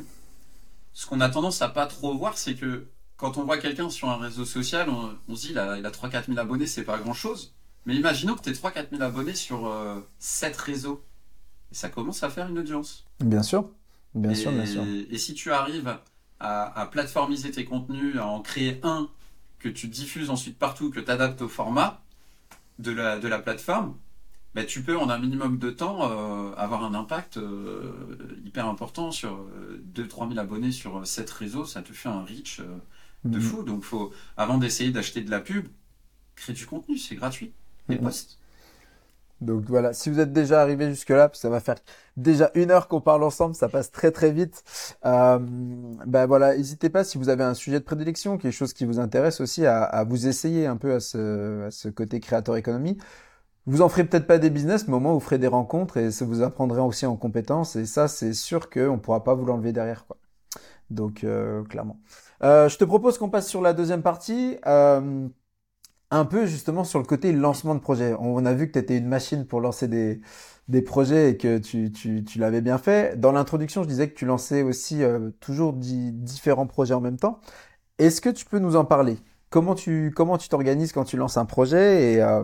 ce 0.94 1.06
qu'on 1.08 1.22
a 1.22 1.30
tendance 1.30 1.62
à 1.62 1.70
pas 1.70 1.88
trop 1.88 2.18
voir, 2.18 2.38
c'est 2.38 2.56
que 2.56 2.88
quand 3.18 3.38
on 3.38 3.44
voit 3.44 3.58
quelqu'un 3.58 3.90
sur 3.90 4.10
un 4.10 4.18
réseau 4.18 4.46
social, 4.46 4.90
on, 4.90 5.18
on 5.28 5.36
se 5.36 5.48
dit, 5.48 5.52
il 5.52 5.60
a, 5.60 5.78
il 5.78 5.86
a 5.86 5.92
3-4 5.92 6.28
000 6.28 6.40
abonnés, 6.40 6.68
c'est 6.68 6.84
pas 6.84 6.98
grand 7.00 7.14
chose. 7.14 7.56
Mais 7.86 7.96
imaginons 7.96 8.36
que 8.36 8.42
tu 8.42 8.52
3-4 8.52 8.90
000 8.92 9.02
abonnés 9.04 9.36
sur 9.36 9.68
euh, 9.68 10.02
7 10.20 10.56
réseaux. 10.58 11.04
ça 11.72 11.90
commence 11.90 12.24
à 12.24 12.30
faire 12.30 12.50
une 12.50 12.60
audience. 12.60 13.06
Bien 13.20 13.44
sûr, 13.44 13.70
bien 14.16 14.32
et, 14.32 14.36
sûr, 14.36 14.52
bien 14.52 14.66
sûr. 14.66 14.84
Et 15.10 15.18
si 15.18 15.34
tu 15.34 15.52
arrives 15.52 16.00
à, 16.40 16.82
à, 16.82 16.86
plateformiser 16.88 17.52
tes 17.52 17.66
contenus, 17.66 18.18
à 18.18 18.26
en 18.28 18.42
créer 18.42 18.80
un 18.84 19.10
que 19.64 19.70
tu 19.70 19.88
diffuses 19.88 20.30
ensuite 20.30 20.57
partout, 20.59 20.91
que 20.91 20.99
tu 20.99 21.09
adaptes 21.09 21.41
au 21.41 21.47
format 21.47 22.01
de 22.80 22.91
la, 22.91 23.18
de 23.20 23.28
la 23.28 23.39
plateforme, 23.39 23.95
ben, 24.55 24.66
tu 24.66 24.84
peux 24.84 24.97
en 24.97 25.09
un 25.09 25.18
minimum 25.20 25.57
de 25.57 25.72
temps 25.72 25.99
euh, 26.11 26.53
avoir 26.57 26.84
un 26.84 26.93
impact 26.93 27.38
euh, 27.38 27.93
hyper 28.45 28.68
important 28.68 29.11
sur 29.11 29.47
2-3 29.95 30.28
000 30.28 30.39
abonnés 30.39 30.72
sur 30.72 31.07
7 31.07 31.30
réseaux, 31.32 31.66
ça 31.66 31.82
te 31.82 31.93
fait 31.93 32.09
un 32.09 32.24
reach 32.24 32.59
euh, 32.59 32.66
de 33.26 33.38
Mhm. 33.38 33.41
fou. 33.41 33.64
Donc 33.64 33.84
faut, 33.84 34.14
avant 34.38 34.57
d'essayer 34.57 34.91
d'acheter 34.91 35.22
de 35.22 35.32
la 35.32 35.39
pub, 35.39 35.68
crée 36.36 36.53
du 36.53 36.66
contenu, 36.66 36.97
c'est 36.97 37.16
gratuit. 37.16 37.53
Et 37.89 37.95
Mhm. 37.95 38.01
poste. 38.03 38.38
Donc 39.42 39.64
voilà, 39.68 39.94
si 39.94 40.10
vous 40.10 40.20
êtes 40.20 40.32
déjà 40.32 40.62
arrivé 40.62 40.90
jusque-là, 40.90 41.30
ça 41.34 41.50
va 41.50 41.60
faire 41.60 41.76
déjà 42.16 42.50
une 42.56 42.72
heure 42.72 42.88
qu'on 42.88 43.02
parle 43.02 43.24
ensemble, 43.24 43.56
ça 43.56 43.68
passe 43.68 43.92
très 43.92 44.12
très 44.12 44.32
vite. 44.32 44.64
Euh, 45.06 45.38
ben 45.42 46.26
voilà, 46.26 46.56
n'hésitez 46.56 46.90
pas 46.90 47.04
si 47.04 47.18
vous 47.18 47.28
avez 47.30 47.44
un 47.44 47.54
sujet 47.54 47.80
de 47.80 47.84
prédilection, 47.84 48.38
quelque 48.38 48.54
chose 48.54 48.74
qui 48.74 48.86
vous 48.86 49.00
intéresse 49.00 49.42
aussi, 49.42 49.66
à, 49.66 49.84
à 49.84 50.04
vous 50.06 50.28
essayer 50.28 50.66
un 50.66 50.78
peu 50.78 50.94
à 50.94 51.00
ce, 51.02 51.66
à 51.68 51.72
ce 51.72 51.90
côté 51.90 52.20
créateur 52.22 52.56
économie. 52.56 52.98
Vous 53.66 53.82
en 53.82 53.90
ferez 53.90 54.04
peut-être 54.04 54.28
pas 54.28 54.40
des 54.40 54.50
business, 54.50 54.88
mais 54.88 54.96
au 54.96 55.00
moins 55.00 55.14
vous 55.14 55.20
ferez 55.22 55.38
des 55.40 55.48
rencontres 55.48 55.98
et 55.98 56.12
ça 56.12 56.26
vous 56.26 56.42
apprendrez 56.42 56.82
aussi 56.82 57.06
en 57.06 57.16
compétences. 57.16 57.76
Et 57.78 57.86
ça, 57.86 58.08
c'est 58.10 58.34
sûr 58.34 58.70
qu'on 58.70 58.94
ne 58.94 58.98
pourra 58.98 59.24
pas 59.24 59.34
vous 59.36 59.46
l'enlever 59.46 59.72
derrière, 59.72 60.06
quoi. 60.06 60.18
Donc 60.90 61.24
euh, 61.24 61.64
clairement. 61.64 62.00
Euh, 62.44 62.68
je 62.70 62.78
te 62.78 62.84
propose 62.84 63.18
qu'on 63.18 63.30
passe 63.30 63.48
sur 63.48 63.62
la 63.62 63.74
deuxième 63.74 64.02
partie. 64.02 64.58
Euh, 64.68 65.28
un 66.14 66.26
peu 66.26 66.45
justement 66.45 66.84
sur 66.84 66.99
le 66.99 67.05
côté 67.05 67.32
lancement 67.32 67.76
de 67.76 67.80
projet. 67.80 68.16
On 68.20 68.45
a 68.45 68.53
vu 68.53 68.68
que 68.68 68.74
tu 68.74 68.80
étais 68.80 68.97
une 68.97 69.07
machine 69.07 69.45
pour 69.45 69.61
lancer 69.61 69.88
des, 69.88 70.22
des 70.68 70.82
projets 70.82 71.32
et 71.32 71.38
que 71.38 71.57
tu, 71.57 71.91
tu, 71.91 72.24
tu 72.24 72.39
l'avais 72.39 72.61
bien 72.61 72.78
fait. 72.78 73.20
Dans 73.20 73.32
l'introduction, 73.32 73.84
je 73.84 73.88
disais 73.88 74.09
que 74.09 74.16
tu 74.16 74.26
lançais 74.26 74.61
aussi 74.64 75.03
euh, 75.03 75.32
toujours 75.39 75.74
di- 75.74 76.11
différents 76.11 76.68
projets 76.68 76.93
en 76.93 77.01
même 77.01 77.18
temps. 77.18 77.41
Est-ce 77.99 78.22
que 78.22 78.30
tu 78.30 78.45
peux 78.45 78.59
nous 78.59 78.76
en 78.78 78.86
parler? 78.86 79.18
Comment 79.51 79.76
tu 79.76 80.11
comment 80.16 80.38
tu 80.38 80.49
t'organises 80.49 80.93
quand 80.93 81.05
tu 81.05 81.18
lances 81.18 81.38
un 81.38 81.45
projet 81.45 82.14
et, 82.16 82.22
euh, 82.24 82.43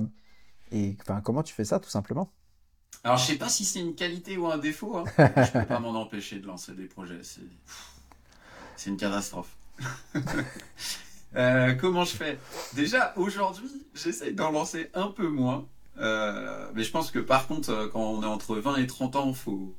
et 0.72 0.98
enfin, 1.02 1.22
comment 1.22 1.44
tu 1.44 1.54
fais 1.54 1.66
ça 1.66 1.80
tout 1.80 1.90
simplement? 1.90 2.32
Alors 3.04 3.18
je 3.18 3.26
sais 3.26 3.38
pas 3.38 3.50
si 3.50 3.66
c'est 3.66 3.80
une 3.82 3.94
qualité 3.96 4.38
ou 4.38 4.48
un 4.48 4.58
défaut. 4.58 4.96
Hein. 4.98 5.04
je 5.18 5.52
peux 5.52 5.66
pas 5.66 5.80
m'en 5.80 5.90
empêcher 6.00 6.40
de 6.40 6.48
lancer 6.48 6.74
des 6.74 6.86
projets. 6.86 7.20
C'est 8.76 8.90
une 8.90 8.98
catastrophe. 8.98 9.56
Euh, 11.36 11.74
comment 11.76 12.06
je 12.06 12.16
fais? 12.16 12.40
Déjà 12.74 13.14
aujourd'hui, 13.16 13.70
j'essaye 13.94 14.34
d'en 14.34 14.52
lancer 14.52 14.90
un 14.94 15.08
peu 15.08 15.28
moins. 15.28 15.68
Euh, 16.00 16.72
mais 16.76 16.84
je 16.84 16.92
pense 16.92 17.12
que 17.12 17.20
par 17.20 17.48
contre, 17.48 17.70
euh, 17.70 17.88
quand 17.90 18.02
on 18.02 18.24
est 18.24 18.26
entre 18.26 18.56
20 18.56 18.78
et 18.78 18.88
30 18.88 19.16
ans, 19.16 19.34
faut 19.34 19.76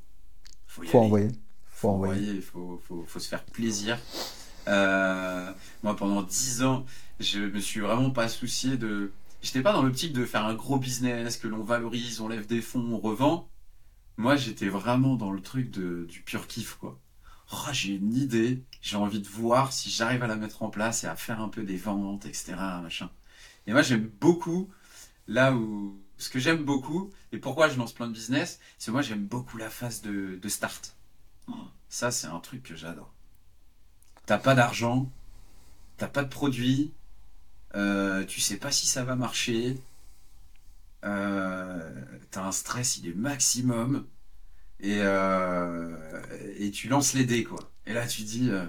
faut 0.66 0.84
y 0.84 0.86
Faut 0.86 0.98
aller. 0.98 1.06
envoyer. 1.06 1.28
Faut 1.70 1.88
Faut 1.88 1.88
envoyer. 1.90 2.22
envoyer, 2.22 2.40
faut, 2.40 2.80
faut, 2.86 3.04
faut 3.06 3.18
se 3.18 3.28
faire 3.28 3.44
plaisir. 3.44 3.98
Euh, 4.68 5.52
moi, 5.82 5.96
pendant 5.96 6.22
10 6.22 6.62
ans, 6.62 6.84
je 7.20 7.40
me 7.40 7.60
suis 7.60 7.80
vraiment 7.80 8.10
pas 8.10 8.28
soucié 8.28 8.76
de. 8.76 9.12
J'étais 9.42 9.62
pas 9.62 9.72
dans 9.72 9.82
l'optique 9.82 10.12
de 10.12 10.24
faire 10.26 10.44
un 10.44 10.54
gros 10.54 10.78
business, 10.78 11.36
que 11.38 11.48
l'on 11.48 11.62
valorise, 11.64 12.20
on 12.20 12.28
lève 12.28 12.46
des 12.46 12.60
fonds, 12.60 12.92
on 12.92 12.98
revend. 12.98 13.48
Moi, 14.18 14.36
j'étais 14.36 14.68
vraiment 14.68 15.16
dans 15.16 15.32
le 15.32 15.40
truc 15.40 15.70
de, 15.70 16.04
du 16.06 16.20
pur 16.22 16.46
kiff, 16.46 16.74
quoi. 16.76 16.98
Oh, 17.52 17.68
j'ai 17.72 17.94
une 17.94 18.14
idée, 18.14 18.62
j'ai 18.80 18.96
envie 18.96 19.20
de 19.20 19.28
voir 19.28 19.72
si 19.72 19.90
j'arrive 19.90 20.22
à 20.22 20.26
la 20.28 20.36
mettre 20.36 20.62
en 20.62 20.70
place 20.70 21.04
et 21.04 21.06
à 21.08 21.16
faire 21.16 21.40
un 21.40 21.48
peu 21.48 21.64
des 21.64 21.76
ventes, 21.76 22.26
etc. 22.26 22.54
Machin. 22.82 23.10
Et 23.66 23.72
moi, 23.72 23.82
j'aime 23.82 24.10
beaucoup, 24.20 24.70
là 25.28 25.52
où. 25.54 26.00
Ce 26.18 26.28
que 26.28 26.38
j'aime 26.38 26.64
beaucoup, 26.64 27.10
et 27.32 27.38
pourquoi 27.38 27.70
je 27.70 27.78
lance 27.78 27.94
plein 27.94 28.06
de 28.06 28.12
business, 28.12 28.60
c'est 28.78 28.90
moi, 28.90 29.00
j'aime 29.00 29.24
beaucoup 29.24 29.56
la 29.56 29.70
phase 29.70 30.02
de, 30.02 30.38
start. 30.48 30.94
Ça, 31.88 32.10
c'est 32.10 32.26
un 32.26 32.40
truc 32.40 32.62
que 32.62 32.76
j'adore. 32.76 33.10
T'as 34.26 34.38
pas 34.38 34.54
d'argent, 34.54 35.10
t'as 35.96 36.08
pas 36.08 36.22
de 36.22 36.28
produit, 36.28 36.92
euh, 37.74 38.24
tu 38.26 38.40
sais 38.40 38.58
pas 38.58 38.70
si 38.70 38.86
ça 38.86 39.02
va 39.02 39.16
marcher, 39.16 39.80
euh, 41.04 41.90
t'as 42.30 42.44
un 42.44 42.52
stress, 42.52 42.98
il 42.98 43.08
est 43.08 43.14
maximum, 43.14 44.06
et, 44.82 44.98
euh, 45.00 45.96
et 46.58 46.70
tu 46.70 46.88
lances 46.88 47.14
les 47.14 47.24
dés, 47.24 47.44
quoi. 47.44 47.70
Et 47.86 47.92
là, 47.92 48.06
tu 48.06 48.22
dis, 48.22 48.50
euh, 48.50 48.66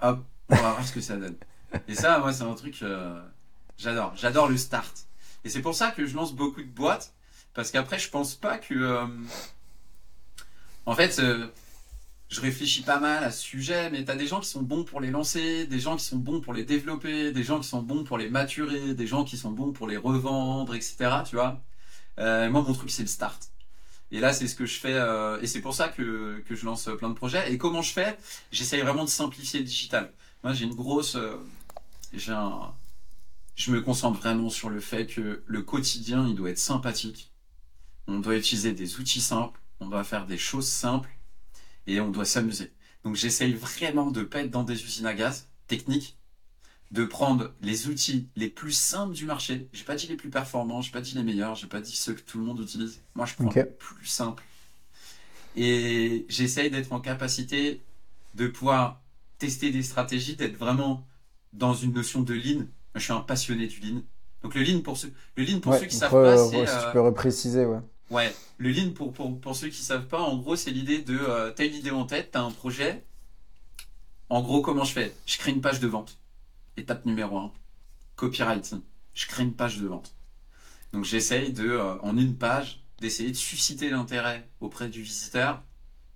hop, 0.00 0.24
on 0.50 0.54
va 0.56 0.72
voir 0.72 0.86
ce 0.86 0.92
que 0.92 1.00
ça 1.00 1.16
donne. 1.16 1.36
Et 1.88 1.94
ça, 1.94 2.18
moi, 2.18 2.32
c'est 2.32 2.44
un 2.44 2.54
truc, 2.54 2.82
euh, 2.82 3.22
j'adore. 3.78 4.14
J'adore 4.16 4.48
le 4.48 4.56
start. 4.56 5.06
Et 5.44 5.48
c'est 5.50 5.62
pour 5.62 5.74
ça 5.74 5.90
que 5.90 6.06
je 6.06 6.14
lance 6.14 6.34
beaucoup 6.34 6.62
de 6.62 6.68
boîtes, 6.68 7.14
parce 7.54 7.70
qu'après, 7.70 7.98
je 7.98 8.10
pense 8.10 8.34
pas 8.34 8.58
que. 8.58 8.74
euh, 8.74 9.06
en 10.86 10.94
fait, 10.94 11.18
euh, 11.18 11.48
je 12.30 12.40
réfléchis 12.40 12.82
pas 12.82 13.00
mal 13.00 13.24
à 13.24 13.30
ce 13.32 13.42
sujet, 13.42 13.90
mais 13.90 14.04
t'as 14.04 14.16
des 14.16 14.26
gens 14.28 14.40
qui 14.40 14.48
sont 14.50 14.62
bons 14.62 14.84
pour 14.84 15.00
les 15.00 15.10
lancer, 15.10 15.66
des 15.66 15.80
gens 15.80 15.96
qui 15.96 16.04
sont 16.04 16.18
bons 16.18 16.40
pour 16.40 16.54
les 16.54 16.64
développer, 16.64 17.32
des 17.32 17.44
gens 17.44 17.60
qui 17.60 17.68
sont 17.68 17.82
bons 17.82 18.04
pour 18.04 18.18
les 18.18 18.30
maturer, 18.30 18.94
des 18.94 19.06
gens 19.08 19.24
qui 19.24 19.38
sont 19.38 19.52
bons 19.52 19.72
pour 19.72 19.88
les 19.88 19.98
revendre, 19.98 20.74
etc. 20.74 20.96
Tu 21.28 21.36
vois. 21.36 21.62
Euh, 22.20 22.50
moi, 22.50 22.62
mon 22.62 22.74
truc, 22.74 22.90
c'est 22.92 23.02
le 23.04 23.08
start. 23.08 23.51
Et 24.12 24.20
là, 24.20 24.32
c'est 24.34 24.46
ce 24.46 24.54
que 24.54 24.66
je 24.66 24.78
fais, 24.78 24.92
euh, 24.92 25.40
et 25.40 25.46
c'est 25.46 25.62
pour 25.62 25.74
ça 25.74 25.88
que, 25.88 26.44
que 26.46 26.54
je 26.54 26.66
lance 26.66 26.88
plein 26.98 27.08
de 27.08 27.14
projets. 27.14 27.50
Et 27.52 27.56
comment 27.56 27.80
je 27.80 27.92
fais? 27.92 28.16
J'essaye 28.52 28.82
vraiment 28.82 29.04
de 29.04 29.08
simplifier 29.08 29.60
le 29.60 29.64
digital. 29.64 30.12
Moi, 30.44 30.52
j'ai 30.52 30.66
une 30.66 30.74
grosse, 30.74 31.16
euh, 31.16 31.36
j'ai 32.12 32.32
un, 32.32 32.74
je 33.56 33.70
me 33.70 33.80
concentre 33.80 34.20
vraiment 34.20 34.50
sur 34.50 34.68
le 34.68 34.80
fait 34.80 35.06
que 35.06 35.42
le 35.46 35.62
quotidien, 35.62 36.26
il 36.28 36.34
doit 36.34 36.50
être 36.50 36.58
sympathique. 36.58 37.32
On 38.06 38.18
doit 38.18 38.36
utiliser 38.36 38.72
des 38.72 38.98
outils 38.98 39.20
simples, 39.20 39.58
on 39.80 39.88
doit 39.88 40.04
faire 40.04 40.26
des 40.26 40.38
choses 40.38 40.68
simples 40.68 41.10
et 41.86 42.00
on 42.00 42.10
doit 42.10 42.26
s'amuser. 42.26 42.72
Donc 43.04 43.16
j'essaye 43.16 43.54
vraiment 43.54 44.10
de 44.10 44.22
pas 44.24 44.40
être 44.40 44.50
dans 44.50 44.64
des 44.64 44.84
usines 44.84 45.06
à 45.06 45.14
gaz 45.14 45.48
techniques, 45.68 46.18
de 46.92 47.04
prendre 47.04 47.52
les 47.62 47.88
outils 47.88 48.28
les 48.36 48.48
plus 48.48 48.72
simples 48.72 49.14
du 49.14 49.26
marché. 49.26 49.68
J'ai 49.72 49.84
pas 49.84 49.96
dit 49.96 50.06
les 50.06 50.16
plus 50.16 50.30
performants, 50.30 50.82
j'ai 50.82 50.92
pas 50.92 51.00
dit 51.00 51.14
les 51.14 51.22
meilleurs, 51.24 51.56
j'ai 51.56 51.66
pas 51.66 51.80
dit 51.80 51.96
ceux 51.96 52.14
que 52.14 52.20
tout 52.22 52.38
le 52.38 52.44
monde 52.44 52.60
utilise. 52.60 53.00
Moi, 53.14 53.26
je 53.26 53.34
prends 53.34 53.48
Ok. 53.48 53.56
les 53.56 53.64
plus 53.64 54.06
simples. 54.06 54.44
Et 55.56 56.24
j'essaye 56.28 56.70
d'être 56.70 56.92
en 56.92 57.00
capacité 57.00 57.80
de 58.34 58.46
pouvoir 58.46 59.02
tester 59.38 59.70
des 59.70 59.82
stratégies, 59.82 60.36
d'être 60.36 60.56
vraiment 60.56 61.06
dans 61.52 61.74
une 61.74 61.92
notion 61.92 62.22
de 62.22 62.34
lean. 62.34 62.66
Je 62.94 63.00
suis 63.00 63.12
un 63.12 63.20
passionné 63.20 63.66
du 63.66 63.80
lean. 63.80 64.02
Donc 64.42 64.54
le 64.54 64.62
lean 64.62 64.80
pour 64.80 64.96
ceux, 64.96 65.12
le 65.36 65.44
lean 65.44 65.60
pour 65.60 65.72
Ouais, 65.72 65.78
ceux 65.78 65.86
qui 65.86 65.94
savent 65.96 66.20
pas, 66.20 66.36
re- 66.36 66.50
c'est 66.50 66.66
si 66.66 66.70
euh, 66.70 66.86
tu 66.86 66.92
peux 66.92 67.00
repréciser, 67.00 67.64
ouais. 67.66 67.80
Ouais, 68.10 68.32
le 68.58 68.70
lean 68.70 68.92
pour, 68.92 69.12
pour, 69.12 69.40
pour 69.40 69.56
ceux 69.56 69.68
qui 69.68 69.82
savent 69.82 70.06
pas, 70.06 70.20
en 70.20 70.36
gros, 70.36 70.54
c'est 70.56 70.70
l'idée 70.70 70.98
de 71.02 71.18
euh, 71.18 71.50
t'as 71.50 71.66
une 71.66 71.74
idée 71.74 71.90
en 71.90 72.04
tête, 72.06 72.30
t'as 72.32 72.42
un 72.42 72.50
projet. 72.52 73.02
En 74.28 74.42
gros, 74.42 74.62
comment 74.62 74.82
je 74.82 74.92
fais? 74.94 75.14
Je 75.26 75.38
crée 75.38 75.52
une 75.52 75.60
page 75.60 75.78
de 75.78 75.86
vente. 75.86 76.18
Étape 76.76 77.04
numéro 77.04 77.38
un, 77.38 77.52
copywriting. 78.16 78.80
Je 79.14 79.26
crée 79.26 79.42
une 79.42 79.54
page 79.54 79.78
de 79.78 79.86
vente. 79.86 80.14
Donc 80.92 81.04
j'essaye 81.04 81.52
de, 81.52 81.68
euh, 81.68 81.98
en 82.00 82.16
une 82.16 82.36
page, 82.36 82.84
d'essayer 83.00 83.30
de 83.30 83.36
susciter 83.36 83.90
l'intérêt 83.90 84.48
auprès 84.60 84.88
du 84.88 85.02
visiteur 85.02 85.62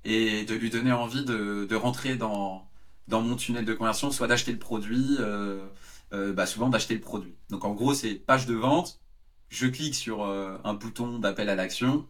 et 0.04 0.44
de 0.44 0.54
lui 0.54 0.70
donner 0.70 0.92
envie 0.92 1.24
de, 1.24 1.74
rentrer 1.74 2.16
dans, 2.16 2.68
mon 3.08 3.36
tunnel 3.36 3.64
de 3.64 3.74
conversion, 3.74 4.10
soit 4.10 4.28
d'acheter 4.28 4.52
le 4.52 4.58
produit, 4.58 5.16
euh, 5.18 5.66
euh, 6.12 6.32
bah 6.32 6.46
souvent 6.46 6.68
d'acheter 6.68 6.94
le 6.94 7.00
produit. 7.00 7.34
Donc 7.50 7.64
en 7.64 7.74
gros, 7.74 7.92
c'est 7.92 8.14
page 8.14 8.46
de 8.46 8.54
vente, 8.54 9.00
je 9.48 9.66
clique 9.66 9.94
sur 9.94 10.24
un 10.24 10.74
bouton 10.74 11.18
d'appel 11.18 11.48
à 11.48 11.54
l'action 11.54 12.06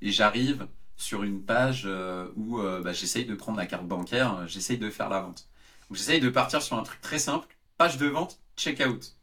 et 0.00 0.10
j'arrive 0.10 0.66
sur 0.96 1.22
une 1.22 1.42
page 1.42 1.88
où 2.36 2.58
bah, 2.58 2.92
j'essaye 2.92 3.26
de 3.26 3.34
prendre 3.34 3.58
la 3.58 3.66
carte 3.66 3.86
bancaire, 3.86 4.46
j'essaye 4.48 4.78
de 4.78 4.90
faire 4.90 5.08
la 5.08 5.20
vente. 5.20 5.48
Donc 5.88 5.98
j'essaye 5.98 6.20
de 6.20 6.28
partir 6.28 6.62
sur 6.62 6.76
un 6.76 6.82
truc 6.82 7.00
très 7.00 7.18
simple, 7.18 7.55
page 7.78 7.98
de 7.98 8.06
vente, 8.06 8.40
checkout. 8.56 9.16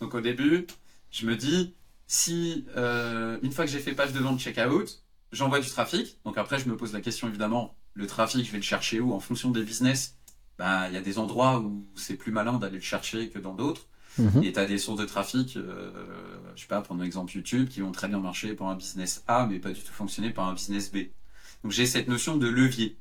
Donc 0.00 0.14
au 0.14 0.20
début, 0.20 0.66
je 1.10 1.26
me 1.26 1.36
dis, 1.36 1.74
si 2.06 2.66
euh, 2.76 3.38
une 3.42 3.52
fois 3.52 3.64
que 3.64 3.70
j'ai 3.70 3.80
fait 3.80 3.92
page 3.92 4.12
de 4.12 4.20
vente, 4.20 4.40
checkout, 4.40 5.02
j'envoie 5.32 5.60
du 5.60 5.68
trafic. 5.68 6.18
Donc 6.24 6.38
après, 6.38 6.58
je 6.58 6.68
me 6.68 6.76
pose 6.76 6.92
la 6.92 7.00
question 7.00 7.28
évidemment, 7.28 7.76
le 7.94 8.06
trafic, 8.06 8.44
je 8.44 8.50
vais 8.50 8.58
le 8.58 8.64
chercher 8.64 9.00
où? 9.00 9.12
En 9.12 9.20
fonction 9.20 9.50
des 9.50 9.62
business, 9.62 10.16
bah, 10.58 10.88
il 10.88 10.94
y 10.94 10.96
a 10.96 11.00
des 11.00 11.18
endroits 11.18 11.60
où 11.60 11.86
c'est 11.94 12.16
plus 12.16 12.32
malin 12.32 12.58
d'aller 12.58 12.76
le 12.76 12.80
chercher 12.82 13.28
que 13.30 13.38
dans 13.38 13.54
d'autres. 13.54 13.86
Mhm. 14.18 14.44
Et 14.44 14.52
tu 14.52 14.58
as 14.58 14.66
des 14.66 14.78
sources 14.78 15.00
de 15.00 15.06
trafic, 15.06 15.56
euh, 15.56 15.90
je 16.54 16.62
sais 16.62 16.68
pas, 16.68 16.80
prendre 16.80 17.02
exemple 17.02 17.34
YouTube, 17.34 17.68
qui 17.68 17.80
vont 17.80 17.90
très 17.90 18.08
bien 18.08 18.20
marcher 18.20 18.54
pour 18.54 18.68
un 18.68 18.76
business 18.76 19.24
A, 19.26 19.46
mais 19.46 19.58
pas 19.58 19.72
du 19.72 19.80
tout 19.80 19.92
fonctionner 19.92 20.30
par 20.30 20.46
un 20.46 20.54
business 20.54 20.92
B. 20.92 21.08
Donc 21.62 21.72
j'ai 21.72 21.86
cette 21.86 22.08
notion 22.08 22.36
de 22.36 22.46
levier. 22.46 22.96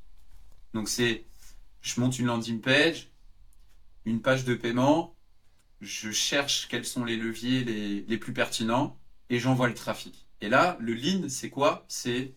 Donc 0.73 0.89
c'est, 0.89 1.25
je 1.81 1.99
monte 1.99 2.17
une 2.17 2.25
landing 2.27 2.61
page, 2.61 3.09
une 4.05 4.21
page 4.21 4.45
de 4.45 4.55
paiement, 4.55 5.15
je 5.81 6.11
cherche 6.11 6.67
quels 6.69 6.85
sont 6.85 7.03
les 7.03 7.17
leviers 7.17 7.63
les, 7.63 8.17
plus 8.17 8.33
pertinents 8.33 8.97
et 9.29 9.39
j'envoie 9.39 9.67
le 9.67 9.73
trafic. 9.73 10.27
Et 10.41 10.49
là, 10.49 10.77
le 10.79 10.93
lean, 10.93 11.29
c'est 11.29 11.49
quoi? 11.49 11.85
C'est 11.87 12.33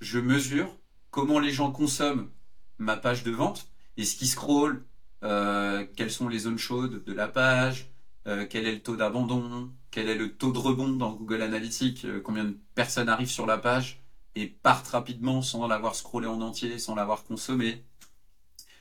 je 0.00 0.18
mesure 0.18 0.76
comment 1.10 1.38
les 1.38 1.52
gens 1.52 1.70
consomment 1.70 2.30
ma 2.78 2.96
page 2.96 3.22
de 3.22 3.30
vente, 3.30 3.68
est-ce 3.96 4.16
qu'ils 4.16 4.28
scrollent, 4.28 4.84
euh, 5.22 5.86
quelles 5.96 6.10
sont 6.10 6.28
les 6.28 6.40
zones 6.40 6.58
chaudes 6.58 7.04
de 7.04 7.12
la 7.12 7.28
page, 7.28 7.92
euh, 8.26 8.46
quel 8.48 8.66
est 8.66 8.72
le 8.72 8.82
taux 8.82 8.96
d'abandon, 8.96 9.70
quel 9.90 10.08
est 10.08 10.14
le 10.16 10.34
taux 10.36 10.52
de 10.52 10.58
rebond 10.58 10.88
dans 10.88 11.12
Google 11.12 11.42
Analytics, 11.42 12.04
euh, 12.04 12.20
combien 12.20 12.44
de 12.44 12.56
personnes 12.74 13.08
arrivent 13.08 13.30
sur 13.30 13.46
la 13.46 13.58
page 13.58 14.02
et 14.34 14.46
partent 14.46 14.88
rapidement 14.88 15.42
sans 15.42 15.66
l'avoir 15.66 15.94
scrollé 15.94 16.26
en 16.26 16.40
entier, 16.40 16.78
sans 16.78 16.94
l'avoir 16.94 17.24
consommé. 17.24 17.84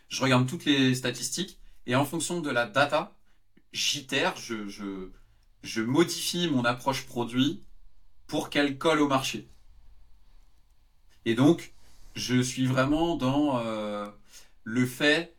Je 0.08 0.22
regarde 0.24 0.48
toutes 0.48 0.66
les 0.66 0.96
statistiques 0.96 1.60
et 1.86 1.96
en 1.96 2.06
fonction 2.06 2.42
de 2.42 2.50
la 2.50 2.66
data, 2.66 3.16
j'itère, 3.74 4.36
je, 4.38 5.82
modifie 5.82 6.50
mon 6.50 6.66
approche 6.66 7.06
produit 7.06 7.64
pour 8.28 8.50
qu'elle 8.50 8.78
colle 8.78 9.02
au 9.02 9.08
marché. 9.08 9.48
Et 11.26 11.36
donc, 11.36 11.74
je 12.16 12.42
suis 12.42 12.66
vraiment 12.66 13.16
dans 13.16 13.60
euh, 13.60 14.08
le 14.64 14.86
fait 14.86 15.36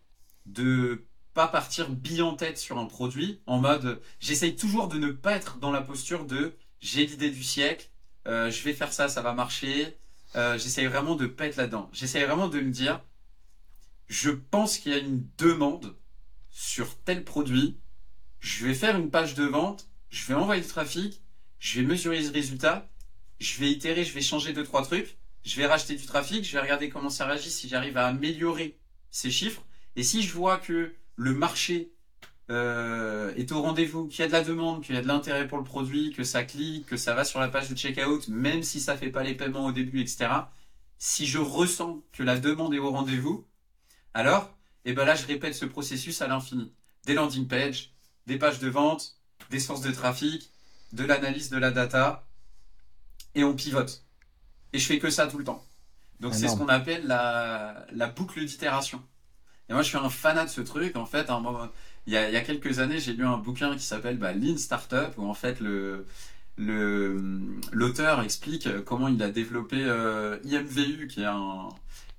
de 0.46 1.04
pas 1.34 1.48
partir 1.48 1.88
bille 1.90 2.22
en 2.22 2.34
tête 2.34 2.58
sur 2.58 2.78
un 2.78 2.84
produit 2.86 3.40
en 3.46 3.58
mode 3.58 4.02
j'essaye 4.20 4.54
toujours 4.54 4.88
de 4.88 4.98
ne 4.98 5.10
pas 5.10 5.32
être 5.32 5.58
dans 5.58 5.70
la 5.70 5.80
posture 5.80 6.26
de 6.26 6.54
j'ai 6.80 7.06
l'idée 7.06 7.30
du 7.30 7.42
siècle, 7.42 7.90
euh, 8.26 8.50
je 8.50 8.62
vais 8.62 8.74
faire 8.74 8.92
ça, 8.92 9.08
ça 9.08 9.22
va 9.22 9.32
marcher. 9.34 9.96
Euh, 10.34 10.58
j'essaye 10.58 10.86
vraiment 10.86 11.14
de 11.14 11.26
pas 11.26 11.46
être 11.46 11.56
là-dedans. 11.56 11.88
J'essaye 11.92 12.24
vraiment 12.24 12.48
de 12.48 12.60
me 12.60 12.70
dire 12.70 13.00
je 14.08 14.30
pense 14.30 14.78
qu'il 14.78 14.92
y 14.92 14.94
a 14.94 14.98
une 14.98 15.26
demande 15.38 15.94
sur 16.52 16.96
tel 17.02 17.24
produit. 17.24 17.80
Je 18.38 18.66
vais 18.66 18.74
faire 18.74 18.96
une 18.96 19.10
page 19.10 19.34
de 19.34 19.44
vente, 19.44 19.88
je 20.10 20.26
vais 20.26 20.34
envoyer 20.34 20.62
le 20.62 20.68
trafic, 20.68 21.22
je 21.58 21.80
vais 21.80 21.86
mesurer 21.86 22.20
les 22.20 22.28
résultats, 22.28 22.88
je 23.40 23.58
vais 23.58 23.70
itérer, 23.70 24.04
je 24.04 24.12
vais 24.12 24.20
changer 24.20 24.52
deux 24.52 24.64
trois 24.64 24.82
trucs, 24.82 25.16
je 25.44 25.56
vais 25.56 25.66
racheter 25.66 25.96
du 25.96 26.06
trafic, 26.06 26.44
je 26.44 26.52
vais 26.52 26.60
regarder 26.60 26.88
comment 26.88 27.10
ça 27.10 27.26
réagit, 27.26 27.50
si 27.50 27.68
j'arrive 27.68 27.96
à 27.96 28.06
améliorer 28.06 28.78
ces 29.10 29.30
chiffres. 29.30 29.64
Et 29.96 30.02
si 30.02 30.22
je 30.22 30.32
vois 30.32 30.58
que 30.58 30.94
le 31.16 31.34
marché 31.34 31.92
euh, 32.50 33.34
est 33.36 33.50
au 33.52 33.62
rendez-vous, 33.62 34.06
qu'il 34.08 34.20
y 34.20 34.22
a 34.22 34.26
de 34.26 34.32
la 34.32 34.42
demande, 34.42 34.82
qu'il 34.82 34.94
y 34.94 34.98
a 34.98 35.02
de 35.02 35.08
l'intérêt 35.08 35.48
pour 35.48 35.58
le 35.58 35.64
produit, 35.64 36.12
que 36.12 36.24
ça 36.24 36.44
clique, 36.44 36.86
que 36.86 36.96
ça 36.96 37.14
va 37.14 37.24
sur 37.24 37.40
la 37.40 37.48
page 37.48 37.68
de 37.68 37.74
checkout, 37.74 38.28
même 38.28 38.62
si 38.62 38.80
ça 38.80 38.96
fait 38.96 39.10
pas 39.10 39.22
les 39.22 39.34
paiements 39.34 39.66
au 39.66 39.72
début, 39.72 40.00
etc. 40.00 40.28
Si 40.98 41.26
je 41.26 41.38
ressens 41.38 42.02
que 42.12 42.22
la 42.22 42.38
demande 42.38 42.74
est 42.74 42.78
au 42.78 42.90
rendez-vous, 42.90 43.46
alors, 44.14 44.56
eh 44.84 44.92
ben 44.92 45.04
là, 45.04 45.14
je 45.14 45.26
répète 45.26 45.54
ce 45.54 45.64
processus 45.64 46.22
à 46.22 46.28
l'infini. 46.28 46.72
Des 47.06 47.14
landing 47.14 47.46
pages, 47.46 47.92
des 48.26 48.38
pages 48.38 48.58
de 48.58 48.68
vente, 48.68 49.16
des 49.50 49.60
sources 49.60 49.82
de 49.82 49.90
trafic, 49.90 50.50
de 50.92 51.04
l'analyse 51.04 51.50
de 51.50 51.58
la 51.58 51.70
data, 51.70 52.26
et 53.34 53.44
on 53.44 53.54
pivote. 53.54 54.04
Et 54.72 54.78
je 54.78 54.86
fais 54.86 54.98
que 54.98 55.10
ça 55.10 55.26
tout 55.26 55.38
le 55.38 55.44
temps. 55.44 55.64
Donc 56.20 56.34
c'est 56.34 56.48
ce 56.48 56.56
qu'on 56.56 56.68
appelle 56.68 57.06
la, 57.06 57.86
la 57.92 58.06
boucle 58.06 58.44
d'itération. 58.44 59.02
Et 59.68 59.72
moi, 59.72 59.82
je 59.82 59.88
suis 59.88 59.98
un 59.98 60.10
fanat 60.10 60.44
de 60.44 60.50
ce 60.50 60.60
truc. 60.60 60.96
En 60.96 61.06
fait, 61.06 61.28
il, 62.06 62.12
y 62.12 62.16
a, 62.16 62.28
il 62.28 62.34
y 62.34 62.36
a 62.36 62.40
quelques 62.42 62.78
années, 62.78 62.98
j'ai 62.98 63.12
lu 63.12 63.24
un 63.24 63.38
bouquin 63.38 63.74
qui 63.76 63.84
s'appelle 63.84 64.18
bah, 64.18 64.32
Lean 64.32 64.56
Startup, 64.56 65.12
où 65.16 65.26
en 65.26 65.34
fait, 65.34 65.60
le, 65.60 66.06
le, 66.56 67.40
l'auteur 67.72 68.22
explique 68.22 68.68
comment 68.84 69.08
il 69.08 69.22
a 69.22 69.30
développé 69.30 69.76
euh, 69.80 70.38
IMVU, 70.44 71.08
qui 71.08 71.22
est 71.22 71.26
un, 71.26 71.68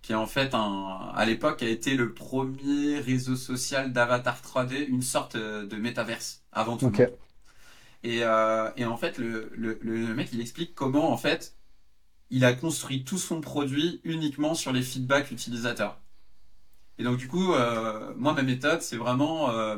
qui 0.04 0.14
est 0.14 0.16
en 0.16 0.28
fait 0.28 0.54
un, 0.56 1.12
à 1.16 1.26
l'époque 1.26 1.64
a 1.64 1.70
été 1.70 1.96
le 1.96 2.14
premier 2.14 3.00
réseau 3.00 3.36
social 3.38 3.94
d'avatar 3.94 4.42
3D, 4.44 4.86
une 4.88 5.02
sorte 5.04 5.38
de 5.38 5.78
métaverse 5.78 6.44
avant 6.54 6.78
tout. 6.78 7.00
Et, 8.04 8.24
euh, 8.24 8.70
et 8.78 8.86
en 8.86 8.98
fait, 8.98 9.18
le, 9.18 9.50
le, 9.56 9.80
le 9.82 10.14
mec, 10.16 10.30
il 10.34 10.42
explique 10.42 10.76
comment 10.76 11.12
en 11.12 11.18
fait, 11.18 11.58
il 12.32 12.46
a 12.46 12.54
construit 12.54 13.06
tout 13.06 13.20
son 13.20 13.42
produit 13.42 14.02
uniquement 14.06 14.56
sur 14.56 14.74
les 14.74 14.84
feedbacks 14.84 15.32
utilisateurs. 15.32 16.02
Et 16.98 17.04
donc 17.04 17.18
du 17.18 17.28
coup, 17.28 17.54
euh, 17.54 18.14
moi 18.16 18.34
ma 18.34 18.42
méthode, 18.44 18.82
c'est 18.82 18.98
vraiment, 18.98 19.52
euh, 19.52 19.78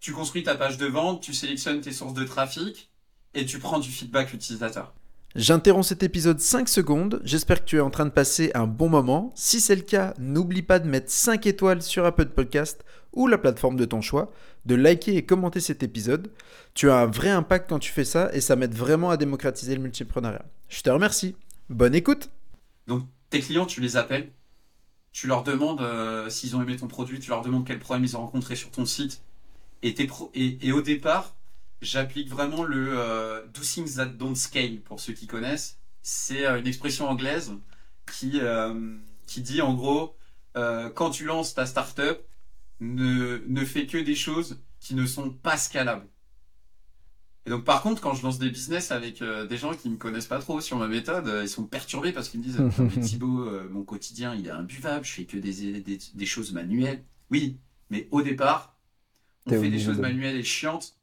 tu 0.00 0.12
construis 0.12 0.42
ta 0.42 0.54
page 0.54 0.76
de 0.76 0.86
vente, 0.86 1.22
tu 1.22 1.32
sélectionnes 1.32 1.80
tes 1.80 1.92
sources 1.92 2.12
de 2.14 2.24
trafic 2.24 2.90
et 3.34 3.46
tu 3.46 3.58
prends 3.58 3.78
du 3.78 3.90
feedback 3.90 4.34
utilisateur. 4.34 4.94
J'interromps 5.34 5.88
cet 5.88 6.02
épisode 6.02 6.40
5 6.40 6.68
secondes, 6.68 7.20
j'espère 7.24 7.60
que 7.64 7.68
tu 7.68 7.76
es 7.76 7.80
en 7.80 7.90
train 7.90 8.04
de 8.04 8.10
passer 8.10 8.50
un 8.54 8.66
bon 8.66 8.88
moment. 8.88 9.32
Si 9.34 9.60
c'est 9.60 9.76
le 9.76 9.82
cas, 9.82 10.14
n'oublie 10.18 10.62
pas 10.62 10.78
de 10.78 10.88
mettre 10.88 11.10
5 11.10 11.46
étoiles 11.46 11.82
sur 11.82 12.04
Apple 12.04 12.26
Podcast 12.26 12.84
ou 13.12 13.26
la 13.26 13.38
plateforme 13.38 13.76
de 13.76 13.84
ton 13.84 14.00
choix, 14.00 14.30
de 14.66 14.74
liker 14.74 15.16
et 15.16 15.24
commenter 15.24 15.60
cet 15.60 15.82
épisode. 15.82 16.30
Tu 16.74 16.90
as 16.90 16.98
un 16.98 17.06
vrai 17.06 17.30
impact 17.30 17.68
quand 17.68 17.78
tu 17.78 17.92
fais 17.92 18.04
ça 18.04 18.30
et 18.34 18.40
ça 18.40 18.56
m'aide 18.56 18.74
vraiment 18.74 19.10
à 19.10 19.16
démocratiser 19.16 19.74
le 19.74 19.80
multipreneuriat. 19.80 20.44
Je 20.68 20.82
te 20.82 20.90
remercie. 20.90 21.34
Bonne 21.70 21.94
écoute. 21.94 22.30
Donc 22.86 23.04
tes 23.30 23.40
clients, 23.40 23.66
tu 23.66 23.80
les 23.80 23.96
appelles 23.96 24.30
tu 25.12 25.26
leur 25.26 25.44
demandes 25.44 25.82
euh, 25.82 26.28
s'ils 26.30 26.56
ont 26.56 26.62
aimé 26.62 26.76
ton 26.76 26.88
produit, 26.88 27.20
tu 27.20 27.30
leur 27.30 27.42
demandes 27.42 27.66
quels 27.66 27.78
problèmes 27.78 28.04
ils 28.04 28.16
ont 28.16 28.20
rencontrés 28.20 28.56
sur 28.56 28.70
ton 28.70 28.86
site. 28.86 29.22
Et, 29.82 30.72
au 30.72 30.80
départ, 30.80 31.34
j'applique 31.82 32.30
vraiment 32.30 32.62
le 32.62 32.98
euh, 32.98 33.46
do 33.48 33.60
things 33.62 33.96
that 33.96 34.06
don't 34.06 34.34
scale 34.34 34.80
pour 34.80 35.00
ceux 35.00 35.12
qui 35.12 35.26
connaissent. 35.26 35.78
C'est 36.02 36.46
euh, 36.46 36.58
une 36.58 36.66
expression 36.66 37.08
anglaise 37.08 37.52
qui, 38.10 38.40
qui 39.26 39.40
dit 39.42 39.62
en 39.62 39.74
gros, 39.74 40.16
quand 40.54 41.10
tu 41.10 41.24
lances 41.24 41.54
ta 41.54 41.66
startup, 41.66 42.18
ne, 42.80 43.42
ne 43.46 43.64
fais 43.64 43.86
que 43.86 43.98
des 43.98 44.16
choses 44.16 44.60
qui 44.80 44.94
ne 44.94 45.06
sont 45.06 45.30
pas 45.30 45.56
scalables. 45.56 46.08
Et 47.44 47.50
donc 47.50 47.64
par 47.64 47.82
contre, 47.82 48.00
quand 48.00 48.14
je 48.14 48.22
lance 48.22 48.38
des 48.38 48.50
business 48.50 48.92
avec 48.92 49.20
euh, 49.20 49.46
des 49.46 49.56
gens 49.56 49.74
qui 49.74 49.90
me 49.90 49.96
connaissent 49.96 50.26
pas 50.26 50.38
trop 50.38 50.60
sur 50.60 50.76
ma 50.76 50.86
méthode, 50.86 51.26
euh, 51.26 51.42
ils 51.42 51.48
sont 51.48 51.66
perturbés 51.66 52.12
parce 52.12 52.28
qu'ils 52.28 52.40
me 52.40 52.44
disent 52.44 52.58
mais 52.78 53.02
Thibaut, 53.02 53.40
euh, 53.40 53.68
mon 53.70 53.82
quotidien 53.82 54.34
il 54.34 54.46
est 54.46 54.50
imbuvable, 54.50 55.04
je 55.04 55.12
fais 55.12 55.24
que 55.24 55.36
des, 55.36 55.80
des, 55.80 55.98
des 56.14 56.26
choses 56.26 56.52
manuelles. 56.52 57.04
Oui, 57.30 57.58
mais 57.90 58.08
au 58.12 58.22
départ, 58.22 58.76
on 59.46 59.50
fait 59.50 59.70
des 59.70 59.80
choses 59.80 59.98
manuelles 59.98 60.36
et 60.36 60.44
chiantes 60.44 60.96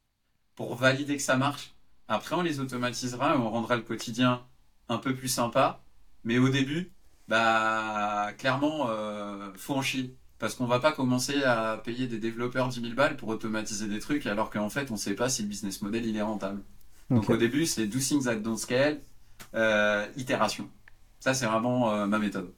pour 0.59 0.75
valider 0.75 1.15
que 1.15 1.23
ça 1.23 1.37
marche. 1.37 1.73
Après, 2.09 2.35
on 2.35 2.41
les 2.41 2.59
automatisera 2.59 3.33
et 3.33 3.37
on 3.37 3.49
rendra 3.49 3.77
le 3.77 3.81
quotidien 3.81 4.41
un 4.89 4.97
peu 4.97 5.15
plus 5.15 5.29
sympa. 5.29 5.79
Mais 6.25 6.37
au 6.37 6.49
début, 6.49 6.91
bah 7.29 8.33
clairement, 8.37 8.89
faut 9.55 9.75
en 9.75 9.81
chier. 9.81 10.17
Parce 10.37 10.55
qu'on 10.55 10.65
va 10.65 10.81
pas 10.81 10.91
commencer 10.91 11.43
à 11.43 11.81
payer 11.81 12.07
des 12.07 12.17
développeurs 12.17 12.67
10 12.67 12.81
000 12.81 12.93
balles 12.93 13.15
pour 13.15 13.29
automatiser 13.29 13.87
des 13.87 13.99
trucs 13.99 14.25
alors 14.25 14.49
qu'en 14.49 14.69
fait 14.69 14.91
on 14.91 14.97
sait 14.97 15.13
pas 15.13 15.29
si 15.29 15.43
le 15.43 15.47
business 15.47 15.81
model 15.81 16.05
il 16.05 16.17
est 16.17 16.21
rentable. 16.21 16.61
Donc 17.09 17.29
au 17.29 17.37
début 17.37 17.65
c'est 17.65 17.87
do 17.87 17.99
things 17.99 18.25
that 18.25 18.35
don't 18.35 18.57
scale, 18.57 18.99
euh, 19.55 20.05
itération. 20.17 20.69
Ça 21.21 21.33
c'est 21.33 21.45
vraiment 21.45 21.91
euh, 21.91 22.05
ma 22.05 22.19
méthode. 22.19 22.51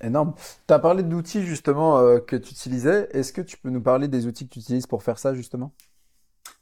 Énorme. 0.00 0.34
Tu 0.66 0.72
as 0.72 0.78
parlé 0.78 1.02
d'outils 1.02 1.44
justement 1.44 1.98
euh, 1.98 2.18
que 2.18 2.36
tu 2.36 2.52
utilisais. 2.52 3.08
Est-ce 3.12 3.32
que 3.34 3.42
tu 3.42 3.58
peux 3.58 3.70
nous 3.70 3.82
parler 3.82 4.08
des 4.08 4.26
outils 4.26 4.46
que 4.46 4.54
tu 4.54 4.60
utilises 4.60 4.86
pour 4.86 5.02
faire 5.02 5.18
ça 5.18 5.34
justement? 5.34 5.70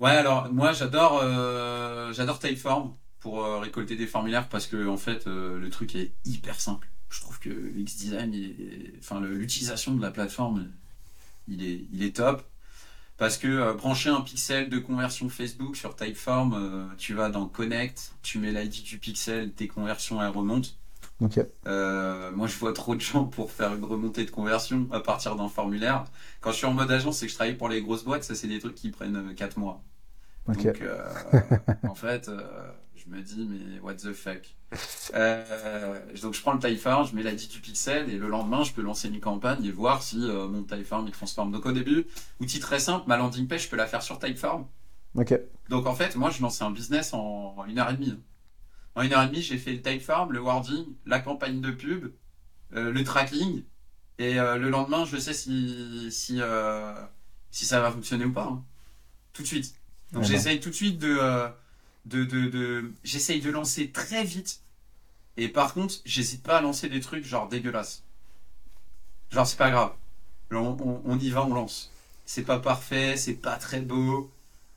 Ouais, 0.03 0.11
alors 0.11 0.53
moi 0.53 0.73
j'adore 0.73 1.23
j'adore 2.13 2.39
Typeform 2.39 2.93
pour 3.21 3.45
récolter 3.61 3.97
des 3.97 4.07
formulaires 4.07 4.49
parce 4.49 4.67
que 4.67 4.89
en 4.89 4.97
fait 4.97 5.27
le 5.27 5.69
truc 5.71 5.95
est 5.95 6.13
hyper 6.25 6.61
simple 6.61 6.89
je 7.13 7.21
trouve 7.21 7.39
que 7.39 7.51
l'X-Design, 7.51 8.35
enfin 8.99 9.21
l'utilisation 9.21 9.95
de 9.95 10.03
la 10.03 10.11
plateforme, 10.11 10.69
il 11.49 11.65
est, 11.65 11.85
il 11.93 12.03
est 12.03 12.17
top. 12.17 12.43
Parce 13.19 13.37
que 13.37 13.47
euh, 13.47 13.75
brancher 13.75 14.09
un 14.09 14.23
pixel 14.23 14.69
de 14.69 14.79
conversion 14.79 15.29
Facebook 15.29 15.77
sur 15.77 15.95
Typeform, 15.95 16.55
euh, 16.55 16.95
tu 16.97 17.15
vas 17.15 17.29
dans 17.29 17.47
Connect, 17.47 18.15
tu 18.23 18.39
mets 18.39 18.51
l'ID 18.51 18.83
du 18.83 18.99
pixel, 18.99 19.53
tes 19.53 19.69
conversions 19.69 20.21
elles 20.23 20.31
remontent. 20.31 20.71
Euh, 21.69 22.33
moi 22.33 22.49
je 22.49 22.57
vois 22.57 22.73
trop 22.73 22.97
de 22.97 23.01
gens 23.01 23.25
pour 23.25 23.53
faire 23.53 23.75
une 23.75 23.85
remontée 23.85 24.25
de 24.25 24.31
conversion 24.31 24.89
à 24.91 25.01
partir 25.01 25.37
d'un 25.37 25.49
formulaire. 25.49 26.05
Quand 26.41 26.51
je 26.51 26.57
suis 26.57 26.67
en 26.67 26.73
mode 26.73 26.91
agence 26.91 27.23
et 27.23 27.27
que 27.27 27.31
je 27.31 27.37
travaille 27.37 27.57
pour 27.57 27.69
les 27.69 27.83
grosses 27.83 28.05
boîtes, 28.05 28.25
ça 28.25 28.35
c'est 28.35 28.49
des 28.49 28.59
trucs 28.59 28.75
qui 28.75 28.91
prennent 28.91 29.35
4 29.37 29.59
mois. 29.59 29.83
Donc 30.47 30.67
en 31.85 31.95
fait, 31.95 32.31
je 33.03 33.15
me 33.15 33.21
dis, 33.23 33.49
mais 33.49 33.81
what 33.81 33.95
the 33.95 34.13
fuck 34.13 34.55
euh, 35.15 36.01
Donc 36.23 36.35
je 36.35 36.41
prends 36.41 36.53
le 36.53 36.59
Typeform, 36.59 37.07
je 37.07 37.15
mets 37.15 37.23
la 37.23 37.35
10 37.35 37.49
du 37.49 37.61
pixel 37.61 38.11
et 38.11 38.17
le 38.17 38.29
lendemain, 38.29 38.63
je 38.65 38.73
peux 38.73 38.83
lancer 38.83 39.09
une 39.09 39.21
campagne 39.21 39.65
et 39.65 39.71
voir 39.71 40.03
si 40.03 40.19
euh, 40.23 40.49
mon 40.49 40.63
Typeform 40.63 41.07
il 41.07 41.13
transforme. 41.13 41.53
Donc 41.53 41.67
au 41.67 41.73
début, 41.73 42.07
outil 42.41 42.61
très 42.61 42.79
simple, 42.79 43.05
ma 43.09 43.17
landing 43.17 43.47
page, 43.49 43.65
je 43.65 43.69
peux 43.69 43.77
la 43.77 43.87
faire 43.87 44.03
sur 44.03 44.19
Typeform. 44.19 44.67
Ok. 45.15 45.39
Donc 45.69 45.87
en 45.87 45.95
fait, 45.95 46.17
moi, 46.17 46.31
je 46.31 46.41
lançais 46.43 46.65
un 46.65 46.71
business 46.71 47.13
en 47.13 47.65
une 47.67 47.79
heure 47.79 47.91
et 47.91 47.95
demie. 47.95 48.19
En 48.95 49.03
une 49.03 49.13
heure 49.13 49.23
et 49.23 49.27
demie, 49.27 49.43
j'ai 49.43 49.59
fait 49.59 49.73
le 49.73 49.83
Typeform, 49.83 50.33
le 50.33 50.41
wording, 50.41 50.85
la 51.07 51.21
campagne 51.21 51.61
de 51.61 51.71
pub, 51.71 52.13
euh, 52.75 52.93
le 52.93 53.05
tracking. 53.05 53.65
Et 54.19 54.35
le 54.35 54.69
lendemain, 54.69 55.05
je 55.05 55.17
sais 55.17 55.33
si, 55.33 56.09
si, 56.13 56.41
si 57.51 57.67
ça 57.67 57.81
va 57.81 57.91
fonctionner 57.91 58.25
ou 58.25 58.33
pas. 58.33 58.45
Hein. 58.45 58.65
Tout 59.33 59.43
de 59.43 59.49
suite. 59.49 59.75
Donc 60.13 60.25
j'essaye 60.25 60.61
tout 60.61 60.71
de 60.71 60.75
suite 60.75 60.99
de 60.99 61.19
de, 62.05 62.25
de, 62.25 62.49
de... 62.49 62.93
j'essaye 63.05 63.41
de 63.41 63.51
lancer 63.51 63.91
très 63.91 64.25
vite. 64.25 64.61
Et 65.37 65.49
par 65.49 65.73
contre, 65.73 65.95
j'hésite 66.05 66.43
pas 66.43 66.59
à 66.59 66.61
lancer 66.61 66.89
des 66.89 67.01
trucs 67.01 67.25
genre 67.25 67.49
dégueulasses. 67.49 68.03
Genre, 69.31 69.47
c'est 69.47 69.57
pas 69.57 69.71
grave. 69.71 69.93
On, 70.51 71.19
y 71.19 71.31
va, 71.31 71.45
on 71.47 71.55
lance. 71.55 71.91
C'est 72.27 72.43
pas 72.43 72.59
parfait, 72.59 73.17
c'est 73.17 73.35
pas 73.35 73.57
très 73.57 73.81
beau. 73.81 74.31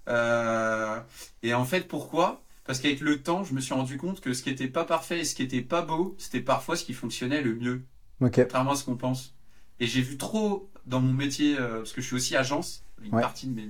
Euh, 0.07 0.99
et 1.43 1.53
en 1.53 1.65
fait, 1.65 1.87
pourquoi? 1.87 2.41
Parce 2.63 2.79
qu'avec 2.79 3.01
le 3.01 3.21
temps, 3.21 3.43
je 3.43 3.53
me 3.53 3.59
suis 3.59 3.73
rendu 3.73 3.97
compte 3.97 4.21
que 4.21 4.33
ce 4.33 4.41
qui 4.41 4.49
était 4.49 4.69
pas 4.69 4.85
parfait 4.85 5.19
et 5.19 5.25
ce 5.25 5.35
qui 5.35 5.43
était 5.43 5.61
pas 5.61 5.81
beau, 5.81 6.15
c'était 6.17 6.39
parfois 6.39 6.77
ce 6.77 6.85
qui 6.85 6.93
fonctionnait 6.93 7.41
le 7.41 7.55
mieux. 7.55 7.83
Ok. 8.21 8.35
Contrairement 8.35 8.71
à 8.71 8.75
ce 8.75 8.85
qu'on 8.85 8.95
pense. 8.95 9.33
Et 9.81 9.87
j'ai 9.87 10.01
vu 10.01 10.17
trop 10.17 10.69
dans 10.85 11.01
mon 11.01 11.11
métier, 11.11 11.59
euh, 11.59 11.79
parce 11.79 11.91
que 11.91 12.01
je 12.01 12.07
suis 12.07 12.15
aussi 12.15 12.35
agence. 12.37 12.81
Une 13.03 13.11
partie 13.11 13.47
de 13.47 13.53
mes 13.53 13.69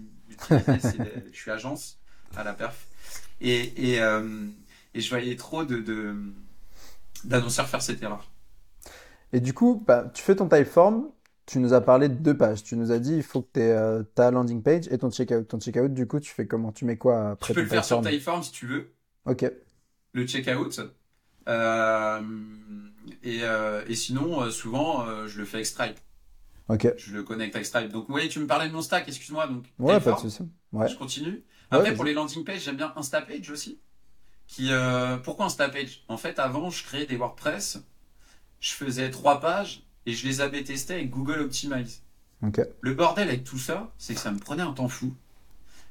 c'est 0.79 1.31
je 1.31 1.37
suis 1.37 1.51
agence 1.51 1.97
à 2.35 2.43
la 2.43 2.53
perf. 2.53 2.87
Et, 3.41 3.91
et, 3.91 4.01
euh, 4.01 4.47
et 4.93 5.01
je 5.01 5.09
voyais 5.09 5.35
trop 5.35 5.63
de, 5.65 5.77
de, 5.77 6.15
d'annonceurs 7.23 7.67
faire 7.67 7.81
cette 7.81 8.01
erreur. 8.01 8.29
Et 9.33 9.41
du 9.41 9.53
coup, 9.53 9.83
bah, 9.85 10.09
tu 10.13 10.23
fais 10.23 10.35
ton 10.35 10.47
typeform, 10.47 11.09
tu 11.45 11.59
nous 11.59 11.73
as 11.73 11.81
parlé 11.81 12.09
de 12.09 12.13
deux 12.15 12.37
pages. 12.37 12.63
Tu 12.63 12.75
nous 12.75 12.91
as 12.91 12.99
dit 12.99 13.15
il 13.15 13.23
faut 13.23 13.41
que 13.41 13.49
tu 13.53 13.59
aies 13.59 13.71
euh, 13.71 14.03
ta 14.03 14.31
landing 14.31 14.61
page 14.63 14.87
et 14.89 14.97
ton 14.97 15.11
checkout. 15.11 15.43
Ton 15.47 15.59
checkout, 15.59 15.89
du 15.93 16.07
coup, 16.07 16.19
tu 16.19 16.31
fais 16.33 16.47
comment? 16.47 16.71
Tu 16.71 16.85
mets 16.85 16.97
quoi 16.97 17.31
après 17.31 17.47
Tu 17.47 17.53
peux 17.53 17.61
le 17.61 17.67
faire 17.67 17.83
sur 17.85 18.01
Typeform? 18.01 18.43
Si 18.43 18.51
tu 18.51 18.67
veux, 18.67 18.93
Ok, 19.25 19.51
le 20.13 20.25
checkout. 20.25 20.79
Euh, 21.47 22.21
et, 23.23 23.39
euh, 23.43 23.83
et 23.87 23.95
sinon, 23.95 24.49
souvent, 24.51 25.05
je 25.27 25.39
le 25.39 25.45
fais 25.45 25.57
avec 25.57 25.65
Stripe. 25.67 25.99
Ok. 26.69 26.93
Je 26.97 27.13
le 27.13 27.23
connecte 27.23 27.55
avec 27.55 27.65
Stripe. 27.65 27.91
Donc, 27.91 28.07
oui, 28.09 28.27
tu 28.29 28.39
me 28.39 28.47
parlais 28.47 28.67
de 28.67 28.73
mon 28.73 28.81
stack, 28.81 29.07
excuse-moi. 29.07 29.47
Donc, 29.47 29.65
Ouais, 29.79 29.93
pas 29.93 29.93
de 29.93 29.99
Typeform, 29.99 30.21
souci. 30.29 30.43
Ouais. 30.71 30.87
je 30.89 30.95
continue. 30.95 31.43
Après, 31.71 31.93
pour 31.93 32.03
les 32.05 32.13
landing 32.13 32.43
pages, 32.43 32.63
j'aime 32.63 32.77
bien 32.77 32.93
Instapage 32.95 33.49
aussi. 33.49 33.79
Qui, 34.47 34.71
euh, 34.71 35.17
pourquoi 35.17 35.45
Instapage? 35.47 36.03
En 36.07 36.17
fait, 36.17 36.37
avant, 36.39 36.69
je 36.69 36.83
créais 36.83 37.05
des 37.05 37.15
WordPress. 37.17 37.79
Je 38.59 38.71
faisais 38.71 39.09
trois 39.09 39.39
pages 39.39 39.83
et 40.05 40.13
je 40.13 40.27
les 40.27 40.41
avais 40.41 40.63
testés 40.63 40.93
avec 40.93 41.09
Google 41.09 41.39
Optimize. 41.39 42.03
Ok. 42.43 42.61
Le 42.81 42.93
bordel 42.93 43.27
avec 43.29 43.43
tout 43.43 43.57
ça, 43.57 43.91
c'est 43.97 44.13
que 44.13 44.19
ça 44.19 44.31
me 44.31 44.37
prenait 44.39 44.61
un 44.63 44.73
temps 44.73 44.87
fou. 44.87 45.15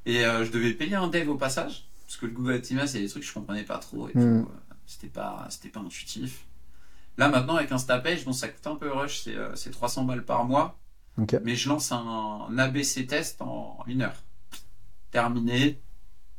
Et 0.07 0.25
euh, 0.25 0.45
je 0.45 0.51
devais 0.53 0.72
payer 0.75 0.95
un 0.95 1.09
dev 1.09 1.29
au 1.31 1.37
passage, 1.37 1.87
parce 2.07 2.16
que 2.16 2.27
le 2.27 2.33
Google 2.33 2.53
Optimize, 2.55 2.93
c'est 2.93 3.01
des 3.01 3.09
trucs 3.09 3.22
que 3.22 3.29
je 3.29 3.35
comprenais 3.35 3.64
pas 3.64 3.79
trop 3.79 4.09
et 4.09 4.12
Mhm. 4.14 4.45
tout. 4.45 4.51
euh, 4.51 4.55
C'était 4.87 5.09
pas, 5.09 5.47
c'était 5.51 5.70
pas 5.70 5.81
intuitif. 5.81 6.45
Là, 7.17 7.29
maintenant, 7.29 7.57
avec 7.57 7.71
Instapage, 7.71 8.25
bon, 8.25 8.33
ça 8.33 8.49
coûte 8.49 8.67
un 8.67 8.77
peu 8.77 8.91
rush, 8.91 9.23
c'est 9.23 9.37
euh, 9.37 9.55
c'est 9.55 9.71
300 9.71 10.05
balles 10.05 10.25
par 10.25 10.45
mois, 10.45 10.79
mais 11.43 11.55
je 11.55 11.69
lance 11.69 11.93
un, 11.93 12.49
ABC 12.59 13.07
test 13.07 13.41
en 13.41 13.79
une 13.87 14.03
heure. 14.03 14.17
Terminé. 15.11 15.81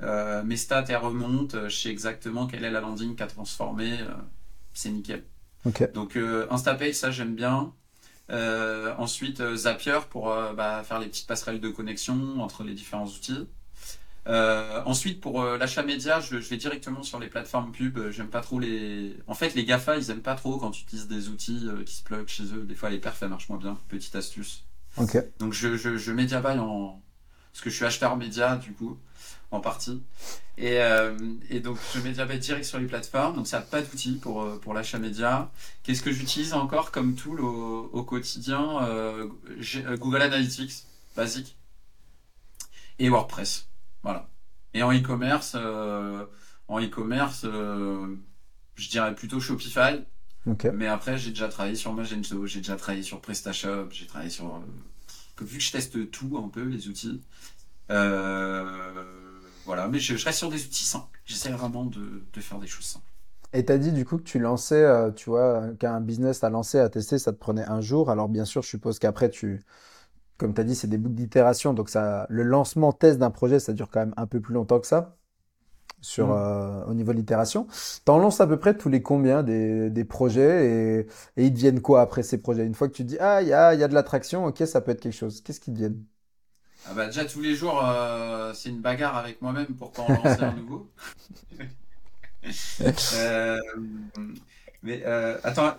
Euh, 0.01 0.43
mes 0.43 0.57
stats, 0.57 0.85
elles 0.89 0.97
remontent, 0.97 1.57
euh, 1.57 1.69
je 1.69 1.77
sais 1.77 1.89
exactement 1.89 2.47
quelle 2.47 2.65
est 2.65 2.71
la 2.71 2.81
landing 2.81 3.15
qu'a 3.15 3.27
transformé, 3.27 4.01
euh, 4.01 4.13
c'est 4.73 4.89
nickel. 4.89 5.23
Ok. 5.65 5.91
Donc 5.93 6.17
euh, 6.17 6.47
Instapage, 6.49 6.93
ça 6.93 7.11
j'aime 7.11 7.35
bien. 7.35 7.73
Euh, 8.31 8.93
ensuite 8.97 9.39
euh, 9.39 9.55
Zapier 9.55 9.99
pour 10.09 10.31
euh, 10.31 10.53
bah, 10.53 10.83
faire 10.83 10.99
les 10.99 11.07
petites 11.07 11.27
passerelles 11.27 11.59
de 11.59 11.69
connexion 11.69 12.41
entre 12.41 12.63
les 12.63 12.73
différents 12.73 13.05
outils. 13.05 13.47
Euh, 14.27 14.81
ensuite 14.85 15.21
pour 15.21 15.41
euh, 15.43 15.57
l'achat 15.57 15.83
média, 15.83 16.19
je, 16.19 16.39
je 16.39 16.49
vais 16.49 16.57
directement 16.57 17.03
sur 17.03 17.19
les 17.19 17.27
plateformes 17.27 17.71
pub. 17.71 17.97
Euh, 17.97 18.11
J'aime 18.11 18.29
pas 18.29 18.41
trop 18.41 18.59
les. 18.59 19.15
En 19.27 19.35
fait, 19.35 19.53
les 19.53 19.65
Gafa, 19.65 19.97
ils 19.97 20.09
aiment 20.09 20.21
pas 20.21 20.35
trop 20.35 20.57
quand 20.57 20.71
tu 20.71 20.81
utilises 20.83 21.07
des 21.07 21.29
outils 21.29 21.67
euh, 21.67 21.83
qui 21.83 21.95
se 21.95 22.03
plug 22.03 22.27
chez 22.27 22.43
eux. 22.53 22.63
Des 22.63 22.75
fois, 22.75 22.89
les 22.89 22.97
perfs, 22.99 23.21
elles 23.21 23.29
marchent 23.29 23.49
moins 23.49 23.59
bien. 23.59 23.77
Petite 23.87 24.15
astuce. 24.15 24.63
Ok. 24.97 25.17
Donc 25.39 25.53
je, 25.53 25.77
je, 25.77 25.97
je 25.97 26.11
média 26.11 26.41
buy 26.41 26.57
en 26.57 27.01
parce 27.51 27.63
que 27.63 27.69
je 27.69 27.75
suis 27.75 27.85
acheteur 27.85 28.17
média 28.17 28.57
du 28.57 28.73
coup 28.73 28.97
en 29.51 29.61
partie 29.61 30.03
et, 30.57 30.81
euh, 30.81 31.17
et 31.49 31.61
donc 31.61 31.77
je 31.93 31.99
média 32.01 32.25
buy 32.25 32.37
direct 32.39 32.65
sur 32.65 32.79
les 32.79 32.85
plateformes 32.85 33.35
donc 33.35 33.47
ça 33.47 33.59
n'a 33.59 33.65
pas 33.65 33.81
d'outils 33.81 34.17
pour 34.21 34.59
pour 34.59 34.73
l'achat 34.73 34.99
média 34.99 35.51
qu'est-ce 35.83 36.01
que 36.01 36.11
j'utilise 36.11 36.53
encore 36.53 36.91
comme 36.91 37.15
tool 37.15 37.39
au, 37.41 37.89
au 37.93 38.03
quotidien 38.03 38.79
Google 39.95 40.21
Analytics 40.21 40.83
basique 41.15 41.55
et 42.99 43.07
WordPress 43.09 43.67
voilà 44.05 44.29
et 44.73 44.83
en 44.83 44.93
e-commerce 44.93 45.53
euh, 45.57 46.25
en 46.69 46.81
e-commerce 46.81 47.43
euh, 47.45 48.15
je 48.75 48.89
dirais 48.89 49.15
plutôt 49.15 49.41
Shopify 49.41 50.05
mais 50.71 50.87
après, 50.87 51.17
j'ai 51.17 51.31
déjà 51.31 51.49
travaillé 51.49 51.75
sur 51.75 51.93
Magento, 51.93 52.45
j'ai 52.47 52.59
déjà 52.59 52.75
travaillé 52.77 53.03
sur 53.03 53.21
PrestaShop, 53.21 53.89
j'ai 53.91 54.07
travaillé 54.07 54.31
sur. 54.31 54.55
euh, 54.55 54.59
vu 55.45 55.57
que 55.59 55.63
je 55.63 55.71
teste 55.71 56.11
tout 56.11 56.37
un 56.37 56.49
peu, 56.49 56.63
les 56.63 56.87
outils. 56.89 57.21
Voilà, 59.65 59.87
mais 59.87 59.99
je, 59.99 60.15
je 60.15 60.25
reste 60.25 60.39
sur 60.39 60.49
des 60.49 60.63
outils 60.63 60.85
simples. 60.85 61.19
J'essaie 61.25 61.51
vraiment 61.51 61.85
de, 61.85 62.23
de 62.33 62.41
faire 62.41 62.59
des 62.59 62.67
choses 62.67 62.85
simples. 62.85 63.11
Et 63.53 63.63
t'as 63.65 63.77
dit 63.77 63.91
du 63.91 64.05
coup 64.05 64.17
que 64.17 64.23
tu 64.23 64.37
lançais, 64.39 64.83
euh, 64.83 65.11
tu 65.11 65.29
vois, 65.29 65.69
qu'un 65.79 66.01
business 66.01 66.43
à 66.43 66.49
lancer, 66.49 66.77
à 66.79 66.89
tester, 66.89 67.17
ça 67.17 67.31
te 67.31 67.37
prenait 67.37 67.63
un 67.65 67.81
jour. 67.81 68.09
Alors 68.11 68.27
bien 68.29 68.45
sûr, 68.45 68.61
je 68.61 68.67
suppose 68.69 68.99
qu'après, 68.99 69.29
tu, 69.29 69.63
comme 70.37 70.53
tu 70.53 70.61
as 70.61 70.63
dit, 70.63 70.75
c'est 70.75 70.87
des 70.87 70.97
boucles 70.97 71.15
d'itération. 71.15 71.73
Donc 71.73 71.89
ça, 71.89 72.25
le 72.29 72.43
lancement, 72.43 72.93
test 72.93 73.19
d'un 73.19 73.31
projet, 73.31 73.59
ça 73.59 73.73
dure 73.73 73.89
quand 73.89 73.99
même 74.01 74.13
un 74.17 74.27
peu 74.27 74.39
plus 74.41 74.53
longtemps 74.53 74.79
que 74.79 74.87
ça, 74.87 75.17
sur, 76.01 76.31
Mm. 76.31 76.33
euh, 76.33 76.83
au 76.85 76.93
niveau 76.95 77.13
de 77.13 77.17
l'itération. 77.19 77.67
T'en 78.05 78.19
lances 78.19 78.41
à 78.41 78.47
peu 78.47 78.57
près 78.59 78.77
tous 78.77 78.89
les 78.89 79.01
combien 79.03 79.43
des, 79.43 79.89
des 79.89 80.05
projets 80.05 81.01
et, 81.01 81.07
et 81.37 81.45
ils 81.47 81.53
deviennent 81.53 81.81
quoi 81.81 82.01
après 82.01 82.23
ces 82.23 82.39
projets? 82.39 82.65
Une 82.65 82.75
fois 82.75 82.87
que 82.89 82.93
tu 82.93 83.03
dis, 83.05 83.17
ah, 83.19 83.41
il 83.41 83.47
y 83.49 83.53
a, 83.53 83.73
y 83.75 83.83
a 83.83 83.87
de 83.89 83.93
l'attraction, 83.95 84.45
ok, 84.45 84.59
ça 84.67 84.81
peut 84.81 84.91
être 84.91 85.01
quelque 85.01 85.13
chose. 85.13 85.41
Qu'est-ce 85.41 85.59
qu'ils 85.61 85.73
deviennent? 85.73 86.03
Ah 86.85 86.93
bah, 86.93 87.07
déjà, 87.07 87.25
tous 87.25 87.41
les 87.41 87.55
jours, 87.55 87.83
euh, 87.83 88.53
c'est 88.53 88.69
une 88.69 88.81
bagarre 88.81 89.17
avec 89.17 89.41
moi-même 89.41 89.75
pour 89.75 89.93
pas 89.93 90.03
en 90.03 90.11
lancer 90.13 90.41
un 90.43 90.53
nouveau. 90.53 90.91
Euh, 93.11 93.59
mais 94.83 95.03
attends, 95.43 95.75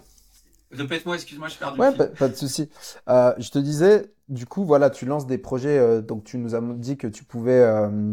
répète-moi, 0.71 1.15
excuse-moi, 1.17 1.49
je 1.49 1.57
perds 1.59 1.73
du 1.73 1.83
Ouais, 1.83 1.93
fil. 1.93 1.97
pas, 1.97 2.07
pas 2.07 2.29
de 2.29 2.35
souci. 2.37 2.71
Euh, 3.09 3.35
je 3.39 3.51
te 3.51 3.59
disais, 3.59 4.13
du 4.29 4.47
coup, 4.47 4.65
voilà, 4.65 4.91
tu 4.91 5.05
lances 5.07 5.27
des 5.27 5.39
projets, 5.39 5.79
euh, 5.79 6.01
donc 6.01 6.25
tu 6.25 6.39
nous 6.39 6.55
as 6.55 6.61
dit 6.63 6.97
que 6.97 7.07
tu 7.07 7.25
pouvais, 7.25 7.61
euh, 7.61 8.13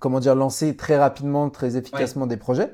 comment 0.00 0.20
dire, 0.20 0.34
lancer 0.34 0.76
très 0.76 0.98
rapidement, 0.98 1.50
très 1.50 1.76
efficacement 1.76 2.26
des 2.26 2.36
projets. 2.38 2.72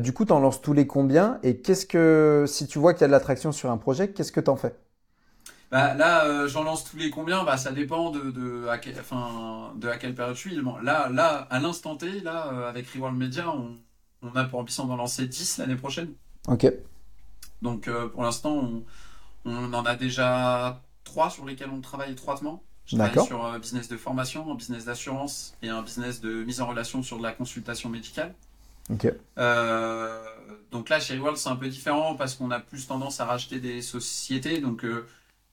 Du 0.00 0.12
coup, 0.14 0.24
tu 0.26 0.32
en 0.32 0.40
lances 0.40 0.62
tous 0.62 0.72
les 0.74 0.86
combien? 0.86 1.40
Et 1.42 1.60
qu'est-ce 1.62 1.86
que, 1.86 2.44
si 2.48 2.66
tu 2.68 2.78
vois 2.80 2.94
qu'il 2.94 3.02
y 3.02 3.04
a 3.04 3.08
de 3.08 3.12
l'attraction 3.12 3.52
sur 3.52 3.70
un 3.70 3.78
projet, 3.78 4.12
qu'est-ce 4.12 4.32
que 4.32 4.40
tu 4.40 4.50
en 4.50 4.56
fais? 4.56 4.74
Bah, 5.70 5.94
là, 5.94 6.46
j'en 6.48 6.62
lance 6.64 6.84
tous 6.84 6.96
les 6.98 7.10
combien? 7.10 7.44
Bah, 7.44 7.56
ça 7.56 7.72
dépend 7.72 8.10
de, 8.10 8.30
de, 8.30 8.66
à 8.68 8.78
quel- 8.78 8.98
enfin, 9.00 9.72
de 9.76 9.88
à 9.88 9.96
quelle 9.98 10.14
période 10.14 10.34
je 10.36 10.40
suis. 10.40 10.56
Là, 10.82 11.08
là, 11.08 11.46
à 11.50 11.58
l'instant 11.60 11.96
T, 11.96 12.20
là, 12.20 12.68
avec 12.68 12.88
Reworld 12.90 13.16
Media, 13.16 13.48
on, 13.50 13.78
on 14.22 14.34
a 14.36 14.44
pour 14.44 14.58
ambition 14.60 14.86
d'en 14.86 14.96
lancer 14.96 15.26
10 15.26 15.58
l'année 15.58 15.76
prochaine. 15.76 16.14
Ok, 16.48 16.64
Donc, 17.62 17.88
euh, 17.88 18.08
pour 18.08 18.22
l'instant, 18.22 18.52
on, 18.56 18.84
on 19.44 19.72
en 19.74 19.84
a 19.84 19.94
déjà 19.96 20.82
trois 21.04 21.30
sur 21.30 21.44
lesquels 21.46 21.70
on 21.70 21.80
travaille 21.80 22.12
étroitement. 22.12 22.62
Je 22.86 22.96
travaille 22.96 23.26
sur 23.26 23.44
un 23.46 23.58
business 23.58 23.88
de 23.88 23.96
formation, 23.96 24.50
un 24.50 24.54
business 24.56 24.84
d'assurance 24.84 25.54
et 25.62 25.68
un 25.68 25.82
business 25.82 26.20
de 26.20 26.42
mise 26.44 26.60
en 26.60 26.66
relation 26.66 27.02
sur 27.02 27.18
de 27.18 27.22
la 27.22 27.32
consultation 27.32 27.88
médicale. 27.88 28.34
ok, 28.90 29.06
Euh, 29.38 30.22
donc 30.72 30.88
là, 30.88 31.00
chez 31.00 31.16
Reworld, 31.16 31.36
c'est 31.38 31.48
un 31.48 31.56
peu 31.56 31.68
différent 31.68 32.16
parce 32.16 32.34
qu'on 32.34 32.50
a 32.50 32.60
plus 32.60 32.86
tendance 32.86 33.20
à 33.20 33.24
racheter 33.24 33.60
des 33.60 33.82
sociétés. 33.82 34.60
Donc, 34.60 34.84
euh, 34.84 35.06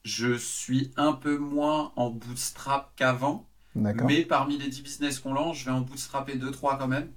je 0.04 0.34
suis 0.36 0.92
un 0.96 1.12
peu 1.12 1.38
moins 1.38 1.92
en 1.96 2.10
bootstrap 2.10 2.92
qu'avant. 2.96 3.46
d'accord. 3.74 4.06
Mais 4.08 4.24
parmi 4.24 4.58
les 4.58 4.68
10 4.68 4.82
business 4.82 5.20
qu'on 5.20 5.32
lance, 5.34 5.58
je 5.58 5.66
vais 5.66 5.70
en 5.70 5.82
bootstrapper 5.82 6.36
2-3 6.36 6.78
quand 6.78 6.88
même. 6.88 7.12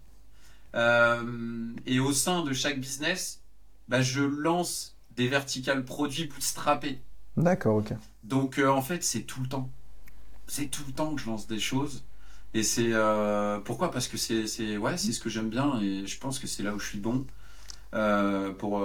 Euh, 0.75 1.73
et 1.85 1.99
au 1.99 2.11
sein 2.13 2.43
de 2.43 2.53
chaque 2.53 2.79
business, 2.79 3.42
bah, 3.93 4.01
je 4.01 4.23
lance 4.23 4.95
des 5.15 5.27
verticales 5.27 5.85
produits 5.85 6.25
bootstrappés. 6.25 6.99
D'accord, 7.37 7.75
ok. 7.75 7.93
Donc 8.23 8.57
euh, 8.57 8.67
en 8.67 8.81
fait, 8.81 9.03
c'est 9.03 9.21
tout 9.21 9.39
le 9.39 9.47
temps. 9.47 9.69
C'est 10.47 10.65
tout 10.65 10.81
le 10.87 10.93
temps 10.93 11.13
que 11.13 11.21
je 11.21 11.27
lance 11.27 11.45
des 11.45 11.59
choses. 11.59 12.03
Et 12.55 12.63
c'est 12.63 12.89
euh, 12.91 13.59
pourquoi? 13.59 13.91
Parce 13.91 14.07
que 14.07 14.17
c'est 14.17 14.47
c'est 14.47 14.77
ouais, 14.77 14.97
c'est 14.97 15.11
ce 15.11 15.19
que 15.19 15.29
j'aime 15.29 15.49
bien 15.49 15.79
et 15.79 16.07
je 16.07 16.19
pense 16.19 16.39
que 16.39 16.47
c'est 16.47 16.63
là 16.63 16.73
où 16.73 16.79
je 16.79 16.87
suis 16.87 16.97
bon. 16.97 17.27
Euh, 17.93 18.51
pour 18.51 18.83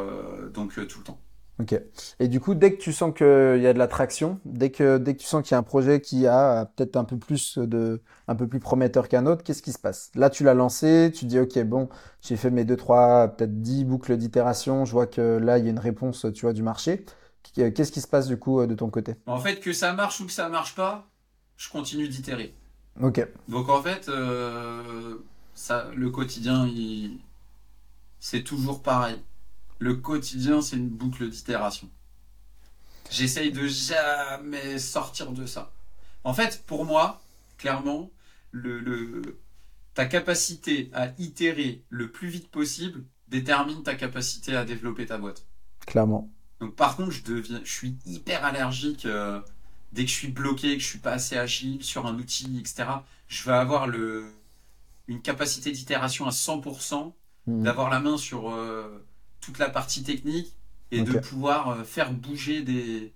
donc 0.53 0.75
tout 0.75 0.99
le 0.99 1.05
temps. 1.05 1.19
Ok. 1.61 1.75
Et 2.21 2.29
du 2.29 2.39
coup, 2.39 2.55
dès 2.55 2.73
que 2.77 2.81
tu 2.81 2.93
sens 2.93 3.13
qu'il 3.13 3.27
y 3.61 3.67
a 3.67 3.73
de 3.73 3.79
l'attraction, 3.79 4.41
dès 4.45 4.71
que, 4.71 4.97
dès 4.99 5.15
que 5.15 5.21
tu 5.21 5.27
sens 5.27 5.43
qu'il 5.43 5.53
y 5.53 5.55
a 5.57 5.59
un 5.59 5.65
projet 5.65 6.01
qui 6.01 6.25
a 6.29 6.61
euh, 6.63 6.65
peut-être 6.65 6.95
un 6.97 7.03
peu 7.05 7.19
plus 7.19 7.59
de, 7.59 8.01
un 8.29 8.37
peu 8.37 8.47
plus 8.47 8.61
prometteur 8.61 9.09
qu'un 9.09 9.27
autre, 9.27 9.43
qu'est-ce 9.43 9.63
qui 9.63 9.73
se 9.73 9.79
passe? 9.79 10.13
Là, 10.15 10.31
tu 10.31 10.45
l'as 10.45 10.55
lancé, 10.55 11.11
tu 11.13 11.25
dis, 11.25 11.39
ok, 11.41 11.59
bon, 11.65 11.89
j'ai 12.23 12.37
fait 12.37 12.51
mes 12.51 12.65
deux, 12.65 12.77
trois, 12.77 13.27
peut-être 13.37 13.61
dix 13.61 13.85
boucles 13.85 14.17
d'itération, 14.17 14.85
je 14.85 14.93
vois 14.93 15.09
que 15.09 15.21
là, 15.39 15.59
il 15.59 15.65
y 15.65 15.69
a 15.69 15.71
une 15.71 15.81
réponse, 15.81 16.27
tu 16.33 16.43
vois, 16.43 16.53
du 16.53 16.63
marché. 16.63 17.05
Qu- 17.43 17.73
Qu'est-ce 17.73 17.91
qui 17.93 18.01
se 18.01 18.09
passe 18.09 18.29
du 18.29 18.37
coup 18.39 18.61
euh, 18.61 18.67
de 18.69 18.75
ton 18.77 18.89
côté? 18.89 19.17
En 19.27 19.39
fait, 19.39 19.61
que 19.61 19.73
ça 19.73 19.93
marche 19.93 20.19
ou 20.21 20.27
que 20.27 20.33
ça 20.33 20.49
marche 20.49 20.75
pas, 20.75 21.09
je 21.57 21.69
continue 21.69 22.09
d'itérer. 22.09 22.53
Ok, 23.01 23.19
Donc 23.49 23.69
en 23.71 23.83
fait, 23.83 24.09
euh, 24.09 25.19
ça, 25.55 25.91
le 25.95 26.11
quotidien, 26.11 26.67
il- 26.69 27.21
c'est 28.21 28.45
toujours 28.45 28.83
pareil. 28.83 29.21
Le 29.81 29.95
quotidien, 29.97 30.63
c'est 30.63 30.77
une 30.77 30.89
boucle 30.89 31.29
d'itération. 31.29 31.91
J'essaye 33.11 33.53
de 33.53 33.67
jamais 33.67 34.79
sortir 34.79 35.33
de 35.33 35.47
ça. 35.47 35.73
En 36.25 36.35
fait, 36.35 36.63
pour 36.67 36.85
moi, 36.85 37.23
clairement, 37.57 38.11
le, 38.51 38.81
le- 38.81 39.41
ta 39.95 40.07
capacité 40.07 40.91
à 40.95 41.09
itérer 41.19 41.83
le 41.89 42.11
plus 42.11 42.29
vite 42.29 42.51
possible 42.51 43.05
détermine 43.29 43.83
ta 43.83 43.95
capacité 43.95 44.55
à 44.57 44.65
développer 44.65 45.07
ta 45.07 45.19
boîte. 45.19 45.47
clairement. 45.87 46.29
Donc 46.61 46.75
par 46.77 46.97
contre, 46.97 47.11
je 47.13 47.23
deviens, 47.23 47.61
je 47.65 47.73
suis 47.73 47.97
hyper 48.05 48.45
allergique 48.45 49.07
euh, 49.07 49.41
dès 49.93 50.05
que 50.05 50.11
je 50.11 50.15
suis 50.17 50.29
bloqué, 50.29 50.77
que 50.77 50.83
je 50.83 50.89
suis 50.89 50.99
pas 50.99 51.13
assez 51.13 51.37
agile 51.37 51.83
sur 51.85 52.07
un 52.07 52.15
outil, 52.19 52.59
etc. 52.59 53.05
Je 53.29 53.45
vais 53.45 53.53
avoir 53.53 53.87
le, 53.87 54.27
une 55.09 55.23
capacité 55.23 55.71
d'itération 55.73 56.27
à 56.27 56.33
100%, 56.33 57.15
Mhm. 57.47 57.63
d'avoir 57.65 57.91
la 57.91 58.01
main 58.01 58.19
sur 58.19 58.51
euh, 58.53 59.05
toute 59.49 59.59
la 59.59 59.71
partie 59.71 60.03
technique 60.03 60.53
et 60.91 61.01
de 61.01 61.19
pouvoir 61.19 61.71
euh, 61.71 61.83
faire 61.83 62.13
bouger 62.13 62.61
des, 62.61 63.15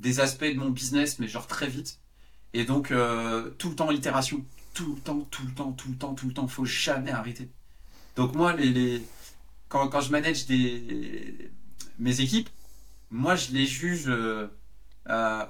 des 0.00 0.18
aspects 0.18 0.44
de 0.44 0.58
mon 0.58 0.70
business, 0.70 1.20
mais 1.20 1.28
genre 1.28 1.46
très 1.46 1.68
vite. 1.68 2.00
Et 2.54 2.64
donc 2.64 2.90
euh, 2.90 3.50
tout 3.50 3.68
le 3.68 3.76
temps 3.76 3.88
l'itération, 3.88 4.44
tout 4.74 4.96
le 4.96 5.00
temps, 5.00 5.20
tout 5.30 5.46
le 5.46 5.52
temps, 5.52 5.70
tout 5.70 5.88
le 5.88 5.94
temps, 5.94 6.14
tout 6.14 6.26
le 6.26 6.34
temps, 6.34 6.48
faut 6.48 6.64
jamais 6.64 7.12
arrêter. 7.12 7.48
Donc 8.16 8.34
moi, 8.34 8.52
les, 8.52 8.70
les... 8.70 9.02
Quand, 9.68 9.88
quand 9.88 10.00
je 10.00 10.10
manage 10.10 10.46
des, 10.46 11.52
mes 12.00 12.20
équipes, 12.20 12.48
moi, 13.12 13.36
je 13.36 13.52
les 13.52 13.64
juge 13.64 14.06
euh, 14.08 14.48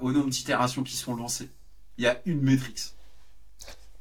au 0.01 0.11
nombre 0.11 0.29
d'itérations 0.29 0.83
qui 0.83 0.95
sont 0.95 1.15
lancées. 1.15 1.49
Il 1.97 2.03
y 2.03 2.07
a 2.07 2.21
une 2.27 2.41
métrique. 2.41 2.93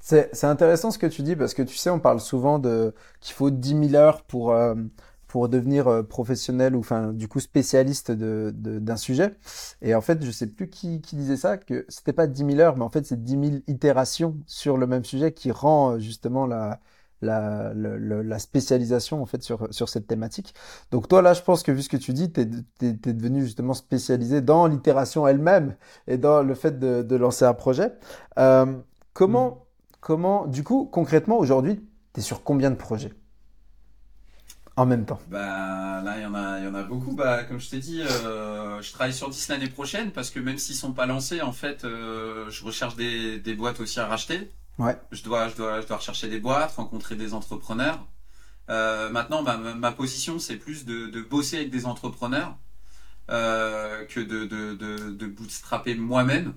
C'est 0.03 0.45
intéressant 0.45 0.91
ce 0.91 0.99
que 0.99 1.07
tu 1.07 1.23
dis 1.23 1.37
parce 1.37 1.55
que 1.55 1.63
tu 1.63 1.77
sais, 1.77 1.89
on 1.89 2.01
parle 2.01 2.21
souvent 2.21 2.59
de 2.59 2.95
qu'il 3.21 3.35
faut 3.35 3.51
10 3.51 3.89
000 3.91 3.95
heures 3.95 4.23
pour, 4.25 4.53
pour 5.31 5.49
devenir 5.49 5.87
euh, 5.87 6.03
professionnel 6.03 6.75
ou 6.75 6.81
enfin 6.81 7.13
du 7.13 7.29
coup 7.29 7.39
spécialiste 7.39 8.11
de, 8.11 8.53
d'un 8.53 8.97
sujet. 8.97 9.37
Et 9.81 9.95
en 9.95 10.01
fait, 10.01 10.25
je 10.25 10.31
sais 10.33 10.49
plus 10.49 10.69
qui, 10.69 11.01
qui 11.01 11.15
disait 11.15 11.37
ça, 11.37 11.57
que 11.57 11.87
c'était 11.89 12.13
pas 12.13 12.27
10 12.27 12.45
000 12.45 12.59
heures, 12.59 12.77
mais 12.77 12.83
en 12.83 12.89
fait 12.89 13.07
c'est 13.07 13.23
10 13.23 13.31
000 13.31 13.45
itérations 13.69 14.37
sur 14.47 14.77
le 14.77 14.89
même 14.89 15.05
sujet 15.05 15.33
qui 15.33 15.53
rend 15.53 16.01
justement 16.01 16.47
la, 16.47 16.81
la, 17.23 17.73
la, 17.75 18.39
spécialisation 18.41 19.23
en 19.23 19.27
fait 19.27 19.41
sur, 19.45 19.73
sur 19.73 19.89
cette 19.89 20.09
thématique. 20.09 20.53
Donc 20.91 21.07
toi 21.07 21.23
là, 21.23 21.33
je 21.33 21.43
pense 21.43 21.63
que 21.63 21.71
vu 21.71 21.83
ce 21.83 21.89
que 21.89 21.97
tu 21.97 22.13
dis, 22.13 22.33
tu 22.33 22.41
es, 22.41 22.93
devenu 23.13 23.43
justement 23.43 23.75
spécialisé 23.75 24.41
dans 24.41 24.67
l'itération 24.67 25.29
elle-même 25.29 25.77
et 26.09 26.19
dans 26.19 26.43
le 26.43 26.55
fait 26.57 26.81
de, 26.81 27.03
de 27.03 27.17
lancer 27.17 27.45
un 27.45 27.55
projet. 27.55 27.93
Euh, 28.41 28.67
comment, 29.13 29.51
mm. 29.51 29.57
comment, 30.01 30.47
du 30.49 30.65
coup, 30.65 30.89
concrètement, 30.91 31.39
aujourd'hui, 31.39 31.87
tu 32.15 32.21
es 32.21 32.23
sur 32.23 32.43
combien 32.43 32.71
de 32.71 32.77
projets? 32.77 33.13
En 34.77 34.87
même 34.87 35.05
temps 35.05 35.21
Bah 35.29 36.01
là, 36.03 36.17
il 36.17 36.23
y 36.23 36.27
en 36.27 36.35
a, 36.35 36.59
il 36.59 36.65
y 36.65 36.69
en 36.69 36.75
a 36.75 36.83
beaucoup. 36.83 37.13
Bah 37.13 37.45
comme 37.45 37.61
je 37.61 37.71
t'ai 37.71 37.79
dit, 37.79 38.03
euh, 38.03 38.81
je 38.81 38.93
travaille 38.93 39.13
sur 39.13 39.29
10 39.29 39.49
l'année 39.49 39.69
prochaine 39.69 40.11
parce 40.13 40.31
que 40.31 40.41
même 40.41 40.59
s'ils 40.59 40.77
sont 40.77 40.93
pas 40.93 41.07
lancés, 41.07 41.43
en 41.43 41.53
fait, 41.53 41.85
euh, 41.85 42.49
je 42.51 42.65
recherche 42.65 42.97
des, 42.97 43.39
des 43.39 43.55
boîtes 43.55 43.81
aussi 43.81 44.01
à 44.01 44.07
racheter. 44.07 44.51
Je 45.13 45.23
dois, 45.23 45.49
je 45.49 45.57
dois, 45.57 45.83
je 45.83 45.87
dois 45.87 45.99
rechercher 45.99 46.29
des 46.29 46.41
boîtes, 46.41 46.73
rencontrer 46.73 47.15
des 47.15 47.35
entrepreneurs. 47.35 48.07
Euh, 48.71 49.11
maintenant, 49.11 49.43
ma, 49.43 49.93
position, 49.93 50.39
c'est 50.39 50.57
plus 50.57 50.87
de, 50.87 51.21
bosser 51.21 51.59
avec 51.59 51.71
des 51.71 51.85
entrepreneurs 51.85 52.57
que 53.29 54.21
de, 54.21 54.47
de, 54.47 54.75
de, 54.75 55.27
bootstrapper 55.27 55.95
moi-même. 55.97 56.55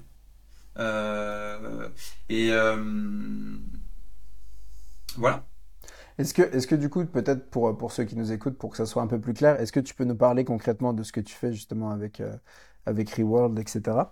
Et 2.29 2.51
voilà. 5.17 5.43
Est-ce 6.17 6.33
que, 6.33 6.41
est-ce 6.41 6.67
que 6.67 6.75
du 6.75 6.89
coup, 6.89 7.05
peut-être 7.05 7.49
pour, 7.49 7.75
pour 7.77 7.91
ceux 7.91 8.03
qui 8.03 8.15
nous 8.15 8.31
écoutent, 8.31 8.57
pour 8.57 8.71
que 8.71 8.77
ça 8.77 8.85
soit 8.85 9.01
un 9.01 9.07
peu 9.07 9.19
plus 9.19 9.33
clair, 9.33 9.59
est-ce 9.59 9.71
que 9.71 9.79
tu 9.79 9.95
peux 9.95 10.03
nous 10.03 10.15
parler 10.15 10.45
concrètement 10.45 10.93
de 10.93 11.03
ce 11.03 11.11
que 11.11 11.21
tu 11.21 11.33
fais 11.33 11.53
justement 11.53 11.89
avec, 11.91 12.21
avec 12.85 13.09
Reworld, 13.11 13.57
etc. 13.59 14.03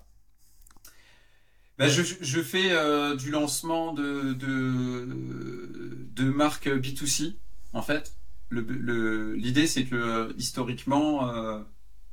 Bah, 1.77 1.87
je, 1.87 2.03
je, 2.03 2.41
fais 2.41 2.71
euh, 2.71 3.15
du 3.15 3.31
lancement 3.31 3.91
de, 3.93 4.33
de, 4.33 6.07
de 6.13 6.23
marques 6.29 6.67
B2C, 6.67 7.37
en 7.73 7.81
fait. 7.81 8.15
L'idée, 8.51 8.73
le, 8.73 9.33
l'idée 9.35 9.65
c'est 9.65 9.85
que 9.85 9.95
euh, 9.95 10.33
historiquement, 10.37 11.27
euh, 11.29 11.59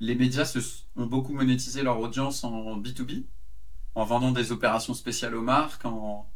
les 0.00 0.14
médias 0.14 0.46
se, 0.46 0.58
ont 0.96 1.06
beaucoup 1.06 1.34
monétisé 1.34 1.82
leur 1.82 2.00
audience 2.00 2.44
en 2.44 2.80
B2B, 2.80 3.26
en 3.94 4.04
vendant 4.04 4.32
des 4.32 4.52
opérations 4.52 4.94
spéciales 4.94 5.34
aux 5.34 5.42
marques, 5.42 5.84
en, 5.84 6.30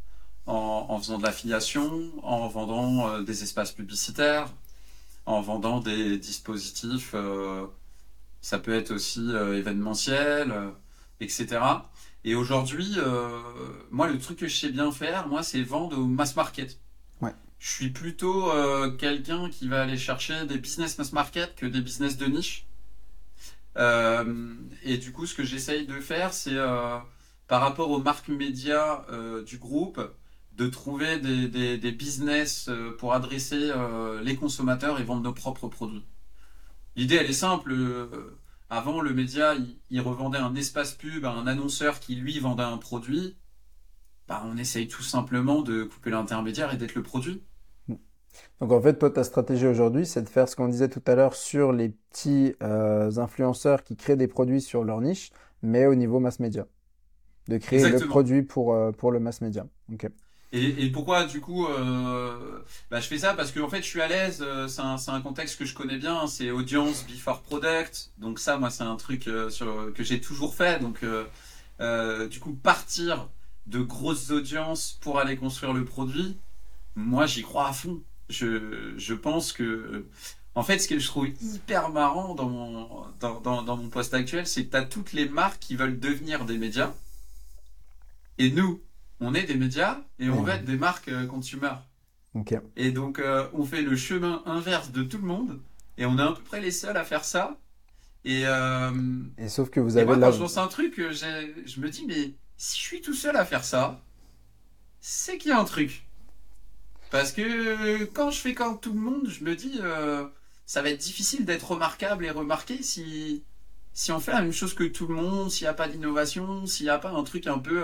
en, 0.46 0.86
en 0.88 0.98
faisant 0.98 1.18
de 1.18 1.22
l'affiliation, 1.22 2.10
en 2.22 2.48
vendant 2.48 3.20
des 3.20 3.42
espaces 3.42 3.72
publicitaires, 3.72 4.48
en 5.26 5.40
vendant 5.40 5.80
des 5.80 6.18
dispositifs, 6.18 7.14
ça 8.40 8.58
peut 8.58 8.74
être 8.74 8.90
aussi 8.92 9.30
événementiel, 9.30 10.52
etc. 11.20 11.60
Et 12.24 12.34
aujourd'hui, 12.34 12.94
euh, 12.98 13.40
moi, 13.90 14.08
le 14.08 14.18
truc 14.18 14.38
que 14.38 14.48
je 14.48 14.56
sais 14.56 14.70
bien 14.70 14.92
faire, 14.92 15.26
moi, 15.26 15.42
c'est 15.42 15.62
vendre 15.62 15.98
au 15.98 16.06
mass 16.06 16.36
market. 16.36 16.78
Ouais. 17.20 17.34
Je 17.58 17.70
suis 17.70 17.90
plutôt 17.90 18.50
euh, 18.52 18.90
quelqu'un 18.90 19.50
qui 19.50 19.68
va 19.68 19.82
aller 19.82 19.96
chercher 19.96 20.46
des 20.46 20.58
business 20.58 20.98
mass 20.98 21.12
market 21.12 21.54
que 21.56 21.66
des 21.66 21.80
business 21.80 22.16
de 22.16 22.26
niche. 22.26 22.66
Euh, 23.76 24.54
et 24.84 24.98
du 24.98 25.12
coup, 25.12 25.26
ce 25.26 25.34
que 25.34 25.42
j'essaye 25.42 25.86
de 25.86 25.98
faire, 26.00 26.32
c'est 26.32 26.56
par 27.48 27.60
rapport 27.60 27.90
aux 27.90 28.00
marques 28.00 28.28
médias 28.28 29.04
du 29.44 29.58
groupe, 29.58 30.00
de 30.56 30.66
trouver 30.66 31.18
des, 31.18 31.48
des, 31.48 31.78
des 31.78 31.92
business 31.92 32.70
pour 32.98 33.14
adresser 33.14 33.72
les 34.22 34.36
consommateurs 34.36 35.00
et 35.00 35.04
vendre 35.04 35.22
nos 35.22 35.32
propres 35.32 35.68
produits. 35.68 36.04
L'idée, 36.94 37.16
elle 37.16 37.30
est 37.30 37.32
simple 37.32 37.72
avant, 38.72 39.02
le 39.02 39.12
média, 39.12 39.54
il, 39.90 40.00
revendait 40.00 40.38
un 40.38 40.54
espace 40.54 40.94
pub 40.94 41.26
à 41.26 41.30
un 41.30 41.46
annonceur 41.46 42.00
qui, 42.00 42.14
lui, 42.14 42.38
vendait 42.38 42.62
un 42.62 42.78
produit. 42.78 43.36
Bah, 44.28 44.42
on 44.46 44.56
essaye 44.56 44.88
tout 44.88 45.02
simplement 45.02 45.60
de 45.60 45.84
couper 45.84 46.08
l'intermédiaire 46.08 46.72
et 46.72 46.78
d'être 46.78 46.94
le 46.94 47.02
produit. 47.02 47.44
Donc 48.60 48.72
en 48.72 48.80
fait, 48.80 48.98
toi, 48.98 49.10
ta 49.10 49.24
stratégie 49.24 49.66
aujourd'hui, 49.66 50.06
c'est 50.06 50.22
de 50.22 50.28
faire 50.30 50.48
ce 50.48 50.56
qu'on 50.56 50.68
disait 50.68 50.88
tout 50.88 51.02
à 51.06 51.14
l'heure 51.14 51.34
sur 51.34 51.70
les 51.70 51.90
petits 51.90 52.54
euh, 52.62 53.14
influenceurs 53.18 53.82
qui 53.82 53.94
créent 53.94 54.16
des 54.16 54.26
produits 54.26 54.62
sur 54.62 54.84
leur 54.84 55.02
niche, 55.02 55.32
mais 55.60 55.84
au 55.84 55.94
niveau 55.94 56.18
mass 56.18 56.40
média. 56.40 56.66
De 57.48 57.58
créer 57.58 57.90
le 57.90 57.98
produit 57.98 58.40
pour, 58.40 58.72
euh, 58.72 58.90
pour 58.90 59.12
le 59.12 59.20
mass 59.20 59.42
média. 59.42 59.66
Et, 60.54 60.90
pourquoi 60.90 61.24
du 61.24 61.40
coup 61.40 61.66
euh, 61.66 62.62
bah, 62.90 63.00
je 63.00 63.06
fais 63.06 63.16
ça? 63.16 63.32
Parce 63.32 63.52
que 63.52 63.60
en 63.60 63.70
fait 63.70 63.78
je 63.78 63.86
suis 63.86 64.02
à 64.02 64.08
l'aise, 64.08 64.42
euh, 64.42 64.68
c'est 64.68 65.10
un, 65.10 65.20
contexte 65.22 65.58
que 65.58 65.64
je 65.64 65.74
connais 65.74 65.96
bien, 65.96 66.26
c'est 66.26 66.50
audience 66.50 67.06
before 67.06 67.40
product, 67.40 68.10
donc 68.18 68.38
ça 68.38 68.58
moi 68.58 68.68
c'est 68.68 68.82
un 68.82 68.96
truc 68.96 69.28
euh, 69.28 69.48
sur, 69.48 69.94
que 69.94 70.02
j'ai 70.04 70.20
toujours 70.20 70.54
fait, 70.54 70.78
donc 70.80 71.00
du 72.30 72.38
coup 72.38 72.52
partir 72.52 73.28
de 73.66 73.80
grosses 73.80 74.30
audiences 74.30 74.98
pour 75.00 75.18
aller 75.18 75.36
construire 75.36 75.72
le 75.72 75.86
produit, 75.86 76.36
moi 76.96 77.24
j'y 77.24 77.42
crois 77.42 77.68
à 77.68 77.72
fond. 77.72 78.02
Je, 78.28 78.92
je 78.98 79.14
pense 79.14 79.52
que 79.52 80.06
en 80.54 80.62
fait 80.62 80.78
ce 80.80 80.88
que 80.88 80.98
je 80.98 81.06
trouve 81.06 81.28
hyper 81.40 81.88
marrant 81.88 82.34
dans 82.34 82.48
mon, 82.50 83.06
dans, 83.20 83.40
dans, 83.40 83.62
dans 83.62 83.76
mon 83.78 83.88
poste 83.88 84.12
actuel, 84.12 84.46
c'est 84.46 84.66
que 84.66 84.70
tu 84.72 84.76
as 84.76 84.84
toutes 84.84 85.14
les 85.14 85.28
marques 85.30 85.60
qui 85.60 85.76
veulent 85.76 85.98
devenir 85.98 86.44
des 86.44 86.58
médias. 86.58 86.92
Et 88.38 88.50
nous 88.50 88.80
on 89.22 89.34
est 89.34 89.44
des 89.44 89.54
médias 89.54 89.98
et 90.18 90.28
on 90.28 90.42
va 90.42 90.56
être 90.56 90.64
des 90.64 90.76
marques 90.76 91.08
euh, 91.08 91.26
consumer. 91.26 91.72
Et 92.76 92.90
donc, 92.90 93.18
euh, 93.18 93.46
on 93.52 93.64
fait 93.64 93.82
le 93.82 93.94
chemin 93.94 94.42
inverse 94.46 94.90
de 94.90 95.02
tout 95.02 95.18
le 95.18 95.26
monde 95.26 95.60
et 95.96 96.06
on 96.06 96.18
est 96.18 96.22
à 96.22 96.32
peu 96.32 96.42
près 96.42 96.60
les 96.60 96.70
seuls 96.70 96.96
à 96.96 97.04
faire 97.04 97.24
ça. 97.24 97.56
Et, 98.24 98.42
euh, 98.46 98.90
et 99.38 99.48
sauf 99.48 99.70
que 99.70 99.80
vous 99.80 99.96
avez 99.96 100.06
moi, 100.06 100.18
quand 100.18 100.32
je 100.32 100.40
lance 100.40 100.58
un 100.58 100.66
truc, 100.66 100.94
je 100.96 101.80
me 101.80 101.88
dis, 101.88 102.04
mais 102.06 102.34
si 102.56 102.78
je 102.78 102.82
suis 102.82 103.00
tout 103.00 103.14
seul 103.14 103.36
à 103.36 103.44
faire 103.44 103.64
ça, 103.64 104.02
c'est 105.00 105.38
qu'il 105.38 105.50
y 105.50 105.52
a 105.52 105.58
un 105.58 105.64
truc. 105.64 106.06
Parce 107.10 107.32
que 107.32 108.04
quand 108.04 108.30
je 108.30 108.38
fais 108.38 108.54
comme 108.54 108.80
tout 108.80 108.92
le 108.92 109.00
monde, 109.00 109.28
je 109.28 109.44
me 109.44 109.54
dis, 109.54 109.80
ça 110.66 110.82
va 110.82 110.88
être 110.88 111.00
difficile 111.00 111.44
d'être 111.44 111.72
remarquable 111.72 112.24
et 112.24 112.30
remarqué 112.30 112.82
si, 112.82 113.44
si 113.92 114.10
on 114.12 114.20
fait 114.20 114.32
la 114.32 114.40
même 114.40 114.52
chose 114.52 114.74
que 114.74 114.84
tout 114.84 115.06
le 115.06 115.14
monde, 115.14 115.50
s'il 115.50 115.64
n'y 115.64 115.68
a 115.68 115.74
pas 115.74 115.88
d'innovation, 115.88 116.64
s'il 116.66 116.86
n'y 116.86 116.90
a 116.90 116.98
pas 116.98 117.10
un 117.10 117.24
truc 117.24 117.46
un 117.46 117.58
peu 117.58 117.82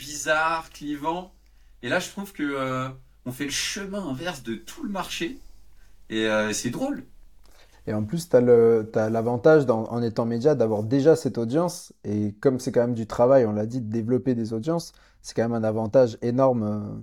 bizarre, 0.00 0.70
clivant. 0.70 1.32
Et 1.82 1.88
là, 1.88 1.98
je 2.00 2.08
trouve 2.08 2.32
que 2.32 2.42
euh, 2.42 2.88
on 3.26 3.32
fait 3.32 3.44
le 3.44 3.50
chemin 3.50 4.08
inverse 4.08 4.42
de 4.42 4.54
tout 4.54 4.82
le 4.82 4.88
marché. 4.88 5.38
Et 6.08 6.26
euh, 6.26 6.52
c'est 6.52 6.70
drôle. 6.70 7.04
Et 7.86 7.92
en 7.92 8.04
plus, 8.04 8.28
tu 8.28 8.36
as 8.36 8.40
l'avantage 9.10 9.64
en 9.68 10.02
étant 10.02 10.24
média 10.24 10.54
d'avoir 10.54 10.82
déjà 10.82 11.16
cette 11.16 11.38
audience. 11.38 11.92
Et 12.04 12.34
comme 12.40 12.58
c'est 12.60 12.72
quand 12.72 12.80
même 12.80 12.94
du 12.94 13.06
travail, 13.06 13.44
on 13.44 13.52
l'a 13.52 13.66
dit, 13.66 13.80
de 13.80 13.90
développer 13.90 14.34
des 14.34 14.52
audiences, 14.52 14.92
c'est 15.22 15.34
quand 15.34 15.42
même 15.42 15.54
un 15.54 15.64
avantage 15.64 16.18
énorme 16.22 16.62
euh, 16.62 17.00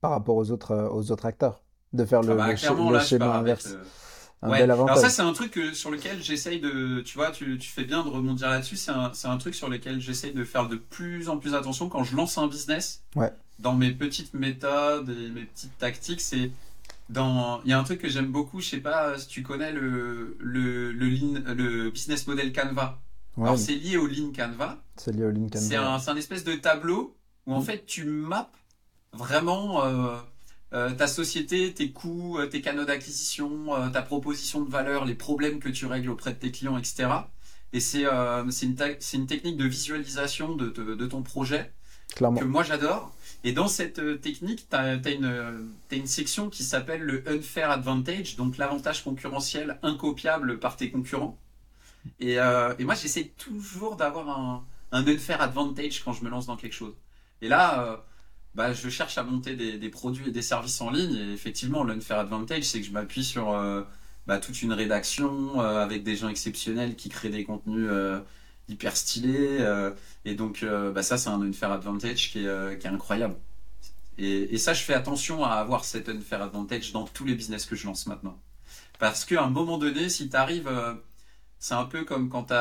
par 0.00 0.10
rapport 0.10 0.36
aux 0.36 0.50
autres, 0.50 0.90
aux 0.92 1.10
autres 1.12 1.26
acteurs 1.26 1.62
de 1.92 2.04
faire 2.04 2.22
le, 2.22 2.32
ah 2.32 2.54
bah, 2.54 3.00
schéma 3.00 3.34
inverse 3.36 3.76
ouais. 4.42 4.62
Alors 4.62 4.96
ça, 4.96 5.10
c'est 5.10 5.22
un 5.22 5.32
truc 5.32 5.58
sur 5.72 5.90
lequel 5.90 6.22
j'essaye 6.22 6.60
de, 6.60 7.00
tu 7.00 7.16
vois, 7.16 7.30
tu, 7.30 7.58
tu 7.58 7.68
fais 7.70 7.84
bien 7.84 8.02
de 8.02 8.08
rebondir 8.08 8.48
là-dessus. 8.48 8.76
C'est 8.76 8.90
un, 8.90 9.12
un, 9.24 9.36
truc 9.38 9.54
sur 9.54 9.68
lequel 9.68 10.00
j'essaye 10.00 10.32
de 10.32 10.44
faire 10.44 10.68
de 10.68 10.76
plus 10.76 11.28
en 11.28 11.38
plus 11.38 11.54
attention 11.54 11.88
quand 11.88 12.04
je 12.04 12.16
lance 12.16 12.38
un 12.38 12.46
business. 12.46 13.02
Ouais. 13.16 13.32
Dans 13.58 13.74
mes 13.74 13.90
petites 13.90 14.32
méthodes 14.34 15.10
et 15.10 15.28
mes 15.28 15.44
petites 15.44 15.76
tactiques, 15.78 16.20
c'est 16.22 16.50
dans, 17.10 17.60
il 17.64 17.70
y 17.70 17.72
a 17.72 17.78
un 17.78 17.84
truc 17.84 18.00
que 18.00 18.08
j'aime 18.08 18.32
beaucoup. 18.32 18.60
Je 18.60 18.68
sais 18.70 18.78
pas 18.78 19.18
si 19.18 19.28
tu 19.28 19.42
connais 19.42 19.72
le 19.72 20.36
le 20.40 20.92
le, 20.92 21.08
le 21.08 21.90
business 21.90 22.26
model 22.26 22.52
Canva. 22.52 22.98
Ouais, 23.36 23.44
Alors 23.44 23.58
c'est 23.58 23.74
lié 23.74 23.96
au 23.96 24.06
Lean 24.06 24.32
Canva. 24.34 24.82
C'est 24.96 25.12
lié 25.12 25.24
au 25.24 25.30
Lean 25.30 25.48
Canva. 25.48 25.60
C'est 25.60 25.76
un, 25.76 25.98
un 26.06 26.16
espèce 26.16 26.44
de 26.44 26.54
tableau 26.54 27.16
où 27.46 27.54
en 27.54 27.60
fait 27.60 27.84
tu 27.84 28.04
maps 28.04 28.50
vraiment. 29.12 29.84
Euh, 29.84 30.16
euh, 30.72 30.92
ta 30.92 31.08
société, 31.08 31.74
tes 31.74 31.90
coûts, 31.90 32.38
euh, 32.38 32.46
tes 32.46 32.60
canaux 32.60 32.84
d'acquisition, 32.84 33.74
euh, 33.74 33.88
ta 33.88 34.02
proposition 34.02 34.62
de 34.62 34.70
valeur, 34.70 35.04
les 35.04 35.16
problèmes 35.16 35.58
que 35.58 35.68
tu 35.68 35.84
règles 35.86 36.10
auprès 36.10 36.32
de 36.32 36.38
tes 36.38 36.52
clients, 36.52 36.78
etc. 36.78 37.08
Et 37.72 37.80
c'est 37.80 38.04
une, 38.04 38.76
une, 39.14 39.26
technique 39.26 39.56
de 39.56 39.64
visualisation 39.64 40.54
de, 40.54 40.68
de, 40.68 41.06
ton 41.06 41.22
projet 41.22 41.72
que 42.16 42.44
moi 42.44 42.62
j'adore. 42.62 43.12
Et 43.42 43.52
dans 43.52 43.68
cette 43.68 44.20
technique, 44.20 44.68
tu 44.68 44.76
as, 44.76 44.94
une, 44.94 45.70
une 45.90 46.06
section 46.06 46.50
qui 46.50 46.64
s'appelle 46.64 47.02
le 47.02 47.22
unfair 47.28 47.70
advantage, 47.70 48.36
donc 48.36 48.56
l'avantage 48.56 49.04
concurrentiel 49.04 49.78
incopiable 49.82 50.58
par 50.58 50.76
tes 50.76 50.90
concurrents. 50.90 51.38
Et, 52.18 52.34
et 52.34 52.84
moi 52.84 52.94
j'essaie 52.94 53.32
toujours 53.38 53.94
d'avoir 53.94 54.28
un, 54.28 54.64
un 54.90 55.06
unfair 55.06 55.40
advantage 55.40 56.02
quand 56.04 56.12
je 56.12 56.24
me 56.24 56.28
lance 56.28 56.46
dans 56.46 56.56
quelque 56.56 56.74
chose. 56.74 56.94
Et 57.40 57.48
là, 57.48 58.04
bah, 58.54 58.72
je 58.72 58.88
cherche 58.88 59.18
à 59.18 59.22
monter 59.22 59.54
des, 59.56 59.88
produits 59.88 60.28
et 60.28 60.32
des 60.32 60.42
services 60.42 60.80
en 60.80 60.90
ligne. 60.90 61.14
Et 61.14 61.32
effectivement, 61.32 61.84
l'unfair 61.84 62.18
advantage, 62.18 62.64
c'est 62.64 62.80
que 62.80 62.86
je 62.86 62.92
m'appuie 62.92 63.24
sur 63.24 63.50
euh, 63.52 63.82
bah, 64.26 64.38
toute 64.38 64.62
une 64.62 64.72
rédaction 64.72 65.60
avec 65.60 66.02
des 66.02 66.16
gens 66.16 66.28
exceptionnels 66.28 66.96
qui 66.96 67.08
créent 67.08 67.30
des 67.30 67.44
contenus 67.44 67.90
hyper 68.68 68.96
stylés. 68.96 69.58
et 70.24 70.34
donc, 70.34 70.64
bah, 70.64 71.02
ça, 71.02 71.18
c'est 71.18 71.30
un 71.30 71.42
unfair 71.42 71.72
advantage 71.72 72.30
qui 72.30 72.40
est, 72.46 72.78
qui 72.80 72.86
est 72.86 72.90
incroyable. 72.90 73.36
Et, 74.18 74.58
ça, 74.58 74.74
je 74.74 74.82
fais 74.82 74.94
attention 74.94 75.44
à 75.44 75.52
avoir 75.52 75.84
cet 75.84 76.08
unfair 76.08 76.42
advantage 76.42 76.92
dans 76.92 77.04
tous 77.06 77.24
les 77.24 77.34
business 77.34 77.66
que 77.66 77.76
je 77.76 77.86
lance 77.86 78.06
maintenant. 78.06 78.38
Parce 78.98 79.24
qu'à 79.24 79.42
un 79.42 79.50
moment 79.50 79.78
donné, 79.78 80.08
si 80.10 80.28
tu 80.28 80.36
arrives, 80.36 80.70
c'est 81.58 81.74
un 81.74 81.84
peu 81.84 82.04
comme 82.04 82.28
quand 82.28 82.44
tu 82.44 82.54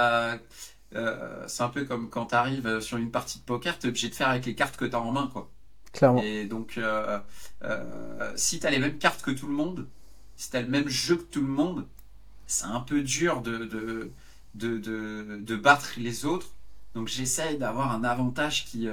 euh, 0.96 1.48
c'est 1.48 1.64
un 1.64 1.70
peu 1.70 1.86
comme 1.86 2.10
quand 2.10 2.28
tu 2.28 2.36
arrives 2.36 2.80
sur 2.80 2.98
une 2.98 3.12
partie 3.12 3.40
de 3.40 3.44
poker, 3.44 3.78
tu 3.80 3.88
es 3.88 3.90
obligé 3.90 4.10
de 4.10 4.16
faire 4.16 4.30
avec 4.30 4.46
les 4.46 4.56
cartes 4.56 4.78
que 4.78 4.86
tu 4.86 4.96
as 4.96 5.02
en 5.02 5.12
main. 5.12 5.30
Quoi. 5.32 5.50
Clairement. 5.94 6.22
Et 6.22 6.46
donc, 6.46 6.78
euh, 6.78 7.20
euh, 7.64 8.34
si 8.36 8.60
tu 8.60 8.68
as 8.68 8.70
les 8.70 8.80
mêmes 8.80 8.98
cartes 8.98 9.22
que 9.22 9.32
tout 9.32 9.48
le 9.48 9.54
monde, 9.54 9.88
si 10.36 10.52
tu 10.52 10.58
as 10.58 10.62
le 10.62 10.68
même 10.68 10.88
jeu 10.88 11.18
que 11.18 11.24
tout 11.24 11.42
le 11.42 11.48
monde, 11.48 11.88
c'est 12.48 12.66
un 12.66 12.80
peu 12.80 13.02
dur 13.02 13.42
de, 13.42 13.58
de, 13.66 14.12
de, 14.56 14.78
de, 14.78 15.40
de 15.42 15.56
battre 15.56 15.94
les 15.98 16.26
autres. 16.26 16.48
Donc, 16.96 17.08
j'essaye 17.08 17.58
d'avoir 17.58 17.92
un 17.92 18.04
avantage 18.04 18.66
qui, 18.66 18.88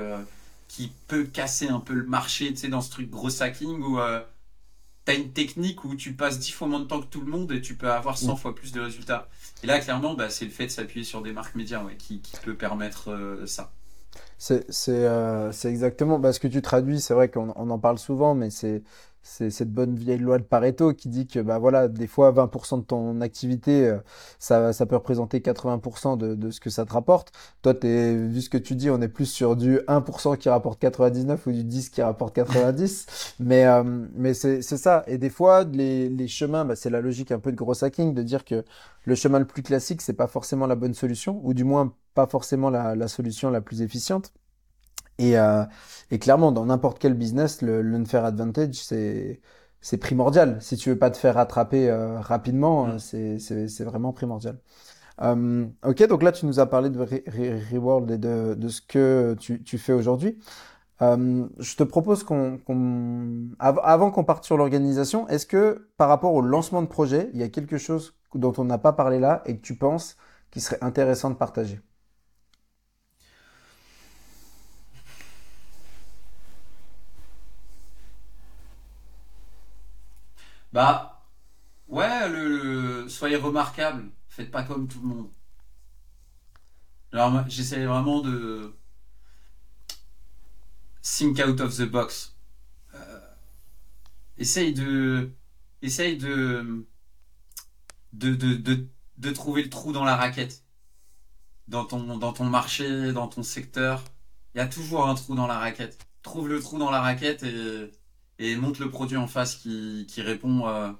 qui 0.69 0.93
peut 1.07 1.25
casser 1.25 1.69
un 1.69 1.81
peu 1.81 1.95
le 1.95 2.05
marché, 2.07 2.51
tu 2.51 2.57
sais, 2.57 2.69
dans 2.69 2.81
ce 2.83 2.91
truc 2.91 3.11
gros 3.11 3.43
hacking 3.43 3.81
où 3.83 3.99
tu 5.07 5.13
as 5.13 5.15
une 5.15 5.33
technique 5.33 5.85
où 5.85 5.95
tu 5.95 6.13
passes 6.13 6.39
10 6.39 6.51
fois 6.53 6.69
moins 6.69 6.81
de 6.81 6.85
temps 6.85 7.01
que 7.01 7.07
tout 7.07 7.21
le 7.21 7.31
monde 7.31 7.51
et 7.53 7.61
tu 7.61 7.77
peux 7.77 7.91
avoir 7.91 8.19
100 8.19 8.35
mm. 8.35 8.37
fois 8.37 8.55
plus 8.55 8.73
de 8.73 8.81
résultats. 8.81 9.29
Et 9.63 9.67
là, 9.67 9.79
clairement, 9.79 10.15
bah, 10.15 10.29
c'est 10.31 10.45
le 10.45 10.51
fait 10.51 10.67
de 10.67 10.71
s'appuyer 10.71 11.05
sur 11.05 11.23
des 11.23 11.33
marques 11.33 11.55
médias 11.55 11.83
qui, 11.99 12.21
peut 12.43 12.57
permettre 12.57 13.11
euh, 13.11 13.47
ça. 13.47 13.73
Euh, 14.89 15.53
c'est 15.53 15.69
exactement 15.71 16.19
bah, 16.19 16.33
ce 16.33 16.41
que 16.41 16.49
tu 16.49 16.63
traduis. 16.63 17.01
C'est 17.01 17.15
vrai 17.15 17.31
qu'on 17.31 17.51
en 17.51 17.79
parle 17.79 17.99
souvent, 17.99 18.35
mais 18.35 18.51
c'est 18.51 18.83
c'est 19.27 19.51
cette 19.51 19.73
bonne 19.73 19.97
vieille 19.97 20.19
loi 20.21 20.39
de 20.39 20.45
Pareto 20.45 20.95
qui 20.95 21.09
dit 21.09 21.27
que 21.27 21.41
bah 21.41 21.59
voilà 21.59 21.89
des 21.89 22.07
fois 22.07 22.31
20% 22.31 22.79
de 22.81 22.85
ton 22.85 23.21
activité 23.21 23.89
euh, 23.89 23.99
ça, 24.39 24.73
ça 24.73 24.87
peut 24.87 24.95
représenter 24.95 25.41
80% 25.41 26.17
de, 26.17 26.35
de 26.37 26.51
ce 26.51 26.61
que 26.61 26.71
ça 26.71 26.87
te 26.87 26.93
rapporte. 26.93 27.33
Toi 27.63 27.75
es, 27.83 28.15
vu 28.15 28.41
ce 28.41 28.49
que 28.49 28.57
tu 28.57 28.77
dis 28.77 28.89
on 28.89 29.01
est 29.03 29.09
plus 29.09 29.27
sur 29.27 29.57
du 29.57 29.79
1% 29.89 30.39
qui 30.39 30.49
rapporte 30.49 30.79
99 30.81 31.45
ou 31.49 31.53
du 31.53 31.65
10 31.65 31.91
qui 31.91 32.03
rapporte 32.03 32.37
90 32.37 33.35
mais 33.41 33.67
euh, 33.67 33.83
mais 34.15 34.33
c'est 34.33 34.63
ça. 34.63 35.03
Et 35.09 35.19
des 35.19 35.31
fois 35.31 35.65
les, 35.65 36.09
les 36.09 36.29
chemins 36.29 36.65
bah, 36.65 36.77
c'est 36.77 36.91
la 36.91 37.01
logique 37.01 37.33
un 37.33 37.41
peu 37.41 37.51
de 37.51 37.57
gros 37.57 37.85
hacking 37.85 38.15
de 38.15 38.23
dire 38.23 38.45
que 38.45 38.65
le 39.05 39.15
chemin 39.17 39.41
le 39.41 39.47
plus 39.47 39.63
classique 39.63 40.03
c'est 40.03 40.13
pas 40.13 40.29
forcément 40.29 40.67
la 40.69 40.77
bonne 40.77 40.95
solution 40.95 41.41
ou 41.43 41.53
du 41.53 41.65
moins 41.65 41.93
pas 42.15 42.29
forcément 42.29 42.71
la, 42.71 42.95
la 42.95 43.09
solution 43.09 43.51
la 43.51 43.61
plus 43.61 43.83
efficiente 43.83 44.33
et, 45.19 45.39
euh, 45.39 45.65
et 46.11 46.19
clairement, 46.19 46.53
dans 46.53 46.67
n'importe 46.67 46.99
quel 46.99 47.15
business, 47.15 47.63
le 47.63 47.83
l'unfair 47.83 48.25
advantage, 48.25 48.75
c'est 48.75 49.41
c'est 49.81 49.99
primordial. 49.99 50.59
Si 50.61 50.77
tu 50.77 50.91
veux 50.91 50.99
pas 50.99 51.11
te 51.11 51.17
faire 51.17 51.35
rattraper 51.37 51.89
euh, 51.91 52.21
rapidement, 52.21 52.87
mm. 52.89 52.99
c'est 52.99 53.39
c'est 53.39 53.85
vraiment 53.85 54.13
primordial. 54.13 54.59
Euh, 55.23 55.67
ok, 55.85 56.07
donc 56.09 56.23
là, 56.23 56.33
tu 56.33 56.47
nous 56.47 56.61
as 56.61 56.67
parlé 56.67 56.91
de 56.91 56.99
Reworld 57.01 58.11
et 58.11 58.19
de, 58.19 58.55
de 58.55 58.69
ce 58.69 58.81
que 58.83 59.37
tu, 59.41 59.63
tu 59.63 59.79
fais 59.79 59.93
aujourd'hui. 59.93 60.39
Euh, 61.03 61.47
je 61.59 61.77
te 61.77 61.83
propose 61.83 62.25
qu'on, 62.25 62.59
qu'on 62.59 63.51
avant 63.59 64.11
qu'on 64.11 64.25
parte 64.25 64.45
sur 64.45 64.57
l'organisation, 64.57 65.29
est-ce 65.29 65.47
que 65.47 65.89
par 65.99 66.09
rapport 66.09 66.33
au 66.35 66.41
lancement 66.41 66.83
de 66.83 66.87
projet, 66.89 67.31
il 67.35 67.41
y 67.41 67.43
a 67.43 67.49
quelque 67.51 67.79
chose 67.79 68.15
dont 68.35 68.53
on 68.59 68.65
n'a 68.65 68.79
pas 68.79 68.93
parlé 68.93 69.19
là 69.21 69.43
et 69.47 69.57
que 69.59 69.63
tu 69.63 69.77
penses 69.77 70.17
qui 70.51 70.61
serait 70.61 70.79
intéressant 70.83 71.31
de 71.31 71.37
partager? 71.37 71.81
Bah, 80.77 81.23
ouais, 81.89 82.29
le, 82.29 83.09
soyez 83.09 83.37
remarquable. 83.37 84.11
Faites 84.29 84.51
pas 84.51 84.63
comme 84.63 84.87
tout 84.87 85.01
le 85.01 85.07
monde. 85.07 85.31
Alors, 87.13 87.49
j'essaie 87.49 87.87
vraiment 87.87 88.21
de 88.21 88.77
think 91.01 91.39
out 91.39 91.61
of 91.63 91.75
the 91.79 91.85
box. 91.85 92.37
Euh, 92.93 93.21
essaye 94.37 94.75
de, 94.75 95.33
essaye 95.81 96.19
de, 96.19 96.87
de, 98.13 98.35
de, 98.35 98.87
de, 99.17 99.31
trouver 99.31 99.63
le 99.63 99.71
trou 99.71 99.93
dans 99.93 100.05
la 100.05 100.15
raquette. 100.15 100.63
Dans 101.69 101.87
ton, 101.87 102.19
dans 102.19 102.35
ton 102.35 102.45
marché, 102.45 103.15
dans 103.15 103.29
ton 103.29 103.43
secteur. 103.43 104.05
Il 104.55 104.59
y 104.59 104.61
a 104.61 104.67
toujours 104.67 105.09
un 105.09 105.15
trou 105.15 105.35
dans 105.37 105.47
la 105.47 105.59
raquette. 105.59 106.07
Trouve 106.21 106.51
le 106.51 106.61
trou 106.61 106.79
dans 106.79 106.91
la 106.91 107.01
raquette 107.01 107.45
et 107.45 107.91
et 108.39 108.57
montre 108.57 108.83
le 108.83 108.91
produit 108.91 109.17
en 109.17 109.27
face 109.27 109.57
qui, 109.57 110.07
qui 110.09 110.21
répond 110.23 110.69
euh, 110.69 110.91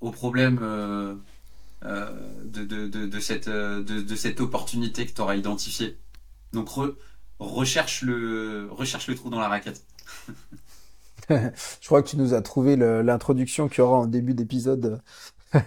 aux 0.00 0.10
problèmes 0.10 0.58
euh, 0.62 1.14
euh, 1.84 2.10
de, 2.44 2.64
de, 2.64 2.88
de, 2.88 3.06
de, 3.06 3.20
cette, 3.20 3.48
de, 3.48 3.82
de 3.82 4.14
cette 4.14 4.40
opportunité 4.40 5.06
que 5.06 5.12
tu 5.12 5.20
auras 5.20 5.36
identifiée. 5.36 5.98
Donc 6.52 6.68
recherche, 7.38 8.02
le, 8.02 8.68
recherche 8.70 9.06
le 9.06 9.14
trou 9.14 9.30
dans 9.30 9.40
la 9.40 9.48
raquette. 9.48 9.84
Je 11.28 11.86
crois 11.86 12.02
que 12.02 12.08
tu 12.08 12.16
nous 12.16 12.34
as 12.34 12.42
trouvé 12.42 12.76
l'introduction 12.76 13.68
qu'il 13.68 13.78
y 13.78 13.82
aura 13.82 13.98
en 13.98 14.06
début 14.06 14.34
d'épisode 14.34 15.00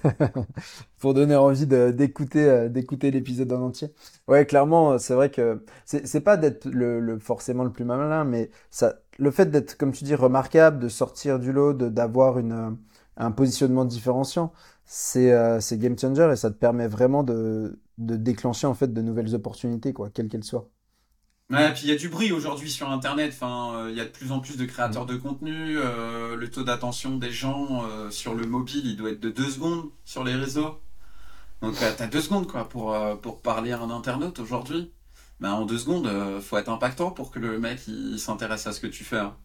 pour 0.99 1.14
donner 1.14 1.36
envie 1.36 1.68
d'écouter 1.68 2.68
d'écouter 2.70 3.11
l'épisode 3.11 3.52
en 3.53 3.61
entier. 3.61 3.90
Ouais, 4.28 4.45
clairement, 4.45 4.98
c'est 4.98 5.14
vrai 5.14 5.32
que 5.32 5.64
c'est 5.86 6.22
pas 6.22 6.36
d'être 6.36 6.65
le, 6.65 6.99
le, 6.99 7.18
forcément 7.18 7.64
le 7.64 7.72
plus 7.72 7.86
malin, 7.86 8.26
mais 8.26 8.49
ça 8.72 9.02
le 9.18 9.31
fait 9.31 9.48
d'être, 9.48 9.77
comme 9.77 9.91
tu 9.91 10.03
dis, 10.03 10.15
remarquable, 10.15 10.80
de 10.80 10.90
sortir 10.90 11.40
du 11.40 11.52
lot, 11.52 11.73
d'avoir 11.73 12.40
une 12.40 12.77
un 13.18 13.31
positionnement 13.31 13.85
différenciant, 13.85 14.53
c'est 14.85 15.31
euh, 15.34 15.60
game 15.73 15.98
changer 15.98 16.30
et 16.34 16.35
ça 16.35 16.49
te 16.52 16.56
permet 16.57 16.88
vraiment 16.88 17.23
de, 17.23 17.80
de 17.98 18.15
déclencher 18.15 18.68
en 18.68 18.73
fait 18.73 18.94
de 18.94 19.02
nouvelles 19.02 19.35
opportunités, 19.35 19.94
quoi, 19.94 20.10
quelles 20.10 20.30
qu'elles 20.30 20.44
soient. 20.44 20.69
Ouais, 21.49 21.72
puis 21.73 21.84
il 21.84 21.90
y 21.90 21.91
a 21.91 21.95
du 21.95 22.10
bruit 22.10 22.31
aujourd'hui 22.31 22.72
sur 22.72 22.90
Internet. 22.90 23.31
Enfin, 23.34 23.76
euh, 23.76 23.91
il 23.91 23.98
y 23.98 23.99
a 24.02 24.06
de 24.06 24.10
plus 24.10 24.31
en 24.31 24.40
plus 24.40 24.57
de 24.57 24.65
créateurs 24.65 25.06
de 25.06 25.15
contenu. 25.15 25.77
Euh, 25.77 26.35
le 26.35 26.49
taux 26.49 26.64
d'attention 26.64 27.18
des 27.18 27.31
gens 27.31 27.84
euh, 27.85 28.10
sur 28.10 28.34
le 28.34 28.48
mobile, 28.48 28.85
il 28.85 28.95
doit 28.98 29.11
être 29.11 29.19
de 29.19 29.30
deux 29.30 29.49
secondes 29.49 29.90
sur 30.06 30.23
les 30.23 30.34
réseaux. 30.35 30.80
Donc, 31.61 31.76
tu 31.77 32.03
as 32.03 32.07
deux 32.07 32.22
secondes 32.22 32.48
quoi 32.48 32.68
pour 32.69 32.98
pour 33.22 33.41
parler 33.41 33.72
à 33.72 33.81
un 33.81 33.90
internaute 33.90 34.40
aujourd'hui. 34.40 34.91
Ben, 35.44 35.52
en 35.52 35.65
deux 35.65 35.78
secondes, 35.78 36.10
faut 36.41 36.57
être 36.57 36.70
impactant 36.70 37.11
pour 37.11 37.30
que 37.30 37.38
le 37.38 37.60
mec 37.60 37.88
il, 37.88 38.18
s'intéresse 38.18 38.65
à 38.65 38.72
ce 38.72 38.80
que 38.80 38.88
tu 38.88 39.03
fais. 39.03 39.20
Hein. 39.20 39.36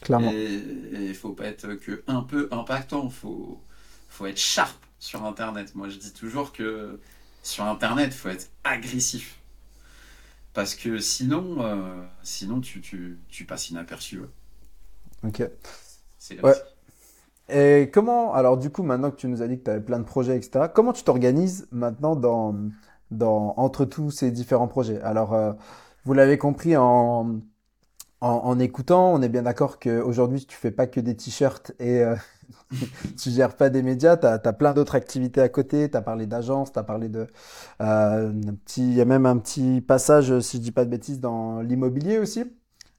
Clairement. 0.00 0.32
Et 0.32 0.62
il 1.08 1.14
faut 1.14 1.32
pas 1.32 1.46
être 1.46 1.74
que 1.74 2.02
un 2.06 2.22
peu 2.22 2.48
impactant. 2.52 3.10
Faut 3.10 3.60
faut 4.08 4.26
être 4.26 4.38
sharp 4.38 4.78
sur 4.98 5.24
Internet. 5.24 5.74
Moi, 5.74 5.88
je 5.88 5.98
dis 5.98 6.12
toujours 6.12 6.52
que 6.52 7.00
sur 7.42 7.64
Internet, 7.64 8.14
faut 8.14 8.28
être 8.28 8.48
agressif 8.64 9.38
parce 10.58 10.74
que 10.74 10.98
sinon, 10.98 11.56
euh, 11.60 12.02
sinon 12.24 12.60
tu, 12.60 12.80
tu, 12.80 13.18
tu, 13.28 13.44
passes 13.44 13.70
inaperçu. 13.70 14.20
Ok. 15.22 15.42
Ouais. 16.42 16.54
Et 17.48 17.90
comment, 17.92 18.34
alors 18.34 18.58
du 18.58 18.70
coup, 18.70 18.82
maintenant 18.82 19.12
que 19.12 19.16
tu 19.16 19.28
nous 19.28 19.40
as 19.40 19.46
dit 19.46 19.58
que 19.58 19.64
tu 19.64 19.70
avais 19.70 19.80
plein 19.80 20.00
de 20.00 20.04
projets, 20.04 20.36
etc., 20.36 20.66
comment 20.74 20.92
tu 20.92 21.04
t'organises 21.04 21.68
maintenant 21.70 22.16
dans, 22.16 22.56
dans, 23.10 23.54
entre 23.56 23.84
tous 23.84 24.10
ces 24.10 24.30
différents 24.30 24.68
projets 24.68 25.00
Alors, 25.02 25.34
euh, 25.34 25.52
vous 26.04 26.14
l'avez 26.14 26.38
compris 26.38 26.76
en, 26.76 27.40
en, 28.20 28.28
en, 28.28 28.58
écoutant, 28.58 29.12
on 29.12 29.22
est 29.22 29.28
bien 29.28 29.42
d'accord 29.42 29.78
qu'aujourd'hui, 29.78 30.44
tu 30.46 30.56
fais 30.56 30.70
pas 30.70 30.86
que 30.86 31.00
des 31.00 31.16
t-shirts 31.16 31.72
et, 31.78 32.00
euh, 32.02 32.16
tu 33.20 33.30
gères 33.30 33.56
pas 33.56 33.70
des 33.70 33.82
médias, 33.82 34.16
tu 34.16 34.26
as, 34.26 34.52
plein 34.52 34.72
d'autres 34.72 34.94
activités 34.94 35.40
à 35.40 35.48
côté, 35.48 35.90
tu 35.90 35.96
as 35.96 36.02
parlé 36.02 36.26
d'agence, 36.26 36.72
tu 36.72 36.78
as 36.78 36.84
parlé 36.84 37.08
de... 37.08 37.26
Euh, 37.80 38.32
il 38.76 38.94
y 38.94 39.00
a 39.00 39.04
même 39.04 39.26
un 39.26 39.38
petit 39.38 39.80
passage, 39.80 40.38
si 40.40 40.58
je 40.58 40.62
dis 40.62 40.72
pas 40.72 40.84
de 40.84 40.90
bêtises, 40.90 41.20
dans 41.20 41.60
l'immobilier 41.60 42.18
aussi. 42.18 42.44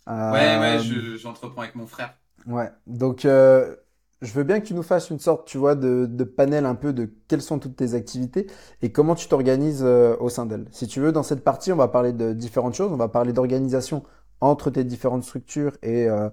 Euh, 0.08 0.32
ouais, 0.34 0.60
ouais, 0.60 1.18
j'entreprends 1.18 1.62
avec 1.62 1.76
mon 1.76 1.88
frère. 1.88 2.16
Ouais, 2.48 2.72
donc 2.88 3.26
euh, 3.26 3.76
je 4.22 4.34
veux 4.34 4.44
bien 4.44 4.60
que 4.60 4.66
tu 4.66 4.74
nous 4.74 4.84
fasses 4.84 5.10
une 5.10 5.20
sorte, 5.20 5.48
tu 5.48 5.58
vois, 5.58 5.76
de, 5.76 6.06
de 6.10 6.24
panel 6.24 6.66
un 6.66 6.76
peu 6.76 6.94
de 6.94 7.10
quelles 7.28 7.42
sont 7.42 7.60
toutes 7.60 7.76
tes 7.78 7.94
activités 7.94 8.48
et 8.82 8.92
comment 8.92 9.16
tu 9.16 9.28
t'organises 9.28 9.82
euh, 9.84 10.16
au 10.20 10.30
sein 10.30 10.46
d'elles. 10.46 10.68
Si 10.72 10.88
tu 10.88 11.00
veux, 11.00 11.12
dans 11.12 11.24
cette 11.24 11.44
partie, 11.44 11.72
on 11.72 11.78
va 11.78 11.88
parler 11.88 12.12
de 12.14 12.34
différentes 12.34 12.76
choses. 12.76 12.92
On 12.92 12.98
va 12.98 13.08
parler 13.08 13.32
d'organisation 13.34 14.04
entre 14.42 14.70
tes 14.72 14.84
différentes 14.84 15.24
structures 15.24 15.78
et 15.84 16.10
euh, 16.10 16.30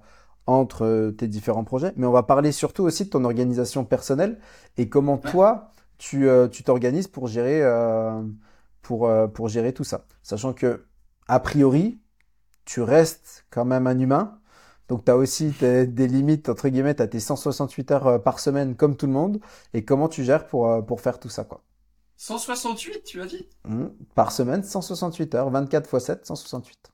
entre 0.47 0.85
euh, 0.85 1.11
tes 1.13 1.29
différents 1.29 1.65
projets, 1.65 1.93
mais 1.97 2.07
on 2.07 2.13
va 2.13 2.23
parler 2.23 2.53
surtout 2.53 2.85
aussi 2.85 3.05
de 3.05 3.11
ton 3.11 3.25
organisation 3.25 3.85
personnelle 3.85 4.39
et 4.77 4.89
comment 4.89 5.19
toi 5.19 5.71
tu 5.99 6.29
euh, 6.29 6.49
tu 6.49 6.63
t'organises 6.63 7.09
pour 7.09 7.27
gérer 7.27 7.63
euh, 7.63 8.23
pour 8.83 9.11
pour 9.35 9.49
gérer 9.49 9.73
tout 9.73 9.85
ça, 9.85 10.07
sachant 10.23 10.53
que 10.53 10.87
a 11.29 11.41
priori 11.41 12.01
tu 12.65 12.83
restes 12.83 13.47
quand 13.51 13.65
même 13.65 13.87
un 13.87 13.99
humain, 13.99 14.39
donc 14.89 15.05
tu 15.05 15.11
as 15.11 15.17
aussi 15.17 15.51
des 15.51 16.07
limites 16.09 16.49
entre 16.49 16.69
guillemets, 16.69 16.95
tu 16.95 17.03
as 17.03 17.09
tes 17.09 17.21
168 17.21 17.91
heures 17.93 18.23
par 18.23 18.41
semaine 18.41 18.77
comme 18.77 18.97
tout 18.97 19.07
le 19.07 19.13
monde 19.13 19.41
et 19.75 19.85
comment 19.85 20.09
tu 20.09 20.25
gères 20.25 20.47
pour 20.47 20.85
pour 20.87 21.01
faire 21.01 21.19
tout 21.19 21.29
ça 21.29 21.45
quoi? 21.45 21.63
168, 22.17 23.05
tu 23.05 23.21
as 23.21 23.27
dit? 23.27 23.47
Mmh. 23.65 23.87
Par 24.15 24.33
semaine, 24.33 24.63
168 24.63 25.35
heures, 25.35 25.51
24 25.51 25.95
x 25.95 26.05
7, 26.05 26.27
168. 26.27 26.93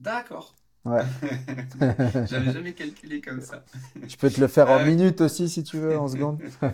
D'accord. 0.00 0.54
Ouais. 0.84 1.02
J'avais 2.26 2.52
jamais 2.52 2.72
calculé 2.72 3.20
comme 3.20 3.40
ça. 3.40 3.64
Je 4.06 4.16
peux 4.16 4.30
te 4.30 4.40
le 4.40 4.48
faire 4.48 4.70
en 4.70 4.84
minutes 4.84 5.20
aussi 5.20 5.48
si 5.48 5.62
tu 5.62 5.78
veux, 5.78 5.96
en 5.98 6.08
secondes. 6.08 6.40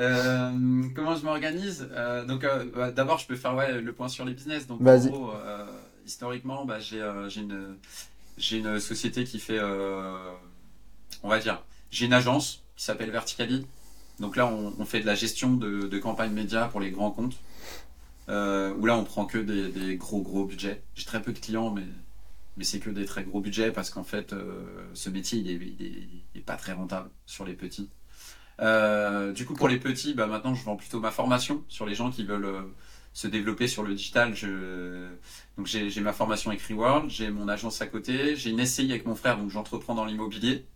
Euh, 0.00 0.82
comment 0.94 1.16
je 1.16 1.24
m'organise? 1.24 1.88
Euh, 1.92 2.24
Donc, 2.24 2.44
euh, 2.44 2.64
bah, 2.74 2.92
d'abord, 2.92 3.18
je 3.18 3.26
peux 3.26 3.36
faire 3.36 3.54
ouais, 3.54 3.80
le 3.80 3.92
point 3.92 4.08
sur 4.08 4.24
les 4.24 4.32
business. 4.32 4.66
Donc, 4.66 4.80
en 4.80 4.98
gros, 4.98 5.32
euh, 5.32 5.66
historiquement, 6.04 6.64
bah, 6.64 6.78
j'ai 6.78 7.02
euh, 7.02 7.28
j'ai 7.28 7.42
une, 7.42 7.76
j'ai 8.38 8.58
une 8.58 8.80
société 8.80 9.24
qui 9.24 9.38
fait, 9.38 9.58
euh, 9.58 10.32
on 11.22 11.28
va 11.28 11.38
dire, 11.38 11.62
j'ai 11.90 12.06
une 12.06 12.12
agence 12.12 12.62
qui 12.76 12.84
s'appelle 12.84 13.10
Verticali. 13.10 13.66
Donc 14.20 14.36
là, 14.36 14.46
on, 14.46 14.84
fait 14.86 15.00
de 15.00 15.06
la 15.06 15.14
gestion 15.14 15.54
de, 15.54 15.88
de 15.88 15.98
campagnes 15.98 16.32
médias 16.32 16.68
pour 16.68 16.80
les 16.80 16.90
grands 16.90 17.10
comptes. 17.10 17.36
Euh, 18.28 18.74
où 18.74 18.86
là, 18.86 18.96
on 18.96 19.04
prend 19.04 19.24
que 19.24 19.38
des, 19.38 19.96
gros 19.96 20.20
gros 20.20 20.44
budgets. 20.44 20.82
J'ai 20.94 21.04
très 21.04 21.22
peu 21.22 21.32
de 21.32 21.38
clients, 21.38 21.70
mais 21.70 21.84
mais 22.56 22.64
c'est 22.64 22.80
que 22.80 22.88
des 22.88 23.04
très 23.04 23.22
gros 23.22 23.40
budgets 23.40 23.70
parce 23.70 23.90
qu'en 23.90 24.02
fait, 24.02 24.32
euh, 24.32 24.64
ce 24.94 25.10
métier, 25.10 25.38
il 25.38 25.50
est, 25.50 25.54
il 25.54 26.22
est, 26.34 26.40
pas 26.40 26.56
très 26.56 26.72
rentable 26.72 27.10
sur 27.26 27.44
les 27.44 27.52
petits. 27.52 27.90
Euh, 28.60 29.32
du 29.32 29.44
coup, 29.44 29.52
pour 29.54 29.68
les 29.68 29.78
petits, 29.78 30.14
bah, 30.14 30.26
maintenant, 30.26 30.54
je 30.54 30.64
vends 30.64 30.76
plutôt 30.76 30.98
ma 30.98 31.10
formation 31.10 31.62
sur 31.68 31.84
les 31.84 31.94
gens 31.94 32.10
qui 32.10 32.24
veulent 32.24 32.48
se 33.16 33.26
développer 33.28 33.68
sur 33.68 33.82
le 33.82 33.94
digital. 33.94 34.34
Je... 34.36 35.08
Donc, 35.56 35.66
j'ai 35.66 36.00
ma 36.00 36.12
formation 36.12 36.52
Écrit 36.52 36.74
World, 36.74 37.10
j'ai 37.10 37.30
mon 37.30 37.48
agence 37.48 37.80
à 37.82 37.86
côté, 37.86 38.36
j'ai 38.36 38.50
une 38.50 38.60
SCI 38.60 38.90
avec 38.92 39.06
mon 39.06 39.14
frère, 39.14 39.38
donc 39.38 39.50
j'entreprends 39.50 39.94
dans 39.94 40.04
l'immobilier. 40.04 40.66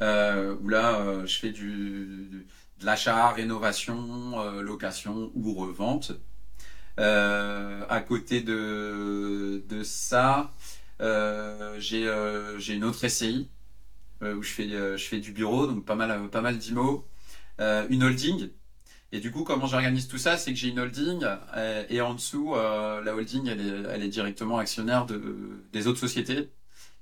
Euh, 0.00 0.56
où 0.60 0.68
là, 0.68 1.00
euh, 1.00 1.26
je 1.26 1.38
fais 1.38 1.50
du, 1.50 2.26
du- 2.30 2.46
de 2.80 2.86
l'achat, 2.86 3.30
rénovation, 3.30 4.40
euh, 4.40 4.60
location 4.62 5.30
ou 5.34 5.54
revente. 5.54 6.12
Euh, 7.00 7.84
à 7.90 8.00
côté 8.02 8.42
de, 8.42 9.64
de 9.68 9.82
ça, 9.84 10.52
euh, 11.00 11.76
j'ai 11.80 12.06
euh, 12.08 12.58
j'ai 12.58 12.74
une 12.74 12.84
autre 12.84 13.04
SCI 13.04 13.50
où 14.22 14.42
je 14.42 14.50
fais, 14.52 14.68
je 14.70 15.04
fais 15.04 15.20
du 15.20 15.32
bureau, 15.32 15.66
donc 15.66 15.84
pas 15.86 15.96
mal, 15.96 16.30
pas 16.30 16.40
mal 16.42 16.58
d'IMO, 16.58 17.06
une 17.60 18.04
holding. 18.04 18.50
Et 19.12 19.20
du 19.20 19.30
coup, 19.30 19.44
comment 19.44 19.66
j'organise 19.66 20.08
tout 20.08 20.18
ça, 20.18 20.36
c'est 20.36 20.52
que 20.52 20.58
j'ai 20.58 20.68
une 20.68 20.80
holding 20.80 21.24
euh, 21.56 21.84
et 21.88 22.00
en 22.00 22.14
dessous, 22.14 22.54
euh, 22.54 23.02
la 23.02 23.14
holding, 23.14 23.46
elle 23.46 24.02
est, 24.02 24.08
directement 24.08 24.58
actionnaire 24.58 25.06
de, 25.06 25.20
des 25.72 25.86
autres 25.86 26.00
sociétés, 26.00 26.50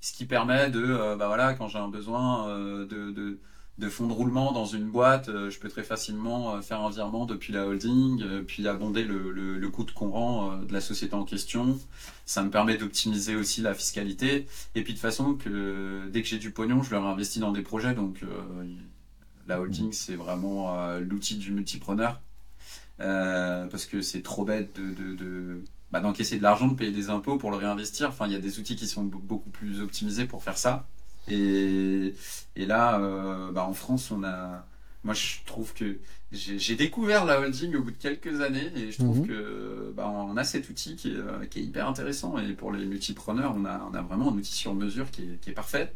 ce 0.03 0.11
qui 0.11 0.25
permet 0.25 0.69
de, 0.69 0.83
euh, 0.83 1.15
bah 1.15 1.27
voilà, 1.27 1.53
quand 1.53 1.69
j'ai 1.69 1.77
un 1.77 1.87
besoin 1.87 2.49
euh, 2.49 2.85
de, 2.85 3.89
fonds 3.89 4.07
de 4.07 4.11
roulement 4.11 4.51
dans 4.51 4.65
une 4.65 4.89
boîte, 4.89 5.27
je 5.27 5.57
peux 5.59 5.69
très 5.69 5.83
facilement 5.83 6.61
faire 6.61 6.81
un 6.81 6.89
virement 6.89 7.25
depuis 7.25 7.53
la 7.53 7.65
holding, 7.65 8.43
puis 8.45 8.67
abonder 8.67 9.03
le, 9.05 9.69
coût 9.69 9.85
de 9.85 9.91
courant 9.91 10.51
euh, 10.51 10.65
de 10.65 10.73
la 10.73 10.81
société 10.81 11.13
en 11.13 11.23
question. 11.23 11.79
Ça 12.25 12.43
me 12.43 12.49
permet 12.49 12.77
d'optimiser 12.77 13.37
aussi 13.37 13.61
la 13.61 13.73
fiscalité. 13.73 14.45
Et 14.75 14.83
puis 14.83 14.93
de 14.93 14.99
façon 14.99 15.35
que 15.35 16.09
dès 16.11 16.21
que 16.21 16.27
j'ai 16.27 16.37
du 16.37 16.51
pognon, 16.51 16.83
je 16.83 16.91
le 16.91 16.97
réinvestis 16.97 17.39
dans 17.39 17.53
des 17.53 17.61
projets. 17.61 17.93
Donc 17.93 18.19
la 19.47 19.59
holding, 19.59 19.91
c'est 19.91 20.15
vraiment 20.15 20.77
euh, 20.79 20.99
l'outil 20.99 21.35
du 21.35 21.51
multipreneur. 21.51 22.21
Euh, 22.99 23.65
parce 23.67 23.85
que 23.85 24.01
c'est 24.01 24.21
trop 24.21 24.45
bête 24.45 24.75
de, 24.79 24.93
de, 24.93 25.15
de 25.15 25.63
bah, 25.91 25.99
d'encaisser 25.99 26.37
de 26.37 26.43
l'argent, 26.43 26.67
de 26.67 26.75
payer 26.75 26.91
des 26.91 27.09
impôts 27.09 27.37
pour 27.37 27.51
le 27.51 27.57
réinvestir. 27.57 28.09
Enfin, 28.09 28.27
il 28.27 28.33
y 28.33 28.35
a 28.35 28.39
des 28.39 28.59
outils 28.59 28.75
qui 28.75 28.87
sont 28.87 29.03
be- 29.03 29.19
beaucoup 29.21 29.49
plus 29.49 29.81
optimisés 29.81 30.25
pour 30.25 30.43
faire 30.43 30.57
ça. 30.57 30.87
Et, 31.27 32.13
et 32.55 32.65
là, 32.65 32.99
euh, 32.99 33.51
bah, 33.51 33.63
en 33.65 33.73
France, 33.73 34.11
on 34.11 34.23
a. 34.23 34.65
Moi, 35.03 35.13
je 35.13 35.37
trouve 35.45 35.73
que 35.73 35.97
j'ai 36.31 36.75
découvert 36.75 37.25
la 37.25 37.39
holding 37.41 37.75
au 37.75 37.81
bout 37.83 37.91
de 37.91 37.97
quelques 37.97 38.39
années 38.41 38.71
et 38.75 38.91
je 38.91 38.97
trouve 38.99 39.19
Mhm. 39.19 39.27
que 39.27 39.93
bah, 39.97 40.07
on 40.07 40.37
a 40.37 40.43
cet 40.45 40.69
outil 40.69 40.95
qui 40.95 41.11
est, 41.11 41.17
euh, 41.17 41.45
qui 41.45 41.59
est 41.59 41.63
hyper 41.63 41.87
intéressant. 41.89 42.37
Et 42.39 42.53
pour 42.53 42.71
les 42.71 42.85
multipreneurs, 42.85 43.53
on 43.57 43.65
a, 43.65 43.85
on 43.91 43.93
a 43.95 44.01
vraiment 44.01 44.29
un 44.31 44.35
outil 44.35 44.53
sur 44.53 44.73
mesure 44.75 45.11
qui 45.11 45.23
est, 45.23 45.41
qui 45.41 45.49
est 45.49 45.53
parfait 45.53 45.93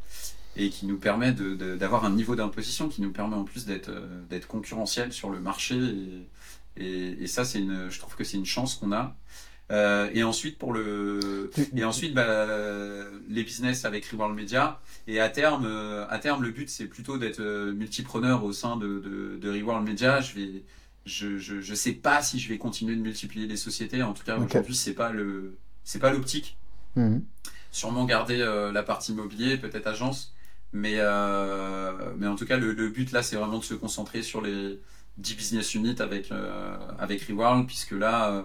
et 0.56 0.70
qui 0.70 0.86
nous 0.88 0.98
permet 0.98 1.34
d'avoir 1.34 2.06
un 2.06 2.12
niveau 2.12 2.36
d'imposition 2.36 2.90
qui 2.90 3.02
nous 3.02 3.12
permet 3.12 3.36
en 3.36 3.44
plus 3.44 3.66
d'être 3.66 3.90
euh, 3.90 4.24
d'être 4.30 4.48
concurrentiel 4.48 5.14
sur 5.14 5.30
le 5.30 5.40
marché. 5.40 5.76
Et, 5.78 6.30
et, 6.78 7.24
et 7.24 7.28
ça, 7.28 7.46
c'est 7.46 7.60
une, 7.60 7.90
je 7.90 8.00
trouve 8.00 8.16
que 8.16 8.24
c'est 8.24 8.38
une 8.38 8.46
chance 8.46 8.76
qu'on 8.76 8.92
a. 8.92 9.16
Euh, 9.72 10.10
et 10.14 10.24
ensuite 10.24 10.58
pour 10.58 10.72
le 10.74 11.52
et 11.76 11.84
ensuite 11.84 12.14
bah, 12.14 12.48
les 13.30 13.44
business 13.44 13.84
avec 13.86 14.06
Reworld 14.06 14.34
Media 14.36 14.80
et 15.08 15.20
à 15.20 15.30
terme 15.30 15.66
euh, 15.66 16.08
à 16.10 16.20
terme 16.20 16.42
le 16.44 16.52
but 16.52 16.70
c'est 16.70 16.86
plutôt 16.86 17.18
d'être 17.18 17.42
multipreneur 17.72 18.44
au 18.46 18.54
sein 18.54 18.78
de 18.78 19.00
de, 19.00 19.38
de 19.38 19.50
Reworld 19.52 19.86
Media 19.86 20.22
je 20.22 20.34
vais 20.36 20.64
je, 21.06 21.38
je 21.38 21.60
je 21.62 21.74
sais 21.76 21.92
pas 21.94 22.22
si 22.22 22.40
je 22.40 22.48
vais 22.50 22.58
continuer 22.58 22.96
de 22.96 23.02
multiplier 23.02 23.46
les 23.48 23.58
sociétés 23.58 24.04
en 24.04 24.14
tout 24.14 24.24
cas 24.24 24.38
Ok. 24.38 24.56
aujourd'hui 24.56 24.76
c'est 24.76 24.94
pas 24.94 25.12
le 25.12 25.58
c'est 25.84 26.00
pas 26.00 26.12
l'optique 26.12 26.58
Mhm. 26.96 27.24
sûrement 27.72 28.06
garder 28.06 28.40
euh, 28.42 28.72
la 28.72 28.82
partie 28.84 29.12
immobilier, 29.12 29.58
peut-être 29.58 29.88
agence, 29.88 30.34
mais 30.74 30.96
euh, 30.98 31.94
mais 32.18 32.28
en 32.28 32.36
tout 32.36 32.46
cas 32.46 32.58
le, 32.58 32.74
but 32.90 33.12
là 33.12 33.24
c'est 33.24 33.36
vraiment 33.36 33.60
de 33.60 33.64
se 33.64 33.74
concentrer 33.74 34.22
sur 34.24 34.42
les 34.42 34.80
10 35.18 35.36
business 35.36 35.74
units 35.76 36.02
avec 36.02 36.32
euh, 36.32 36.78
avec 37.00 37.24
Reworld 37.24 37.66
puisque 37.68 37.92
là 37.92 38.32
euh, 38.32 38.44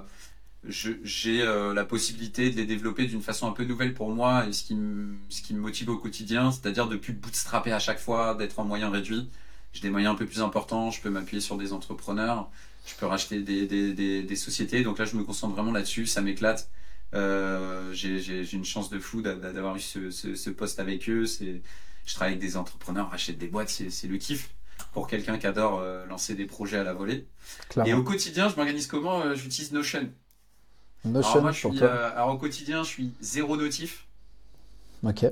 j'ai 0.69 1.43
euh, 1.43 1.74
la 1.74 1.85
possibilité 1.85 2.51
de 2.51 2.57
les 2.57 2.66
développer 2.66 3.07
d'une 3.07 3.23
façon 3.23 3.49
un 3.49 3.53
peu 3.53 3.65
nouvelle 3.65 3.94
pour 3.94 4.11
moi 4.11 4.47
et 4.47 4.53
ce 4.53 4.62
qui 4.62 4.74
me 4.77 5.16
ce 5.28 5.43
qui 5.43 5.55
me 5.55 5.61
motive 5.61 5.89
au 5.90 5.99
quotidien, 5.99 6.53
c'est-à-dire 6.53 6.86
de 6.89 6.97
plus 6.97 7.12
bootstrapper 7.12 7.73
à 7.73 7.78
chaque 7.81 7.99
fois, 7.99 8.35
d'être 8.35 8.59
en 8.61 8.65
moyens 8.65 8.93
réduits. 8.93 9.28
J'ai 9.73 9.81
des 9.82 9.90
moyens 9.90 10.15
un 10.15 10.16
peu 10.16 10.27
plus 10.27 10.40
importants, 10.43 10.90
je 10.90 11.01
peux 11.01 11.11
m'appuyer 11.11 11.40
sur 11.40 11.57
des 11.57 11.73
entrepreneurs, 11.73 12.49
je 12.86 12.94
peux 12.94 13.07
racheter 13.07 13.40
des, 13.40 13.66
des, 13.66 14.23
des, 14.23 14.36
sociétés. 14.36 14.82
Donc 14.82 14.99
là, 14.99 15.05
je 15.07 15.16
me 15.16 15.24
concentre 15.24 15.55
vraiment 15.55 15.73
là-dessus, 15.73 16.07
ça 16.07 16.20
m'éclate. 16.20 16.70
Euh, 17.15 17.93
j'ai 17.93 18.53
une 18.53 18.65
chance 18.65 18.90
de 18.90 18.99
fou 18.99 19.23
d'a- 19.23 19.35
d'avoir 19.35 19.77
eu 19.77 19.81
ce, 19.81 20.11
ce, 20.11 20.35
ce 20.35 20.51
poste 20.51 20.78
avec 20.81 21.09
eux. 21.09 21.27
C'est, 21.27 21.62
je 22.05 22.15
travaille 22.15 22.35
avec 22.35 22.43
des 22.43 22.57
entrepreneurs, 22.57 23.11
rachète 23.11 23.39
des 23.39 23.47
boîtes, 23.49 23.69
c'est 23.69 23.91
c'est 23.91 24.09
le 24.09 24.16
kiff 24.19 24.51
pour 24.93 25.07
quelqu'un 25.09 25.39
qui 25.39 25.47
adore 25.47 25.79
euh, 25.81 26.05
lancer 26.07 26.35
des 26.35 26.47
projets 26.47 26.79
à 26.79 26.85
la 26.85 26.93
volée. 26.95 27.27
Et 27.87 27.95
au 27.95 28.03
quotidien, 28.03 28.49
je 28.49 28.57
m'organise 28.57 28.87
comment 28.87 29.20
Euh, 29.23 29.35
J'utilise 29.35 29.73
Notion. 29.73 30.11
Alors 31.05 31.12
Notion 31.12 31.41
moi, 31.43 31.53
je 31.53 31.61
pour 31.62 31.70
suis, 31.73 31.79
toi. 31.81 31.89
euh, 31.89 32.11
alors 32.12 32.31
au 32.31 32.39
quotidien, 32.39 32.83
je 32.83 32.89
suis 32.89 33.12
zéro 33.20 33.57
notif, 33.57 34.07
Ok, 35.03 35.24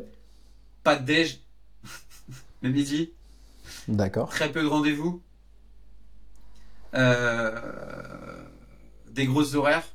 pas 0.83 0.97
de 0.97 1.05
déj, 1.05 1.41
le 2.63 2.71
midi, 2.71 3.11
d'accord. 3.89 4.29
très 4.31 4.51
peu 4.51 4.63
de 4.63 4.67
rendez-vous, 4.67 5.23
euh, 6.95 8.43
des 9.11 9.27
grosses 9.27 9.55
horaires, 9.55 9.87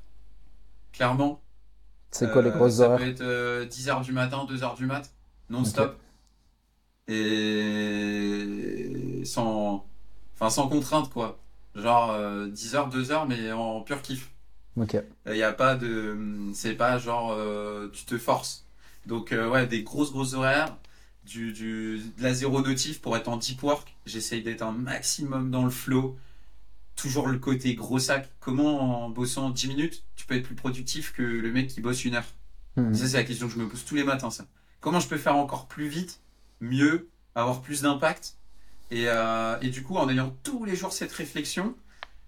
clairement. 0.93 1.41
C'est 2.11 2.31
quoi 2.31 2.41
les 2.41 2.51
grosses 2.51 2.75
ça 2.77 2.85
horaires 2.85 2.99
peut 2.99 3.07
être 3.09 3.21
euh, 3.21 3.65
10h 3.65 4.03
du 4.03 4.13
matin, 4.13 4.45
2h 4.49 4.77
du 4.77 4.85
mat, 4.85 5.09
non-stop. 5.49 5.99
Et 7.07 9.21
sans, 9.25 9.85
enfin, 10.35 10.49
sans 10.49 10.67
contrainte, 10.67 11.11
quoi. 11.11 11.39
Genre 11.75 12.11
euh, 12.11 12.47
10h, 12.47 12.91
2h, 12.91 13.27
mais 13.27 13.51
en 13.51 13.81
pur 13.81 14.01
kiff. 14.01 14.31
Ok, 14.77 14.97
Il 15.27 15.37
y 15.37 15.43
a 15.43 15.53
pas 15.53 15.75
de, 15.75 16.17
c'est 16.53 16.73
pas 16.73 16.97
genre 16.97 17.31
euh, 17.31 17.89
tu 17.93 18.03
te 18.05 18.17
forces. 18.17 18.65
Donc 19.05 19.31
euh, 19.31 19.49
ouais, 19.49 19.67
des 19.67 19.83
grosses 19.83 20.11
grosses 20.11 20.33
horaires, 20.33 20.75
du, 21.25 21.53
du 21.53 21.99
de 22.17 22.23
la 22.23 22.33
zéro 22.33 22.61
notif 22.61 23.01
pour 23.01 23.15
être 23.15 23.29
en 23.29 23.37
deep 23.37 23.63
work. 23.63 23.95
J'essaye 24.05 24.43
d'être 24.43 24.63
un 24.63 24.73
maximum 24.73 25.49
dans 25.49 25.63
le 25.63 25.69
flow. 25.69 26.17
Toujours 26.97 27.27
le 27.27 27.39
côté 27.39 27.75
gros 27.75 27.99
sac. 27.99 28.29
Comment 28.39 29.05
en 29.05 29.09
bossant 29.09 29.49
10 29.49 29.67
minutes, 29.67 30.03
tu 30.15 30.25
peux 30.25 30.35
être 30.35 30.45
plus 30.45 30.55
productif 30.55 31.13
que 31.13 31.23
le 31.23 31.51
mec 31.51 31.67
qui 31.67 31.81
bosse 31.81 32.03
une 32.05 32.15
heure? 32.15 32.25
Mhm. 32.77 32.93
Ça 32.93 33.07
c'est 33.07 33.17
la 33.17 33.23
question 33.23 33.47
que 33.47 33.53
je 33.53 33.59
me 33.59 33.67
pose 33.67 33.83
tous 33.85 33.95
les 33.95 34.03
matins. 34.03 34.29
Ça. 34.29 34.45
Comment 34.81 34.99
je 34.99 35.07
peux 35.07 35.17
faire 35.17 35.35
encore 35.37 35.67
plus 35.67 35.87
vite, 35.87 36.19
mieux, 36.65 37.09
avoir 37.35 37.61
plus 37.61 37.81
d'impact 37.81 38.37
et, 38.91 39.05
euh, 39.07 39.57
et 39.61 39.69
du 39.69 39.83
coup 39.83 39.97
en 39.97 40.09
ayant 40.09 40.35
tous 40.43 40.65
les 40.65 40.75
jours 40.75 40.93
cette 40.93 41.11
réflexion, 41.11 41.75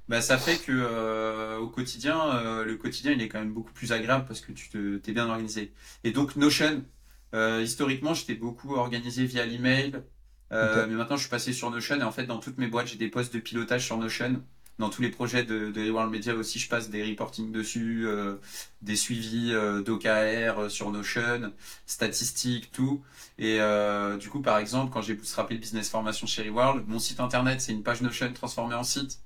bah, 0.10 0.22
ça 0.22 0.38
fait 0.38 0.58
que 0.58 0.72
euh, 0.72 1.58
au 1.58 1.68
quotidien, 1.70 2.36
euh, 2.36 2.66
le 2.66 2.76
quotidien 2.76 3.12
il 3.12 3.22
est 3.22 3.28
quand 3.28 3.40
même 3.40 3.54
beaucoup 3.54 3.74
plus 3.74 3.92
agréable 3.92 4.26
parce 4.28 4.42
que 4.42 4.52
tu 4.52 4.70
te, 4.70 4.98
t'es 4.98 5.12
bien 5.12 5.28
organisé. 5.30 5.74
Et 6.04 6.12
donc 6.12 6.36
Notion, 6.36 6.84
historiquement 7.34 8.14
j'étais 8.14 8.36
beaucoup 8.36 8.76
organisé 8.76 9.26
via 9.26 9.46
l'email, 9.46 10.02
mais 10.52 10.88
maintenant 10.88 11.18
je 11.18 11.22
suis 11.22 11.30
passé 11.30 11.54
sur 11.54 11.70
Notion 11.70 12.00
et 12.00 12.04
en 12.04 12.12
fait 12.12 12.26
dans 12.26 12.40
toutes 12.40 12.58
mes 12.58 12.68
boîtes 12.68 12.88
j'ai 12.88 12.98
des 12.98 13.10
postes 13.10 13.34
de 13.34 13.40
pilotage 13.40 13.86
sur 13.86 13.98
Notion. 13.98 14.44
Dans 14.80 14.90
tous 14.90 15.02
les 15.02 15.10
projets 15.10 15.44
de, 15.44 15.72
de 15.72 15.90
World 15.90 16.12
Media 16.12 16.36
aussi, 16.36 16.60
je 16.60 16.70
passe 16.70 16.90
des 16.92 17.04
reporting 17.04 17.52
dessus, 17.52 18.06
euh, 18.06 18.36
des 18.84 18.96
suivis 18.96 19.52
euh, 19.52 19.82
d'OKR 19.82 20.60
euh, 20.60 20.70
sur 20.70 20.92
Notion, 20.92 21.52
statistiques, 21.88 22.72
tout. 22.72 23.02
Et 23.40 23.60
euh, 23.60 24.18
du 24.18 24.30
coup, 24.30 24.42
par 24.42 24.60
exemple, 24.60 24.94
quand 24.94 25.02
j'ai 25.02 25.16
bootstrappé 25.16 25.56
le 25.56 25.60
business 25.60 25.90
formation 25.90 26.28
chez 26.28 26.44
Reworld, 26.44 26.88
mon 26.88 27.00
site 27.00 27.20
internet, 27.20 27.60
c'est 27.60 27.72
une 27.72 27.82
page 27.82 28.02
Notion 28.02 28.32
transformée 28.34 28.76
en 28.76 28.84
site. 28.84 29.20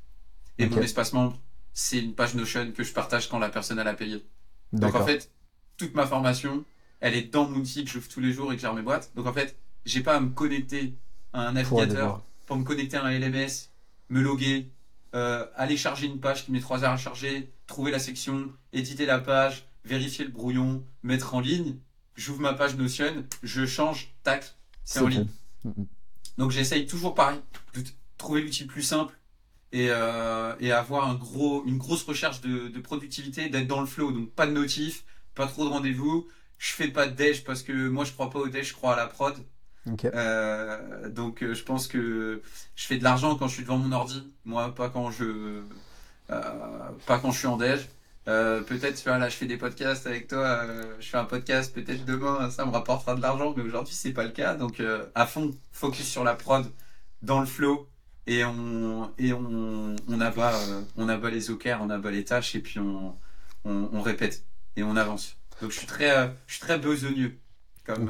Et 0.57 0.67
mon 0.67 0.81
espace 0.81 1.11
membre, 1.11 1.37
c'est 1.73 1.99
une 1.99 2.13
page 2.13 2.33
Notion 2.35 2.71
que 2.71 2.83
je 2.83 2.93
partage 2.93 3.27
quand 3.27 3.39
la 3.39 3.49
personne 3.49 3.77
elle 3.77 3.87
a 3.87 3.93
payé. 3.93 4.23
Donc 4.71 4.95
en 4.95 5.05
fait, 5.05 5.29
toute 5.75 5.95
ma 5.95 6.07
formation, 6.07 6.63
elle 7.01 7.15
est 7.15 7.23
dans 7.33 7.49
mon 7.49 7.59
outil 7.59 7.83
que 7.83 7.89
j'ouvre 7.89 8.07
tous 8.07 8.21
les 8.21 8.31
jours 8.31 8.53
et 8.53 8.55
que 8.55 8.61
gère 8.61 8.73
mes 8.73 8.83
boîtes. 8.83 9.11
Donc 9.15 9.27
en 9.27 9.33
fait, 9.33 9.57
j'ai 9.85 10.01
pas 10.01 10.15
à 10.15 10.19
me 10.21 10.29
connecter 10.29 10.93
à 11.33 11.47
un 11.47 11.53
navigateur 11.53 12.21
pour 12.45 12.55
me 12.55 12.63
connecter 12.63 12.97
à 12.97 13.03
un 13.03 13.19
LMS, 13.19 13.69
me 14.09 14.21
loguer, 14.21 14.69
euh, 15.13 15.45
aller 15.55 15.77
charger 15.77 16.07
une 16.07 16.19
page 16.19 16.45
qui 16.45 16.51
met 16.51 16.59
3 16.59 16.83
heures 16.83 16.91
à 16.91 16.97
charger, 16.97 17.51
trouver 17.67 17.91
la 17.91 17.99
section, 17.99 18.51
éditer 18.73 19.05
la 19.05 19.19
page, 19.19 19.65
vérifier 19.83 20.25
le 20.25 20.31
brouillon, 20.31 20.85
mettre 21.03 21.35
en 21.35 21.39
ligne. 21.39 21.77
J'ouvre 22.15 22.41
ma 22.41 22.53
page 22.53 22.75
Notion, 22.75 23.25
je 23.43 23.65
change, 23.65 24.13
tac, 24.23 24.55
c'est 24.83 24.99
en 24.99 25.07
ligne. 25.07 25.27
Donc 26.37 26.51
j'essaye 26.51 26.85
toujours 26.85 27.13
pareil, 27.13 27.39
de 27.73 27.83
trouver 28.17 28.41
l'outil 28.41 28.65
plus 28.65 28.83
simple 28.83 29.17
et, 29.71 29.87
euh, 29.89 30.55
et 30.59 30.71
avoir 30.71 31.09
un 31.09 31.15
gros, 31.15 31.63
une 31.65 31.77
grosse 31.77 32.03
recherche 32.03 32.41
de, 32.41 32.67
de 32.67 32.79
productivité, 32.79 33.49
d'être 33.49 33.67
dans 33.67 33.81
le 33.81 33.87
flow. 33.87 34.11
Donc 34.11 34.31
pas 34.31 34.47
de 34.47 34.51
notif, 34.51 35.03
pas 35.35 35.47
trop 35.47 35.65
de 35.65 35.69
rendez-vous. 35.69 36.27
Je 36.57 36.73
fais 36.73 36.89
pas 36.89 37.07
de 37.07 37.15
déj 37.15 37.43
parce 37.43 37.63
que 37.63 37.89
moi 37.89 38.05
je 38.05 38.11
crois 38.11 38.29
pas 38.29 38.39
au 38.39 38.47
déj, 38.47 38.69
je 38.69 38.73
crois 38.73 38.93
à 38.93 38.97
la 38.97 39.07
prod. 39.07 39.35
Euh, 39.87 41.09
donc 41.09 41.41
euh, 41.41 41.53
je 41.53 41.63
pense 41.63 41.87
que 41.87 42.41
je 42.75 42.85
fais 42.85 42.97
de 42.97 43.03
l'argent 43.03 43.35
quand 43.35 43.47
je 43.47 43.55
suis 43.55 43.63
devant 43.63 43.77
mon 43.77 43.91
ordi, 43.91 44.23
moi 44.45 44.73
pas 44.75 44.89
quand 44.89 45.09
je 45.11 45.61
euh, 46.29 46.89
pas 47.07 47.19
quand 47.19 47.31
je 47.31 47.39
suis 47.39 47.47
en 47.47 47.57
déj. 47.57 47.87
Euh, 48.27 48.61
peut-être 48.61 49.03
là 49.05 49.29
je 49.29 49.35
fais 49.35 49.47
des 49.47 49.57
podcasts 49.57 50.05
avec 50.05 50.27
toi, 50.27 50.45
euh, 50.63 50.95
je 50.99 51.09
fais 51.09 51.17
un 51.17 51.25
podcast, 51.25 51.73
peut-être 51.73 52.05
demain 52.05 52.51
ça 52.51 52.65
me 52.65 52.71
rapportera 52.71 53.15
de 53.15 53.21
l'argent, 53.21 53.53
mais 53.57 53.63
aujourd'hui 53.63 53.95
c'est 53.95 54.13
pas 54.13 54.23
le 54.23 54.29
cas. 54.29 54.53
Donc 54.53 54.81
à 55.15 55.25
fond 55.25 55.51
focus 55.71 56.07
sur 56.07 56.23
la 56.23 56.35
prod, 56.35 56.65
dans 57.23 57.39
le 57.39 57.47
flow 57.47 57.89
et 58.27 58.45
on 58.45 59.11
et 59.17 59.33
on 59.33 59.95
on 60.07 60.21
abat 60.21 60.53
on 60.95 61.09
abat 61.09 61.31
les 61.31 61.49
OKR, 61.49 61.79
on 61.81 61.89
abat 61.89 62.11
les 62.11 62.23
tâches 62.23 62.53
et 62.53 62.59
puis 62.59 62.79
on, 62.79 63.15
on, 63.65 63.89
on 63.91 64.01
répète 64.01 64.45
et 64.75 64.83
on 64.83 64.95
avance. 64.95 65.37
Donc 65.59 65.71
je 65.71 65.77
suis 65.79 65.87
très 65.87 66.35
je 66.45 66.53
suis 66.53 66.61
très 66.61 66.77
besogneux 66.77 67.35
comme 67.83 68.07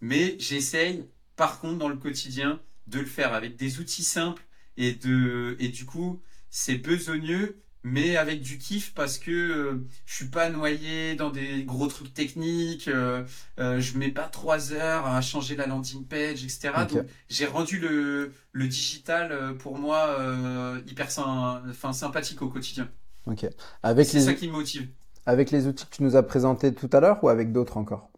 mais 0.00 0.36
j'essaye, 0.38 1.04
par 1.36 1.60
contre, 1.60 1.78
dans 1.78 1.88
le 1.88 1.96
quotidien, 1.96 2.60
de 2.86 3.00
le 3.00 3.06
faire 3.06 3.32
avec 3.34 3.56
des 3.56 3.78
outils 3.78 4.04
simples 4.04 4.42
et 4.76 4.92
de, 4.94 5.56
et 5.60 5.68
du 5.68 5.84
coup, 5.84 6.20
c'est 6.50 6.76
besogneux, 6.76 7.60
mais 7.82 8.16
avec 8.16 8.42
du 8.42 8.58
kiff 8.58 8.92
parce 8.94 9.18
que 9.18 9.30
euh, 9.30 9.86
je 10.04 10.14
suis 10.14 10.26
pas 10.26 10.50
noyé 10.50 11.14
dans 11.14 11.30
des 11.30 11.64
gros 11.64 11.86
trucs 11.86 12.12
techniques, 12.12 12.88
euh, 12.88 13.24
euh, 13.58 13.80
je 13.80 13.96
mets 13.96 14.10
pas 14.10 14.28
trois 14.28 14.72
heures 14.72 15.06
à 15.06 15.20
changer 15.22 15.56
la 15.56 15.66
landing 15.66 16.04
page, 16.04 16.44
etc. 16.44 16.72
Donc 16.88 17.06
j'ai 17.30 17.46
rendu 17.46 17.78
le, 17.78 18.32
le 18.52 18.68
digital 18.68 19.32
euh, 19.32 19.54
pour 19.54 19.78
moi 19.78 20.08
euh, 20.18 20.80
hyper 20.86 21.06
enfin, 21.06 21.92
sympathique 21.92 22.42
au 22.42 22.48
quotidien. 22.48 22.90
Ok. 23.26 23.46
Avec 23.82 24.06
ça 24.08 24.34
qui 24.34 24.48
me 24.48 24.52
motive. 24.52 24.88
Avec 25.24 25.50
les 25.50 25.66
outils 25.66 25.86
que 25.86 25.94
tu 25.94 26.02
nous 26.02 26.16
as 26.16 26.22
présentés 26.22 26.74
tout 26.74 26.90
à 26.92 27.00
l'heure 27.00 27.22
ou 27.24 27.28
avec 27.28 27.52
d'autres 27.52 27.76
encore? 27.76 28.09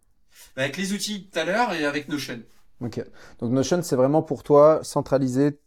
Avec 0.57 0.77
les 0.77 0.93
outils 0.93 1.29
tout 1.29 1.39
à 1.39 1.45
l'heure 1.45 1.73
et 1.73 1.85
avec 1.85 2.09
Notion. 2.09 2.41
Ok. 2.81 3.05
Donc 3.39 3.53
Notion, 3.53 3.83
c'est 3.83 3.97
vraiment 3.97 4.23
pour 4.23 4.43
toi 4.43 4.81
centraliser 4.83 5.59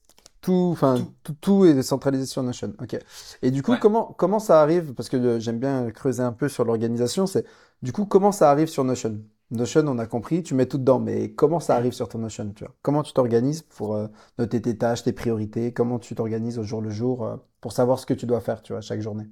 tout, 0.41 0.69
enfin 0.73 1.07
tout. 1.23 1.33
tout, 1.41 1.65
est 1.65 1.81
centralisé 1.81 2.25
sur 2.25 2.43
Notion. 2.43 2.73
Ok. 2.81 2.97
Et 3.41 3.51
du 3.51 3.63
coup, 3.63 3.75
comment 3.81 4.13
comment 4.17 4.39
ça 4.39 4.61
arrive? 4.61 4.93
Parce 4.93 5.09
que 5.09 5.17
euh, 5.17 5.39
j'aime 5.39 5.59
bien 5.59 5.89
creuser 5.91 6.21
un 6.21 6.33
peu 6.33 6.49
sur 6.49 6.65
l'organisation. 6.65 7.25
C'est 7.25 7.45
du 7.81 7.91
coup 7.91 8.05
comment 8.05 8.31
ça 8.31 8.51
arrive 8.51 8.67
sur 8.67 8.83
Notion? 8.83 9.21
Notion, 9.51 9.87
on 9.87 9.99
a 9.99 10.07
compris, 10.07 10.41
tu 10.41 10.55
mets 10.55 10.65
tout 10.65 10.79
dedans, 10.79 10.99
mais 10.99 11.31
comment 11.31 11.59
ça 11.59 11.75
arrive 11.75 11.93
sur 11.93 12.09
ton 12.09 12.17
Notion 12.17 12.51
tu 12.55 12.63
vois? 12.63 12.73
Comment 12.81 13.03
tu 13.03 13.13
t'organises 13.13 13.61
pour 13.61 13.95
euh, 13.95 14.07
noter 14.39 14.61
tes 14.61 14.77
tâches, 14.77 15.03
tes 15.03 15.13
priorités? 15.13 15.71
Comment 15.71 15.99
tu 15.99 16.15
t'organises 16.15 16.57
au 16.59 16.63
jour 16.63 16.81
le 16.81 16.89
jour 16.89 17.25
euh, 17.25 17.37
pour 17.61 17.71
savoir 17.71 17.99
ce 17.99 18.05
que 18.05 18.13
tu 18.13 18.25
dois 18.25 18.41
faire, 18.41 18.61
tu 18.63 18.73
vois, 18.73 18.81
chaque 18.81 19.01
journée? 19.01 19.25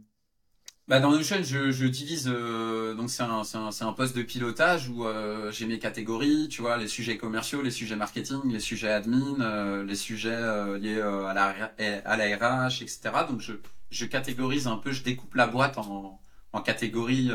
Bah 0.90 1.00
dans 1.00 1.12
Notion, 1.12 1.38
je, 1.42 1.72
je 1.72 1.86
divise, 1.86 2.28
euh, 2.28 2.94
donc 2.94 3.10
c'est 3.10 3.24
un, 3.24 3.42
un, 3.54 3.70
un, 3.80 3.94
poste 3.94 4.18
de 4.18 4.22
pilotage 4.22 4.90
où 4.90 5.06
euh, 5.06 5.50
j'ai 5.50 5.66
mes 5.66 5.80
catégories, 5.80 6.50
tu 6.50 6.62
vois, 6.62 6.76
les 6.76 6.90
sujets 6.90 7.18
commerciaux, 7.18 7.62
les 7.62 7.72
sujets 7.72 7.96
marketing, 7.96 8.42
les 8.52 8.60
sujets 8.60 8.92
admin, 8.92 9.40
euh, 9.40 9.86
les 9.86 9.96
sujets 9.96 10.36
liés 10.80 11.00
à, 11.02 11.34
la, 11.34 11.72
à 12.06 12.18
la 12.18 12.66
RH, 12.68 12.82
etc. 12.82 13.00
Donc 13.30 13.40
je, 13.40 13.54
je 13.92 14.06
catégorise 14.06 14.68
un 14.68 14.76
peu, 14.76 14.92
je 14.92 15.04
découpe 15.04 15.36
la 15.36 15.48
boîte 15.48 15.78
en, 15.78 16.20
en 16.52 16.62
catégories 16.62 17.32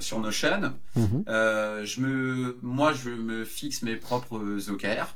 sur 0.00 0.20
Notion. 0.20 0.74
Mhm. 0.94 1.24
je 1.26 2.00
me, 2.00 2.58
moi, 2.60 2.92
je 2.92 3.08
me 3.08 3.44
fixe 3.46 3.80
mes 3.82 3.96
propres 3.96 4.38
OKR. 4.68 5.14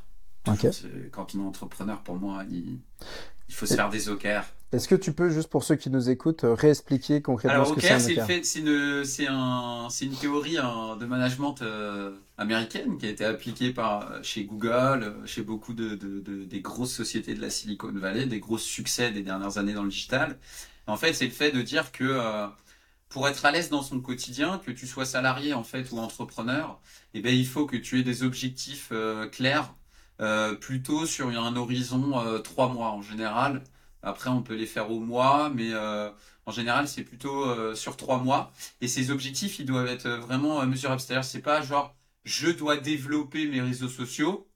Quand 1.13 1.35
on 1.35 1.41
est 1.41 1.47
entrepreneur, 1.47 2.01
pour 2.01 2.17
moi, 2.17 2.45
il, 2.51 2.79
il 3.49 3.55
faut 3.55 3.67
se 3.67 3.75
faire 3.75 3.91
des 3.91 4.09
OKR. 4.09 4.45
Est-ce 4.73 4.89
que 4.89 4.97
tu 4.97 5.13
peux, 5.13 5.31
juste 5.31 5.49
pour 5.49 5.63
ceux 5.63 5.77
qui 5.77 5.91
nous 5.91 6.11
écoutent, 6.11 6.43
euh, 6.43 6.55
réexpliquer 6.55 7.23
concrètement 7.23 7.65
ce 7.65 7.75
que 7.75 7.81
c'est 7.81 7.93
un 7.93 7.99
OKR 7.99 8.45
C'est 8.45 9.23
une, 9.23 9.29
un, 9.29 9.89
théorie 10.21 10.59
hein, 10.59 10.97
de 10.99 11.07
management 11.07 11.63
euh, 11.63 12.17
américaine 12.37 12.99
qui 12.99 13.07
a 13.07 13.11
été 13.11 13.25
appliquée 13.25 13.73
par 13.73 14.11
euh, 14.11 14.23
chez 14.23 14.45
Google, 14.45 15.15
chez 15.25 15.43
beaucoup 15.43 15.73
de, 15.73 15.95
de, 15.95 16.19
de, 16.19 16.45
des 16.45 16.61
grosses 16.61 16.93
sociétés 16.93 17.35
de 17.35 17.41
la 17.41 17.51
Silicon 17.51 17.93
Valley, 17.93 18.27
des 18.27 18.41
gros 18.41 18.59
succès 18.59 19.13
des 19.13 19.23
dernières 19.23 19.57
années 19.57 19.73
dans 19.73 19.85
le 19.85 19.89
digital. 19.89 20.37
En 20.89 20.97
fait, 20.97 21.13
c'est 21.13 21.27
le 21.27 21.31
fait 21.31 21.53
de 21.53 21.63
dire 21.63 21.93
que 21.93 22.49
pour 23.09 23.29
être 23.29 23.45
à 23.45 23.53
l'aise 23.53 23.71
dans 23.71 23.83
son 23.83 24.01
quotidien, 24.01 24.61
que 24.65 24.73
tu 24.73 24.87
sois 24.87 25.05
salarié 25.05 25.53
en 25.53 25.65
fait 25.65 25.91
ou 25.91 25.99
entrepreneur, 25.99 26.81
eh 27.15 27.21
ben 27.21 27.35
il 27.35 27.47
faut 27.47 27.67
que 27.67 27.77
tu 27.77 27.99
aies 27.99 28.05
des 28.05 28.23
objectifs 28.23 28.93
clairs 29.33 29.75
plutôt 30.61 31.05
sur 31.05 31.29
un 31.29 31.57
horizon 31.57 32.41
trois 32.45 32.69
mois 32.69 32.91
en 32.91 33.03
général. 33.03 33.65
Après, 34.07 34.31
on 34.31 34.43
peut 34.43 34.55
les 34.55 34.67
faire 34.67 34.91
au 34.91 35.01
mois, 35.01 35.51
mais 35.51 35.71
euh, 35.73 36.11
en 36.47 36.53
général, 36.53 36.87
c'est 36.89 37.03
plutôt 37.03 37.75
sur 37.75 37.97
trois 37.97 38.19
mois. 38.19 38.53
Et 38.81 38.89
ces 38.89 39.11
objectifs, 39.11 39.59
ils 39.59 39.67
doivent 39.67 39.89
être 39.89 40.09
vraiment 40.09 40.65
mesurables. 40.65 41.01
C'est-à-dire, 41.01 41.25
c'est 41.25 41.43
pas 41.43 41.61
genre 41.61 41.95
je 42.25 42.49
dois 42.49 42.77
développer 42.77 43.47
mes 43.47 43.61
réseaux 43.61 43.89
sociaux. 43.89 44.49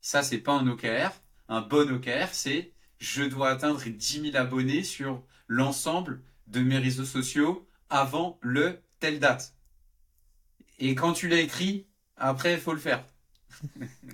Ça, 0.00 0.22
c'est 0.22 0.38
pas 0.38 0.52
un 0.52 0.66
OKR. 0.68 1.10
Un 1.48 1.62
bon 1.62 1.90
OKR, 1.90 2.28
c'est 2.32 2.72
je 2.98 3.22
dois 3.24 3.50
atteindre 3.50 3.82
10 3.82 4.22
000 4.32 4.36
abonnés 4.36 4.82
sur 4.82 5.22
l'ensemble 5.46 6.22
de 6.46 6.60
mes 6.60 6.78
réseaux 6.78 7.04
sociaux 7.04 7.66
avant 7.90 8.38
le 8.42 8.80
telle 9.00 9.20
date. 9.20 9.54
Et 10.78 10.94
quand 10.94 11.12
tu 11.12 11.28
l'as 11.28 11.40
écrit, 11.40 11.86
après, 12.16 12.54
il 12.54 12.60
faut 12.60 12.72
le 12.72 12.78
faire. 12.78 13.04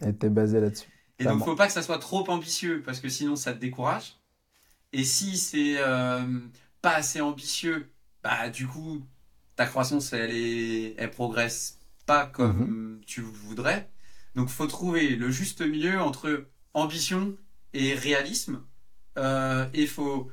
Et 0.02 0.12
t'es 0.14 0.28
basé 0.28 0.60
là-dessus. 0.60 0.88
Et 1.18 1.24
donc, 1.24 1.44
faut 1.44 1.54
pas 1.54 1.66
que 1.66 1.72
ça 1.72 1.82
soit 1.82 1.98
trop 1.98 2.28
ambitieux 2.28 2.82
parce 2.84 3.00
que 3.00 3.08
sinon 3.08 3.36
ça 3.36 3.52
te 3.52 3.58
décourage. 3.58 4.16
Et 4.94 5.04
si 5.04 5.36
c'est 5.36 5.76
euh, 5.78 6.38
pas 6.80 6.94
assez 6.94 7.20
ambitieux, 7.20 7.92
bah 8.22 8.48
du 8.48 8.66
coup 8.66 9.04
ta 9.56 9.66
croissance 9.66 10.12
elle 10.12 10.30
est, 10.30 10.94
elle 10.96 11.10
progresse 11.10 11.80
pas 12.06 12.26
comme 12.26 12.96
mhm. 12.96 13.00
tu 13.04 13.20
voudrais. 13.20 13.90
Donc 14.36 14.48
faut 14.48 14.66
trouver 14.68 15.16
le 15.16 15.30
juste 15.30 15.62
milieu 15.62 16.00
entre 16.00 16.46
ambition 16.74 17.36
et 17.72 17.94
réalisme. 17.94 18.62
Euh, 19.18 19.66
et 19.74 19.86
faut 19.86 20.30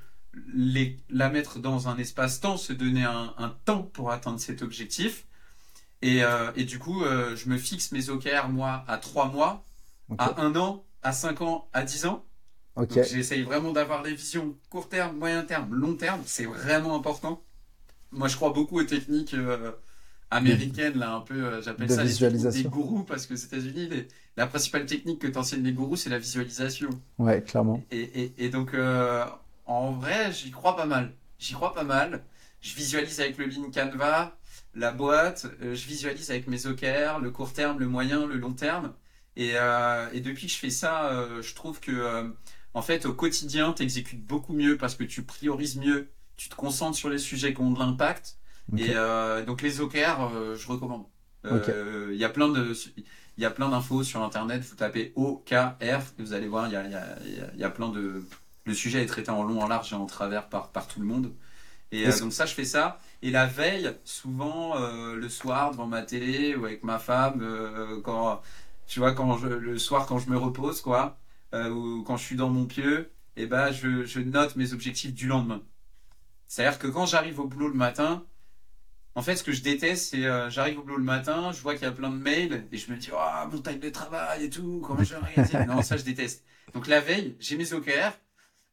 les, 0.54 0.98
la 1.10 1.30
mettre 1.30 1.60
dans 1.60 1.88
un 1.90 1.98
espace-temps, 1.98 2.58
se 2.58 2.72
donner 2.72 3.04
un, 3.04 3.34
un, 3.38 3.50
temps 3.66 3.84
pour 3.84 4.12
atteindre 4.12 4.40
cet 4.40 4.62
objectif. 4.62 5.26
Et, 6.04 6.24
euh, 6.24 6.52
et 6.56 6.66
du 6.66 6.80
coup, 6.80 7.04
euh, 7.04 7.36
je 7.36 7.50
me 7.50 7.58
fixe 7.58 7.92
mes 7.92 8.10
OKR, 8.10 8.50
moi, 8.50 8.84
à 8.88 8.98
3 8.98 9.30
mois, 9.30 9.66
à 10.18 10.42
1 10.42 10.56
an, 10.56 10.86
à 11.04 11.14
5 11.14 11.42
ans, 11.42 11.70
à 11.74 11.84
10 11.84 12.06
ans. 12.06 12.26
Okay. 12.76 13.04
J'essaye 13.04 13.44
vraiment 13.44 13.72
d'avoir 13.72 14.02
des 14.02 14.14
visions 14.14 14.56
court 14.70 14.88
terme, 14.88 15.18
moyen 15.18 15.44
terme, 15.44 15.74
long 15.74 15.96
terme. 15.96 16.22
C'est 16.26 16.46
vraiment 16.46 16.96
important. 16.96 17.44
Moi, 18.12 18.28
je 18.28 18.36
crois 18.36 18.52
beaucoup 18.52 18.80
aux 18.80 18.84
techniques 18.84 19.34
euh, 19.34 19.72
américaines, 20.30 20.98
là, 20.98 21.14
un 21.14 21.22
peu, 21.22 21.46
euh, 21.46 21.62
j'appelle 21.62 21.90
ça 21.90 22.04
les, 22.04 22.64
gourous, 22.64 23.04
parce 23.04 23.26
que 23.26 23.34
aux 23.34 23.38
États-Unis, 23.38 23.90
la 24.38 24.48
principale 24.48 24.86
technique 24.86 25.20
que 25.20 25.28
t'enseignent 25.28 25.64
les 25.64 25.74
gourous, 25.74 25.98
c'est 25.98 26.10
la 26.10 26.18
visualisation. 26.18 26.90
Ouais, 27.20 27.42
clairement. 27.42 27.84
Et, 27.92 28.02
et, 28.02 28.34
et 28.38 28.50
donc, 28.50 28.74
euh, 28.74 29.26
en 29.66 29.92
vrai, 29.92 30.32
j'y 30.32 30.52
crois 30.52 30.76
pas 30.76 30.86
mal. 30.86 31.14
J'y 31.40 31.54
crois 31.54 31.74
pas 31.74 31.84
mal. 31.84 32.24
Je 32.62 32.76
visualise 32.76 33.20
avec 33.20 33.38
le 33.38 33.46
Lean 33.46 33.70
Canva 33.74 34.38
la 34.74 34.94
boîte, 34.94 35.48
je 35.60 35.86
visualise 35.86 36.32
avec 36.32 36.48
mes 36.48 36.66
OKR, 36.66 37.20
le 37.20 37.30
court 37.30 37.52
terme, 37.52 37.78
le 37.80 37.90
moyen, 37.90 38.26
le 38.26 38.38
long 38.38 38.54
terme. 38.54 38.94
Et, 39.36 39.50
et 39.50 40.20
depuis 40.22 40.48
que 40.48 40.54
je 40.54 40.58
fais 40.58 40.70
ça, 40.70 41.28
je 41.42 41.54
trouve 41.54 41.82
que 41.82 42.32
en 42.74 42.82
fait 42.82 43.06
au 43.06 43.14
quotidien, 43.14 43.74
tu 43.74 43.84
exécutes 43.84 44.26
beaucoup 44.26 44.54
mieux 44.54 44.78
parce 44.78 44.96
que 44.96 45.04
tu 45.04 45.24
priorises 45.24 45.78
mieux, 45.78 46.10
tu 46.38 46.50
te 46.50 46.56
concentres 46.56 46.98
sur 46.98 47.10
les 47.10 47.18
sujets 47.18 47.54
qui 47.54 47.62
ont 47.62 47.72
de 47.72 47.80
l'impact. 47.80 48.38
Et 48.78 48.94
donc 49.46 49.62
les 49.62 49.82
OKR, 49.82 50.56
je 50.56 50.68
recommande. 50.68 51.06
Il 51.44 52.16
y 52.16 52.24
a 52.24 52.30
plein 52.30 52.48
de 52.50 52.74
il 53.38 53.44
y 53.44 53.46
a 53.46 53.52
plein 53.52 53.70
d'infos 53.70 54.04
sur 54.04 54.22
internet. 54.24 54.62
Vous 54.62 54.76
tapez 54.76 55.14
OKR, 55.16 55.74
et 55.82 55.96
vous 56.20 56.34
allez 56.34 56.48
voir, 56.48 56.68
il 56.68 56.74
y 56.74 56.76
a, 56.76 56.88
y, 56.88 56.96
a, 56.96 57.56
y 57.56 57.64
a 57.64 57.70
plein 57.70 57.90
de 57.90 58.24
le 58.66 58.74
sujet 58.74 59.02
est 59.02 59.08
traité 59.08 59.32
en 59.32 59.44
long, 59.44 59.62
en 59.62 59.68
large 59.68 59.92
et 59.92 59.96
en 59.96 60.06
travers 60.06 60.48
par 60.48 60.70
par 60.70 60.88
tout 60.88 61.00
le 61.00 61.06
monde. 61.06 61.34
Et 61.92 62.08
donc 62.08 62.32
ça, 62.32 62.46
je 62.46 62.54
fais 62.54 62.66
ça. 62.66 63.00
Et 63.22 63.32
la 63.32 63.46
veille, 63.46 63.92
souvent 64.06 64.78
euh, 64.78 65.16
le 65.16 65.30
soir 65.30 65.72
devant 65.72 65.88
ma 65.88 66.04
télé 66.04 66.56
ou 66.56 66.66
avec 66.66 66.84
ma 66.84 67.00
femme, 67.00 67.42
euh, 67.42 68.00
quand 68.02 68.42
tu 68.88 69.00
vois 69.00 69.14
quand 69.14 69.38
je, 69.38 69.48
le 69.48 69.78
soir 69.78 70.06
quand 70.08 70.18
je 70.18 70.30
me 70.30 70.38
repose 70.38 70.82
quoi, 70.82 71.02
euh, 71.02 71.31
ou 71.54 72.04
quand 72.04 72.18
je 72.18 72.24
suis 72.24 72.36
dans 72.36 72.50
mon 72.50 72.66
pieu, 72.66 73.12
et 73.36 73.44
eh 73.44 73.46
ben 73.46 73.72
je, 73.72 74.06
je 74.06 74.20
note 74.20 74.56
mes 74.56 74.74
objectifs 74.74 75.14
du 75.14 75.28
lendemain. 75.28 75.62
C'est-à-dire 76.48 76.80
que 76.80 76.88
quand 76.88 77.06
j'arrive 77.06 77.40
au 77.40 77.48
boulot 77.48 77.70
le 77.70 77.76
matin, 77.76 78.26
en 79.16 79.22
fait, 79.22 79.36
ce 79.36 79.44
que 79.44 79.52
je 79.52 79.62
déteste, 79.62 80.12
c'est 80.12 80.26
euh, 80.26 80.50
j'arrive 80.50 80.80
au 80.80 80.84
boulot 80.84 80.98
le 80.98 81.04
matin, 81.04 81.52
je 81.52 81.62
vois 81.62 81.74
qu'il 81.74 81.84
y 81.84 81.86
a 81.86 81.92
plein 81.92 82.10
de 82.10 82.18
mails 82.18 82.66
et 82.72 82.78
je 82.78 82.92
me 82.92 82.98
dis 82.98 83.10
oh 83.14 83.48
mon 83.52 83.62
time 83.62 83.80
de 83.80 83.90
travail 83.90 84.46
et 84.46 84.50
tout, 84.50 84.82
comment 84.86 85.04
je 85.04 85.16
vais 85.16 85.66
Non, 85.66 85.82
ça 85.82 85.98
je 85.98 86.04
déteste. 86.04 86.44
Donc 86.74 86.88
la 86.88 87.00
veille, 87.00 87.36
j'ai 87.40 87.58
mes 87.58 87.74
OKR 87.74 88.14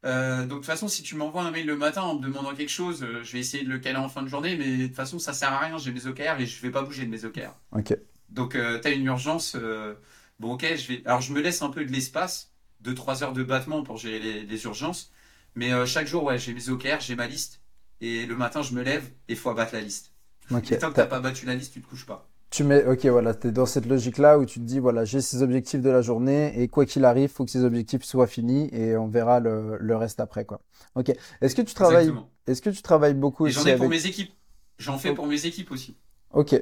euh, 0.05 0.41
donc 0.41 0.47
de 0.47 0.53
toute 0.55 0.65
façon, 0.65 0.87
si 0.87 1.03
tu 1.03 1.15
m'envoies 1.15 1.41
un 1.41 1.51
mail 1.51 1.65
le 1.65 1.75
matin 1.75 2.01
en 2.03 2.15
me 2.15 2.21
demandant 2.21 2.55
quelque 2.55 2.69
chose, 2.69 3.03
euh, 3.03 3.23
je 3.23 3.33
vais 3.33 3.39
essayer 3.39 3.63
de 3.63 3.69
le 3.69 3.79
caler 3.79 3.97
en 3.97 4.07
fin 4.07 4.21
de 4.21 4.27
journée, 4.27 4.55
mais 4.55 4.77
de 4.77 4.87
toute 4.87 4.95
façon, 4.95 5.19
ça 5.19 5.33
sert 5.33 5.51
à 5.51 5.59
rien. 5.59 5.77
J'ai 5.77 5.91
mes 5.91 6.05
OKR 6.07 6.39
et 6.39 6.45
je 6.45 6.61
vais 6.61 6.71
pas 6.71 6.83
bouger 6.83 7.05
de 7.05 7.09
mes 7.09 7.25
OKR. 7.25 7.53
Ok. 7.73 7.97
Donc 8.29 8.55
euh, 8.55 8.79
tu 8.79 8.87
as 8.87 8.91
une 8.91 9.05
urgence. 9.05 9.55
Euh, 9.55 9.95
bon, 10.39 10.53
ok, 10.53 10.65
je 10.75 10.87
vais. 10.87 11.01
Alors 11.05 11.21
je 11.21 11.33
me 11.33 11.41
laisse 11.41 11.61
un 11.61 11.69
peu 11.69 11.83
de 11.83 11.91
l'espace 11.91 12.48
2-3 12.83 13.23
heures 13.23 13.33
de 13.33 13.43
battement 13.43 13.83
pour 13.83 13.97
gérer 13.97 14.19
les, 14.43 14.63
urgences. 14.63 15.11
Mais 15.55 15.85
chaque 15.85 16.07
jour, 16.07 16.23
ouais, 16.23 16.37
j'ai 16.37 16.53
mes 16.53 16.69
OKR, 16.69 16.99
j'ai 16.99 17.15
ma 17.15 17.27
liste. 17.27 17.61
Et 18.01 18.25
le 18.25 18.35
matin, 18.35 18.61
je 18.61 18.73
me 18.73 18.81
lève 18.81 19.05
et 19.27 19.33
il 19.33 19.35
faut 19.35 19.49
abattre 19.49 19.73
la 19.73 19.81
liste. 19.81 20.13
Et 20.51 20.77
tant 20.77 20.89
que 20.89 20.95
t'as 20.95 21.05
pas 21.05 21.19
battu 21.19 21.45
la 21.45 21.55
liste, 21.55 21.73
tu 21.73 21.81
te 21.81 21.87
couches 21.87 22.05
pas. 22.05 22.29
Tu 22.49 22.63
mets, 22.63 22.83
ok, 22.83 23.05
voilà, 23.05 23.35
tu 23.35 23.47
es 23.47 23.51
dans 23.51 23.67
cette 23.67 23.85
logique-là 23.85 24.39
où 24.39 24.45
tu 24.45 24.59
te 24.59 24.65
dis, 24.65 24.79
voilà, 24.79 25.05
j'ai 25.05 25.21
ces 25.21 25.43
objectifs 25.43 25.81
de 25.81 25.89
la 25.89 26.01
journée 26.01 26.59
et 26.59 26.67
quoi 26.67 26.85
qu'il 26.85 27.05
arrive, 27.05 27.29
faut 27.29 27.45
que 27.45 27.51
ces 27.51 27.63
objectifs 27.63 28.03
soient 28.03 28.25
finis 28.25 28.69
et 28.71 28.97
on 28.97 29.07
verra 29.07 29.39
le, 29.39 29.77
le 29.79 29.95
reste 29.95 30.19
après, 30.19 30.45
quoi. 30.45 30.59
Ok. 30.95 31.11
Est-ce 31.41 31.55
que 31.55 31.61
tu 31.61 31.75
travailles, 31.75 32.11
est-ce 32.47 32.63
que 32.63 32.71
tu 32.71 32.81
travailles 32.81 33.13
beaucoup 33.13 33.47
J'en 33.47 33.65
ai 33.65 33.75
pour 33.75 33.87
mes 33.87 34.07
équipes. 34.07 34.33
J'en 34.79 34.97
fais 34.97 35.13
pour 35.13 35.27
mes 35.27 35.45
équipes 35.45 35.71
aussi. 35.71 35.95
Ok. 36.31 36.59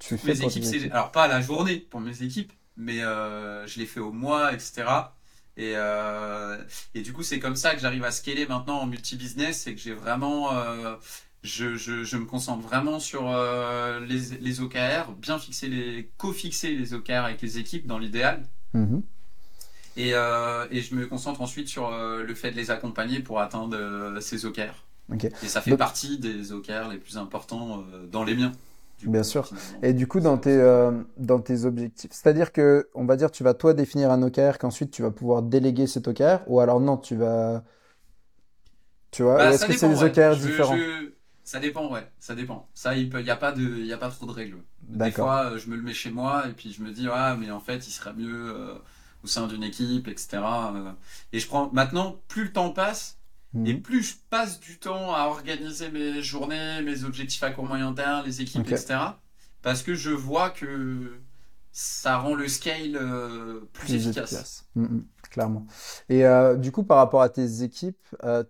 Tu 0.00 0.16
fais 0.16 0.34
mes 0.34 0.42
équipes, 0.42 0.64
équipes. 0.64 0.92
alors 0.92 1.12
pas 1.12 1.24
à 1.24 1.28
la 1.28 1.40
journée 1.40 1.76
pour 1.78 2.00
mes 2.00 2.22
équipes, 2.22 2.52
mais 2.76 3.02
euh, 3.02 3.66
je 3.66 3.78
les 3.78 3.86
fais 3.86 4.00
au 4.00 4.12
mois, 4.12 4.52
etc. 4.52 4.84
Et, 5.58 5.72
euh, 5.74 6.56
et 6.94 7.02
du 7.02 7.12
coup, 7.12 7.22
c'est 7.22 7.40
comme 7.40 7.56
ça 7.56 7.74
que 7.74 7.80
j'arrive 7.80 8.04
à 8.04 8.12
scaler 8.12 8.46
maintenant 8.46 8.78
en 8.78 8.86
multi-business, 8.86 9.62
c'est 9.62 9.74
que 9.74 9.80
j'ai 9.80 9.92
vraiment 9.92 10.54
euh, 10.54 10.94
je, 11.42 11.76
je, 11.76 12.04
je, 12.04 12.16
me 12.16 12.24
concentre 12.24 12.66
vraiment 12.66 12.98
sur 13.00 13.28
euh, 13.28 14.00
les, 14.00 14.36
les, 14.40 14.60
OKR, 14.60 15.12
bien 15.18 15.38
fixer 15.38 15.68
les, 15.68 16.10
co-fixer 16.16 16.74
les 16.74 16.94
OKR 16.94 17.24
avec 17.24 17.40
les 17.42 17.58
équipes 17.58 17.86
dans 17.86 17.98
l'idéal. 17.98 18.44
Mhm. 18.74 19.02
Et, 19.96 20.14
euh, 20.14 20.66
et, 20.70 20.80
je 20.80 20.94
me 20.94 21.06
concentre 21.06 21.40
ensuite 21.40 21.68
sur 21.68 21.88
euh, 21.88 22.22
le 22.22 22.34
fait 22.34 22.50
de 22.50 22.56
les 22.56 22.70
accompagner 22.70 23.20
pour 23.20 23.40
atteindre 23.40 24.20
ces 24.20 24.46
OKR. 24.46 24.84
Et 25.42 25.48
ça 25.48 25.62
fait 25.62 25.76
partie 25.76 26.18
des 26.18 26.52
OKR 26.52 26.88
les 26.90 26.98
plus 26.98 27.16
importants 27.16 27.84
dans 28.12 28.24
les 28.24 28.34
miens. 28.34 28.52
Bien 29.04 29.22
sûr. 29.22 29.48
Et 29.82 29.92
du 29.92 30.08
coup, 30.08 30.20
dans 30.20 30.38
tes, 30.38 30.58
dans 31.16 31.40
tes 31.40 31.64
objectifs, 31.64 32.10
c'est-à-dire 32.12 32.52
que, 32.52 32.88
on 32.94 33.04
va 33.04 33.16
dire, 33.16 33.30
tu 33.30 33.44
vas 33.44 33.54
toi 33.54 33.72
définir 33.72 34.10
un 34.10 34.22
OKR 34.22 34.58
qu'ensuite 34.58 34.90
tu 34.90 35.02
vas 35.02 35.10
pouvoir 35.10 35.42
déléguer 35.42 35.86
cet 35.86 36.08
OKR, 36.08 36.40
ou 36.48 36.58
alors 36.60 36.80
non, 36.80 36.96
tu 36.96 37.14
vas, 37.14 37.62
tu 39.10 39.22
vois, 39.22 39.36
bah, 39.36 39.52
est-ce 39.52 39.66
que 39.66 39.72
c'est 39.72 39.88
des 39.88 40.02
OKR 40.02 40.36
différents 40.36 40.76
ça 41.48 41.60
dépend, 41.60 41.90
ouais, 41.90 42.06
ça 42.20 42.34
dépend. 42.34 42.68
Ça, 42.74 42.94
il 42.94 43.08
peut, 43.08 43.22
y 43.22 43.30
a 43.30 43.36
pas 43.36 43.52
de, 43.52 43.62
il 43.62 43.86
y 43.86 43.92
a 43.94 43.96
pas 43.96 44.10
trop 44.10 44.26
de 44.26 44.32
règles. 44.32 44.58
Des 44.82 45.10
fois, 45.10 45.46
euh, 45.46 45.58
je 45.58 45.70
me 45.70 45.76
le 45.76 45.82
mets 45.82 45.94
chez 45.94 46.10
moi 46.10 46.46
et 46.46 46.52
puis 46.52 46.74
je 46.74 46.82
me 46.82 46.92
dis, 46.92 47.08
ah, 47.10 47.38
mais 47.40 47.50
en 47.50 47.58
fait, 47.58 47.88
il 47.88 47.90
serait 47.90 48.12
mieux 48.12 48.54
euh, 48.54 48.74
au 49.24 49.26
sein 49.26 49.46
d'une 49.46 49.62
équipe, 49.62 50.08
etc. 50.08 50.40
Euh. 50.42 50.92
et 51.32 51.38
je 51.38 51.46
prends, 51.46 51.70
maintenant, 51.72 52.20
plus 52.28 52.44
le 52.44 52.52
temps 52.52 52.68
passe 52.68 53.17
mhm. 53.54 53.66
et 53.66 53.74
plus 53.74 54.02
je 54.02 54.14
passe 54.30 54.60
du 54.60 54.78
temps 54.78 55.14
à 55.14 55.26
organiser 55.26 55.90
mes 55.90 56.22
journées, 56.22 56.82
mes 56.82 57.04
objectifs 57.04 57.42
à 57.42 57.50
court 57.50 57.66
moyen 57.66 57.92
terme, 57.92 58.24
les 58.26 58.40
équipes, 58.40 58.66
etc. 58.68 58.98
Parce 59.62 59.82
que 59.82 59.94
je 59.94 60.10
vois 60.10 60.50
que 60.50 61.18
ça 61.72 62.18
rend 62.18 62.34
le 62.34 62.48
scale 62.48 62.98
plus, 63.72 63.94
efficace. 63.94 64.66
Mhm 64.74 65.04
clairement. 65.28 65.66
Et 66.08 66.26
euh, 66.26 66.56
du 66.56 66.72
coup, 66.72 66.82
par 66.84 66.98
rapport 66.98 67.22
à 67.22 67.28
tes 67.28 67.62
équipes, 67.62 67.98
euh, 68.24 68.42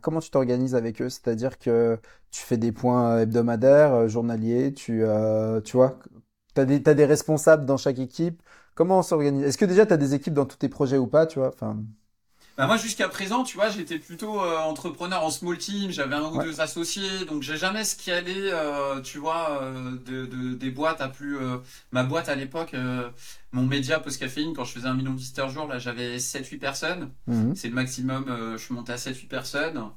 comment 0.00 0.20
tu 0.20 0.30
t'organises 0.30 0.74
avec 0.74 1.02
eux? 1.02 1.08
C'est-à-dire 1.08 1.58
que 1.58 1.98
tu 2.30 2.42
fais 2.42 2.56
des 2.56 2.72
points 2.72 3.20
hebdomadaires, 3.20 3.92
euh, 3.94 4.08
journaliers, 4.08 4.72
tu, 4.72 5.04
tu 5.64 5.76
vois, 5.76 5.98
tu 6.54 6.60
as, 6.60 6.64
as, 6.64 6.94
des 6.94 7.04
responsables 7.04 7.66
dans 7.66 7.76
chaque 7.76 7.98
équipe. 7.98 8.42
Comment 8.74 9.00
on 9.00 9.02
s'organise? 9.02 9.44
Est-ce 9.44 9.58
que 9.58 9.64
déjà 9.64 9.86
tu 9.86 9.92
as 9.92 9.96
des 9.96 10.14
équipes 10.14 10.34
dans 10.34 10.46
tous 10.46 10.56
tes 10.56 10.68
projets 10.68 10.98
ou 10.98 11.06
pas 11.06 11.26
tu 11.26 11.38
vois? 11.38 11.48
Enfin... 11.48 11.82
Bah 12.58 12.66
moi 12.66 12.76
jusqu'à 12.76 13.08
présent, 13.08 13.44
tu 13.44 13.56
vois, 13.56 13.70
j'étais 13.70 14.00
plutôt 14.00 14.42
euh, 14.42 14.58
entrepreneur 14.58 15.22
en 15.22 15.30
small 15.30 15.56
team, 15.58 15.92
j'avais 15.92 16.16
un 16.16 16.24
ou 16.24 16.42
deux 16.42 16.60
associés, 16.60 17.24
donc 17.28 17.44
j'ai 17.44 17.56
jamais 17.56 17.84
allait, 18.08 18.52
euh, 18.52 19.00
tu 19.00 19.18
vois, 19.18 19.62
euh, 19.62 19.92
de, 20.04 20.26
de, 20.26 20.54
des 20.54 20.70
boîtes 20.72 21.00
à 21.00 21.08
plus. 21.08 21.38
ma 21.92 22.02
boîte 22.02 22.28
à 22.28 22.34
l'époque, 22.34 22.74
mon 23.52 23.62
média 23.62 24.00
post 24.00 24.18
caféine, 24.18 24.54
quand 24.54 24.64
je 24.64 24.72
faisais 24.72 24.88
un 24.88 24.94
million 24.94 25.12
de 25.12 25.18
visiteurs 25.18 25.50
jour, 25.50 25.68
là 25.68 25.78
j'avais 25.78 26.16
7-8 26.18 26.58
personnes. 26.58 27.10
Mhm. 27.28 27.54
C'est 27.54 27.68
le 27.68 27.74
maximum, 27.74 28.24
je 28.52 28.56
suis 28.56 28.74
monté 28.74 28.92
à 28.92 28.96
7-8 28.96 29.28
personnes 29.28 29.90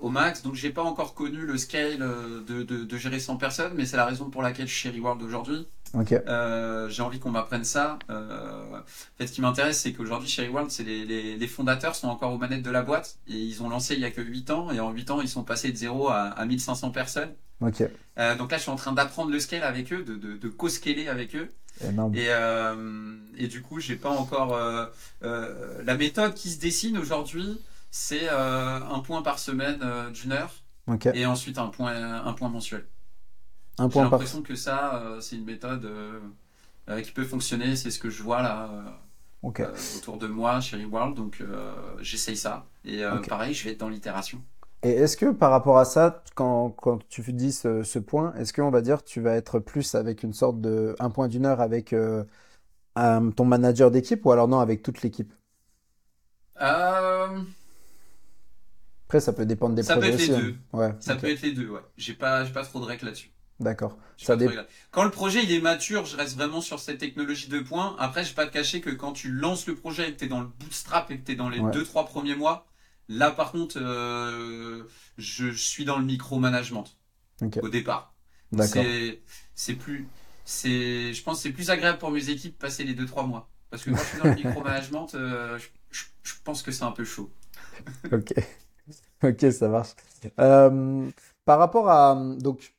au 0.00 0.08
max, 0.08 0.42
donc 0.42 0.54
j'ai 0.54 0.70
pas 0.70 0.82
encore 0.82 1.14
connu 1.14 1.46
le 1.46 1.56
scale 1.58 1.98
de, 2.44 2.64
de, 2.64 2.82
de 2.82 2.96
gérer 2.98 3.20
100 3.20 3.36
personnes, 3.36 3.72
mais 3.76 3.86
c'est 3.86 3.96
la 3.96 4.06
raison 4.06 4.30
pour 4.30 4.42
laquelle 4.42 4.66
je 4.66 4.74
suis 4.74 4.90
chez 4.90 4.96
Reward 4.96 5.22
aujourd'hui. 5.22 5.68
Euh, 5.94 6.88
j'ai 6.88 7.02
envie 7.02 7.18
qu'on 7.18 7.30
m'apprenne 7.30 7.64
ça. 7.64 7.98
Euh, 8.10 8.78
en 8.78 8.82
fait, 9.18 9.26
ce 9.26 9.32
qui 9.32 9.40
m'intéresse, 9.40 9.80
c'est 9.80 9.92
qu'aujourd'hui, 9.92 10.28
chez 10.28 10.48
World, 10.48 10.70
c'est 10.70 10.82
les, 10.82 11.04
les, 11.04 11.36
les, 11.36 11.46
fondateurs 11.46 11.94
sont 11.94 12.08
encore 12.08 12.32
aux 12.32 12.38
manettes 12.38 12.62
de 12.62 12.70
la 12.70 12.82
boîte 12.82 13.18
et 13.28 13.34
ils 13.34 13.62
ont 13.62 13.68
lancé 13.68 13.94
il 13.94 14.00
y 14.00 14.04
a 14.04 14.10
que 14.10 14.20
8 14.20 14.50
ans 14.50 14.70
et 14.70 14.80
en 14.80 14.90
8 14.90 15.10
ans, 15.10 15.20
ils 15.20 15.28
sont 15.28 15.44
passés 15.44 15.72
de 15.72 15.76
0 15.76 16.08
à, 16.08 16.22
à 16.22 16.44
1500 16.44 16.90
personnes. 16.90 17.30
Okay. 17.60 17.88
Euh, 18.18 18.36
donc 18.36 18.50
là, 18.50 18.58
je 18.58 18.62
suis 18.62 18.70
en 18.70 18.76
train 18.76 18.92
d'apprendre 18.92 19.30
le 19.30 19.40
scale 19.40 19.62
avec 19.62 19.92
eux, 19.92 20.02
de, 20.02 20.16
de, 20.16 20.36
de 20.36 20.48
co-scaler 20.48 21.08
avec 21.08 21.34
eux. 21.34 21.50
Et, 21.82 22.28
euh, 22.28 23.16
et 23.36 23.48
du 23.48 23.62
coup, 23.62 23.80
j'ai 23.80 23.96
pas 23.96 24.10
encore 24.10 24.54
euh, 24.54 24.86
euh, 25.22 25.82
la 25.84 25.96
méthode 25.96 26.34
qui 26.34 26.50
se 26.50 26.58
dessine 26.58 26.96
aujourd'hui. 26.98 27.60
C'est 27.90 28.28
un 28.28 29.00
point 29.00 29.22
par 29.22 29.38
semaine 29.38 29.78
d'une 30.12 30.32
heure 30.32 30.52
et 31.14 31.24
ensuite 31.24 31.56
un 31.56 31.68
point 31.68 31.94
un 31.94 32.32
point 32.34 32.50
mensuel. 32.50 32.84
Un 33.78 33.90
J'ai 33.90 34.00
l'impression 34.00 34.42
que 34.42 34.54
ça, 34.54 35.02
euh, 35.02 35.20
c'est 35.20 35.36
une 35.36 35.44
méthode 35.44 35.84
euh, 35.84 36.20
euh, 36.88 37.00
qui 37.02 37.12
peut 37.12 37.24
fonctionner. 37.24 37.76
C'est 37.76 37.90
ce 37.90 37.98
que 37.98 38.10
je 38.10 38.22
vois 38.22 38.42
là 38.42 38.70
autour 39.96 40.18
de 40.18 40.26
moi 40.26 40.60
chez 40.60 40.76
Reworld. 40.76 41.14
Donc 41.14 41.42
j'essaye 42.00 42.36
ça. 42.36 42.66
Et 42.84 43.02
pareil, 43.28 43.54
je 43.54 43.64
vais 43.64 43.72
être 43.72 43.80
dans 43.80 43.88
l'itération. 43.88 44.42
Et 44.82 44.90
est-ce 44.90 45.16
que 45.16 45.30
par 45.32 45.50
rapport 45.50 45.78
à 45.78 45.84
ça, 45.84 46.22
quand, 46.34 46.70
quand 46.70 46.98
tu 47.08 47.32
dis 47.32 47.50
ce, 47.52 47.82
ce 47.82 47.98
point, 47.98 48.34
est-ce 48.34 48.52
qu'on 48.52 48.70
va 48.70 48.82
dire 48.82 49.02
tu 49.02 49.20
vas 49.20 49.34
être 49.34 49.58
plus 49.58 49.94
avec 49.94 50.22
une 50.22 50.32
sorte 50.32 50.60
de 50.60 50.94
un 50.98 51.10
point 51.10 51.28
d'une 51.28 51.46
heure 51.46 51.60
avec 51.60 51.94
ton 52.94 53.44
manager 53.44 53.90
d'équipe 53.90 54.24
ou 54.24 54.32
alors 54.32 54.48
non 54.48 54.60
avec 54.60 54.82
toute 54.82 55.02
l'équipe? 55.02 55.32
Après, 59.08 59.20
ça 59.20 59.32
peut 59.32 59.46
dépendre 59.46 59.74
des 59.74 59.82
ça 59.82 59.94
projets 59.94 60.10
peut 60.10 60.22
être 60.22 60.28
les 60.28 60.28
deux. 60.28 60.58
Hein. 60.72 60.78
Ouais, 60.78 60.94
ça 61.00 61.16
peut 61.16 61.30
être 61.30 61.42
les 61.42 61.52
deux, 61.52 61.68
ouais. 61.68 61.80
J'ai 61.96 62.14
pas, 62.14 62.44
pas 62.46 62.64
trop 62.64 62.80
de 62.80 62.84
règles 62.84 63.06
là-dessus. 63.06 63.30
D'accord. 63.58 63.96
Quand 64.90 65.04
le 65.04 65.10
projet 65.10 65.42
il 65.42 65.52
est 65.52 65.60
mature, 65.60 66.04
je 66.04 66.16
reste 66.16 66.36
vraiment 66.36 66.60
sur 66.60 66.78
cette 66.78 66.98
technologie 66.98 67.48
de 67.48 67.60
points. 67.60 67.96
Après, 67.98 68.22
je 68.22 68.30
vais 68.30 68.34
pas 68.34 68.46
te 68.46 68.52
cacher 68.52 68.80
que 68.80 68.90
quand 68.90 69.12
tu 69.12 69.30
lances 69.30 69.66
le 69.66 69.74
projet 69.74 70.08
et 70.08 70.12
que 70.12 70.18
tu 70.18 70.24
es 70.24 70.28
dans 70.28 70.40
le 70.40 70.46
bootstrap 70.46 71.10
et 71.10 71.18
que 71.18 71.24
tu 71.24 71.32
es 71.32 71.34
dans 71.36 71.48
les 71.48 71.60
2-3 71.60 72.06
premiers 72.06 72.34
mois, 72.34 72.66
là 73.08 73.30
par 73.30 73.52
contre, 73.52 73.78
euh, 73.80 74.82
je, 75.18 75.50
suis 75.52 75.84
dans 75.84 75.98
le 75.98 76.04
micromanagement 76.04 76.84
au 77.62 77.68
départ. 77.68 78.14
C'est 79.54 79.74
plus, 79.74 80.06
c'est, 80.44 81.12
je 81.12 81.22
pense, 81.22 81.40
c'est 81.40 81.50
plus 81.50 81.70
agréable 81.70 81.98
pour 81.98 82.10
mes 82.10 82.28
équipes 82.28 82.58
passer 82.58 82.84
les 82.84 82.94
2-3 82.94 83.26
mois. 83.26 83.48
Parce 83.70 83.84
que 83.84 83.90
quand 83.90 83.96
je 83.96 84.04
suis 84.04 84.18
dans 84.18 84.24
le 84.24 84.34
micromanagement, 84.44 85.06
euh, 85.14 85.58
je, 85.90 86.04
je, 86.22 86.34
pense 86.44 86.62
que 86.62 86.70
c'est 86.70 86.84
un 86.84 86.92
peu 86.92 87.04
chaud. 87.04 87.30
ok, 88.12 88.34
ok, 89.24 89.52
ça 89.52 89.68
marche. 89.68 89.94
Euh, 90.38 91.10
par 91.44 91.58
rapport 91.58 91.90
à 91.90 92.14
donc 92.38 92.75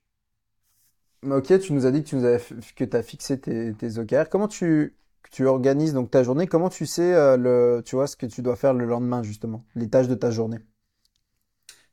Ok, 1.24 1.60
tu 1.60 1.74
nous 1.74 1.86
as 1.86 1.92
dit 1.92 2.04
que 2.04 2.10
tu 2.10 2.16
nous 2.16 2.26
avais, 2.26 2.42
que 2.76 2.96
as 2.96 3.04
fixé 3.04 3.40
tes, 3.40 3.74
tes 3.74 3.98
OKR. 3.98 4.30
Comment 4.30 4.48
tu, 4.48 4.96
tu 5.32 5.46
organises 5.46 5.94
donc 5.94 6.12
ta 6.12 6.24
journée? 6.24 6.48
Comment 6.48 6.70
tu 6.70 6.86
sais 6.86 7.14
euh, 7.14 7.38
le, 7.38 7.82
tu 7.84 7.96
vois, 7.96 8.08
ce 8.08 8.16
que 8.16 8.28
tu 8.28 8.42
dois 8.42 8.56
faire 8.56 8.74
le 8.74 8.86
lendemain 8.86 9.24
justement, 9.24 9.66
les 9.76 9.90
tâches 9.90 10.08
de 10.08 10.16
ta 10.16 10.30
journée? 10.30 10.60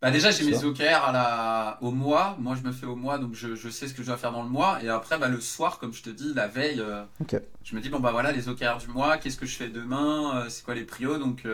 Bah 0.03 0.11
déjà 0.11 0.31
j'ai 0.31 0.45
mes 0.45 0.63
OKR 0.63 1.03
à 1.07 1.13
la, 1.13 1.79
au 1.81 1.91
mois. 1.91 2.37
Moi 2.39 2.57
je 2.57 2.67
me 2.67 2.73
fais 2.73 2.85
au 2.85 2.95
mois 2.95 3.17
donc 3.17 3.33
je, 3.33 3.55
je, 3.55 3.71
sais 3.71 3.89
ce 3.89 3.95
que 3.95 4.03
je 4.03 4.09
dois 4.09 4.19
faire 4.19 4.33
dans 4.33 4.43
le 4.43 4.51
mois. 4.51 4.83
Et 4.83 4.91
après 4.91 5.19
bah, 5.19 5.29
le 5.29 5.41
soir 5.41 5.79
comme 5.79 5.95
je 5.95 6.03
te 6.03 6.11
dis 6.11 6.35
la 6.35 6.47
veille, 6.47 6.81
euh, 6.81 7.05
je 7.63 7.75
me 7.75 7.81
dis 7.81 7.89
bon 7.89 8.01
bah 8.01 8.13
voilà 8.13 8.31
les 8.31 8.51
OKR 8.51 8.77
du 8.79 8.89
mois, 8.89 9.17
qu'est-ce 9.17 9.39
que 9.39 9.47
je 9.47 9.57
fais 9.57 9.71
demain, 9.71 10.43
euh, 10.45 10.49
c'est 10.51 10.63
quoi 10.63 10.75
les 10.75 10.85
prios? 10.85 11.17
Donc 11.17 11.47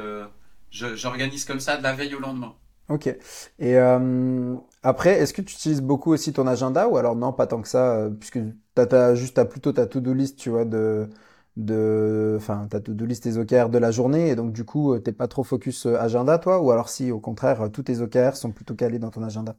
j'organise 0.72 1.44
comme 1.44 1.60
ça 1.60 1.76
de 1.76 1.84
la 1.84 1.92
veille 1.92 2.16
au 2.16 2.18
lendemain. 2.18 2.56
Ok. 2.90 3.06
Et 3.06 3.76
euh, 3.76 4.56
après, 4.82 5.12
est-ce 5.20 5.32
que 5.32 5.42
tu 5.42 5.54
utilises 5.54 5.80
beaucoup 5.80 6.12
aussi 6.12 6.32
ton 6.32 6.46
agenda 6.48 6.88
ou 6.88 6.96
alors 6.96 7.14
non, 7.14 7.32
pas 7.32 7.46
tant 7.46 7.62
que 7.62 7.68
ça, 7.68 7.94
euh, 7.94 8.10
puisque 8.10 8.40
tu 8.74 8.82
as, 8.82 9.14
juste 9.14 9.38
as 9.38 9.44
plutôt 9.44 9.72
ta 9.72 9.86
to-do 9.86 10.12
list, 10.12 10.36
tu 10.36 10.50
vois, 10.50 10.64
de, 10.64 11.08
de, 11.56 12.34
enfin, 12.36 12.66
ta 12.68 12.80
to-do 12.80 13.06
list 13.06 13.22
tes 13.22 13.38
OKR 13.38 13.68
de 13.68 13.78
la 13.78 13.92
journée, 13.92 14.30
et 14.30 14.34
donc 14.34 14.52
du 14.52 14.64
coup, 14.64 14.92
euh, 14.92 14.98
t'es 14.98 15.12
pas 15.12 15.28
trop 15.28 15.44
focus 15.44 15.86
agenda, 15.86 16.38
toi, 16.38 16.60
ou 16.60 16.72
alors 16.72 16.88
si, 16.88 17.12
au 17.12 17.20
contraire, 17.20 17.70
tous 17.72 17.84
tes 17.84 18.00
OKR 18.00 18.34
sont 18.34 18.50
plutôt 18.50 18.74
calés 18.74 18.98
dans 18.98 19.10
ton 19.10 19.22
agenda? 19.22 19.54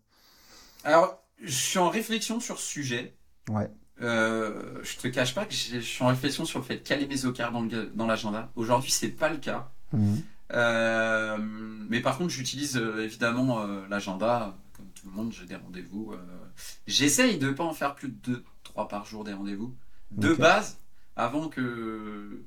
Alors, 0.84 1.24
je 1.42 1.54
suis 1.54 1.80
en 1.80 1.90
réflexion 1.90 2.42
sur 2.42 2.60
ce 2.60 2.68
sujet. 2.68 3.16
Ouais. 3.50 3.70
Euh, 4.02 4.80
je 4.84 4.98
te 4.98 5.08
cache 5.08 5.36
pas 5.36 5.46
que 5.46 5.54
je 5.54 5.80
suis 5.80 6.04
en 6.04 6.08
réflexion 6.08 6.44
sur 6.44 6.60
le 6.60 6.66
fait 6.66 6.78
de 6.78 6.82
caler 6.82 7.08
mes 7.08 7.26
OKR 7.26 7.52
dans 7.94 8.08
l'agenda. 8.08 8.52
Aujourd'hui, 8.56 8.92
c'est 8.92 9.10
pas 9.10 9.30
le 9.30 9.38
cas. 9.38 9.72
Mmh. 9.94 10.16
Euh, 10.54 11.38
mais 11.40 12.02
par 12.02 12.18
contre, 12.18 12.30
j'utilise 12.30 12.78
euh, 12.78 13.04
évidemment 13.04 13.62
euh, 13.62 13.88
l'agenda, 13.90 14.58
comme 14.74 14.88
tout 14.94 15.08
le 15.08 15.14
monde, 15.14 15.32
j'ai 15.32 15.46
des 15.46 15.56
rendez-vous. 15.56 16.14
J'essaye 16.88 17.38
de 17.38 17.52
pas 17.52 17.64
en 17.64 17.74
faire 17.74 17.96
plus 17.96 18.10
de 18.10 18.16
2, 18.34 18.44
3 18.64 18.88
par 18.88 19.06
jour 19.06 19.24
des 19.24 19.34
rendez-vous. 19.34 19.76
De 20.12 20.34
base, 20.34 20.80
avant 21.16 21.48
que, 21.48 22.44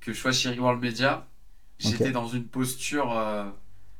que 0.00 0.12
je 0.12 0.18
sois 0.18 0.32
chez 0.32 0.58
World 0.58 0.82
Media, 0.82 1.26
j'étais 1.78 2.10
dans 2.10 2.28
une 2.28 2.46
posture 2.46 3.16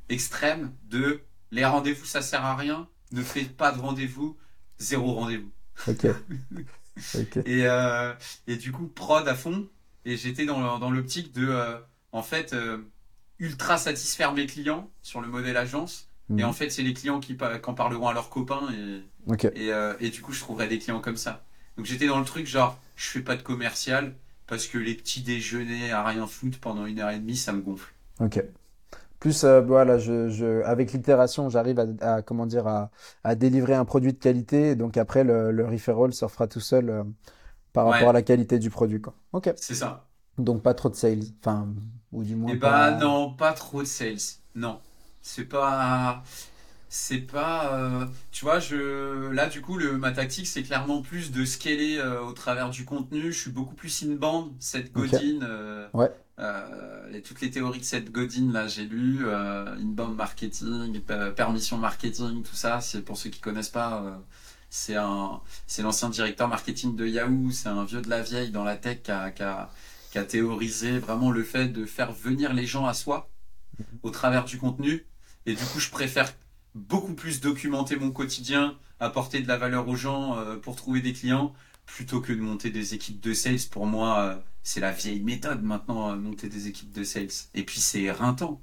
extrême 0.08 0.72
de 0.84 1.20
les 1.52 1.64
rendez-vous 1.64 2.06
ça 2.06 2.22
sert 2.22 2.44
à 2.44 2.56
rien, 2.56 2.88
ne 3.12 3.22
faites 3.22 3.56
pas 3.56 3.72
de 3.72 3.80
rendez-vous, 3.80 4.36
zéro 4.78 5.14
rendez-vous. 5.14 5.50
Ok. 5.86 6.06
et, 7.46 7.66
et 8.46 8.56
du 8.56 8.72
coup, 8.72 8.88
prod 8.88 9.26
à 9.28 9.34
fond, 9.34 9.68
Et 10.04 10.16
j'étais 10.16 10.44
dans, 10.44 10.78
dans 10.78 10.90
l'optique 10.90 11.32
de, 11.32 11.56
en 12.10 12.22
fait, 12.22 12.54
ultra 13.42 13.76
satisfaire 13.78 14.32
mes 14.32 14.46
clients 14.46 14.90
sur 15.02 15.20
le 15.20 15.28
modèle 15.28 15.58
agence. 15.58 16.08
Et 16.38 16.44
Mhm. 16.44 16.44
en 16.44 16.52
fait, 16.54 16.70
c'est 16.70 16.82
les 16.82 16.94
clients 16.94 17.20
qui, 17.20 17.36
qui 17.36 17.44
en 17.66 17.74
parleront 17.74 18.08
à 18.08 18.14
leurs 18.14 18.30
copains. 18.30 18.62
Et, 18.72 19.02
Ok. 19.30 19.44
et, 19.54 19.72
euh, 19.72 19.94
et 20.00 20.08
du 20.10 20.22
coup, 20.22 20.32
je 20.32 20.40
trouverai 20.40 20.68
des 20.68 20.78
clients 20.78 21.00
comme 21.00 21.16
ça. 21.18 21.44
Donc 21.76 21.86
j'étais 21.86 22.06
dans 22.06 22.18
le 22.18 22.24
truc 22.24 22.46
genre, 22.46 22.78
je 22.96 23.08
fais 23.10 23.20
pas 23.22 23.36
de 23.36 23.42
commercial 23.42 24.14
parce 24.46 24.66
que 24.66 24.78
les 24.78 24.94
petits 24.94 25.22
déjeuners 25.22 25.92
à 25.92 26.04
rien 26.04 26.26
foutre 26.26 26.58
pendant 26.60 26.86
une 26.86 27.00
heure 27.00 27.10
et 27.10 27.18
demie, 27.18 27.36
ça 27.36 27.52
me 27.52 27.60
gonfle. 27.62 27.92
Ok. 28.20 28.42
Plus, 29.20 29.44
euh, 29.44 29.60
voilà, 29.60 29.98
je, 29.98 30.28
je, 30.30 30.62
avec 30.64 30.92
l'itération, 30.92 31.48
j'arrive 31.50 31.78
à, 31.80 32.14
à, 32.16 32.22
comment 32.22 32.46
dire, 32.46 32.66
à, 32.66 32.90
à 33.24 33.34
délivrer 33.36 33.74
un 33.74 33.84
produit 33.84 34.12
de 34.14 34.18
qualité. 34.18 34.70
Et 34.70 34.76
donc 34.76 34.96
après, 34.96 35.24
le, 35.24 35.52
le 35.52 35.66
referral 35.66 36.12
se 36.14 36.26
fera 36.28 36.48
tout 36.48 36.60
seul 36.60 36.90
euh, 36.90 37.04
par 37.72 37.86
rapport 37.86 38.10
à 38.10 38.12
la 38.12 38.22
qualité 38.22 38.58
du 38.58 38.70
produit, 38.70 39.00
quoi. 39.00 39.14
Ok. 39.32 39.52
C'est 39.56 39.74
ça. 39.76 40.06
Donc 40.38 40.62
pas 40.62 40.74
trop 40.74 40.88
de 40.90 40.94
sales. 40.96 41.22
Enfin, 41.40 41.68
ou 42.12 42.24
du 42.24 42.36
moins 42.36 42.56
pas. 42.56 42.90
bah 42.92 42.98
non, 42.98 43.32
pas 43.32 43.52
trop 43.52 43.80
de 43.82 43.86
sales. 43.86 44.18
Non, 44.54 44.80
c'est 45.22 45.44
pas, 45.46 46.22
c'est 46.88 47.18
pas. 47.20 47.74
euh, 47.74 48.06
tu 48.32 48.44
vois, 48.44 48.58
je 48.60 49.30
là 49.32 49.48
du 49.48 49.62
coup 49.62 49.78
le 49.78 49.96
ma 49.98 50.12
tactique 50.12 50.46
c'est 50.46 50.62
clairement 50.62 51.02
plus 51.02 51.32
de 51.32 51.44
scaler 51.44 51.98
euh, 51.98 52.20
au 52.22 52.32
travers 52.32 52.70
du 52.70 52.84
contenu. 52.84 53.32
Je 53.32 53.38
suis 53.40 53.50
beaucoup 53.50 53.74
plus 53.74 54.02
inbound. 54.04 54.52
Cette. 54.60 54.92
Godin, 54.92 55.40
euh, 55.42 55.88
Ouais. 55.94 56.10
euh, 56.38 57.20
toutes 57.24 57.40
les 57.40 57.50
théories 57.50 57.80
de 57.80 57.84
cette 57.84 58.10
Godin 58.12 58.52
là 58.52 58.66
j'ai 58.68 58.84
lu 58.84 59.20
euh, 59.24 59.74
inbound 59.76 60.16
marketing, 60.16 61.00
pe- 61.00 61.30
permission 61.32 61.78
marketing, 61.78 62.42
tout 62.42 62.54
ça. 62.56 62.80
C'est 62.80 63.02
pour 63.02 63.16
ceux 63.16 63.30
qui 63.30 63.40
connaissent 63.40 63.68
pas. 63.70 64.20
c'est 64.70 64.96
un, 64.96 65.40
c'est 65.66 65.82
l'ancien 65.82 66.08
directeur 66.10 66.48
marketing 66.48 66.96
de 66.96 67.06
Yahoo. 67.06 67.50
C'est 67.52 67.68
un 67.68 67.84
vieux 67.84 68.00
de 68.02 68.08
la 68.10 68.22
vieille 68.22 68.50
dans 68.50 68.64
la 68.64 68.76
tech 68.76 69.02
qui 69.02 69.10
a, 69.12 69.30
qui 69.30 69.42
a 69.42 69.70
qui 70.12 70.18
a 70.18 70.24
théorisé 70.24 70.98
vraiment 70.98 71.30
le 71.30 71.42
fait 71.42 71.68
de 71.68 71.86
faire 71.86 72.12
venir 72.12 72.52
les 72.52 72.66
gens 72.66 72.86
à 72.86 72.92
soi 72.92 73.30
au 74.02 74.10
travers 74.10 74.44
du 74.44 74.58
contenu. 74.58 75.06
Et 75.46 75.54
du 75.54 75.64
coup, 75.64 75.80
je 75.80 75.88
préfère 75.88 76.30
beaucoup 76.74 77.14
plus 77.14 77.40
documenter 77.40 77.96
mon 77.96 78.10
quotidien, 78.10 78.76
apporter 79.00 79.40
de 79.40 79.48
la 79.48 79.56
valeur 79.56 79.88
aux 79.88 79.96
gens 79.96 80.36
euh, 80.36 80.56
pour 80.56 80.76
trouver 80.76 81.00
des 81.00 81.14
clients, 81.14 81.54
plutôt 81.86 82.20
que 82.20 82.34
de 82.34 82.42
monter 82.42 82.68
des 82.68 82.92
équipes 82.92 83.20
de 83.20 83.32
sales. 83.32 83.66
Pour 83.70 83.86
moi, 83.86 84.20
euh, 84.20 84.36
c'est 84.62 84.80
la 84.80 84.92
vieille 84.92 85.22
méthode 85.22 85.62
maintenant, 85.62 86.12
euh, 86.12 86.16
monter 86.16 86.50
des 86.50 86.68
équipes 86.68 86.92
de 86.92 87.04
sales. 87.04 87.28
Et 87.54 87.64
puis, 87.64 87.80
c'est 87.80 88.02
éreintant. 88.02 88.60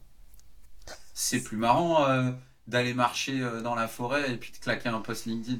C'est 1.15 1.41
plus 1.41 1.57
marrant 1.57 2.31
d'aller 2.67 2.93
marcher 2.93 3.41
dans 3.61 3.75
la 3.75 3.89
forêt 3.89 4.31
et 4.31 4.37
puis 4.37 4.53
de 4.53 4.57
claquer 4.57 4.87
un 4.87 5.01
post 5.01 5.25
LinkedIn. 5.25 5.59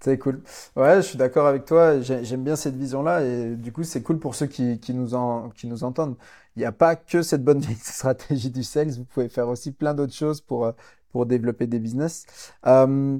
C'est 0.00 0.18
cool. 0.18 0.42
Ouais, 0.76 0.96
je 0.96 1.00
suis 1.02 1.18
d'accord 1.18 1.46
avec 1.46 1.64
toi. 1.64 2.00
J'ai- 2.00 2.22
J'aime 2.24 2.44
bien 2.44 2.54
cette 2.56 2.76
vision-là. 2.76 3.22
Et 3.24 3.56
du 3.56 3.72
coup, 3.72 3.82
c'est 3.82 4.02
cool 4.02 4.18
pour 4.18 4.34
ceux 4.34 4.46
qui, 4.46 4.78
qui 4.78 4.94
nous 4.94 5.14
en, 5.14 5.50
qui 5.50 5.66
nous 5.66 5.84
entendent. 5.84 6.16
Il 6.54 6.60
n'y 6.60 6.64
a 6.66 6.72
pas 6.72 6.96
que 6.96 7.22
cette 7.22 7.42
bonne 7.44 7.62
stratégie 7.82 8.50
du 8.50 8.62
sales. 8.62 8.90
Vous 8.92 9.04
pouvez 9.04 9.28
faire 9.28 9.48
aussi 9.48 9.72
plein 9.72 9.94
d'autres 9.94 10.12
choses 10.14 10.40
pour, 10.40 10.66
euh, 10.66 10.72
pour 11.10 11.26
développer 11.26 11.66
des 11.66 11.78
business. 11.80 12.26
Euh, 12.66 13.18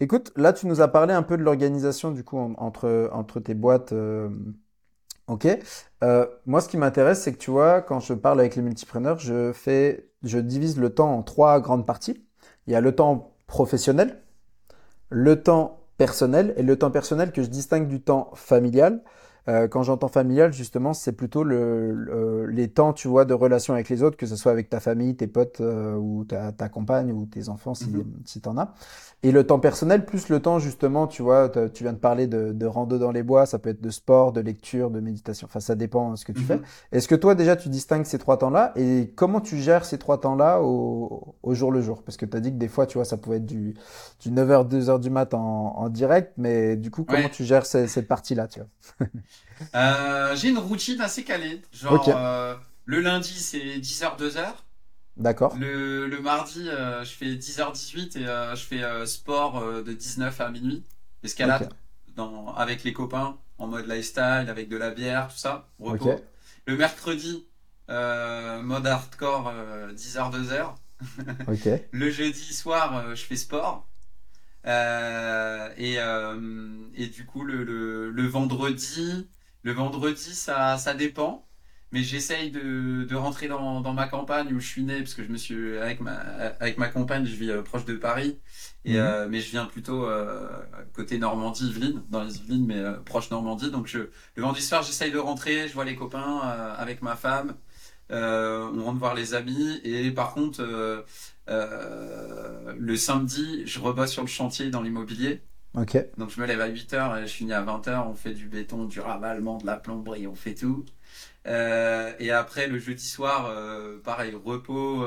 écoute, 0.00 0.32
là, 0.36 0.52
tu 0.52 0.66
nous 0.68 0.80
as 0.82 0.88
parlé 0.88 1.14
un 1.14 1.22
peu 1.24 1.36
de 1.38 1.42
l'organisation, 1.44 2.12
du 2.12 2.24
coup, 2.24 2.38
en- 2.38 2.54
entre, 2.58 3.10
entre 3.12 3.40
tes 3.40 3.54
boîtes. 3.54 3.92
euh, 3.92 4.30
Ok. 5.28 5.46
Euh, 6.04 6.26
moi, 6.46 6.60
ce 6.60 6.68
qui 6.68 6.76
m'intéresse, 6.76 7.22
c'est 7.22 7.32
que 7.32 7.38
tu 7.38 7.50
vois, 7.50 7.82
quand 7.82 8.00
je 8.00 8.14
parle 8.14 8.38
avec 8.40 8.54
les 8.56 8.62
multipreneurs, 8.62 9.18
je 9.18 9.52
fais, 9.52 10.08
je 10.22 10.38
divise 10.38 10.78
le 10.78 10.90
temps 10.94 11.12
en 11.18 11.22
trois 11.22 11.60
grandes 11.60 11.86
parties. 11.86 12.24
Il 12.66 12.72
y 12.72 12.76
a 12.76 12.80
le 12.80 12.94
temps 12.94 13.34
professionnel, 13.48 14.22
le 15.10 15.42
temps 15.42 15.80
personnel 15.96 16.54
et 16.56 16.62
le 16.62 16.76
temps 16.76 16.90
personnel 16.90 17.32
que 17.32 17.42
je 17.42 17.48
distingue 17.48 17.88
du 17.88 18.00
temps 18.00 18.30
familial. 18.34 19.02
Euh, 19.48 19.68
quand 19.68 19.82
j'entends 19.84 20.08
familial, 20.08 20.52
justement, 20.52 20.92
c'est 20.92 21.12
plutôt 21.12 21.44
le, 21.44 21.92
le- 21.92 22.46
les 22.46 22.68
temps, 22.68 22.92
tu 22.92 23.06
vois, 23.08 23.24
de 23.24 23.34
relation 23.34 23.74
avec 23.74 23.88
les 23.88 24.02
autres, 24.02 24.16
que 24.16 24.26
ce 24.26 24.34
soit 24.36 24.50
avec 24.52 24.68
ta 24.68 24.80
famille, 24.80 25.14
tes 25.16 25.28
potes 25.28 25.60
euh, 25.60 25.94
ou 25.96 26.24
ta, 26.24 26.50
ta 26.52 26.68
compagne 26.68 27.12
ou 27.12 27.26
tes 27.26 27.48
enfants 27.48 27.74
si, 27.74 27.92
Mhm. 27.92 28.12
si 28.24 28.40
t'en 28.40 28.58
as. 28.58 28.74
Et 29.22 29.32
le 29.32 29.46
temps 29.46 29.58
personnel, 29.58 30.04
plus 30.04 30.28
le 30.28 30.40
temps, 30.40 30.58
justement, 30.58 31.06
tu 31.06 31.22
vois, 31.22 31.48
tu 31.72 31.82
viens 31.84 31.92
de 31.92 31.98
parler 31.98 32.26
de, 32.26 32.52
de 32.52 32.66
rando 32.66 32.98
dans 32.98 33.10
les 33.12 33.22
bois, 33.22 33.46
ça 33.46 33.58
peut 33.58 33.70
être 33.70 33.80
de 33.80 33.90
sport, 33.90 34.32
de 34.32 34.40
lecture, 34.40 34.90
de 34.90 35.00
méditation. 35.00 35.46
Enfin, 35.48 35.60
ça 35.60 35.74
dépend 35.74 36.12
de 36.12 36.16
ce 36.16 36.24
que 36.24 36.32
tu 36.32 36.42
Mhm. 36.42 36.44
fais. 36.44 36.60
Est-ce 36.92 37.08
que 37.08 37.14
toi, 37.14 37.34
déjà, 37.34 37.56
tu 37.56 37.68
distingues 37.68 38.04
ces 38.04 38.18
trois 38.18 38.38
temps-là 38.38 38.72
et 38.76 39.12
comment 39.16 39.40
tu 39.40 39.58
gères 39.58 39.84
ces 39.84 39.98
trois 39.98 40.20
temps-là 40.20 40.60
au, 40.62 41.34
au 41.42 41.54
jour 41.54 41.72
le 41.72 41.80
jour? 41.80 42.02
Parce 42.02 42.16
que 42.16 42.26
tu 42.26 42.36
as 42.36 42.40
dit 42.40 42.50
que 42.52 42.58
des 42.58 42.68
fois, 42.68 42.86
tu 42.86 42.98
vois, 42.98 43.04
ça 43.04 43.16
pouvait 43.16 43.36
être 43.38 43.46
du, 43.46 43.74
du 44.20 44.30
9h, 44.30 44.64
2h 44.64 45.00
du 45.00 45.10
mat 45.10 45.34
en, 45.34 45.40
en 45.76 45.88
direct, 45.88 46.32
mais 46.36 46.76
du 46.76 46.90
coup, 46.90 47.04
comment 47.04 47.28
Ouais. 47.28 47.30
tu 47.30 47.44
gères 47.44 47.66
ces- 47.66 47.88
cette 47.88 48.08
partie-là, 48.08 48.48
tu 48.48 48.60
vois? 48.60 48.68
Euh, 49.74 50.36
j'ai 50.36 50.48
une 50.50 50.58
routine 50.58 51.00
assez 51.00 51.24
calée. 51.24 51.62
Genre, 51.72 52.08
euh, 52.08 52.54
le 52.84 53.00
lundi, 53.00 53.32
c'est 53.32 53.78
10h, 53.78 54.18
2h. 54.18 54.52
D'accord? 55.16 55.56
Le, 55.56 56.06
le 56.06 56.20
mardi, 56.20 56.68
euh, 56.68 57.02
je 57.04 57.12
fais 57.12 57.34
10h18 57.34 58.18
et 58.18 58.24
je 58.56 58.62
fais 58.62 59.06
sport 59.06 59.82
de 59.82 59.92
19 59.92 60.40
à 60.40 60.50
minuit. 60.50 60.84
Escalade 61.22 61.70
dans, 62.14 62.54
avec 62.54 62.84
les 62.84 62.92
copains, 62.92 63.38
en 63.58 63.66
mode 63.66 63.86
lifestyle, 63.86 64.46
avec 64.48 64.68
de 64.68 64.76
la 64.76 64.90
bière, 64.90 65.28
tout 65.28 65.38
ça. 65.38 65.68
Repos. 65.78 66.12
Ok. 66.12 66.22
Le 66.66 66.76
mercredi, 66.76 67.46
mode 67.88 68.86
hardcore, 68.86 69.48
euh, 69.54 69.92
10h, 69.92 70.32
2h. 70.32 70.74
Ok. 71.48 71.68
Le 71.90 72.10
jeudi 72.10 72.54
soir, 72.54 73.14
je 73.14 73.22
fais 73.22 73.36
sport. 73.36 73.86
Euh, 74.66 75.72
et, 75.76 75.98
euh, 76.00 76.88
et 76.94 77.06
du 77.08 77.24
coup, 77.26 77.44
le, 77.44 77.62
le, 77.64 78.10
le 78.10 78.26
vendredi, 78.26 79.28
le 79.62 79.72
vendredi, 79.72 80.34
ça, 80.34 80.78
ça 80.78 80.94
dépend. 80.94 81.46
Mais 81.92 82.02
j'essaye 82.02 82.50
de, 82.50 83.04
de 83.08 83.14
rentrer 83.14 83.46
dans, 83.46 83.80
dans 83.80 83.92
ma 83.94 84.08
campagne 84.08 84.52
où 84.52 84.58
je 84.58 84.66
suis 84.66 84.82
né, 84.82 84.98
parce 84.98 85.14
que 85.14 85.22
je 85.22 85.28
me 85.28 85.36
suis 85.36 85.78
avec 85.78 86.00
ma, 86.00 86.14
avec 86.14 86.78
ma 86.78 86.88
compagne, 86.88 87.24
je 87.24 87.34
vis 87.36 87.50
euh, 87.50 87.62
proche 87.62 87.84
de 87.84 87.96
Paris. 87.96 88.40
Et, 88.84 88.94
Mhm. 88.94 88.98
euh, 88.98 89.28
mais 89.28 89.40
je 89.40 89.50
viens 89.50 89.66
plutôt 89.66 90.04
euh, 90.06 90.48
côté 90.92 91.18
Normandie, 91.18 91.68
Yvelines, 91.68 92.02
dans 92.10 92.24
les 92.24 92.36
Yvelines, 92.38 92.66
mais 92.66 92.76
euh, 92.78 92.94
proche 93.00 93.30
Normandie. 93.30 93.70
Donc 93.70 93.86
je, 93.86 93.98
le 94.34 94.42
vendredi 94.42 94.62
soir, 94.62 94.82
j'essaye 94.82 95.12
de 95.12 95.18
rentrer, 95.18 95.68
je 95.68 95.74
vois 95.74 95.84
les 95.84 95.94
copains 95.96 96.38
avec 96.76 97.02
ma 97.02 97.14
femme. 97.16 97.56
On 98.10 98.84
rentre 98.84 98.98
voir 98.98 99.14
les 99.14 99.34
amis. 99.34 99.80
Et 99.84 100.10
par 100.10 100.34
contre, 100.34 101.04
euh, 101.48 102.74
le 102.76 102.96
samedi, 102.96 103.62
je 103.66 103.78
rebosse 103.78 104.12
sur 104.12 104.22
le 104.22 104.28
chantier 104.28 104.70
dans 104.70 104.82
l'immobilier. 104.82 105.42
Ok. 105.74 105.96
Donc 106.16 106.30
je 106.30 106.40
me 106.40 106.46
lève 106.46 106.60
à 106.60 106.68
8h 106.68 107.22
et 107.22 107.26
je 107.26 107.32
finis 107.32 107.52
à 107.52 107.62
20h. 107.62 108.08
On 108.08 108.14
fait 108.14 108.32
du 108.32 108.46
béton, 108.46 108.84
du 108.84 109.00
ravalement, 109.00 109.58
de 109.58 109.66
la 109.66 109.76
plomberie, 109.76 110.26
on 110.26 110.34
fait 110.34 110.54
tout. 110.54 110.84
Euh, 111.46 112.12
et 112.18 112.30
après, 112.30 112.66
le 112.66 112.78
jeudi 112.78 113.06
soir, 113.06 113.46
euh, 113.46 113.98
pareil, 114.02 114.34
repos, 114.34 115.06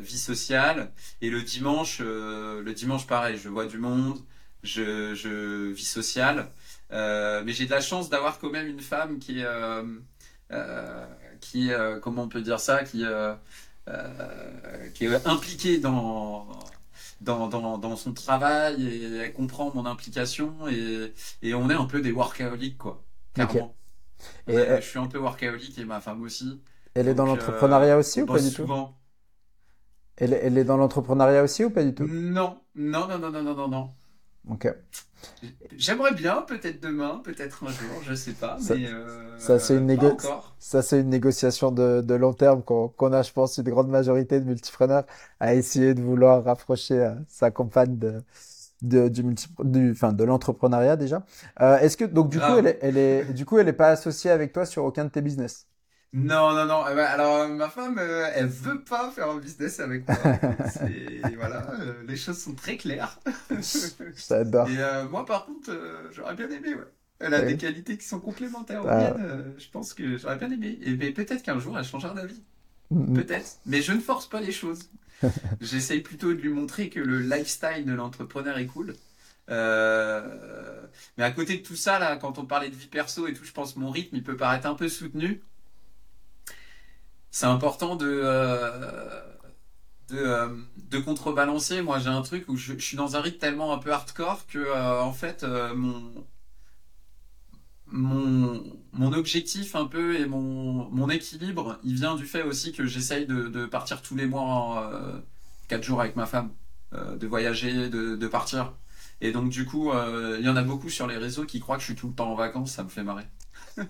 vie 0.00 0.18
sociale. 0.18 0.90
Et 1.22 1.30
le 1.30 1.42
dimanche, 1.42 2.00
le 2.00 2.72
dimanche, 2.72 3.06
pareil, 3.06 3.38
je 3.42 3.48
vois 3.48 3.66
du 3.66 3.78
monde, 3.78 4.18
je, 4.62 5.14
je 5.14 5.70
vie 5.70 5.84
sociale. 5.84 6.48
Mais 6.90 7.52
j'ai 7.52 7.66
de 7.66 7.70
la 7.70 7.80
chance 7.80 8.10
d'avoir 8.10 8.38
quand 8.38 8.50
même 8.50 8.66
une 8.66 8.80
femme 8.80 9.18
qui 9.18 9.40
est, 9.40 9.46
qui 11.40 11.70
comment 12.02 12.24
on 12.24 12.28
peut 12.28 12.42
dire 12.42 12.60
ça, 12.60 12.82
qui, 12.82 13.04
qui 14.94 15.04
est 15.06 15.26
impliquée 15.26 15.78
dans, 15.78 16.48
dans, 17.20 17.48
dans, 17.48 17.78
dans 17.78 17.96
son 17.96 18.12
travail 18.14 18.86
et 18.86 19.04
elle 19.18 19.32
comprend 19.32 19.72
mon 19.74 19.86
implication 19.86 20.68
et, 20.68 21.12
et 21.42 21.54
on 21.54 21.70
est 21.70 21.74
un 21.74 21.86
peu 21.86 22.00
des 22.00 22.12
workaholics, 22.12 22.78
quoi, 22.78 23.04
clairement. 23.34 23.76
Et, 24.48 24.54
Ouais, 24.54 24.68
euh, 24.68 24.80
je 24.80 24.86
suis 24.88 24.98
un 25.00 25.06
peu 25.08 25.18
workaholic 25.18 25.78
et 25.78 25.84
ma 25.84 26.00
femme 26.00 26.22
aussi. 26.22 26.62
Elle 26.94 27.06
est 27.06 27.14
dans 27.14 27.26
l'entrepreneuriat 27.26 27.96
euh, 27.96 27.96
aussi 27.96 28.22
ou 28.22 28.26
pas 28.26 28.42
du 28.42 28.52
tout? 28.52 28.72
Elle, 30.18 30.34
elle 30.34 30.58
est 30.58 30.64
dans 30.64 30.76
l'entrepreneuriat 30.76 31.42
aussi 31.42 31.64
ou 31.64 31.70
pas 31.70 31.82
du 31.82 31.94
tout? 31.94 32.10
Non, 32.36 32.50
non, 32.74 33.06
non, 33.08 33.18
non, 33.18 33.30
non, 33.32 33.54
non, 33.54 33.68
non. 33.68 33.94
Ok. 34.48 34.66
J'aimerais 35.76 36.14
bien, 36.14 36.42
peut-être 36.42 36.80
demain, 36.82 37.20
peut-être 37.24 37.64
un 37.64 37.72
jour, 37.72 38.02
je 38.02 38.14
sais 38.14 38.34
pas, 38.34 38.58
Ça- 38.58 38.78
mais 38.78 38.86
euh, 38.88 39.30
ça, 39.36 39.58
c'est 39.58 39.76
une 39.78 39.86
négo- 39.86 40.16
négociation 41.04 41.70
de, 41.72 42.00
de 42.02 42.14
long 42.14 42.32
terme 42.34 42.62
qu'on 42.62 43.12
a, 43.12 43.22
je 43.22 43.32
pense, 43.32 43.58
une 43.58 43.64
grande 43.64 43.88
majorité 43.88 44.40
de 44.40 44.44
multipreneurs 44.46 45.04
à 45.40 45.54
essayer 45.54 45.94
de 45.94 46.02
vouloir 46.02 46.44
rapprocher 46.44 46.94
euh, 46.94 47.14
sa 47.28 47.50
compagne 47.50 47.98
de, 47.98 48.22
de, 48.82 49.08
du 49.08 49.22
multi, 49.24 49.48
du, 49.64 49.92
enfin, 49.92 50.12
de 50.12 50.24
l'entrepreneuriat 50.24 50.96
déjà. 50.96 51.24
Euh, 51.60 51.78
est-ce 51.78 51.96
que, 51.96 52.04
donc, 52.04 52.30
du 52.30 52.40
coup, 52.42 52.56
elle 52.56 52.66
est, 52.68 52.78
elle 52.82 52.98
est, 52.98 53.32
du 53.34 53.44
coup, 53.46 53.58
elle 53.58 53.68
est 53.68 53.72
pas 53.74 53.88
associée 53.90 54.30
avec 54.30 54.52
toi 54.52 54.66
sur 54.66 54.84
aucun 54.84 55.04
de 55.06 55.10
tes 55.10 55.22
business? 55.22 55.68
Non, 56.12 56.54
non, 56.54 56.64
non. 56.66 56.84
eh 56.90 56.94
ben, 56.94 57.04
alors, 57.04 57.48
ma 57.48 57.68
femme, 57.68 57.98
euh, 57.98 58.30
elle 58.34 58.46
veut 58.46 58.82
pas 58.82 59.10
faire 59.10 59.28
un 59.30 59.38
business 59.38 59.80
avec 59.80 60.06
moi. 60.08 60.16
C'est, 60.72 61.20
voilà, 61.36 61.70
euh, 61.80 62.02
les 62.06 62.16
choses 62.16 62.38
sont 62.38 62.54
très 62.54 62.76
claires. 62.76 63.18
J'adore. 64.28 64.68
Et 64.68 64.78
euh, 64.78 65.08
moi, 65.08 65.26
par 65.26 65.46
contre, 65.46 65.70
euh, 65.70 66.08
j'aurais 66.12 66.34
bien 66.34 66.48
aimé, 66.50 66.74
ouais. 66.74 66.84
Elle 67.18 67.32
a 67.34 67.40
Ouais. 67.40 67.46
des 67.46 67.56
qualités 67.56 67.96
qui 67.98 68.06
sont 68.06 68.20
complémentaires 68.20 68.84
aux 68.84 68.88
Ah. 68.88 68.96
miennes. 69.14 69.24
euh, 69.26 69.52
je 69.58 69.68
pense 69.70 69.94
que 69.94 70.16
j'aurais 70.18 70.36
bien 70.36 70.50
aimé. 70.50 70.78
Et 70.82 70.96
mais 70.96 71.10
peut-être 71.12 71.42
qu'un 71.42 71.58
jour, 71.58 71.78
elle 71.78 71.84
changera 71.84 72.14
d'avis. 72.14 72.42
Mm, 72.90 73.14
Peut-être. 73.14 73.58
Mais 73.66 73.82
je 73.82 73.92
ne 73.92 74.00
force 74.00 74.26
pas 74.28 74.40
les 74.40 74.52
choses. 74.52 74.90
J'essaye 75.60 76.00
plutôt 76.00 76.28
de 76.34 76.38
lui 76.40 76.50
montrer 76.50 76.88
que 76.90 77.00
le 77.00 77.20
lifestyle 77.20 77.84
de 77.86 77.92
l'entrepreneur 77.94 78.58
est 78.58 78.66
cool. 78.66 78.94
mais 79.48 81.24
à 81.24 81.30
côté 81.30 81.56
de 81.58 81.62
tout 81.62 81.76
ça, 81.76 81.98
là, 81.98 82.16
quand 82.16 82.38
on 82.38 82.44
parlait 82.46 82.68
de 82.70 82.74
vie 82.74 82.86
perso 82.86 83.26
et 83.26 83.32
tout, 83.32 83.44
je 83.44 83.52
pense 83.52 83.74
que 83.74 83.78
mon 83.78 83.90
rythme, 83.90 84.16
il 84.16 84.22
peut 84.22 84.36
paraître 84.36 84.66
un 84.66 84.74
peu 84.74 84.88
soutenu. 84.88 85.42
C'est 87.30 87.46
important 87.46 87.96
de, 87.96 88.22
de, 90.08 90.66
de, 90.90 90.98
contrebalancer. 90.98 91.82
Moi, 91.82 91.98
j'ai 91.98 92.08
un 92.08 92.22
truc 92.22 92.48
où 92.48 92.56
je, 92.56 92.74
suis 92.78 92.96
dans 92.96 93.16
un 93.16 93.20
rythme 93.20 93.38
tellement 93.38 93.72
un 93.74 93.78
peu 93.78 93.92
hardcore 93.92 94.46
que, 94.46 94.74
en 95.02 95.12
fait, 95.12 95.44
mon, 95.44 96.26
mon, 97.86 98.62
mon 98.92 99.12
objectif 99.12 99.76
un 99.76 99.86
peu 99.86 100.18
et 100.18 100.26
mon, 100.26 100.88
mon 100.90 101.08
équilibre, 101.08 101.78
il 101.84 101.94
vient 101.94 102.16
du 102.16 102.26
fait 102.26 102.42
aussi 102.42 102.72
que 102.72 102.86
j'essaye 102.86 103.26
de, 103.26 103.66
partir 103.66 104.02
tous 104.02 104.16
les 104.16 104.26
mois 104.26 104.42
en, 104.42 104.78
euh, 104.78 105.18
4 105.68 105.82
jours 105.82 106.00
avec 106.00 106.16
ma 106.16 106.26
femme, 106.26 106.50
euh, 106.94 107.16
de 107.16 107.26
voyager, 107.26 107.88
de, 107.88 108.16
de, 108.16 108.28
partir. 108.28 108.72
Et 109.20 109.32
donc 109.32 109.50
du 109.50 109.64
coup, 109.64 109.90
euh, 109.92 110.36
il 110.38 110.46
y 110.46 110.48
en 110.48 110.56
a 110.56 110.62
beaucoup 110.62 110.90
sur 110.90 111.06
les 111.06 111.16
réseaux 111.16 111.44
qui 111.44 111.60
croient 111.60 111.76
que 111.76 111.82
je 111.82 111.86
suis 111.86 111.96
tout 111.96 112.08
le 112.08 112.14
temps 112.14 112.30
en 112.30 112.34
vacances, 112.34 112.72
ça 112.72 112.84
me 112.84 112.88
fait 112.88 113.02
marrer. 113.02 113.24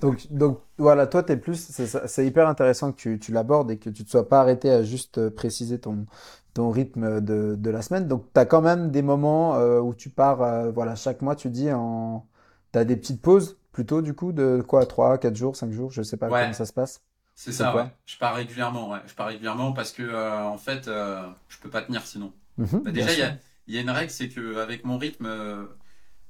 Donc, 0.00 0.26
donc 0.30 0.60
voilà, 0.78 1.06
toi, 1.06 1.22
t'es 1.22 1.36
plus, 1.36 1.56
c'est 1.56 2.26
hyper 2.26 2.48
intéressant 2.48 2.92
que 2.92 2.96
tu, 2.96 3.18
tu 3.18 3.32
l'abordes 3.32 3.70
et 3.70 3.78
que 3.78 3.90
tu 3.90 4.02
ne 4.02 4.08
sois 4.08 4.28
pas 4.28 4.40
arrêté 4.40 4.70
à 4.70 4.82
juste 4.82 5.28
préciser 5.30 5.78
ton, 5.78 6.06
ton 6.54 6.70
rythme 6.70 7.20
de, 7.20 7.54
de 7.56 7.70
la 7.70 7.82
semaine. 7.82 8.08
Donc, 8.08 8.24
tu 8.32 8.40
as 8.40 8.46
quand 8.46 8.62
même 8.62 8.90
des 8.90 9.02
moments 9.02 9.56
euh, 9.56 9.80
où 9.80 9.94
tu 9.94 10.10
pars, 10.10 10.42
euh, 10.42 10.70
voilà, 10.70 10.94
chaque 10.96 11.22
mois, 11.22 11.36
tu 11.36 11.50
dis, 11.50 11.72
en... 11.72 12.26
tu 12.72 12.78
as 12.78 12.84
des 12.84 12.96
petites 12.96 13.22
pauses 13.22 13.56
plutôt 13.76 14.00
du 14.00 14.14
coup 14.14 14.32
de 14.32 14.64
quoi 14.66 14.86
3, 14.86 15.18
4 15.18 15.36
jours, 15.36 15.54
5 15.54 15.70
jours, 15.70 15.90
je 15.90 16.02
sais 16.02 16.16
pas 16.16 16.28
comment 16.28 16.52
ça 16.54 16.64
se 16.64 16.72
passe. 16.72 17.02
C'est 17.34 17.52
ça, 17.52 17.76
ouais. 17.76 17.84
Je 18.06 18.16
pars 18.16 18.34
régulièrement, 18.34 18.88
ouais. 18.90 19.00
Je 19.06 19.12
pars 19.12 19.26
régulièrement 19.26 19.74
parce 19.74 19.92
que 19.92 20.02
euh, 20.02 20.42
en 20.44 20.56
fait, 20.56 20.88
euh, 20.88 21.22
je 21.50 21.58
peux 21.58 21.68
pas 21.68 21.82
tenir 21.82 22.00
sinon. 22.06 22.32
Mhm, 22.56 22.82
bah, 22.82 22.90
déjà, 22.90 23.12
il 23.12 23.18
y 23.18 23.22
a, 23.22 23.36
y 23.68 23.76
a, 23.76 23.82
une 23.82 23.90
règle, 23.90 24.10
c'est 24.10 24.30
que 24.30 24.56
avec 24.56 24.86
mon 24.86 24.96
rythme, 24.96 25.26
euh, 25.26 25.66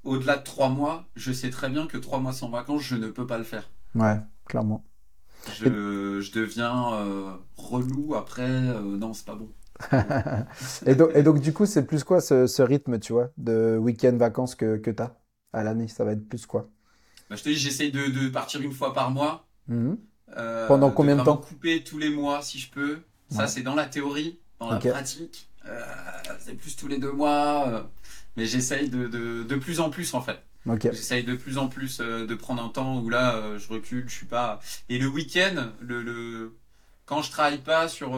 au-delà 0.07 0.37
de 0.37 0.43
3 0.43 0.69
mois, 0.69 1.05
je 1.17 1.33
sais 1.33 1.51
très 1.51 1.69
bien 1.69 1.87
que 1.87 1.99
3 1.99 2.21
mois 2.21 2.33
sans 2.33 2.49
vacances, 2.49 2.83
je 2.83 2.97
ne 2.97 3.09
peux 3.09 3.27
pas 3.27 3.39
le 3.39 3.45
faire. 3.45 3.71
Ouais, 3.95 4.19
clairement. 4.47 4.85
Je, 5.55 6.21
je 6.21 6.33
deviens 6.33 7.39
relou 7.57 8.15
après, 8.15 8.49
non, 8.51 9.13
c'est 9.13 9.27
pas 9.27 9.37
bon. 9.37 9.49
et, 10.87 10.95
donc, 10.95 11.11
et 11.15 11.23
donc, 11.23 11.41
du 11.41 11.53
coup, 11.53 11.67
c'est 11.67 11.87
plus 11.87 12.05
quoi 12.05 12.21
ce, 12.21 12.47
ce, 12.47 12.63
rythme, 12.63 12.99
tu 12.99 13.13
vois, 13.13 13.31
de 13.37 13.77
week-end 13.77 14.17
vacances 14.17 14.55
que, 14.55 14.77
que 14.77 14.91
tu 14.91 15.03
as 15.03 15.17
à 15.53 15.63
l'année? 15.63 15.89
Ça 15.89 16.05
va 16.05 16.13
être 16.13 16.29
plus 16.29 16.47
quoi? 16.47 16.69
Bah, 17.29 17.37
je 17.37 17.43
te 17.43 17.49
dis, 17.49 17.57
j'essaye 17.57 17.91
de, 17.91 18.07
de, 18.07 18.29
partir 18.29 18.61
une 18.61 18.73
fois 18.73 18.93
par 18.93 19.11
mois. 19.11 19.47
Mhm. 19.69 19.99
Euh, 20.37 20.67
Pendant 20.67 20.91
combien 20.91 21.17
de, 21.17 21.23
temps? 21.23 21.37
Couper 21.37 21.83
tous 21.85 21.99
les 21.99 22.11
mois 22.11 22.43
si 22.43 22.59
je 22.59 22.71
peux. 22.71 22.99
Ça, 23.31 23.47
c'est 23.47 23.63
dans 23.63 23.75
la 23.75 23.87
théorie. 23.87 24.39
Dans 24.59 24.71
la 24.71 24.79
pratique, 24.79 25.51
euh, 25.67 25.83
c'est 26.39 26.55
plus 26.55 26.77
tous 26.77 26.89
les 26.89 26.99
deux 26.99 27.13
mois. 27.13 27.91
Euh, 28.37 28.41
mais 28.41 28.47
j'essaye 28.47 28.89
de, 28.89 29.07
de, 29.07 29.43
de, 29.43 29.57
plus 29.57 29.81
en 29.81 29.91
plus 29.91 30.15
en 30.15 30.21
fait. 30.21 30.39
J'essaye 30.83 31.23
de 31.23 31.35
plus 31.35 31.59
en 31.59 31.69
plus 31.69 32.01
euh, 32.01 32.27
de 32.27 32.35
prendre 32.35 32.63
un 32.63 32.69
temps 32.69 32.99
où 32.99 33.09
là, 33.09 33.37
euh, 33.37 33.59
je 33.59 33.69
recule, 33.73 34.05
je 34.09 34.15
suis 34.15 34.27
pas. 34.27 34.61
Et 34.89 34.99
le 34.99 35.07
week-end, 35.07 35.71
le, 35.81 36.03
le, 36.03 36.57
quand 37.05 37.23
je 37.23 37.31
travaille 37.31 37.59
pas 37.59 37.89
sur 37.89 38.11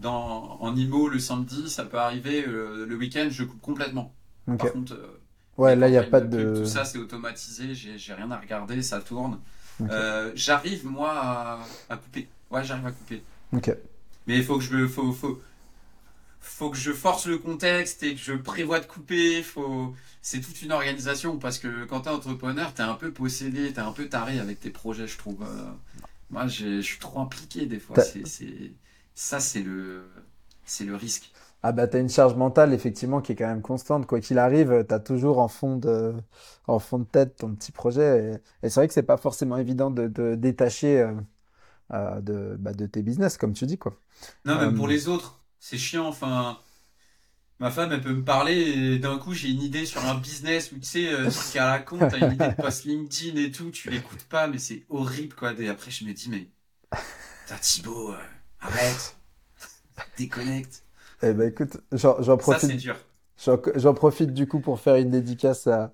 dans 0.00 0.58
en 0.60 0.74
IMO 0.76 1.08
le 1.08 1.18
samedi, 1.18 1.68
ça 1.68 1.84
peut 1.84 1.98
arriver. 1.98 2.42
le 2.46 2.94
week-end, 2.96 3.28
je 3.30 3.44
coupe 3.44 3.60
complètement. 3.60 4.14
Par 4.46 4.72
contre 4.72 4.96
Ouais, 5.60 5.76
là, 5.76 5.88
il 5.88 5.90
n'y 5.90 5.98
a 5.98 6.02
pas 6.02 6.22
de. 6.22 6.60
Tout 6.60 6.66
ça, 6.66 6.86
c'est 6.86 6.96
automatisé, 6.96 7.74
j'ai 7.74 8.14
rien 8.14 8.30
à 8.30 8.38
regarder, 8.38 8.80
ça 8.80 9.00
tourne. 9.00 9.38
Euh, 9.90 10.32
j'arrive, 10.34 10.86
moi, 10.86 11.12
à, 11.12 11.58
à, 11.90 11.96
couper. 11.98 12.28
Ouais, 12.50 12.64
j'arrive 12.64 12.86
à 12.86 12.92
couper. 12.92 13.22
Mais 14.26 14.36
il 14.36 14.42
faut 14.42 14.56
que 14.56 14.64
je 14.64 14.86
faut, 14.86 15.12
faut, 15.12 15.40
faut 16.40 16.70
que 16.70 16.76
je 16.76 16.92
force 16.92 17.26
le 17.26 17.38
contexte 17.38 18.02
et 18.02 18.14
que 18.14 18.20
je 18.20 18.32
prévois 18.32 18.80
de 18.80 18.86
couper. 18.86 19.42
Faut... 19.42 19.94
C'est 20.22 20.40
toute 20.40 20.60
une 20.62 20.72
organisation 20.72 21.38
parce 21.38 21.58
que 21.58 21.84
quand 21.84 22.02
t'es 22.02 22.10
entrepreneur, 22.10 22.74
t'es 22.74 22.82
un 22.82 22.94
peu 22.94 23.12
possédé, 23.12 23.72
t'es 23.72 23.80
un 23.80 23.92
peu 23.92 24.08
taré 24.08 24.38
avec 24.38 24.60
tes 24.60 24.70
projets, 24.70 25.06
je 25.06 25.18
trouve. 25.18 25.42
Euh, 25.42 25.70
moi, 26.30 26.46
je 26.46 26.80
suis 26.80 26.98
trop 26.98 27.20
impliqué 27.20 27.66
des 27.66 27.78
fois. 27.78 28.00
C'est, 28.02 28.72
ça, 29.14 29.40
c'est 29.40 29.62
le, 29.62 30.04
c'est 30.64 30.84
le 30.84 30.96
risque. 30.96 31.32
Ah 31.62 31.72
bah 31.72 31.86
t'as 31.86 32.00
une 32.00 32.08
charge 32.08 32.36
mentale 32.36 32.72
effectivement 32.72 33.20
qui 33.20 33.32
est 33.32 33.36
quand 33.36 33.46
même 33.46 33.60
constante. 33.60 34.06
Quoi 34.06 34.20
qu'il 34.20 34.38
arrive, 34.38 34.84
t'as 34.88 34.98
toujours 34.98 35.40
en 35.40 35.48
fond 35.48 35.76
de, 35.76 36.14
en 36.66 36.78
fond 36.78 36.98
de 36.98 37.04
tête 37.04 37.36
ton 37.36 37.54
petit 37.54 37.70
projet. 37.72 38.40
Et, 38.62 38.70
c'est 38.70 38.80
vrai 38.80 38.88
que 38.88 38.94
c'est 38.94 39.02
pas 39.02 39.18
forcément 39.18 39.58
évident 39.58 39.90
de, 39.90 40.08
de 40.08 40.36
détacher 40.36 41.00
euh, 41.02 41.12
euh, 41.92 42.20
de, 42.20 42.56
bah, 42.58 42.72
de 42.72 42.86
tes 42.86 43.02
business, 43.02 43.36
comme 43.36 43.52
tu 43.52 43.66
dis 43.66 43.76
quoi. 43.76 43.94
Non, 44.44 44.58
même 44.58 44.74
pour 44.74 44.88
les 44.88 45.08
autres, 45.08 45.39
c'est 45.60 45.78
chiant. 45.78 46.08
Enfin, 46.08 46.58
ma 47.60 47.70
femme, 47.70 47.92
elle 47.92 48.00
peut 48.00 48.14
me 48.14 48.24
parler 48.24 48.54
et 48.54 48.98
d'un 48.98 49.18
coup 49.18 49.34
j'ai 49.34 49.50
une 49.50 49.62
idée 49.62 49.86
sur 49.86 50.04
un 50.04 50.14
business 50.16 50.72
où 50.72 50.76
tu 50.76 50.86
sais, 50.86 51.08
euh, 51.12 51.30
à 51.56 51.66
la 51.70 51.78
con, 51.80 52.06
t'as 52.08 52.18
une 52.18 52.32
idée 52.32 52.48
de 52.48 52.54
post 52.54 52.84
LinkedIn 52.84 53.36
et 53.40 53.50
tout, 53.52 53.70
tu 53.70 53.90
l'écoutes 53.90 54.24
pas, 54.24 54.48
mais 54.48 54.58
c'est 54.58 54.84
horrible 54.88 55.34
quoi. 55.34 55.52
Et 55.58 55.68
après 55.68 55.90
je 55.90 56.04
me 56.04 56.12
dis 56.12 56.30
mais, 56.30 56.48
t'as 57.46 57.58
Thibaut, 57.58 58.14
arrête, 58.60 59.16
déconnecte. 60.16 60.84
Eh 61.22 61.32
ben 61.32 61.48
écoute, 61.50 61.78
j'en 61.92 62.36
profite. 62.36 62.80
J'en 63.76 63.94
profite 63.94 64.34
du 64.34 64.46
coup 64.46 64.60
pour 64.60 64.80
faire 64.80 64.96
une 64.96 65.10
dédicace 65.10 65.66
à, 65.66 65.92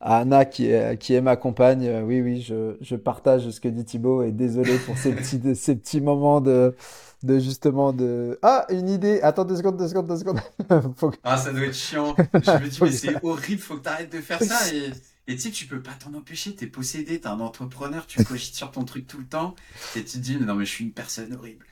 à 0.00 0.18
Anna 0.18 0.44
qui 0.44 0.66
est, 0.66 0.98
qui 0.98 1.14
est 1.14 1.20
ma 1.20 1.36
compagne. 1.36 1.86
Euh, 1.86 2.02
oui, 2.02 2.20
oui, 2.20 2.42
je, 2.42 2.76
je 2.80 2.96
partage 2.96 3.50
ce 3.50 3.60
que 3.60 3.68
dit 3.68 3.84
Thibaut 3.84 4.22
et 4.22 4.32
désolé 4.32 4.78
pour 4.78 4.96
ces 4.98 5.14
petits, 5.14 5.54
ces 5.56 5.76
petits 5.76 6.00
moments 6.00 6.40
de, 6.40 6.74
de 7.22 7.38
justement 7.38 7.92
de 7.92 8.38
ah 8.42 8.66
une 8.70 8.88
idée 8.88 9.20
attends 9.22 9.44
deux 9.44 9.56
secondes 9.56 9.76
deux 9.76 9.88
secondes 9.88 10.08
deux 10.08 10.16
secondes 10.16 10.40
ah 11.24 11.36
ça 11.36 11.52
doit 11.52 11.62
être 11.62 11.74
chiant 11.74 12.14
je 12.34 12.50
me 12.50 12.68
dis 12.68 12.78
mais 12.82 12.90
c'est 12.90 13.24
horrible 13.24 13.60
faut 13.60 13.76
que 13.76 13.82
t'arrêtes 13.82 14.12
de 14.12 14.20
faire 14.20 14.42
ça 14.42 14.68
et 14.74 14.92
et 15.28 15.36
tu 15.36 15.42
sais, 15.42 15.50
tu 15.50 15.66
peux 15.66 15.80
pas 15.80 15.92
t'en 15.92 16.12
empêcher, 16.14 16.56
t'es 16.56 16.66
possédé, 16.66 17.20
t'es 17.20 17.28
un 17.28 17.38
entrepreneur, 17.38 18.06
tu 18.06 18.24
cogites 18.24 18.56
sur 18.56 18.72
ton 18.72 18.84
truc 18.84 19.06
tout 19.06 19.18
le 19.18 19.24
temps, 19.24 19.54
et 19.94 20.02
tu 20.02 20.18
te 20.18 20.18
dis, 20.18 20.36
non 20.36 20.56
mais 20.56 20.64
je 20.64 20.70
suis 20.70 20.84
une 20.84 20.92
personne 20.92 21.32
horrible. 21.32 21.64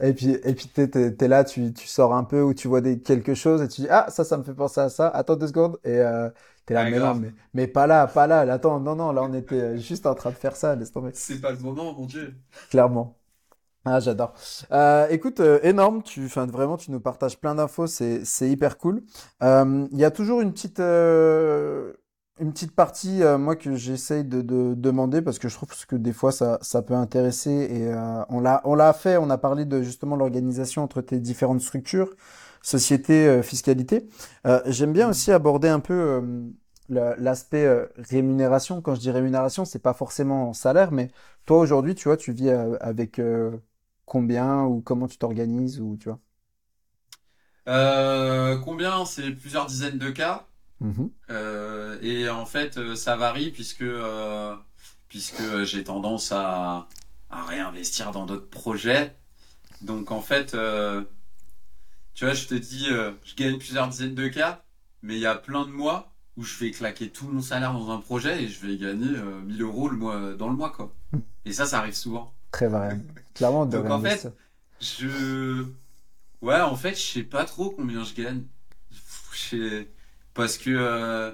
et 0.00 0.12
puis, 0.12 0.32
et 0.32 0.54
puis 0.54 0.68
t'es, 0.68 0.86
t'es, 0.88 1.28
là, 1.28 1.44
tu, 1.44 1.72
tu 1.72 1.86
sors 1.86 2.14
un 2.14 2.24
peu, 2.24 2.42
ou 2.42 2.52
tu 2.52 2.68
vois 2.68 2.82
des, 2.82 3.00
quelque 3.00 3.32
chose, 3.32 3.62
et 3.62 3.68
tu 3.68 3.80
dis, 3.80 3.86
ah, 3.88 4.06
ça, 4.10 4.22
ça 4.22 4.36
me 4.36 4.42
fait 4.42 4.52
penser 4.52 4.80
à 4.80 4.90
ça, 4.90 5.08
attends 5.08 5.36
deux 5.36 5.46
secondes, 5.46 5.78
et 5.82 5.96
euh, 5.96 6.28
t'es 6.66 6.74
là, 6.74 6.90
mais 6.90 6.98
non, 6.98 7.14
mais, 7.14 7.32
mais 7.54 7.66
pas 7.66 7.86
là, 7.86 8.06
pas 8.06 8.26
là, 8.26 8.40
attends, 8.40 8.80
non, 8.80 8.94
non, 8.94 9.12
là 9.12 9.22
on 9.22 9.32
était 9.32 9.78
juste 9.78 10.04
en 10.04 10.14
train 10.14 10.30
de 10.30 10.36
faire 10.36 10.54
ça, 10.54 10.76
laisse 10.76 10.92
tomber. 10.92 11.12
C'est 11.14 11.40
pas 11.40 11.52
le 11.52 11.58
moment, 11.58 11.94
mon 11.94 12.04
dieu. 12.04 12.34
Clairement. 12.68 13.16
Ah, 13.86 13.98
j'adore. 13.98 14.34
Euh, 14.72 15.08
écoute, 15.08 15.40
euh, 15.40 15.58
énorme. 15.62 16.02
Tu, 16.02 16.26
enfin, 16.26 16.46
vraiment, 16.46 16.76
tu 16.76 16.90
nous 16.90 17.00
partages 17.00 17.38
plein 17.38 17.54
d'infos. 17.54 17.86
C'est, 17.86 18.24
c'est 18.24 18.48
hyper 18.50 18.76
cool. 18.76 19.02
Euh, 19.42 19.86
il 19.92 19.98
y 19.98 20.04
a 20.04 20.10
toujours 20.10 20.42
une 20.42 20.52
petite, 20.52 20.80
euh, 20.80 21.94
une 22.40 22.52
petite 22.52 22.74
partie, 22.74 23.22
euh, 23.22 23.38
moi, 23.38 23.56
que 23.56 23.74
j'essaye 23.76 24.24
de, 24.24 24.42
de, 24.42 24.74
demander 24.74 25.22
parce 25.22 25.38
que 25.38 25.48
je 25.48 25.54
trouve 25.54 25.70
que 25.86 25.96
des 25.96 26.12
fois, 26.12 26.30
ça, 26.30 26.58
ça 26.60 26.82
peut 26.82 26.94
intéresser 26.94 27.50
et 27.50 27.86
euh, 27.92 28.22
on 28.28 28.40
l'a, 28.40 28.60
on 28.64 28.74
l'a 28.74 28.92
fait. 28.92 29.16
On 29.16 29.30
a 29.30 29.38
parlé 29.38 29.64
de 29.64 29.80
justement 29.82 30.14
l'organisation 30.14 30.82
entre 30.82 31.00
tes 31.00 31.18
différentes 31.18 31.62
structures, 31.62 32.14
société, 32.62 33.42
fiscalité. 33.42 34.08
j'aime 34.66 34.92
bien 34.92 35.08
aussi 35.08 35.32
aborder 35.32 35.68
un 35.68 35.80
peu 35.80 36.22
l'aspect 36.90 37.66
rémunération. 37.96 38.82
Quand 38.82 38.94
je 38.94 39.00
dis 39.00 39.10
rémunération, 39.10 39.64
c'est 39.64 39.78
pas 39.78 39.94
forcément 39.94 40.52
salaire, 40.52 40.92
mais 40.92 41.10
toi 41.46 41.58
aujourd'hui, 41.58 41.94
tu 41.94 42.08
vois, 42.08 42.16
tu 42.18 42.32
vis 42.32 42.50
avec 42.50 43.18
combien 44.10 44.64
ou 44.64 44.82
comment 44.82 45.06
tu 45.08 45.16
t'organises 45.18 45.80
ou 45.80 45.96
tu 45.96 46.08
vois? 46.10 46.20
combien? 48.64 49.04
C'est 49.04 49.30
plusieurs 49.32 49.66
dizaines 49.66 49.98
de 49.98 50.10
cas. 50.10 50.46
Mhm. 50.80 51.10
Euh, 51.30 51.98
et 52.02 52.28
en 52.30 52.46
fait, 52.46 52.78
euh, 52.78 52.96
ça 52.96 53.16
varie 53.16 53.50
puisque 53.52 53.82
euh, 53.82 54.56
puisque 55.08 55.64
j'ai 55.64 55.84
tendance 55.84 56.32
à, 56.32 56.88
à 57.30 57.44
réinvestir 57.46 58.12
dans 58.12 58.26
d'autres 58.26 58.50
projets. 58.50 59.16
Donc 59.82 60.12
en 60.12 60.22
fait, 60.22 60.56
tu 62.14 62.24
vois, 62.24 62.34
je 62.34 62.46
te 62.46 62.54
dis, 62.54 62.86
je 62.86 63.34
gagne 63.36 63.58
plusieurs 63.58 63.88
dizaines 63.88 64.14
de 64.14 64.28
cas, 64.28 64.62
mais 65.02 65.14
il 65.16 65.20
y 65.20 65.26
a 65.26 65.34
plein 65.34 65.64
de 65.64 65.70
mois 65.70 66.12
où 66.36 66.42
je 66.44 66.58
vais 66.58 66.70
claquer 66.70 67.10
tout 67.10 67.26
mon 67.28 67.42
salaire 67.42 67.72
dans 67.72 67.90
un 67.90 67.98
projet 68.00 68.42
et 68.44 68.48
je 68.48 68.64
vais 68.66 68.76
gagner 68.76 69.06
1000 69.44 69.62
euros 69.62 69.88
le 69.88 69.96
mois, 69.96 70.34
dans 70.34 70.48
le 70.48 70.56
mois, 70.56 70.70
quoi. 70.70 70.94
Mhm. 71.12 71.20
Et 71.44 71.52
ça, 71.52 71.66
ça 71.66 71.78
arrive 71.78 71.94
souvent. 71.94 72.34
Très 72.50 72.68
vrai. 72.68 72.98
Clairement, 73.34 73.66
Donc 73.66 73.90
en 73.90 74.00
fait, 74.00 74.28
je, 74.80 75.64
ouais, 76.42 76.60
en 76.60 76.76
fait, 76.76 76.94
je 76.94 77.02
sais 77.02 77.22
pas 77.22 77.44
trop 77.44 77.70
combien 77.70 78.04
je 78.04 78.14
gagne. 78.14 78.42
Je 79.32 79.84
parce 80.34 80.58
que 80.58 80.70
euh, 80.70 81.32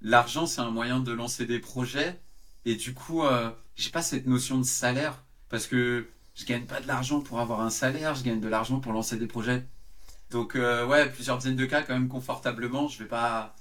l'argent 0.00 0.46
c'est 0.46 0.60
un 0.60 0.70
moyen 0.70 1.00
de 1.00 1.12
lancer 1.12 1.46
des 1.46 1.58
projets 1.58 2.18
et 2.64 2.76
du 2.76 2.94
coup 2.94 3.22
euh, 3.24 3.50
j'ai 3.76 3.90
pas 3.90 4.02
cette 4.02 4.26
notion 4.26 4.58
de 4.58 4.64
salaire 4.64 5.22
parce 5.48 5.66
que 5.66 6.06
je 6.34 6.44
gagne 6.46 6.64
pas 6.64 6.80
de 6.80 6.86
l'argent 6.86 7.20
pour 7.20 7.40
avoir 7.40 7.60
un 7.60 7.70
salaire, 7.70 8.14
je 8.14 8.24
gagne 8.24 8.40
de 8.40 8.48
l'argent 8.48 8.80
pour 8.80 8.92
lancer 8.92 9.16
des 9.16 9.26
projets. 9.26 9.64
Donc 10.30 10.56
euh, 10.56 10.86
ouais, 10.86 11.10
plusieurs 11.10 11.38
dizaines 11.38 11.56
de 11.56 11.66
cas 11.66 11.82
quand 11.82 11.92
même 11.92 12.08
confortablement. 12.08 12.88
Je 12.88 12.98
vais 13.00 13.08
pas 13.08 13.54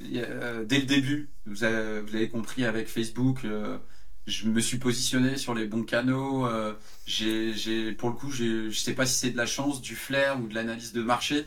euh, 0.00 0.64
dès 0.64 0.80
le 0.80 0.86
début, 0.86 1.30
vous 1.46 1.64
avez, 1.64 2.00
vous 2.00 2.14
avez 2.14 2.28
compris 2.28 2.64
avec 2.64 2.88
Facebook, 2.88 3.46
je 4.28 4.48
me 4.48 4.60
suis 4.60 4.78
positionné 4.78 5.36
sur 5.36 5.54
les 5.54 5.66
bons 5.66 5.84
canaux. 5.84 6.46
j'ai, 7.06 7.52
j'ai, 7.54 7.92
pour 7.92 8.10
le 8.10 8.14
coup, 8.16 8.30
je 8.30 8.70
sais 8.70 8.94
pas 8.94 9.06
si 9.06 9.14
c'est 9.18 9.30
de 9.30 9.36
la 9.36 9.46
chance, 9.46 9.80
du 9.80 9.96
flair 9.96 10.40
ou 10.40 10.46
de 10.48 10.54
l'analyse 10.54 10.92
de 10.92 11.02
marché. 11.02 11.46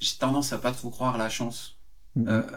J'ai 0.00 0.16
tendance 0.18 0.52
à 0.52 0.58
pas 0.58 0.72
trop 0.72 0.90
croire 0.90 1.18
la 1.18 1.30
chance 1.30 1.78
Mhm. 2.14 2.56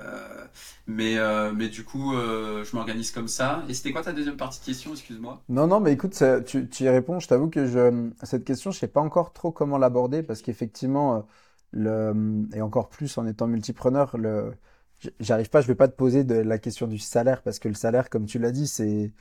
mais, 0.87 1.15
mais 1.53 1.69
du 1.69 1.83
coup, 1.83 2.13
je 2.13 2.75
m'organise 2.75 3.11
comme 3.11 3.27
ça. 3.27 3.63
Et 3.69 3.73
c'était 3.73 3.91
quoi 3.91 4.03
ta 4.03 4.13
deuxième 4.13 4.37
partie 4.37 4.59
de 4.59 4.65
question, 4.65 4.91
excuse-moi? 4.91 5.43
Non, 5.49 5.65
non, 5.65 5.79
mais 5.79 5.93
écoute, 5.93 6.23
tu, 6.45 6.69
tu 6.69 6.83
y 6.83 6.89
réponds. 6.89 7.19
Je 7.19 7.27
t'avoue 7.27 7.49
que 7.49 7.65
je, 7.65 8.11
cette 8.23 8.45
question, 8.45 8.69
je 8.71 8.77
sais 8.77 8.87
pas 8.87 9.01
encore 9.01 9.33
trop 9.33 9.51
comment 9.51 9.79
l'aborder 9.79 10.21
parce 10.21 10.41
qu'effectivement, 10.43 11.27
le, 11.71 12.45
et 12.53 12.61
encore 12.61 12.89
plus 12.89 13.17
en 13.17 13.25
étant 13.25 13.47
multipreneur, 13.47 14.15
le, 14.17 14.53
j'arrive 15.19 15.49
pas, 15.49 15.61
je 15.61 15.67
vais 15.67 15.73
pas 15.75 15.87
te 15.87 15.95
poser 15.95 16.23
de 16.23 16.35
la 16.35 16.59
question 16.59 16.85
du 16.87 16.99
salaire 16.99 17.41
parce 17.41 17.57
que 17.57 17.67
le 17.67 17.73
salaire, 17.73 18.11
comme 18.11 18.27
tu 18.27 18.37
l'as 18.37 18.51
dit, 18.51 18.67
c'est 18.67 19.11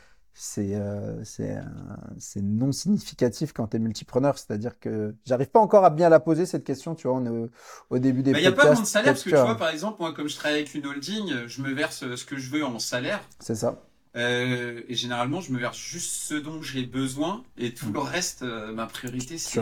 c'est 0.40 0.77
euh, 0.77 1.20
c'est 1.24 2.40
non 2.40 2.70
significatif 2.70 3.52
quand 3.52 3.66
tu 3.66 3.77
es 3.77 3.81
multipreneur. 3.81 4.39
C'est-à-dire 4.39 4.78
que 4.78 5.12
j'arrive 5.27 5.48
pas 5.48 5.59
encore 5.59 5.85
à 5.85 5.90
bien 5.90 6.09
la 6.09 6.20
poser 6.20 6.47
cette 6.47 6.62
question. 6.62 6.94
Tu 6.94 7.09
vois, 7.09 7.16
on 7.16 7.27
est 7.27 7.48
au, 7.90 7.98
début 7.98 8.23
des 8.23 8.31
Il 8.31 8.40
n'y 8.40 8.47
a 8.47 8.52
pas 8.52 8.66
vraiment 8.66 8.81
de 8.81 8.86
salaire 8.86 9.15
parce 9.15 9.24
que 9.24 9.31
tu 9.31 9.35
vois, 9.35 9.56
par 9.56 9.70
exemple, 9.70 9.97
moi, 9.98 10.15
comme 10.15 10.28
je 10.28 10.36
travaille 10.36 10.59
avec 10.59 10.74
une 10.74 10.86
holding, 10.86 11.48
je 11.48 11.60
me 11.60 11.73
verse 11.73 12.15
ce 12.15 12.24
que 12.24 12.36
je 12.36 12.51
veux 12.51 12.65
en 12.65 12.78
salaire. 12.78 13.20
C'est 13.40 13.56
ça. 13.56 13.82
Euh, 14.15 14.81
et 14.86 14.94
généralement, 14.94 15.40
je 15.40 15.52
me 15.52 15.59
verse 15.59 15.77
juste 15.77 16.12
ce 16.12 16.35
dont 16.35 16.62
j'ai 16.62 16.85
besoin 16.85 17.43
et 17.56 17.74
tout 17.74 17.93
le 17.93 17.98
reste, 17.98 18.43
euh, 18.43 18.73
ma 18.73 18.86
priorité, 18.86 19.39
c'est 19.39 19.60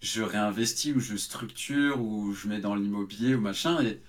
je 0.00 0.22
réinvestis 0.22 0.92
ou 0.92 1.00
je 1.00 1.16
structure 1.16 2.00
ou 2.00 2.32
je 2.32 2.46
mets 2.46 2.60
dans 2.60 2.74
l'immobilier 2.74 3.34
ou 3.34 3.40
machin. 3.40 3.82
Et 3.82 4.00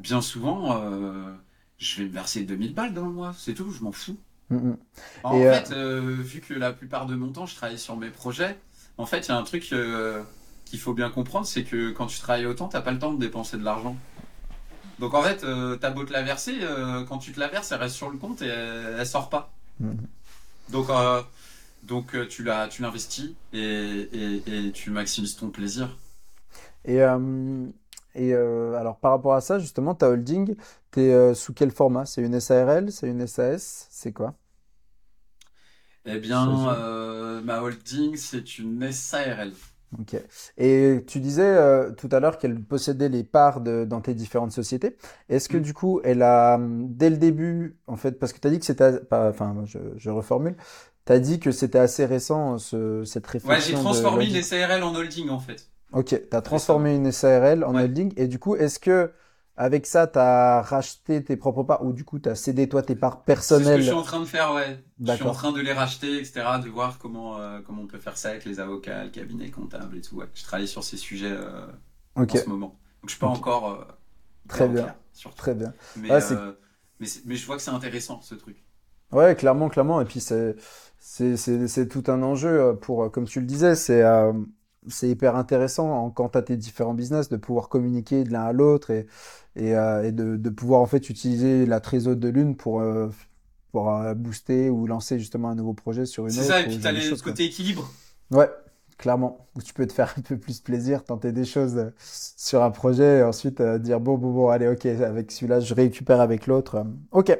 bien 0.00 0.20
souvent, 0.20 0.82
je 1.78 1.98
vais 1.98 2.08
me 2.08 2.12
verser 2.12 2.42
2000 2.42 2.74
balles 2.74 2.92
dans 2.92 3.06
le 3.06 3.12
mois. 3.12 3.34
C'est 3.38 3.54
tout, 3.54 3.70
je 3.70 3.82
m'en 3.82 3.92
fous. 3.92 4.16
Mm, 4.50 4.56
mm. 4.56 4.76
En 5.24 5.40
euh, 5.40 5.52
fait, 5.52 5.72
euh, 5.72 6.00
vu 6.18 6.40
que 6.40 6.54
la 6.54 6.72
plupart 6.72 7.06
de 7.06 7.14
mon 7.14 7.30
temps, 7.30 7.46
je 7.46 7.54
travaille 7.54 7.78
sur 7.78 7.96
mes 7.96 8.10
projets, 8.10 8.56
en 8.96 9.06
fait, 9.06 9.20
il 9.20 9.28
y 9.28 9.32
a 9.32 9.36
un 9.36 9.42
truc 9.42 9.72
qu'il 10.64 10.80
faut 10.80 10.94
bien 10.94 11.10
comprendre, 11.10 11.46
c'est 11.46 11.64
que 11.64 11.90
quand 11.90 12.06
tu 12.06 12.18
travailles 12.18 12.46
autant, 12.46 12.68
t'as 12.68 12.80
pas 12.80 12.92
le 12.92 12.98
temps 12.98 13.12
de 13.12 13.20
dépenser 13.20 13.56
de 13.56 13.64
l'argent. 13.64 13.96
Donc 14.98 15.14
en 15.14 15.22
fait, 15.22 15.44
t'as 15.80 15.90
beau 15.90 16.04
te 16.04 16.12
la 16.12 16.22
verser, 16.22 16.58
quand 17.08 17.18
tu 17.18 17.32
te 17.32 17.38
la 17.38 17.46
verses, 17.46 17.70
elle 17.70 17.78
reste 17.78 17.94
sur 17.94 18.10
le 18.10 18.18
compte 18.18 18.42
et 18.42 18.48
elle, 18.48 19.06
sort 19.06 19.28
pas. 19.28 19.52
Mm, 19.78 19.92
Donc 20.70 20.90
donc 21.82 22.14
euh, 22.14 22.26
tu 22.26 22.42
l'as, 22.42 22.68
tu 22.68 22.82
l'investis 22.82 23.30
et, 23.52 24.08
et, 24.46 24.72
tu 24.72 24.90
maximises 24.90 25.36
ton 25.36 25.48
plaisir. 25.48 25.96
Et, 26.84 27.02
euh, 27.02 27.66
et 28.14 28.34
euh, 28.34 28.74
alors 28.74 28.96
par 28.96 29.12
rapport 29.12 29.34
à 29.34 29.40
ça, 29.40 29.58
justement, 29.58 29.94
ta 29.94 30.08
holding, 30.08 30.54
tu 30.92 31.00
es 31.00 31.34
sous 31.34 31.52
quel 31.52 31.70
format? 31.70 32.06
C'est 32.06 32.22
une 32.22 32.40
SARL 32.40 32.90
C'est 32.90 33.08
une 33.08 33.26
SAS 33.26 33.86
C'est 33.90 34.12
quoi? 34.12 34.34
Eh 36.06 36.18
bien, 36.18 36.46
ma 37.44 37.60
holding, 37.62 38.16
c'est 38.16 38.58
une 38.58 38.90
SARL. 38.90 39.52
Ok. 39.98 40.16
Et 40.58 41.04
tu 41.06 41.20
disais 41.20 41.56
tout 41.96 42.08
à 42.12 42.20
l'heure 42.20 42.38
qu'elle 42.38 42.60
possédait 42.62 43.08
les 43.08 43.24
parts 43.24 43.60
de, 43.60 43.84
dans 43.84 44.00
tes 44.00 44.14
différentes 44.14 44.52
sociétés. 44.52 44.96
Est-ce 45.28 45.48
que 45.48 45.56
mm. 45.56 45.62
du 45.62 45.74
coup, 45.74 46.00
elle 46.04 46.22
a, 46.22 46.58
dès 46.60 47.10
le 47.10 47.16
début, 47.16 47.78
en 47.86 47.96
fait, 47.96 48.18
parce 48.18 48.32
que 48.32 48.38
tu 48.38 48.46
as 48.46 48.50
dit 48.50 48.58
que 48.58 48.66
c'était, 48.66 49.00
enfin, 49.10 49.56
je, 49.64 49.78
je 49.96 50.10
reformule, 50.10 50.56
tu 51.06 51.12
as 51.12 51.18
dit 51.18 51.40
que 51.40 51.50
c'était 51.52 51.78
assez 51.78 52.04
récent, 52.04 52.58
ce, 52.58 53.04
cette 53.04 53.26
réflexion. 53.26 53.74
Ouais, 53.74 53.78
j'ai 53.78 53.82
transformé 53.82 54.26
une 54.26 54.42
SARL 54.42 54.82
en 54.82 54.94
holding, 54.94 55.30
en 55.30 55.38
fait. 55.38 55.70
Ok, 55.92 56.08
tu 56.08 56.36
as 56.36 56.42
transformé 56.42 56.94
une 56.94 57.10
SARL 57.10 57.64
en 57.64 57.74
holding. 57.74 58.12
Et 58.18 58.28
du 58.28 58.38
coup, 58.38 58.56
est-ce 58.56 58.78
que 58.78 59.10
avec 59.58 59.86
ça, 59.86 60.06
tu 60.06 60.18
as 60.18 60.62
racheté 60.62 61.22
tes 61.22 61.36
propres 61.36 61.64
parts 61.64 61.84
ou 61.84 61.92
du 61.92 62.04
coup, 62.04 62.20
tu 62.20 62.28
as 62.28 62.36
cédé 62.36 62.68
toi 62.68 62.80
tes 62.82 62.94
parts 62.94 63.24
personnelles 63.24 63.64
C'est 63.64 63.72
ce 63.72 63.76
que 63.76 63.82
je 63.82 63.86
suis 63.86 63.98
en 63.98 64.02
train 64.02 64.20
de 64.20 64.24
faire, 64.24 64.54
ouais. 64.54 64.82
Je 65.04 65.12
suis 65.12 65.24
en 65.24 65.32
train 65.32 65.52
de 65.52 65.60
les 65.60 65.72
racheter, 65.72 66.18
etc., 66.18 66.44
de 66.62 66.68
voir 66.68 66.98
comment, 66.98 67.38
euh, 67.38 67.60
comment 67.66 67.82
on 67.82 67.86
peut 67.88 67.98
faire 67.98 68.16
ça 68.16 68.30
avec 68.30 68.44
les 68.44 68.60
avocats, 68.60 69.04
le 69.04 69.10
cabinet 69.10 69.50
comptable 69.50 69.98
et 69.98 70.00
tout. 70.00 70.16
Ouais. 70.16 70.26
Je 70.32 70.44
travaille 70.44 70.68
sur 70.68 70.84
ces 70.84 70.96
sujets 70.96 71.32
euh, 71.32 71.66
en 72.14 72.26
ce 72.28 72.48
moment. 72.48 72.78
Donc, 73.02 73.06
je 73.06 73.10
suis 73.10 73.18
pas 73.18 73.26
encore. 73.26 73.72
Euh, 73.72 73.84
Très 74.48 74.68
bien. 74.68 74.94
Très 75.36 75.54
bien. 75.54 75.74
Mais, 75.96 76.08
mais, 77.00 77.08
mais, 77.26 77.36
je 77.36 77.44
vois 77.44 77.56
que 77.56 77.62
c'est 77.62 77.70
intéressant, 77.70 78.20
ce 78.22 78.36
truc. 78.36 78.64
Ouais, 79.10 79.34
clairement, 79.34 79.68
clairement. 79.68 80.00
Et 80.00 80.04
puis, 80.04 80.20
c'est 80.20 80.56
c'est 80.98 81.88
tout 81.88 82.04
un 82.08 82.22
enjeu 82.22 82.60
euh, 82.60 82.72
pour, 82.74 83.04
euh, 83.04 83.08
comme 83.08 83.26
tu 83.26 83.40
le 83.40 83.46
disais, 83.46 83.74
c'est 83.74 84.02
euh, 84.02 84.32
c'est 84.88 85.08
hyper 85.08 85.36
intéressant 85.36 86.10
quand 86.10 86.30
tu 86.30 86.38
as 86.38 86.42
tes 86.42 86.56
différents 86.56 86.94
business 86.94 87.28
de 87.28 87.36
pouvoir 87.36 87.68
communiquer 87.68 88.24
de 88.24 88.32
l'un 88.32 88.42
à 88.42 88.52
l'autre 88.52 88.90
et, 88.90 89.06
et, 89.56 89.70
et 89.70 90.12
de, 90.12 90.36
de, 90.36 90.50
pouvoir 90.50 90.80
en 90.80 90.86
fait 90.86 91.10
utiliser 91.10 91.66
la 91.66 91.80
trésor 91.80 92.16
de 92.16 92.28
l'une 92.28 92.56
pour, 92.56 92.82
pour 93.72 93.92
booster 94.16 94.70
ou 94.70 94.86
lancer 94.86 95.18
justement 95.18 95.48
un 95.50 95.54
nouveau 95.54 95.74
projet 95.74 96.06
sur 96.06 96.26
une 96.26 96.32
autre. 96.32 96.42
C'est 96.42 96.48
ça, 96.48 96.60
et 96.60 96.66
puis 96.66 96.78
tu 96.78 96.86
as 96.86 96.92
le 96.92 97.22
côté 97.22 97.44
équilibre. 97.44 97.90
Ouais, 98.30 98.50
clairement, 98.98 99.48
où 99.56 99.62
tu 99.62 99.72
peux 99.74 99.86
te 99.86 99.92
faire 99.92 100.14
un 100.16 100.20
peu 100.22 100.36
plus 100.36 100.60
plaisir, 100.60 101.04
tenter 101.04 101.32
des 101.32 101.44
choses 101.44 101.92
sur 101.98 102.62
un 102.62 102.70
projet 102.70 103.18
et 103.18 103.22
ensuite 103.22 103.62
dire 103.62 104.00
bon, 104.00 104.16
bon, 104.16 104.32
bon, 104.32 104.48
allez, 104.48 104.68
ok, 104.68 104.86
avec 104.86 105.32
celui-là, 105.32 105.60
je 105.60 105.74
récupère 105.74 106.20
avec 106.20 106.46
l'autre. 106.46 106.84
ok. 107.12 107.38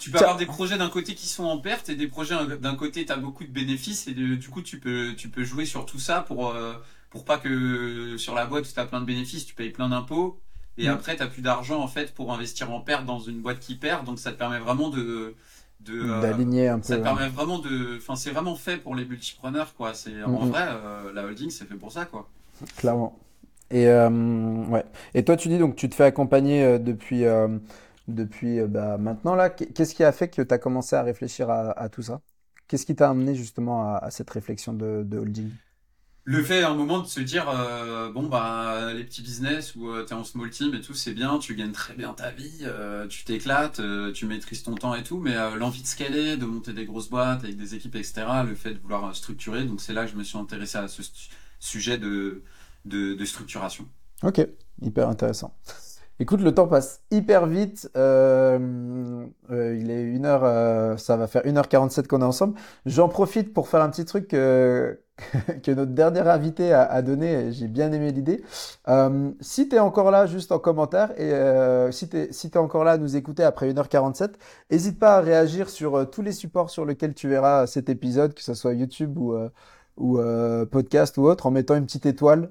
Tu 0.00 0.10
peux 0.10 0.18
avoir 0.18 0.36
des 0.36 0.46
projets 0.46 0.78
d'un 0.78 0.88
côté 0.88 1.14
qui 1.14 1.28
sont 1.28 1.44
en 1.44 1.58
perte 1.58 1.90
et 1.90 1.94
des 1.94 2.06
projets 2.06 2.34
d'un 2.60 2.74
côté 2.74 3.04
tu 3.04 3.12
as 3.12 3.16
beaucoup 3.16 3.44
de 3.44 3.50
bénéfices 3.50 4.08
et 4.08 4.12
du 4.12 4.48
coup 4.48 4.62
tu 4.62 4.78
peux 4.80 5.14
tu 5.14 5.28
peux 5.28 5.44
jouer 5.44 5.66
sur 5.66 5.84
tout 5.84 5.98
ça 5.98 6.22
pour 6.22 6.48
euh, 6.48 6.72
pour 7.10 7.26
pas 7.26 7.36
que 7.36 8.16
sur 8.16 8.34
la 8.34 8.46
boîte 8.46 8.64
tu 8.72 8.80
as 8.80 8.86
plein 8.86 9.00
de 9.00 9.04
bénéfices, 9.04 9.44
tu 9.44 9.54
payes 9.54 9.70
plein 9.70 9.90
d'impôts 9.90 10.40
et 10.78 10.88
mm. 10.88 10.92
après 10.92 11.16
tu 11.16 11.26
plus 11.28 11.42
d'argent 11.42 11.80
en 11.80 11.86
fait 11.86 12.14
pour 12.14 12.32
investir 12.32 12.72
en 12.72 12.80
perte 12.80 13.04
dans 13.04 13.18
une 13.18 13.42
boîte 13.42 13.60
qui 13.60 13.74
perd 13.74 14.06
donc 14.06 14.18
ça 14.18 14.32
te 14.32 14.38
permet 14.38 14.58
vraiment 14.58 14.88
de 14.88 15.34
euh, 15.88 16.20
d'aligner 16.22 16.68
un 16.68 16.78
peu. 16.78 16.84
Ça 16.84 16.96
te 16.96 17.02
permet 17.02 17.28
vraiment 17.28 17.58
de 17.58 17.98
enfin 17.98 18.16
c'est 18.16 18.30
vraiment 18.30 18.56
fait 18.56 18.78
pour 18.78 18.94
les 18.94 19.04
multipreneurs 19.04 19.74
quoi, 19.74 19.92
c'est 19.92 20.22
en 20.22 20.46
vrai 20.46 20.66
euh, 20.66 21.12
la 21.12 21.24
holding 21.24 21.50
c'est 21.50 21.66
fait 21.66 21.74
pour 21.74 21.92
ça 21.92 22.06
quoi. 22.06 22.26
Clairement. 22.78 23.18
Et 23.70 23.86
ouais. 23.86 24.84
Et 25.12 25.24
toi 25.24 25.36
tu 25.36 25.48
dis 25.48 25.58
donc 25.58 25.76
tu 25.76 25.90
te 25.90 25.94
fais 25.94 26.04
accompagner 26.04 26.78
depuis 26.78 27.24
depuis 28.14 28.60
euh, 28.60 28.66
bah, 28.66 28.98
maintenant 28.98 29.34
là. 29.34 29.50
Qu'est-ce 29.50 29.94
qui 29.94 30.04
a 30.04 30.12
fait 30.12 30.28
que 30.28 30.42
tu 30.42 30.54
as 30.54 30.58
commencé 30.58 30.96
à 30.96 31.02
réfléchir 31.02 31.50
à, 31.50 31.88
tout 31.88 32.02
ça? 32.02 32.20
Qu'est-ce 32.68 32.86
qui 32.86 32.94
t'a 32.94 33.10
amené 33.10 33.34
justement 33.34 33.94
à, 33.94 34.10
cette 34.10 34.30
réflexion 34.30 34.72
de, 34.72 35.06
holding? 35.16 35.50
Le 36.24 36.44
fait 36.44 36.62
à 36.62 36.70
un 36.70 36.74
moment 36.74 37.00
de 37.00 37.06
se 37.06 37.18
dire 37.18 37.48
euh, 37.48 38.12
bon 38.12 38.28
bah 38.28 38.92
les 38.92 39.04
petits 39.04 39.22
business 39.22 39.74
où 39.74 39.88
euh, 39.88 40.04
tu 40.04 40.12
es 40.12 40.16
en 40.16 40.22
small 40.22 40.50
team 40.50 40.74
et 40.74 40.80
tout 40.80 40.92
c'est 40.92 41.14
bien 41.14 41.38
tu 41.38 41.56
gagnes 41.56 41.72
très 41.72 41.94
bien 41.94 42.12
ta 42.12 42.30
vie 42.30 42.66
tu 43.08 43.24
t'éclates 43.24 43.80
tu 44.12 44.26
maîtrises 44.26 44.62
ton 44.62 44.74
temps 44.74 44.94
et 44.94 45.02
tout 45.02 45.18
mais 45.18 45.34
l'envie 45.56 45.80
de 45.80 45.86
scaler 45.86 46.36
de 46.36 46.44
monter 46.44 46.74
des 46.74 46.84
grosses 46.84 47.08
boîtes 47.08 47.42
avec 47.42 47.56
des 47.56 47.74
équipes 47.74 47.96
etc 47.96 48.26
le 48.46 48.54
fait 48.54 48.74
de 48.74 48.78
vouloir 48.78 49.16
structurer 49.16 49.64
donc 49.64 49.80
c'est 49.80 49.94
là 49.94 50.04
que 50.04 50.12
je 50.12 50.16
me 50.16 50.22
suis 50.22 50.38
intéressé 50.38 50.76
à 50.76 50.88
ce 50.88 51.02
sujet 51.58 51.96
de, 51.96 52.44
de 52.84 53.24
structuration. 53.24 53.88
Ok 54.22 54.46
hyper 54.82 55.08
intéressant 55.08 55.54
Écoute, 56.22 56.42
le 56.42 56.52
temps 56.54 56.68
passe 56.68 57.00
hyper 57.10 57.46
vite. 57.46 57.90
Euh, 57.96 59.26
euh, 59.50 59.76
il 59.80 59.90
est 59.90 60.02
une 60.02 60.26
heure, 60.26 60.42
euh, 60.44 60.98
ça 60.98 61.16
va 61.16 61.26
faire 61.26 61.46
1h47 61.46 62.06
qu'on 62.08 62.20
est 62.20 62.24
ensemble. 62.24 62.58
J'en 62.84 63.08
profite 63.08 63.54
pour 63.54 63.68
faire 63.68 63.80
un 63.80 63.88
petit 63.88 64.04
truc 64.04 64.28
que 64.28 64.98
notre 65.68 65.92
dernier 65.92 66.20
invité 66.20 66.74
a, 66.74 67.00
donné. 67.00 67.52
J'ai 67.52 67.68
bien 67.68 67.90
aimé 67.92 68.12
l'idée. 68.12 68.44
si 69.40 69.70
tu 69.70 69.78
encore 69.78 70.10
là, 70.10 70.26
juste 70.26 70.52
en 70.52 70.58
commentaire, 70.58 71.18
et 71.18 71.90
si 71.90 72.10
tu 72.10 72.18
es, 72.18 72.56
encore 72.58 72.84
là 72.84 72.92
à 72.92 72.98
nous 72.98 73.16
écouter 73.16 73.42
après 73.42 73.72
1h47, 73.72 74.32
n'hésite 74.70 74.98
pas 74.98 75.16
à 75.16 75.20
réagir 75.22 75.70
sur 75.70 76.10
tous 76.10 76.20
les 76.20 76.32
supports 76.32 76.68
sur 76.68 76.84
lesquels 76.84 77.14
tu 77.14 77.28
verras 77.28 77.66
cet 77.66 77.88
épisode, 77.88 78.34
que 78.34 78.42
ce 78.42 78.52
soit 78.52 78.74
YouTube 78.74 79.16
ou, 79.16 79.34
ou 79.96 80.20
podcast 80.70 81.16
ou 81.16 81.22
autre, 81.22 81.46
en 81.46 81.50
mettant 81.50 81.76
une 81.76 81.86
petite 81.86 82.04
étoile. 82.04 82.50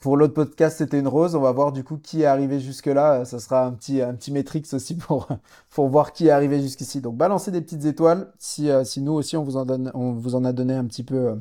Pour 0.00 0.16
l'autre 0.16 0.32
podcast, 0.32 0.78
c'était 0.78 0.98
une 0.98 1.08
rose. 1.08 1.34
On 1.34 1.40
va 1.40 1.52
voir 1.52 1.72
du 1.72 1.84
coup 1.84 1.98
qui 1.98 2.22
est 2.22 2.26
arrivé 2.26 2.58
jusque-là. 2.58 3.26
Ça 3.26 3.38
sera 3.38 3.66
un 3.66 3.72
petit, 3.72 4.00
un 4.00 4.14
petit 4.14 4.32
métrix 4.32 4.62
aussi 4.72 4.96
pour, 4.96 5.28
pour 5.70 5.88
voir 5.88 6.12
qui 6.14 6.28
est 6.28 6.30
arrivé 6.30 6.60
jusqu'ici. 6.62 7.02
Donc, 7.02 7.16
balancez 7.16 7.50
des 7.50 7.60
petites 7.60 7.84
étoiles 7.84 8.32
si, 8.38 8.70
euh, 8.70 8.82
si 8.82 9.02
nous 9.02 9.12
aussi 9.12 9.36
on 9.36 9.44
vous 9.44 9.58
en 9.58 9.66
on 9.94 10.12
vous 10.12 10.34
en 10.34 10.44
a 10.44 10.52
donné 10.54 10.74
un 10.74 10.86
petit 10.86 11.04
peu 11.04 11.16
euh, 11.16 11.36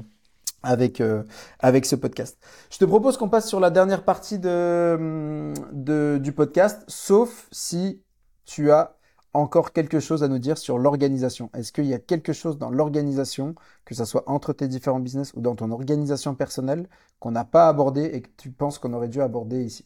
avec, 0.61 0.99
euh, 0.99 1.23
avec 1.59 1.85
ce 1.85 1.95
podcast. 1.95 2.37
Je 2.69 2.77
te 2.77 2.85
propose 2.85 3.15
qu'on 3.15 3.29
passe 3.29 3.47
sur 3.47 3.61
la 3.61 3.69
dernière 3.69 4.03
partie 4.03 4.39
de, 4.39 5.53
de, 5.71 6.19
du 6.21 6.33
podcast, 6.33 6.83
sauf 6.87 7.47
si 7.53 8.01
tu 8.45 8.71
as 8.71 8.98
encore 9.39 9.73
quelque 9.73 9.99
chose 9.99 10.23
à 10.23 10.27
nous 10.27 10.39
dire 10.39 10.57
sur 10.57 10.77
l'organisation. 10.77 11.49
Est-ce 11.53 11.71
qu'il 11.71 11.85
y 11.85 11.93
a 11.93 11.99
quelque 11.99 12.33
chose 12.33 12.57
dans 12.57 12.69
l'organisation, 12.69 13.55
que 13.85 13.95
ce 13.95 14.05
soit 14.05 14.23
entre 14.27 14.53
tes 14.53 14.67
différents 14.67 14.99
business 14.99 15.33
ou 15.35 15.41
dans 15.41 15.55
ton 15.55 15.71
organisation 15.71 16.35
personnelle, 16.35 16.87
qu'on 17.19 17.31
n'a 17.31 17.45
pas 17.45 17.67
abordé 17.67 18.03
et 18.05 18.21
que 18.21 18.29
tu 18.37 18.51
penses 18.51 18.79
qu'on 18.79 18.93
aurait 18.93 19.09
dû 19.09 19.21
aborder 19.21 19.63
ici? 19.63 19.85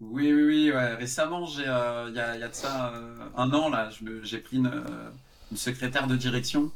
Oui, 0.00 0.32
oui, 0.32 0.42
oui. 0.42 0.70
Récemment, 0.72 1.44
euh, 1.58 2.06
il 2.08 2.16
y, 2.16 2.20
a, 2.20 2.48
de 2.48 2.54
ça 2.54 2.94
euh, 2.94 3.28
un 3.36 3.52
an, 3.52 3.68
là, 3.68 3.90
j'ai 4.22 4.38
pris 4.38 4.58
une, 4.58 4.70
une, 5.50 5.56
secrétaire 5.56 6.06
de 6.06 6.16
direction. 6.16 6.70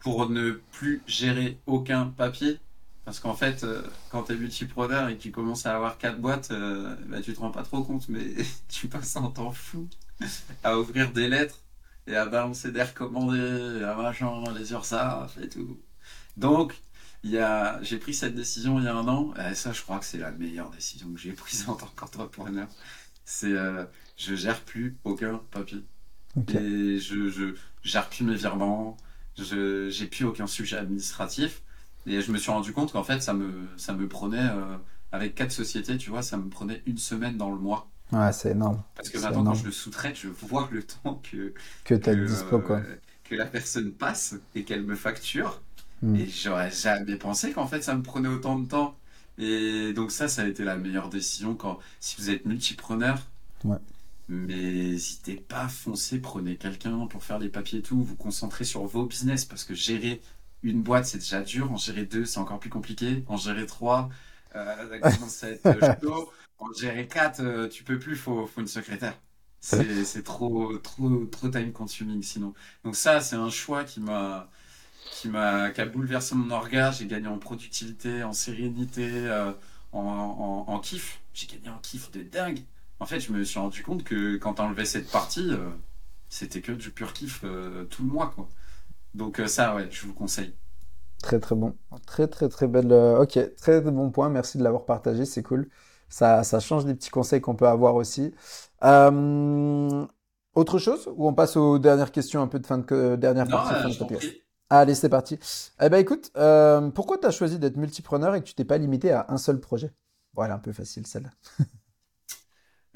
Pour 0.00 0.28
ne 0.28 0.52
plus 0.72 1.02
gérer 1.06 1.58
aucun 1.66 2.06
papier. 2.06 2.58
Parce 3.04 3.20
qu'en 3.20 3.34
fait, 3.34 3.64
euh, 3.64 3.82
quand 4.10 4.24
tu 4.24 4.32
es 4.32 4.36
multipreneur 4.36 5.08
et 5.08 5.16
que 5.16 5.22
tu 5.22 5.30
commences 5.30 5.66
à 5.66 5.76
avoir 5.76 5.98
quatre 5.98 6.18
boîtes, 6.18 6.52
bah, 7.06 7.20
tu 7.22 7.32
te 7.34 7.40
rends 7.40 7.50
pas 7.50 7.62
trop 7.62 7.82
compte, 7.82 8.08
mais 8.08 8.24
tu 8.68 8.88
passes 8.88 9.16
un 9.16 9.30
temps 9.30 9.52
fou 9.52 9.86
à 10.64 10.78
ouvrir 10.78 11.12
des 11.12 11.28
lettres 11.28 11.60
et 12.06 12.16
à 12.16 12.26
balancer 12.26 12.72
des 12.72 12.82
recommandés, 12.82 13.82
à 13.82 13.94
machin, 13.94 14.44
les 14.56 14.72
URSAF 14.72 15.38
et 15.38 15.48
tout. 15.48 15.80
Donc, 16.36 16.74
j'ai 17.24 17.98
pris 17.98 18.14
cette 18.14 18.34
décision 18.34 18.78
il 18.78 18.84
y 18.84 18.88
a 18.88 18.94
un 18.94 19.08
an, 19.08 19.34
et 19.36 19.54
ça, 19.54 19.72
je 19.72 19.82
crois 19.82 19.98
que 19.98 20.04
c'est 20.04 20.18
la 20.18 20.30
meilleure 20.32 20.70
décision 20.70 21.12
que 21.12 21.18
j'ai 21.18 21.32
prise 21.32 21.64
en 21.68 21.74
tant 21.74 21.90
qu'entrepreneur. 21.96 22.68
C'est, 23.24 23.52
euh, 23.52 23.84
je 24.16 24.34
gère 24.34 24.60
plus 24.62 24.98
aucun 25.04 25.38
papier. 25.50 25.82
Et 26.48 26.98
je, 26.98 27.28
je 27.30 27.54
gère 27.82 28.08
plus 28.10 28.24
mes 28.24 28.34
virements. 28.34 28.96
Je, 29.38 29.88
j'ai 29.88 30.06
plus 30.06 30.24
aucun 30.24 30.46
sujet 30.46 30.76
administratif. 30.76 31.62
Et 32.06 32.20
je 32.20 32.30
me 32.32 32.38
suis 32.38 32.50
rendu 32.50 32.72
compte 32.72 32.92
qu'en 32.92 33.04
fait, 33.04 33.20
ça 33.20 33.32
me, 33.34 33.66
ça 33.76 33.94
me 33.94 34.06
prenait, 34.08 34.50
euh, 34.50 34.76
avec 35.12 35.34
quatre 35.34 35.52
sociétés, 35.52 35.96
tu 35.96 36.10
vois, 36.10 36.22
ça 36.22 36.36
me 36.36 36.48
prenait 36.50 36.82
une 36.86 36.98
semaine 36.98 37.38
dans 37.38 37.50
le 37.50 37.58
mois. 37.58 37.90
Ouais, 38.14 38.32
c'est 38.32 38.50
énorme. 38.50 38.82
Parce 38.94 39.08
que 39.08 39.18
maintenant, 39.18 39.44
quand 39.44 39.54
je 39.54 39.64
le 39.64 39.72
sous-traite, 39.72 40.16
je 40.16 40.28
vois 40.28 40.68
le 40.70 40.82
temps 40.82 41.20
que, 41.30 41.52
que, 41.84 41.94
dispo, 41.94 42.60
quoi. 42.60 42.76
Euh, 42.76 42.96
que 43.24 43.34
la 43.34 43.46
personne 43.46 43.92
passe 43.92 44.36
et 44.54 44.64
qu'elle 44.64 44.84
me 44.84 44.94
facture. 44.94 45.62
Hmm. 46.02 46.14
Et 46.16 46.26
j'aurais 46.26 46.70
jamais 46.70 47.16
pensé 47.16 47.52
qu'en 47.52 47.66
fait, 47.66 47.82
ça 47.82 47.94
me 47.94 48.02
prenait 48.02 48.28
autant 48.28 48.58
de 48.58 48.68
temps. 48.68 48.96
Et 49.38 49.92
donc 49.92 50.12
ça, 50.12 50.28
ça 50.28 50.42
a 50.42 50.46
été 50.46 50.62
la 50.64 50.76
meilleure 50.76 51.08
décision 51.08 51.54
quand, 51.54 51.78
si 51.98 52.16
vous 52.18 52.30
êtes 52.30 52.44
multipreneur, 52.44 53.18
ouais. 53.64 53.78
mais 54.28 54.54
n'hésitez 54.54 55.34
pas, 55.34 55.66
foncez, 55.66 56.20
prenez 56.20 56.56
quelqu'un 56.56 57.06
pour 57.08 57.24
faire 57.24 57.40
les 57.40 57.48
papiers 57.48 57.80
et 57.80 57.82
tout, 57.82 58.00
vous 58.00 58.14
concentrez 58.14 58.64
sur 58.64 58.84
vos 58.84 59.06
business 59.06 59.44
parce 59.44 59.64
que 59.64 59.74
gérer 59.74 60.22
une 60.62 60.82
boîte, 60.82 61.06
c'est 61.06 61.18
déjà 61.18 61.42
dur, 61.42 61.72
en 61.72 61.76
gérer 61.76 62.04
deux, 62.04 62.24
c'est 62.24 62.38
encore 62.38 62.60
plus 62.60 62.70
compliqué, 62.70 63.24
en 63.26 63.36
gérer 63.36 63.66
trois, 63.66 64.08
euh, 64.54 65.00
ça 65.28 65.48
en 66.58 66.72
gérer 66.72 67.06
quatre, 67.08 67.40
euh, 67.40 67.68
tu 67.68 67.84
peux 67.84 67.98
plus, 67.98 68.16
faut, 68.16 68.46
faut 68.46 68.60
une 68.60 68.66
secrétaire. 68.66 69.18
C'est 69.60 70.22
trop, 70.24 70.76
trop, 70.78 71.24
trop 71.26 71.48
time 71.48 71.72
consuming 71.72 72.22
sinon. 72.22 72.52
Donc 72.84 72.96
ça, 72.96 73.20
c'est 73.20 73.36
un 73.36 73.48
choix 73.50 73.84
qui 73.84 74.00
m'a, 74.00 74.48
qui 75.12 75.28
m'a 75.28 75.70
qui 75.70 75.80
a 75.80 75.86
bouleversé 75.86 76.34
mon 76.34 76.50
orga. 76.50 76.90
J'ai 76.90 77.06
gagné 77.06 77.28
en 77.28 77.38
productivité, 77.38 78.22
en 78.24 78.32
sérénité, 78.34 79.08
euh, 79.10 79.52
en, 79.92 80.64
en, 80.68 80.80
kiff. 80.80 81.20
J'ai 81.32 81.46
gagné 81.46 81.70
en 81.70 81.78
kiff 81.78 82.10
de 82.12 82.22
dingue. 82.22 82.60
En 83.00 83.06
fait, 83.06 83.20
je 83.20 83.32
me 83.32 83.42
suis 83.44 83.58
rendu 83.58 83.82
compte 83.82 84.04
que 84.04 84.36
quand 84.36 84.54
t'enlevais 84.54 84.84
cette 84.84 85.10
partie, 85.10 85.50
euh, 85.50 85.70
c'était 86.28 86.60
que 86.60 86.72
du 86.72 86.90
pur 86.90 87.12
kiff 87.14 87.40
euh, 87.44 87.84
tout 87.86 88.02
le 88.04 88.10
mois, 88.10 88.32
quoi. 88.34 88.48
Donc 89.14 89.40
ça, 89.46 89.74
ouais, 89.76 89.88
je 89.90 90.06
vous 90.06 90.14
conseille. 90.14 90.54
Très 91.22 91.40
très 91.40 91.54
bon, 91.54 91.74
très 92.06 92.28
très 92.28 92.48
très 92.48 92.66
belle. 92.68 92.92
Ok, 92.92 93.38
très 93.56 93.80
bon 93.80 94.10
point. 94.10 94.28
Merci 94.28 94.58
de 94.58 94.62
l'avoir 94.64 94.84
partagé, 94.84 95.24
c'est 95.24 95.42
cool. 95.42 95.68
Ça, 96.08 96.44
ça 96.44 96.60
change 96.60 96.84
des 96.84 96.94
petits 96.94 97.10
conseils 97.10 97.40
qu'on 97.40 97.56
peut 97.56 97.68
avoir 97.68 97.94
aussi. 97.96 98.32
autre 98.82 100.78
chose 100.78 101.08
ou 101.16 101.28
on 101.28 101.34
passe 101.34 101.56
aux 101.56 101.78
dernières 101.78 102.12
questions 102.12 102.42
un 102.42 102.46
peu 102.46 102.58
de 102.58 102.66
fin 102.66 102.78
de 102.78 103.16
dernière 103.16 103.48
partie 103.48 103.74
de 103.74 104.44
Allez, 104.70 104.94
c'est 104.94 105.08
parti. 105.08 105.38
Eh 105.80 105.88
ben 105.88 105.98
écoute, 105.98 106.30
euh, 106.36 106.90
pourquoi 106.90 107.18
tu 107.18 107.26
as 107.26 107.30
choisi 107.30 107.58
d'être 107.58 107.76
multipreneur 107.76 108.34
et 108.34 108.40
que 108.40 108.46
tu 108.46 108.54
t'es 108.54 108.64
pas 108.64 108.78
limité 108.78 109.12
à 109.12 109.26
un 109.28 109.36
seul 109.36 109.60
projet? 109.60 109.92
Voilà, 110.32 110.54
un 110.54 110.58
peu 110.58 110.72
facile 110.72 111.06
celle-là. 111.06 111.30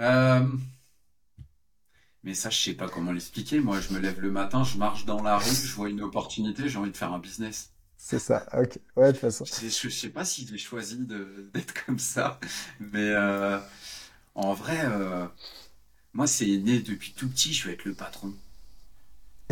Euh, 0.01 0.47
mais 2.23 2.35
ça, 2.35 2.51
je 2.51 2.57
sais 2.57 2.75
pas 2.75 2.89
comment 2.89 3.11
l'expliquer. 3.11 3.59
Moi, 3.59 3.81
je 3.81 3.93
me 3.93 3.99
lève 3.99 4.21
le 4.21 4.31
matin, 4.31 4.63
je 4.63 4.79
marche 4.79 5.07
dans 5.07 5.21
la 5.25 5.39
rue, 5.39 5.51
je 5.51 5.75
vois 5.75 5.89
une 5.89 6.03
opportunité, 6.03 6.69
j'ai 6.69 6.79
envie 6.79 6.93
de 6.93 6.97
faire 6.97 7.13
un 7.13 7.19
business. 7.19 7.73
C'est 7.99 8.19
ça, 8.19 8.47
ok. 8.55 8.79
Ouais, 8.97 9.09
de 9.09 9.13
toute 9.13 9.21
façon. 9.21 9.45
Je, 9.45 9.69
je 9.69 9.89
sais 9.89 10.09
pas 10.09 10.25
si 10.25 10.47
j'ai 10.47 10.57
choisi 10.57 10.99
d'être 10.99 11.85
comme 11.85 11.99
ça, 11.99 12.41
mais 12.81 13.11
euh, 13.11 13.59
en 14.35 14.55
vrai, 14.55 14.81
moi, 16.15 16.27
c'est 16.27 16.47
né 16.47 16.79
depuis 16.79 17.13
tout 17.13 17.29
petit, 17.29 17.53
je 17.53 17.67
veux 17.67 17.75
être 17.75 17.85
le 17.85 17.95
patron 17.95 18.33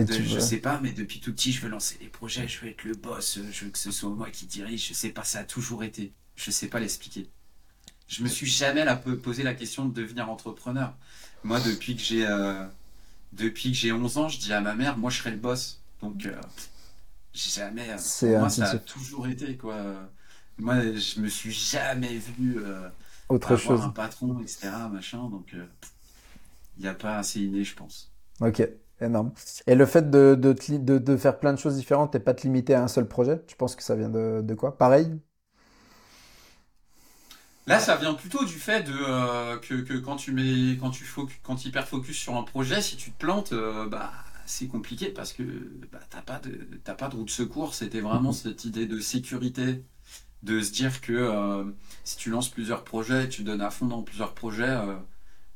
je 0.04 0.38
sais 0.38 0.58
pas, 0.58 0.80
mais 0.82 0.92
depuis 0.92 1.20
tout 1.20 1.32
petit, 1.32 1.52
je 1.52 1.60
veux 1.62 1.68
lancer 1.68 1.96
des 1.98 2.08
projets, 2.08 2.46
je 2.46 2.60
veux 2.60 2.68
être 2.68 2.84
le 2.84 2.94
boss, 2.94 3.38
je 3.50 3.64
veux 3.64 3.70
que 3.70 3.78
ce 3.78 3.90
soit 3.90 4.10
moi 4.10 4.30
qui 4.30 4.46
dirige. 4.46 4.88
Je 4.88 4.94
sais 4.94 5.10
pas, 5.10 5.24
ça 5.24 5.40
a 5.40 5.44
toujours 5.44 5.84
été. 5.84 6.12
Je 6.34 6.50
sais 6.50 6.68
pas 6.68 6.80
l'expliquer. 6.80 7.28
Je 8.08 8.22
me 8.22 8.28
suis 8.28 8.46
jamais 8.46 8.84
la, 8.84 8.96
posé 8.96 9.42
la 9.42 9.54
question 9.54 9.86
de 9.86 9.94
devenir 9.94 10.30
entrepreneur. 10.30 10.94
Moi, 11.44 11.60
depuis 11.60 11.96
que 11.96 12.02
j'ai 12.02 12.26
euh, 12.26 12.66
depuis 13.32 13.72
que 13.72 13.76
j'ai 13.76 13.92
11 13.92 14.18
ans, 14.18 14.28
je 14.28 14.38
dis 14.38 14.52
à 14.52 14.60
ma 14.60 14.74
mère, 14.74 14.98
moi, 14.98 15.10
je 15.10 15.18
serai 15.18 15.30
le 15.30 15.38
boss. 15.38 15.80
Donc, 16.02 16.26
euh, 16.26 16.38
jamais. 17.36 17.88
Euh, 17.90 18.38
moi, 18.38 18.50
ça 18.50 18.70
a 18.70 18.78
toujours 18.78 19.26
été 19.26 19.56
quoi. 19.56 19.76
Moi, 20.58 20.76
je 20.94 21.20
me 21.20 21.28
suis 21.28 21.52
jamais 21.52 22.16
vu 22.16 22.58
autre 23.28 23.52
avoir 23.52 23.60
chose, 23.60 23.82
un 23.82 23.90
patron, 23.90 24.40
etc. 24.40 24.68
Machin. 24.92 25.28
Donc, 25.28 25.54
il 26.78 26.82
n'y 26.82 26.88
a 26.88 26.94
pas 26.94 27.18
assez 27.18 27.40
inné, 27.40 27.64
je 27.64 27.74
pense. 27.74 28.12
Ok. 28.40 28.68
Énorme. 29.00 29.32
Et 29.66 29.74
le 29.74 29.84
fait 29.84 30.10
de, 30.10 30.34
de, 30.34 30.54
de, 30.78 30.98
de, 30.98 31.16
faire 31.18 31.38
plein 31.38 31.52
de 31.52 31.58
choses 31.58 31.76
différentes 31.76 32.14
et 32.14 32.18
pas 32.18 32.32
te 32.32 32.42
limiter 32.42 32.74
à 32.74 32.82
un 32.82 32.88
seul 32.88 33.06
projet, 33.06 33.42
tu 33.46 33.54
penses 33.54 33.76
que 33.76 33.82
ça 33.82 33.94
vient 33.94 34.08
de, 34.08 34.40
de 34.42 34.54
quoi? 34.54 34.78
Pareil? 34.78 35.18
Là, 37.66 37.80
ça 37.80 37.96
vient 37.96 38.14
plutôt 38.14 38.44
du 38.44 38.54
fait 38.58 38.82
de, 38.84 38.92
euh, 38.92 39.58
que, 39.58 39.74
que, 39.74 39.94
quand 39.94 40.16
tu 40.16 40.32
mets, 40.32 40.76
quand 40.78 40.90
tu 40.90 41.04
focus, 41.04 41.36
quand 41.42 41.64
hyper 41.64 41.86
focus 41.88 42.16
sur 42.16 42.36
un 42.36 42.44
projet, 42.44 42.80
si 42.80 42.96
tu 42.96 43.10
te 43.10 43.18
plantes, 43.18 43.52
euh, 43.52 43.88
bah, 43.88 44.12
c'est 44.46 44.68
compliqué 44.68 45.10
parce 45.10 45.32
que 45.32 45.42
bah, 45.92 46.00
t'as 46.08 46.22
pas 46.22 46.38
de, 46.38 46.68
t'as 46.84 46.94
pas 46.94 47.08
de 47.08 47.16
route 47.16 47.26
de 47.26 47.30
secours. 47.30 47.74
C'était 47.74 48.00
vraiment 48.00 48.30
mhm. 48.30 48.34
cette 48.36 48.64
idée 48.64 48.86
de 48.86 48.98
sécurité, 49.00 49.84
de 50.42 50.60
se 50.60 50.72
dire 50.72 51.00
que 51.00 51.12
euh, 51.12 51.64
si 52.04 52.16
tu 52.16 52.30
lances 52.30 52.48
plusieurs 52.48 52.84
projets, 52.84 53.28
tu 53.28 53.42
donnes 53.42 53.60
à 53.60 53.70
fond 53.70 53.86
dans 53.86 54.02
plusieurs 54.02 54.34
projets, 54.34 54.78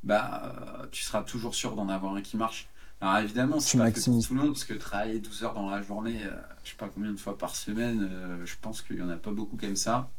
bah, 0.03 0.89
tu 0.93 1.03
seras 1.03 1.23
toujours 1.23 1.55
sûr 1.55 1.75
d'en 1.75 1.89
avoir 1.89 2.15
un 2.15 2.23
qui 2.23 2.37
marche. 2.37 2.69
Alors 3.01 3.19
évidemment, 3.19 3.61
c'est 3.61 3.79
pas 3.79 3.91
que 3.91 4.01
tout 4.01 4.35
le 4.35 4.41
monde, 4.41 4.53
parce 4.53 4.65
que 4.65 4.75
travailler 4.75 5.21
12 5.21 5.45
heures 5.45 5.55
dans 5.55 5.71
la 5.71 5.81
journée, 5.81 6.19
je 6.23 6.29
euh, 6.29 6.41
sais 6.65 6.77
pas 6.77 6.91
combien 6.93 7.11
de 7.11 7.17
fois 7.17 7.39
par 7.39 7.57
semaine, 7.57 8.09
euh, 8.13 8.45
je 8.45 8.55
pense 8.61 8.83
qu'il 8.83 8.97
y 8.97 9.03
en 9.03 9.09
a 9.09 9.17
pas 9.17 9.31
beaucoup 9.31 9.57
comme 9.57 9.77
ça. 9.77 10.11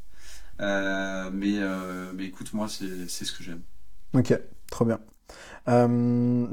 Euh, 0.60 1.30
mais, 1.32 1.60
mais 2.14 2.26
écoute, 2.26 2.54
moi, 2.54 2.68
c'est 2.68 3.08
ce 3.08 3.32
que 3.32 3.44
j'aime. 3.44 3.62
Ok, 4.14 4.38
trop 4.70 4.86
bien. 4.86 5.00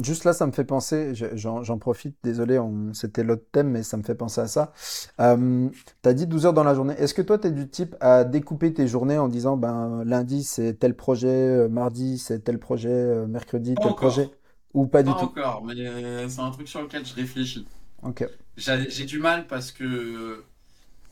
Juste 0.03 0.25
là, 0.25 0.33
ça 0.33 0.47
me 0.47 0.53
fait 0.53 0.65
penser, 0.65 1.13
j'en 1.15 1.79
profite, 1.79 2.17
désolé, 2.23 2.61
c'était 2.93 3.25
l'autre 3.25 3.45
thème, 3.53 3.71
mais 3.71 3.83
ça 3.83 3.97
me 3.97 4.03
fait 4.03 4.15
penser 4.15 4.41
à 4.41 4.47
ça. 4.49 4.73
tu 5.19 6.09
as 6.09 6.15
dit 6.15 6.27
12 6.27 6.47
heures 6.47 6.53
dans 6.53 6.65
la 6.65 6.75
journée. 6.75 6.95
Est-ce 6.99 7.15
que 7.15 7.23
toi, 7.23 7.39
tu 7.39 7.49
es 7.49 7.51
du 7.51 7.69
type 7.69 7.97
à 8.01 8.25
découper 8.25 8.73
tes 8.73 8.87
journées 8.87 9.19
en 9.19 9.29
disant, 9.29 9.57
ben, 9.57 10.05
lundi, 10.05 10.45
c'est 10.45 10.75
tel 10.75 10.95
projet, 10.95 11.69
mardi, 11.69 12.19
c'est 12.19 12.41
tel 12.41 12.59
projet, 12.59 13.27
mercredi, 13.27 13.75
tel 13.75 13.95
projet? 13.95 14.31
Ou 14.75 14.87
pas, 14.87 15.03
du 15.03 15.11
tout? 15.11 15.19
encore, 15.19 15.65
mais 15.65 16.29
c'est 16.29 16.41
un 16.41 16.51
truc 16.51 16.69
sur 16.69 16.83
lequel 16.83 17.05
je 17.05 17.15
réfléchis. 17.15 17.67
Ok. 18.03 18.27
J'ai 18.57 19.05
du 19.05 19.19
mal 19.19 19.47
parce 19.47 19.73
que 19.73 20.45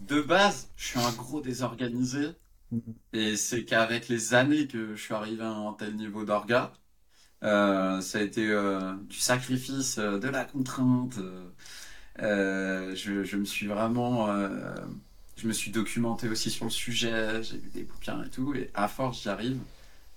de 0.01 0.20
base, 0.20 0.68
je 0.76 0.86
suis 0.88 0.98
un 1.01 1.12
gros 1.12 1.40
désorganisé. 1.40 2.28
Mhm. 2.70 2.94
Et 3.12 3.36
c'est 3.36 3.64
qu'avec 3.64 4.09
les 4.09 4.34
années 4.34 4.66
que 4.66 4.94
je 4.97 5.01
suis 5.02 5.14
arrivé 5.14 5.43
à 5.43 5.52
un 5.52 5.72
tel 5.74 5.94
niveau 5.97 6.24
d'orga, 6.24 6.72
euh, 7.47 8.01
ça 8.01 8.18
a 8.18 8.23
été 8.23 8.48
euh, 8.51 8.94
du 9.09 9.18
sacrifice, 9.18 9.98
euh, 9.98 10.18
de 10.18 10.28
la 10.28 10.44
contrainte. 10.44 11.18
Je, 12.18 13.23
je, 13.24 13.36
me 13.36 13.44
suis 13.44 13.66
vraiment, 13.66 14.28
je 15.36 15.47
me 15.47 15.52
suis 15.52 15.70
documenté 15.70 16.28
aussi 16.28 16.51
sur 16.51 16.64
le 16.64 16.70
sujet. 16.70 17.43
J'ai 17.43 17.59
lu 17.59 17.70
des 17.73 17.85
bouquins 17.85 18.24
et 18.24 18.31
tout, 18.31 18.55
et 18.55 18.70
à 18.74 18.89
force 18.89 19.23
j'y 19.23 19.28
arrive. 19.28 19.59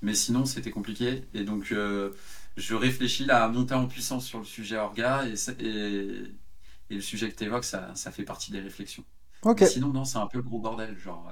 Mais 0.01 0.13
sinon 0.13 0.45
c'était 0.45 0.71
compliqué, 0.71 1.25
et 1.33 1.43
donc 1.43 1.73
je 2.57 2.73
réfléchis 2.73 3.25
là 3.25 3.43
à 3.43 3.47
monter 3.49 3.73
en 3.73 3.87
puissance 3.87 4.25
sur 4.25 4.39
le 4.39 4.45
sujet 4.45 4.77
orga 4.77 5.25
et, 5.27 5.35
et, 6.89 6.95
le 6.95 7.01
sujet 7.01 7.29
que 7.29 7.35
tu 7.35 7.43
évoques, 7.43 7.65
ça, 7.65 7.93
ça, 7.95 8.11
fait 8.11 8.23
partie 8.23 8.51
des 8.51 8.61
réflexions. 8.61 9.03
Ok. 9.43 9.63
sinon, 9.67 9.89
non, 9.89 10.05
c'est 10.05 10.17
un 10.17 10.27
peu 10.27 10.39
le 10.39 10.43
gros 10.43 10.59
bordel. 10.59 10.97
Genre, 10.97 11.31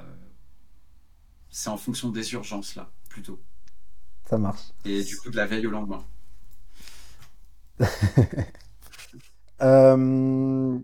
c'est 1.50 1.70
en 1.70 1.78
fonction 1.78 2.10
des 2.10 2.34
urgences 2.34 2.76
là, 2.76 2.92
plutôt. 3.10 3.42
Ça 4.30 4.38
marche. 4.38 4.74
Et 4.84 5.04
du 5.04 5.18
coup, 5.18 5.30
de 5.30 5.38
la 5.38 5.46
veille 5.46 5.66
au 5.68 5.72
lendemain. 5.72 6.04
Euh, 9.60 10.78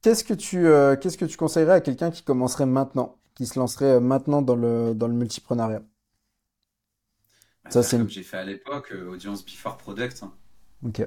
qu'est-ce 0.00 0.24
que 0.24 0.32
tu 0.32 0.66
euh, 0.66 0.96
qu'est-ce 0.96 1.18
que 1.18 1.26
tu 1.26 1.36
conseillerais 1.36 1.74
à 1.74 1.80
quelqu'un 1.82 2.10
qui 2.10 2.22
commencerait 2.22 2.64
maintenant, 2.64 3.18
qui 3.34 3.44
se 3.44 3.58
lancerait 3.58 4.00
maintenant 4.00 4.40
dans 4.40 4.56
le 4.56 4.94
dans 4.94 5.08
le 5.08 5.12
multiprenariat? 5.12 5.82
Ça, 7.68 7.82
c'est 7.82 7.98
comme 7.98 8.08
j'ai 8.08 8.22
fait 8.22 8.38
à 8.38 8.44
l'époque, 8.44 8.92
euh, 8.92 9.10
audience 9.10 9.44
before 9.44 9.76
product. 9.76 10.22
Hein. 10.22 10.32
Ok. 10.86 11.06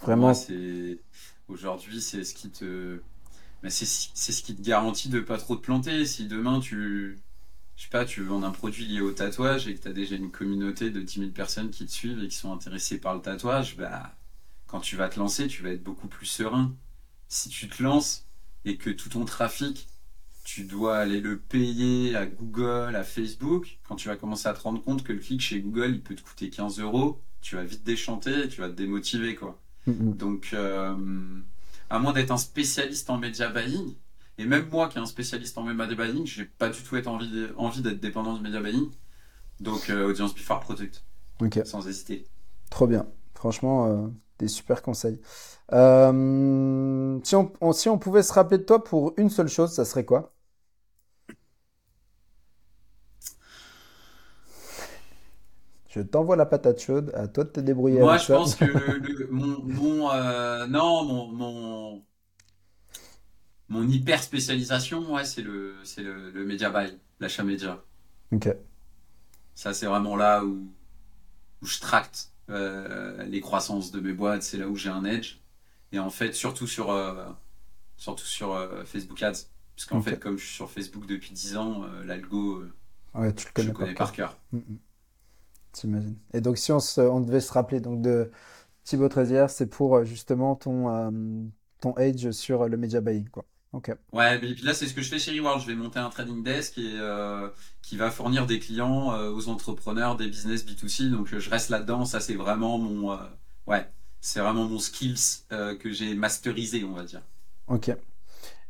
Vraiment. 0.00 0.32
c'est 0.32 1.00
aujourd'hui, 1.48 2.00
c'est 2.00 2.24
ce 2.24 2.34
qui 2.34 2.50
te, 2.50 3.02
mais 3.62 3.68
c'est 3.68 3.84
ce 3.84 4.42
qui 4.42 4.56
te 4.56 4.62
garantit 4.62 5.10
de 5.10 5.20
pas 5.20 5.36
trop 5.36 5.54
te 5.54 5.60
planter. 5.60 6.06
Si 6.06 6.26
demain 6.28 6.60
tu, 6.60 7.18
je 7.76 7.84
sais 7.84 7.90
pas, 7.90 8.04
tu 8.04 8.22
vends 8.22 8.42
un 8.42 8.50
produit 8.50 8.86
lié 8.86 9.00
au 9.00 9.12
tatouage 9.12 9.68
et 9.68 9.74
que 9.74 9.82
tu 9.82 9.88
as 9.88 9.92
déjà 9.92 10.16
une 10.16 10.30
communauté 10.30 10.90
de 10.90 11.00
10 11.00 11.18
000 11.20 11.30
personnes 11.30 11.70
qui 11.70 11.86
te 11.86 11.90
suivent 11.92 12.22
et 12.22 12.28
qui 12.28 12.36
sont 12.36 12.52
intéressées 12.52 12.98
par 12.98 13.14
le 13.14 13.20
tatouage, 13.20 13.76
bah, 13.76 14.16
quand 14.66 14.80
tu 14.80 14.96
vas 14.96 15.08
te 15.08 15.18
lancer, 15.18 15.46
tu 15.46 15.62
vas 15.62 15.70
être 15.70 15.84
beaucoup 15.84 16.08
plus 16.08 16.26
serein. 16.26 16.74
Si 17.28 17.48
tu 17.48 17.68
te 17.68 17.82
lances 17.82 18.26
et 18.64 18.76
que 18.76 18.90
tout 18.90 19.10
ton 19.10 19.24
trafic 19.24 19.88
tu 20.46 20.62
dois 20.62 20.96
aller 20.98 21.20
le 21.20 21.38
payer 21.38 22.14
à 22.14 22.24
Google, 22.24 22.94
à 22.94 23.02
Facebook. 23.02 23.80
Quand 23.82 23.96
tu 23.96 24.06
vas 24.06 24.14
commencer 24.14 24.46
à 24.46 24.54
te 24.54 24.60
rendre 24.60 24.80
compte 24.80 25.02
que 25.02 25.12
le 25.12 25.18
clic 25.18 25.40
chez 25.40 25.60
Google, 25.60 25.90
il 25.90 26.00
peut 26.00 26.14
te 26.14 26.22
coûter 26.22 26.50
15 26.50 26.78
euros, 26.78 27.20
tu 27.40 27.56
vas 27.56 27.64
vite 27.64 27.82
déchanter, 27.82 28.48
tu 28.48 28.60
vas 28.60 28.68
te 28.68 28.74
démotiver, 28.74 29.34
quoi. 29.34 29.60
Donc, 29.88 30.50
euh, 30.52 30.96
à 31.90 31.98
moins 31.98 32.12
d'être 32.12 32.30
un 32.30 32.38
spécialiste 32.38 33.10
en 33.10 33.18
media 33.18 33.48
buying, 33.48 33.94
et 34.38 34.46
même 34.46 34.68
moi 34.70 34.88
qui 34.88 34.98
est 34.98 35.00
un 35.00 35.06
spécialiste 35.06 35.58
en 35.58 35.62
media 35.64 35.94
buying, 35.96 36.26
j'ai 36.26 36.44
pas 36.46 36.68
du 36.70 36.82
tout 36.82 36.96
être 36.96 37.08
envie, 37.08 37.48
envie 37.56 37.82
d'être 37.82 38.00
dépendant 38.00 38.34
du 38.36 38.42
media 38.42 38.60
buying. 38.60 38.90
Donc, 39.60 39.90
euh, 39.90 40.08
audience 40.08 40.34
before 40.34 40.60
product. 40.60 41.04
Sans 41.62 41.88
hésiter. 41.88 42.26
Trop 42.70 42.86
bien. 42.86 43.06
Franchement, 43.34 44.10
des 44.38 44.48
super 44.48 44.82
conseils. 44.82 45.20
si 47.24 47.34
on, 47.36 47.72
si 47.72 47.88
on 47.88 47.98
pouvait 47.98 48.22
se 48.22 48.32
rappeler 48.32 48.58
de 48.58 48.64
toi 48.64 48.82
pour 48.84 49.14
une 49.16 49.30
seule 49.30 49.48
chose, 49.48 49.72
ça 49.72 49.84
serait 49.84 50.04
quoi? 50.04 50.32
Je 55.88 56.00
t'envoie 56.00 56.36
la 56.36 56.46
patate 56.46 56.78
chaude, 56.80 57.10
à 57.16 57.26
toi 57.26 57.42
de 57.42 57.48
te 57.50 57.58
débrouiller 57.58 58.00
Moi, 58.00 58.18
avec 58.18 58.18
je 58.18 58.26
ça. 58.26 58.30
pense 58.30 58.54
que 58.56 58.64
le, 58.64 58.98
le- 58.98 59.28
mon, 59.30 59.62
mon, 59.62 60.10
euh, 60.12 60.66
non, 60.66 61.04
mon, 61.04 61.28
mon, 61.32 62.06
mon 63.68 63.88
hyper 63.88 64.22
spécialisation, 64.22 65.12
ouais, 65.14 65.24
c'est 65.24 65.42
le, 65.42 65.76
c'est 65.84 66.02
le, 66.02 66.30
le 66.30 66.44
media 66.44 66.70
buy, 66.70 66.98
l'achat 67.20 67.44
média. 67.44 67.82
Ok, 68.30 68.46
Ça, 69.54 69.72
c'est 69.74 69.86
vraiment 69.86 70.16
là 70.16 70.44
où, 70.44 70.72
où 71.62 71.66
je 71.66 71.80
tracte 71.80 72.32
euh, 72.50 73.24
les 73.24 73.40
croissances 73.40 73.90
de 73.92 74.00
mes 74.00 74.12
boîtes. 74.12 74.42
C'est 74.42 74.58
là 74.58 74.68
où 74.68 74.76
j'ai 74.76 74.90
un 74.90 75.04
edge. 75.04 75.38
Et 75.92 75.98
en 75.98 76.10
fait, 76.10 76.34
surtout 76.34 76.66
sur, 76.66 76.90
euh, 76.90 77.26
surtout 77.96 78.26
sur 78.26 78.52
euh, 78.54 78.84
Facebook 78.84 79.22
Ads. 79.22 79.48
Parce 79.76 79.86
qu'en 79.88 80.00
fait, 80.00 80.18
comme 80.20 80.38
je 80.38 80.46
suis 80.46 80.54
sur 80.56 80.70
Facebook 80.70 81.06
depuis 81.06 81.32
10 81.32 81.56
ans, 81.56 81.84
l'algo, 82.04 82.64
Ouais, 83.14 83.34
tu 83.34 83.46
le 83.46 83.52
je 83.56 83.70
connais 83.70 83.72
le 83.72 83.76
par 83.76 83.92
connais 83.92 83.94
cœur. 83.94 84.08
par 84.08 84.12
cœur. 84.12 84.38
Mm, 84.52 84.58
mm, 84.58 84.78
T'imagines. 85.72 86.18
Et 86.34 86.40
donc, 86.40 86.58
si 86.58 86.72
on, 86.72 86.80
se- 86.80 87.00
on 87.00 87.20
devait 87.20 87.40
se 87.40 87.52
rappeler 87.52 87.80
donc 87.80 88.02
de 88.02 88.30
Thibaut 88.84 89.08
Trézière, 89.08 89.50
c'est 89.50 89.66
pour 89.68 90.04
justement 90.04 90.56
ton, 90.56 91.52
ton 91.80 91.94
age 91.94 92.30
sur 92.32 92.68
le 92.68 92.76
media 92.76 93.00
buying, 93.00 93.28
quoi. 93.30 93.46
Ok, 93.72 93.90
Ouais, 94.12 94.38
mais 94.40 94.54
puis 94.54 94.64
là, 94.64 94.72
c'est 94.72 94.86
ce 94.86 94.94
que 94.94 95.02
je 95.02 95.08
fais 95.10 95.18
chez 95.18 95.38
Reward. 95.38 95.60
Je 95.60 95.66
vais 95.66 95.74
monter 95.74 95.98
un 95.98 96.08
trading 96.08 96.42
desk 96.42 96.78
et, 96.78 96.92
euh, 96.98 97.48
qui 97.82 97.96
va 97.96 98.10
fournir 98.10 98.46
des 98.46 98.58
clients 98.58 99.12
euh, 99.12 99.30
aux 99.30 99.48
entrepreneurs, 99.48 100.16
des 100.16 100.28
business 100.28 100.64
B2C. 100.64 101.10
Donc, 101.10 101.26
je 101.26 101.50
reste 101.50 101.68
là-dedans. 101.68 102.04
Ça, 102.06 102.20
c'est 102.20 102.34
vraiment 102.34 102.78
mon, 102.78 103.12
euh, 103.12 103.16
ouais, 103.66 103.86
c'est 104.20 104.40
vraiment 104.40 104.64
mon 104.64 104.78
skills 104.78 105.44
que 105.50 105.90
j'ai 105.90 106.14
masterisé, 106.14 106.84
on 106.84 106.92
va 106.92 107.04
dire. 107.04 107.22
ok. 107.68 107.90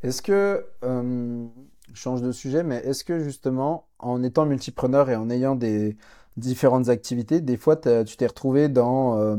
Est-ce 0.02 0.22
que, 0.22 0.64
je 0.82 1.94
change 1.94 2.22
de 2.22 2.32
sujet, 2.32 2.62
mais 2.62 2.76
est-ce 2.76 3.04
que 3.04 3.20
justement, 3.20 3.88
en 3.98 4.22
étant 4.22 4.46
multipreneur 4.46 5.08
et 5.10 5.16
en 5.16 5.30
ayant 5.30 5.54
des 5.54 5.96
différentes 6.36 6.88
activités, 6.88 7.40
des 7.40 7.56
fois, 7.56 7.76
tu 7.76 8.16
t'es 8.16 8.26
retrouvé 8.26 8.68
dans 8.68 9.38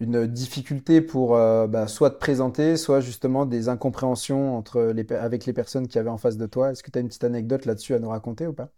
une 0.00 0.26
difficulté 0.26 1.00
pour 1.00 1.36
euh, 1.36 1.66
bah, 1.66 1.88
soit 1.88 2.10
te 2.10 2.18
présenter, 2.18 2.76
soit 2.76 3.00
justement 3.00 3.46
des 3.46 3.68
incompréhensions 3.68 4.56
entre 4.56 4.92
les, 4.94 5.10
avec 5.12 5.46
les 5.46 5.52
personnes 5.52 5.88
qui 5.88 5.98
avaient 5.98 6.10
en 6.10 6.18
face 6.18 6.36
de 6.36 6.46
toi. 6.46 6.70
Est-ce 6.70 6.82
que 6.82 6.90
tu 6.90 6.98
as 6.98 7.00
une 7.00 7.08
petite 7.08 7.24
anecdote 7.24 7.64
là-dessus 7.64 7.94
à 7.94 7.98
nous 7.98 8.08
raconter 8.08 8.46
ou 8.46 8.52
pas? 8.52 8.70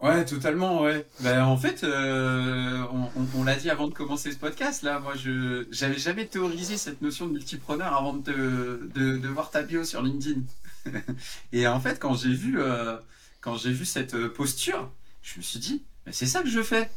Ouais, 0.00 0.24
totalement, 0.24 0.82
ouais. 0.82 1.06
Ben, 1.20 1.42
en 1.42 1.56
fait, 1.56 1.82
euh, 1.82 2.84
on, 3.36 3.42
l'a 3.42 3.56
dit 3.56 3.68
avant 3.68 3.88
de 3.88 3.94
commencer 3.94 4.30
ce 4.30 4.38
podcast, 4.38 4.82
là. 4.82 5.00
Moi, 5.00 5.14
je, 5.16 5.66
j'avais 5.72 5.98
jamais 5.98 6.24
théorisé 6.26 6.76
cette 6.76 7.02
notion 7.02 7.26
de 7.26 7.32
multipreneur 7.32 7.92
avant 7.94 8.12
de, 8.12 8.88
de, 8.94 9.28
voir 9.28 9.50
ta 9.50 9.62
bio 9.62 9.82
sur 9.82 10.02
LinkedIn. 10.02 10.42
Et 11.52 11.66
en 11.66 11.80
fait, 11.80 11.98
quand 11.98 12.14
j'ai 12.14 12.32
vu, 12.32 12.60
euh, 12.60 12.96
quand 13.40 13.56
j'ai 13.56 13.72
vu 13.72 13.84
cette 13.84 14.16
posture, 14.28 14.88
je 15.22 15.38
me 15.38 15.42
suis 15.42 15.58
dit, 15.58 15.82
c'est 16.12 16.26
ça 16.26 16.42
que 16.42 16.48
je 16.48 16.62
fais. 16.62 16.88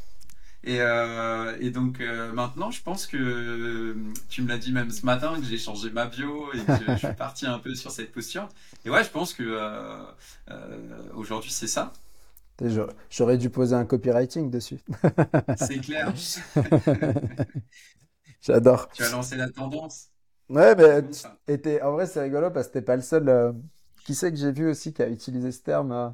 Et, 0.63 0.79
euh, 0.81 1.57
et 1.59 1.71
donc 1.71 1.99
euh, 2.01 2.31
maintenant, 2.33 2.69
je 2.71 2.83
pense 2.83 3.07
que 3.07 3.17
euh, 3.17 3.95
tu 4.29 4.43
me 4.43 4.47
l'as 4.47 4.59
dit 4.59 4.71
même 4.71 4.91
ce 4.91 5.05
matin 5.05 5.39
que 5.39 5.45
j'ai 5.45 5.57
changé 5.57 5.89
ma 5.89 6.05
bio 6.05 6.53
et 6.53 6.67
que 6.67 6.95
je 6.95 7.01
suis 7.01 7.13
parti 7.15 7.47
un 7.47 7.57
peu 7.59 7.73
sur 7.75 7.91
cette 7.91 8.11
posture. 8.11 8.47
Et 8.85 8.89
ouais, 8.91 9.03
je 9.03 9.09
pense 9.09 9.33
que 9.33 9.43
euh, 9.43 10.03
aujourd'hui 11.15 11.51
c'est 11.51 11.67
ça, 11.67 11.93
J'aurais 13.09 13.37
dû 13.37 13.49
poser 13.49 13.75
un 13.75 13.85
copywriting 13.85 14.49
dessus. 14.49 14.79
c'est 15.55 15.79
clair. 15.79 16.13
J'adore. 18.41 18.89
Tu 18.93 19.03
as 19.03 19.09
lancé 19.09 19.35
la 19.35 19.49
tendance, 19.49 20.11
Ouais, 20.49 20.75
mais 20.75 21.01
tu- 21.09 21.81
en 21.81 21.91
vrai, 21.93 22.05
c'est 22.07 22.21
rigolo 22.21 22.51
parce 22.51 22.67
que 22.67 22.73
t'es 22.73 22.81
pas 22.81 22.95
le 22.97 23.01
seul. 23.01 23.53
qui 24.03 24.15
c'est 24.15 24.31
que 24.31 24.37
j'ai 24.37 24.51
vu 24.51 24.67
aussi 24.69 24.93
qui 24.93 25.01
a 25.01 25.09
utilisé 25.09 25.51
ce 25.51 25.61
terme? 25.61 26.13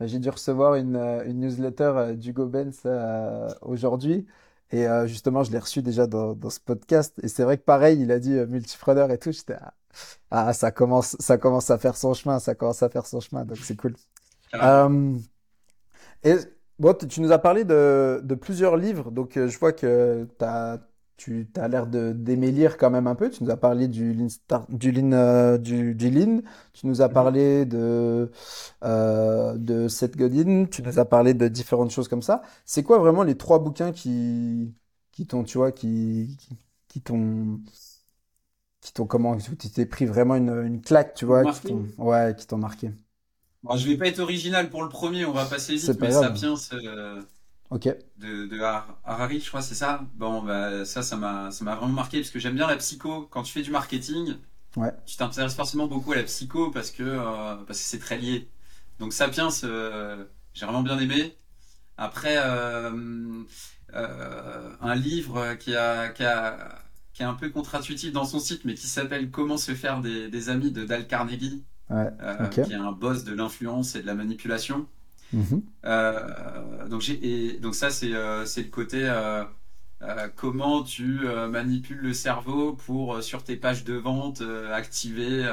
Bah, 0.00 0.06
j'ai 0.06 0.18
dû 0.18 0.30
recevoir 0.30 0.74
une, 0.76 0.96
euh, 0.96 1.24
une 1.26 1.40
newsletter 1.40 1.92
euh, 1.96 2.14
d'Hugo 2.14 2.46
Benz 2.46 2.82
euh, 2.86 3.48
aujourd'hui. 3.62 4.26
Et 4.70 4.86
euh, 4.86 5.06
justement, 5.06 5.42
je 5.44 5.50
l'ai 5.52 5.58
reçu 5.58 5.82
déjà 5.82 6.06
dans, 6.06 6.34
dans 6.34 6.50
ce 6.50 6.60
podcast. 6.60 7.18
Et 7.22 7.28
c'est 7.28 7.44
vrai 7.44 7.58
que 7.58 7.64
pareil, 7.64 8.00
il 8.00 8.12
a 8.12 8.18
dit 8.18 8.34
euh, 8.34 8.46
multipreneur 8.46 9.10
et 9.10 9.18
tout. 9.18 9.32
J'étais, 9.32 9.54
ah, 9.60 9.74
ah, 10.30 10.52
ça 10.52 10.70
commence, 10.72 11.16
ça 11.20 11.38
commence 11.38 11.70
à 11.70 11.78
faire 11.78 11.96
son 11.96 12.14
chemin, 12.14 12.38
ça 12.40 12.54
commence 12.54 12.82
à 12.82 12.88
faire 12.90 13.06
son 13.06 13.20
chemin. 13.20 13.44
Donc 13.44 13.58
c'est 13.58 13.76
cool. 13.76 13.96
Euh, 14.62 15.18
et 16.24 16.36
bon, 16.78 16.94
tu 16.94 17.08
tu 17.08 17.20
nous 17.20 17.32
as 17.32 17.38
parlé 17.38 17.64
de, 17.64 18.20
de 18.24 18.34
plusieurs 18.34 18.76
livres, 18.76 19.10
donc 19.10 19.36
euh, 19.36 19.48
je 19.48 19.58
vois 19.58 19.72
que 19.72 20.26
t'as, 20.38 20.78
tu 21.18 21.48
as 21.56 21.68
l'air 21.68 21.86
de 21.88 22.12
d'aimer 22.12 22.52
lire 22.52 22.78
quand 22.78 22.90
même 22.90 23.06
un 23.08 23.16
peu. 23.16 23.30
Tu 23.30 23.44
nous 23.44 23.50
as 23.50 23.58
parlé 23.58 23.88
du 23.88 24.14
Lean 24.14 24.30
Star- 24.30 24.66
du 24.70 24.92
Lean, 24.92 25.12
euh, 25.12 25.58
du, 25.58 25.94
du 25.94 26.10
Lean. 26.10 26.42
Tu 26.74 26.86
nous 26.86 27.02
as 27.02 27.10
Mhm. 27.10 27.10
parlé 27.10 27.66
de 27.66 28.30
euh, 28.84 29.56
de 29.58 29.88
Seth 29.88 30.16
Godin. 30.16 30.66
Tu 30.70 30.82
nous 30.82 30.98
as 31.00 31.04
parlé 31.06 31.34
de 31.34 31.48
différentes 31.48 31.90
choses 31.90 32.08
comme 32.08 32.22
ça. 32.22 32.42
C'est 32.64 32.82
quoi 32.84 32.98
vraiment 32.98 33.24
les 33.24 33.36
trois 33.36 33.58
bouquins 33.60 33.92
qui 33.92 34.74
qui 35.12 35.26
t'ont, 35.26 35.44
tu 35.44 35.58
vois, 35.58 35.72
qui 35.72 36.36
qui, 36.40 36.56
qui 36.88 37.02
t'ont 37.02 37.60
qui 38.80 38.92
t'ont 38.92 39.06
comment, 39.06 39.36
tu 39.36 39.56
t'es 39.70 39.86
pris 39.86 40.04
vraiment 40.06 40.34
une, 40.36 40.50
une 40.50 40.82
claque, 40.82 41.14
tu 41.14 41.24
vois, 41.24 41.46
qui 41.46 41.62
Marqué. 41.62 41.62
t'ont 41.62 41.86
ouais, 41.98 42.34
qui 42.36 42.46
t'ont 42.46 42.58
marqué? 42.58 42.90
Bon, 43.62 43.76
je 43.76 43.86
vais 43.88 43.96
pas 43.96 44.06
être 44.06 44.20
original 44.20 44.70
pour 44.70 44.82
le 44.82 44.88
premier, 44.88 45.24
on 45.24 45.32
va 45.32 45.46
passer 45.46 45.76
vite, 45.76 45.98
mais. 45.98 46.12
Sapiens 46.12 46.54
euh, 46.72 47.22
Ok, 47.70 47.86
de, 48.16 48.46
de 48.46 48.60
Har- 48.60 49.00
Harari, 49.04 49.40
je 49.40 49.48
crois, 49.48 49.62
c'est 49.62 49.74
ça? 49.74 50.06
Bon, 50.14 50.42
bah, 50.42 50.84
ça, 50.84 51.02
ça 51.02 51.16
m'a, 51.16 51.50
ça 51.50 51.64
m'a 51.64 51.76
vraiment 51.76 51.92
marqué 51.92 52.20
parce 52.20 52.30
que 52.30 52.38
j'aime 52.38 52.54
bien 52.54 52.66
la 52.66 52.76
psycho. 52.76 53.26
Quand 53.30 53.42
tu 53.42 53.52
fais 53.52 53.62
du 53.62 53.70
marketing, 53.70 54.36
ouais, 54.76 54.94
tu 55.06 55.16
t'intéresses 55.16 55.54
forcément 55.56 55.88
beaucoup 55.88 56.12
à 56.12 56.16
la 56.16 56.24
psycho 56.24 56.70
parce 56.72 56.90
que, 56.92 57.02
euh, 57.04 57.56
parce 57.66 57.80
que 57.80 57.84
c'est 57.86 57.98
très 58.00 58.18
lié. 58.18 58.50
Donc 59.00 59.12
Sapiens, 59.14 59.50
euh, 59.64 60.26
j'ai 60.54 60.66
vraiment 60.66 60.82
bien 60.82 60.98
aimé. 61.00 61.36
Après, 61.98 62.36
euh, 62.38 63.44
euh, 63.94 64.76
un 64.80 64.94
livre 64.94 65.54
qui 65.54 65.74
a, 65.76 66.08
qui 66.10 66.24
a, 66.24 66.78
qui 67.12 67.22
est 67.22 67.26
un 67.26 67.34
peu 67.34 67.50
contre-intuitif 67.50 68.12
dans 68.12 68.24
son 68.24 68.38
site, 68.40 68.64
mais 68.64 68.74
qui 68.74 68.86
s'appelle 68.86 69.30
Comment 69.30 69.56
se 69.56 69.74
faire 69.74 70.00
des, 70.00 70.28
des 70.30 70.48
amis 70.50 70.72
de 70.72 70.84
Dale 70.84 71.06
Carnegie, 71.06 71.64
ouais, 71.90 72.10
euh, 72.22 72.56
ok. 72.58 72.58
qui 72.58 72.72
est 72.72 72.76
un 72.76 72.92
boss 72.92 73.24
de 73.24 73.34
l'influence 73.34 73.96
et 73.96 74.02
de 74.02 74.06
la 74.06 74.14
manipulation. 74.14 74.88
Mhm. 75.32 75.62
Euh, 75.84 76.88
donc 76.88 77.00
j'ai 77.00 77.52
et 77.52 77.58
donc 77.60 77.74
ça 77.74 77.90
c'est 77.90 78.12
euh, 78.12 78.44
le 78.44 78.70
côté 78.70 79.02
euh, 79.04 79.44
comment 80.36 80.82
tu 80.82 81.20
manipules 81.50 81.98
le 81.98 82.12
cerveau 82.12 82.72
pour 82.72 83.22
sur 83.22 83.42
tes 83.44 83.56
pages 83.56 83.84
de 83.84 83.94
vente 83.94 84.42
activer 84.72 85.46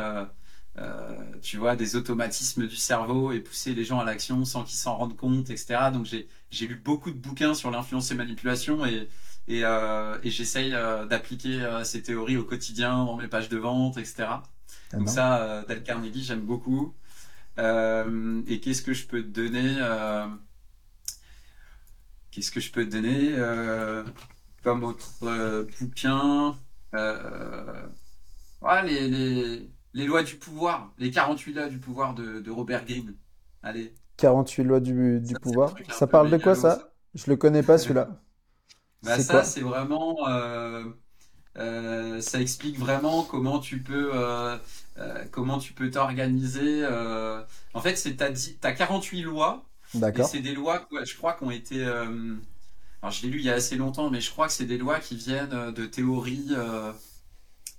tu 1.42 1.58
vois 1.58 1.76
des 1.76 1.96
automatismes 1.96 2.68
du 2.68 2.76
cerveau 2.76 3.32
et 3.32 3.40
pousser 3.40 3.74
les 3.74 3.84
gens 3.84 4.00
à 4.00 4.06
l'action 4.06 4.46
sans 4.46 4.64
qu'ils 4.64 4.78
s'en 4.78 4.96
rendent 4.98 5.18
compte 5.18 5.50
etc. 5.50 5.92
Donc 5.92 6.06
j'ai 6.06 6.68
lu 6.68 6.76
beaucoup 6.76 7.12
de 7.12 7.18
bouquins 7.18 7.54
sur 7.54 7.72
l'influence 7.72 8.12
et 8.12 8.16
manipulation 8.16 8.86
et 8.86 9.10
et, 9.48 9.64
euh, 9.64 10.18
et 10.24 10.32
j'essaye 10.32 10.74
euh, 10.74 11.06
d'appliquer 11.06 11.62
euh, 11.62 11.84
ces 11.84 12.02
théories 12.02 12.38
au 12.38 12.44
quotidien 12.44 13.06
dans 13.06 13.18
mes 13.18 13.28
pages 13.28 13.50
de 13.50 13.58
vente 13.58 13.98
etc. 13.98 14.16
Ah 14.92 14.98
Donc 14.98 15.10
ça 15.10 15.64
Dale 15.68 15.84
Carnegie 15.84 16.24
j'aime 16.24 16.42
beaucoup. 16.42 16.94
Euh, 17.58 18.42
et 18.48 18.60
qu'est-ce 18.60 18.82
que 18.82 18.94
je 18.94 19.08
peux 19.08 19.22
te 19.24 19.28
donner 19.28 19.76
euh, 19.80 20.28
Qu'est-ce 22.32 22.52
que 22.52 22.60
je 22.60 22.72
peux 22.72 22.86
te 22.86 22.92
donner 22.92 23.34
euh, 23.34 24.04
comme 24.64 24.84
autre 24.84 25.14
euh, 25.24 25.66
bouquin 25.80 26.56
ouais, 28.62 28.84
les, 28.84 29.10
les, 29.10 29.70
les 29.94 30.06
lois 30.06 30.24
du 30.24 30.36
pouvoir, 30.36 30.94
les 30.98 31.12
48 31.12 31.54
lois 31.54 31.70
du 31.70 31.80
pouvoir 31.80 32.14
de, 32.16 32.40
de 32.40 32.52
Robert 32.52 32.86
Greene. 32.86 33.16
Allez, 33.64 33.94
48 34.18 34.64
lois 34.64 34.80
du, 34.80 35.22
ça 35.24 35.40
pouvoir. 35.40 35.76
Ça 35.90 36.08
parle 36.08 36.30
de 36.30 36.38
quoi 36.38 36.56
ça? 36.56 36.76
ça? 36.76 36.90
Je 37.14 37.30
le 37.30 37.38
connais 37.38 37.64
pas 37.64 37.78
celui-là. 37.78 38.10
Bah 39.04 39.20
ça, 39.20 39.44
c'est 39.44 39.62
vraiment, 39.62 40.18
ça 41.56 42.42
explique 42.42 42.78
vraiment 42.78 43.24
comment 43.24 43.60
tu 43.60 43.82
peux, 43.82 44.12
comment 45.32 45.58
tu 45.60 45.74
peux 45.74 45.90
t'organiser. 45.92 46.84
euh. 46.84 47.44
En 47.74 47.82
fait, 47.82 47.96
c'est 47.96 48.12
dit, 48.32 48.58
t'as 48.60 48.72
48 48.74 49.22
lois 49.24 49.66
D'accord. 49.94 50.28
c'est 50.30 50.40
des 50.42 50.54
lois, 50.54 50.88
je 51.06 51.16
crois, 51.16 51.34
qui 51.34 51.44
ont 51.44 51.52
été, 51.52 51.84
euh, 51.86 52.36
alors 53.02 53.12
je 53.14 53.24
l'ai 53.24 53.30
lu 53.30 53.40
il 53.40 53.46
y 53.46 53.50
a 53.50 53.56
assez 53.56 53.76
longtemps, 53.78 54.10
mais 54.10 54.22
je 54.22 54.32
crois 54.32 54.48
que 54.48 54.54
c'est 54.54 54.66
des 54.66 54.78
lois 54.78 55.00
qui 55.00 55.16
viennent 55.16 55.54
euh, 55.54 55.72
de 55.72 55.86
théories 55.86 56.48
euh, 56.52 56.92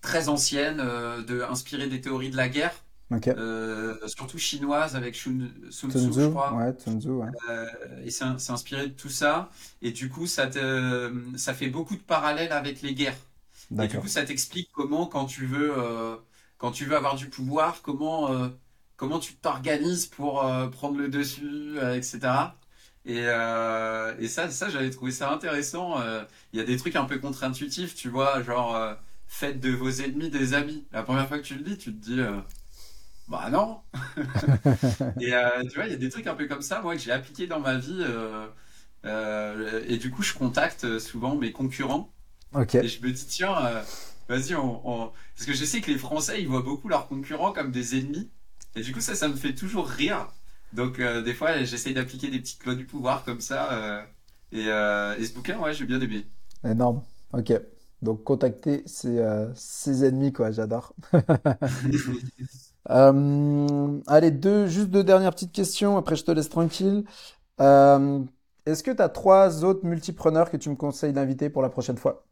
très 0.03 0.29
anciennes, 0.29 0.81
euh, 0.81 1.23
de 1.23 1.43
inspirées 1.43 1.89
des 1.89 2.01
théories 2.01 2.31
de 2.31 2.37
la 2.37 2.49
guerre, 2.49 2.75
Ok. 3.11 3.29
euh, 3.39 3.97
surtout 4.09 4.39
chinoises 4.39 4.97
avec 4.97 5.15
Shun- 5.17 5.51
Sun 5.71 5.91
Tzu, 5.91 6.13
je 6.13 6.29
crois. 6.29 6.55
Ouais, 6.55 6.75
Sun 6.79 7.01
Tzu, 7.01 7.09
ouais. 7.11 7.29
Euh, 7.51 7.67
et 8.05 8.11
c'est 8.11 8.25
inspiré 8.25 8.89
de 8.89 8.93
tout 8.95 9.09
ça. 9.09 9.51
Et 9.83 9.91
du 9.93 10.09
coup, 10.09 10.27
ça 10.27 10.47
te, 10.47 11.13
ça 11.37 11.55
fait 11.55 11.69
beaucoup 11.69 11.97
de 11.97 12.03
parallèles 12.03 12.53
avec 12.53 12.83
les 12.83 12.95
guerres. 12.95 13.17
Et 13.81 13.89
du 13.89 13.99
coup, 13.99 14.09
ça 14.09 14.25
t'explique 14.25 14.71
comment, 14.73 15.07
quand 15.07 15.27
tu 15.27 15.47
veux, 15.47 15.75
euh, 15.77 16.17
quand 16.59 16.71
tu 16.73 16.85
veux 16.87 16.97
avoir 16.97 17.17
du 17.17 17.29
pouvoir, 17.29 17.83
comment, 17.83 18.33
euh, 18.33 18.49
comment 18.97 19.19
tu 19.19 19.35
t'organises 19.37 20.07
pour 20.07 20.45
euh, 20.45 20.69
prendre 20.69 20.99
le 20.99 21.09
dessus, 21.09 21.77
etc. 21.95 22.57
Et, 23.05 23.23
euh, 23.27 24.17
et 24.19 24.29
ça, 24.29 24.51
ça 24.51 24.69
j'avais 24.69 24.91
trouvé 24.91 25.13
ça 25.13 25.31
intéressant. 25.33 25.97
Il 26.53 26.59
y 26.59 26.63
a 26.63 26.65
des 26.65 26.77
trucs 26.77 26.97
un 26.97 27.05
peu 27.05 27.19
contre-intuitifs, 27.19 27.95
tu 27.95 28.09
vois, 28.09 28.43
genre 28.43 28.77
faites 29.29 29.61
de 29.61 29.71
vos 29.71 29.91
ennemis 29.91 30.31
des 30.31 30.55
amis. 30.55 30.87
La 30.93 31.03
première 31.03 31.29
fois 31.29 31.39
que 31.39 31.45
tu 31.45 31.55
le 31.57 31.63
dis, 31.63 31.79
tu 31.79 31.93
te 31.95 31.99
dis 32.05 32.21
bah 33.29 33.51
non. 33.51 33.83
Et 35.21 35.33
tu 35.71 35.75
vois, 35.77 35.87
il 35.87 35.91
y 35.91 35.95
a 35.95 35.97
des 35.97 36.09
trucs 36.11 36.27
un 36.27 36.35
peu 36.35 36.47
comme 36.47 36.63
ça, 36.63 36.81
moi, 36.83 36.95
que 36.97 37.03
j'ai 37.03 37.13
appliqué 37.13 37.47
dans 37.47 37.61
ma 37.61 37.77
vie. 37.79 38.03
euh, 39.05 39.85
et 39.89 39.99
du 39.99 40.11
coup, 40.11 40.23
je 40.23 40.35
contacte 40.35 40.99
souvent 40.99 41.37
mes 41.37 41.53
concurrents 41.53 42.13
Ok. 42.53 42.77
et 42.81 42.89
je 42.89 43.03
me 43.03 43.11
dis 43.13 43.27
tiens, 43.27 43.57
euh, 43.67 43.85
vas-y, 44.29 44.55
on, 44.55 44.89
on- 45.07 45.13
parce 45.35 45.47
que 45.47 45.53
je 45.55 45.65
sais 45.65 45.81
que 45.81 45.91
les 45.91 45.99
Français, 45.99 46.41
ils 46.41 46.49
voient 46.49 46.63
beaucoup 46.63 46.89
leurs 46.89 47.09
concurrents 47.09 47.53
comme 47.53 47.71
des 47.73 47.99
ennemis. 47.99 48.31
Et 48.75 48.83
du 48.83 48.93
coup, 48.93 49.01
ça, 49.01 49.15
ça 49.15 49.29
me 49.29 49.37
fait 49.37 49.55
toujours 49.55 49.87
rire. 49.89 50.29
Donc, 50.73 50.99
euh, 50.99 51.23
des 51.23 51.35
fois, 51.35 51.63
j'essaye 51.65 51.95
d'appliquer 51.95 52.29
des 52.31 52.41
petites 52.41 52.65
lois 52.65 52.75
du 52.75 52.87
pouvoir 52.87 53.25
comme 53.25 53.41
ça. 53.41 53.73
euh, 53.73 54.03
et, 54.53 54.67
euh, 54.69 55.17
et 55.19 55.25
ce 55.27 55.33
bouquin, 55.35 55.59
ouais, 55.61 55.75
j'ai 55.75 55.87
bien 55.87 56.01
aimé. 56.01 56.27
Énorme. 56.65 57.03
Ok. 57.33 57.53
Donc, 58.03 58.25
contacter 58.25 58.83
ses, 58.87 59.19
euh, 59.19 59.53
ses 59.55 60.05
ennemis, 60.05 60.33
quoi. 60.33 60.51
J'adore. 60.51 60.95
Euh, 62.91 64.01
allez, 64.07 64.31
deux, 64.31 64.67
juste 64.69 64.89
deux 64.91 65.03
dernières 65.05 65.33
petites 65.33 65.53
questions. 65.53 65.97
Après, 65.97 66.17
je 66.17 66.25
te 66.25 66.31
laisse 66.31 66.49
tranquille. 66.49 67.05
Euh, 67.61 68.25
est-ce 68.67 68.83
que 68.83 68.91
tu 68.93 69.03
as 69.03 69.09
trois 69.11 69.65
autres 69.65 69.87
multipreneurs 69.87 70.51
que 70.51 70.59
tu 70.59 70.71
me 70.71 70.77
conseilles 70.77 71.13
d'inviter 71.15 71.51
pour 71.51 71.63
la 71.63 71.71
prochaine 71.71 71.99
fois? 71.99 72.27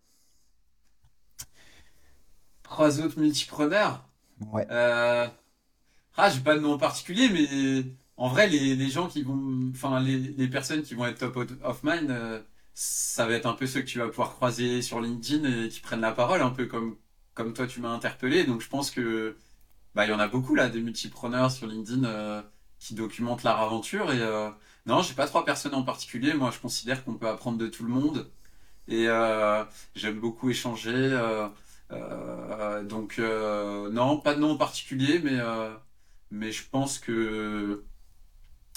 Trois 2.64 3.00
autres 3.00 3.20
multipreneurs. 3.20 4.04
Ouais. 4.52 4.66
Euh, 4.70 5.28
ah, 6.16 6.30
j'ai 6.30 6.40
pas 6.40 6.56
de 6.56 6.60
nom 6.60 6.72
en 6.74 6.78
particulier, 6.78 7.28
mais 7.28 7.84
en 8.16 8.28
vrai, 8.28 8.48
les, 8.48 8.74
les 8.76 8.90
gens 8.90 9.08
qui 9.08 9.22
vont, 9.22 9.70
enfin, 9.72 10.00
les, 10.00 10.18
les 10.18 10.48
personnes 10.48 10.82
qui 10.82 10.94
vont 10.94 11.06
être 11.06 11.18
top 11.18 11.36
of 11.62 11.82
mind, 11.84 12.10
euh, 12.10 12.42
ça 12.74 13.26
va 13.26 13.34
être 13.34 13.46
un 13.46 13.54
peu 13.54 13.66
ceux 13.66 13.80
que 13.82 13.86
tu 13.86 13.98
vas 13.98 14.08
pouvoir 14.08 14.30
croiser 14.34 14.82
sur 14.82 15.00
LinkedIn 15.00 15.64
et 15.66 15.68
qui 15.68 15.80
prennent 15.80 16.00
la 16.00 16.12
parole, 16.12 16.40
un 16.42 16.50
peu 16.50 16.66
comme, 16.66 16.96
comme 17.34 17.52
toi 17.54 17.66
tu 17.66 17.80
m'as 17.80 17.90
interpellé. 17.90 18.44
Donc, 18.44 18.60
je 18.60 18.68
pense 18.68 18.90
que, 18.90 19.36
bah, 19.94 20.06
il 20.06 20.10
y 20.10 20.14
en 20.14 20.20
a 20.20 20.28
beaucoup 20.28 20.54
là, 20.54 20.68
des 20.68 20.80
multipreneurs 20.80 21.50
sur 21.50 21.66
LinkedIn, 21.66 22.04
euh, 22.04 22.42
qui 22.78 22.94
documentent 22.94 23.44
leur 23.44 23.58
aventure 23.60 24.12
et, 24.12 24.20
euh, 24.20 24.50
non, 24.86 25.02
j'ai 25.02 25.14
pas 25.14 25.26
trois 25.26 25.44
personnes 25.44 25.74
en 25.74 25.82
particulier. 25.82 26.34
Moi, 26.34 26.50
je 26.52 26.58
considère 26.60 27.04
qu'on 27.04 27.14
peut 27.14 27.28
apprendre 27.28 27.58
de 27.58 27.66
tout 27.68 27.84
le 27.84 27.90
monde 27.90 28.30
et, 28.88 29.08
euh, 29.08 29.64
j'aime 29.94 30.20
beaucoup 30.20 30.50
échanger, 30.50 30.92
donc, 32.84 33.18
euh, 33.18 33.90
non, 33.90 34.18
pas 34.20 34.34
de 34.34 34.40
nom 34.40 34.52
en 34.52 34.56
particulier, 34.56 35.20
mais, 35.20 35.38
euh, 35.40 35.74
mais 36.30 36.52
je 36.52 36.68
pense 36.68 36.98
que 36.98 37.84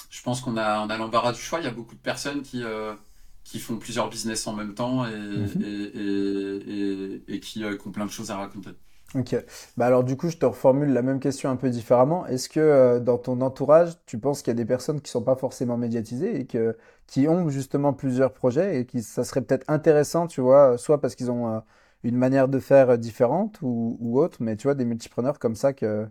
je 0.10 0.22
pense 0.22 0.42
qu'on 0.42 0.58
a, 0.58 0.80
on 0.82 0.90
a 0.90 0.98
l'embarras 0.98 1.34
du 1.34 1.40
choix. 1.42 1.60
Il 1.60 1.66
y 1.66 1.68
a 1.68 1.72
beaucoup 1.72 1.96
de 1.96 2.00
personnes 2.02 2.42
qui, 2.44 2.64
euh, 2.64 2.96
qui 3.44 3.60
font 3.60 3.78
plusieurs 3.78 4.10
business 4.10 4.48
en 4.48 4.54
même 4.54 4.74
temps 4.76 5.06
et, 5.06 5.12
Mhm. 5.36 5.62
et, 5.62 5.84
et, 5.84 7.14
et, 7.28 7.36
et 7.36 7.40
qui, 7.40 7.64
euh, 7.64 7.78
qui 7.78 7.88
ont 7.88 7.92
plein 7.92 8.06
de 8.06 8.12
choses 8.12 8.32
à 8.32 8.38
raconter. 8.38 8.72
Ok. 9.16 9.36
Bah 9.78 9.86
alors 9.88 10.04
du 10.04 10.18
coup, 10.18 10.30
je 10.30 10.38
te 10.38 10.46
reformule 10.46 10.90
la 10.92 11.02
même 11.02 11.20
question 11.22 11.50
un 11.50 11.56
peu 11.56 11.70
différemment. 11.70 12.26
Est-ce 12.28 12.50
que 12.50 12.60
euh, 12.60 13.00
dans 13.00 13.18
ton 13.18 13.40
entourage, 13.42 13.94
tu 14.06 14.20
penses 14.20 14.42
qu'il 14.42 14.50
y 14.52 14.52
a 14.52 14.56
des 14.56 14.66
personnes 14.66 15.00
qui 15.02 15.10
sont 15.10 15.24
pas 15.24 15.36
forcément 15.38 15.78
médiatisées 15.78 16.38
et 16.42 16.46
que 16.46 16.78
qui 17.08 17.28
ont 17.30 17.48
justement 17.50 17.94
plusieurs 17.94 18.34
projets 18.34 18.80
et 18.82 18.86
qui 18.86 19.02
ça 19.04 19.24
serait 19.24 19.42
peut-être 19.42 19.64
intéressant, 19.70 20.28
tu 20.28 20.42
vois, 20.42 20.78
soit 20.78 21.00
parce 21.00 21.16
qu'ils 21.16 21.32
ont 21.32 21.48
euh, 21.56 21.60
une 22.10 22.18
manière 22.18 22.48
de 22.50 22.60
faire 22.60 22.90
euh, 22.92 22.98
différente 22.98 23.60
ou, 23.62 23.98
ou 24.00 24.20
autre, 24.20 24.38
mais 24.42 24.56
tu 24.58 24.64
vois, 24.64 24.76
des 24.76 24.86
multipreneurs 24.86 25.40
comme 25.40 25.56
ça 25.56 25.74
que 25.74 26.08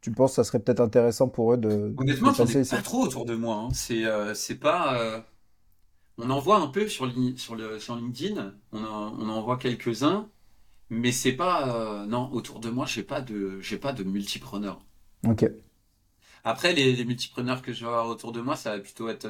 tu 0.00 0.12
penses 0.12 0.32
que 0.32 0.36
ça 0.36 0.44
serait 0.44 0.60
peut-être 0.60 0.80
intéressant 0.80 1.28
pour 1.28 1.52
eux 1.54 1.56
de, 1.58 1.96
Honnêtement, 1.96 2.32
j'en 2.32 2.48
ai 2.48 2.56
pas 2.56 2.82
trop 2.82 3.02
autour 3.04 3.24
de 3.26 3.34
moi. 3.36 3.54
hein. 3.56 3.72
C'est, 3.72 4.04
euh, 4.04 4.34
c'est 4.34 4.56
pas. 4.58 4.98
euh, 5.00 5.20
on 6.18 6.30
en 6.30 6.40
voit 6.40 6.58
un 6.58 6.68
peu 6.68 6.88
sur, 6.88 7.06
Li- 7.06 7.38
sur, 7.38 7.56
le, 7.56 7.78
sur 7.80 7.96
LinkedIn. 7.96 8.54
On 8.72 8.84
en, 8.84 9.18
on 9.20 9.28
en 9.30 9.42
voit 9.42 9.58
quelques-uns, 9.58 10.30
mais 10.90 11.12
c'est 11.12 11.34
pas. 11.34 11.68
euh, 12.02 12.06
non, 12.06 12.30
autour 12.32 12.60
de 12.60 12.70
moi, 12.70 12.86
j'ai 12.86 13.02
pas 13.04 13.20
de, 13.22 13.60
j'ai 13.62 13.78
pas 13.78 13.92
de 13.94 14.04
multipreneurs. 14.04 14.82
Ok. 15.26 15.42
Après, 16.44 16.72
les, 16.72 16.94
les 16.96 17.04
multipreneurs 17.04 17.62
que 17.62 17.72
je 17.72 17.80
vais 17.80 17.86
avoir 17.86 18.06
autour 18.08 18.32
de 18.32 18.40
moi, 18.40 18.56
ça 18.56 18.76
va 18.76 18.80
plutôt 18.82 19.08
être 19.08 19.26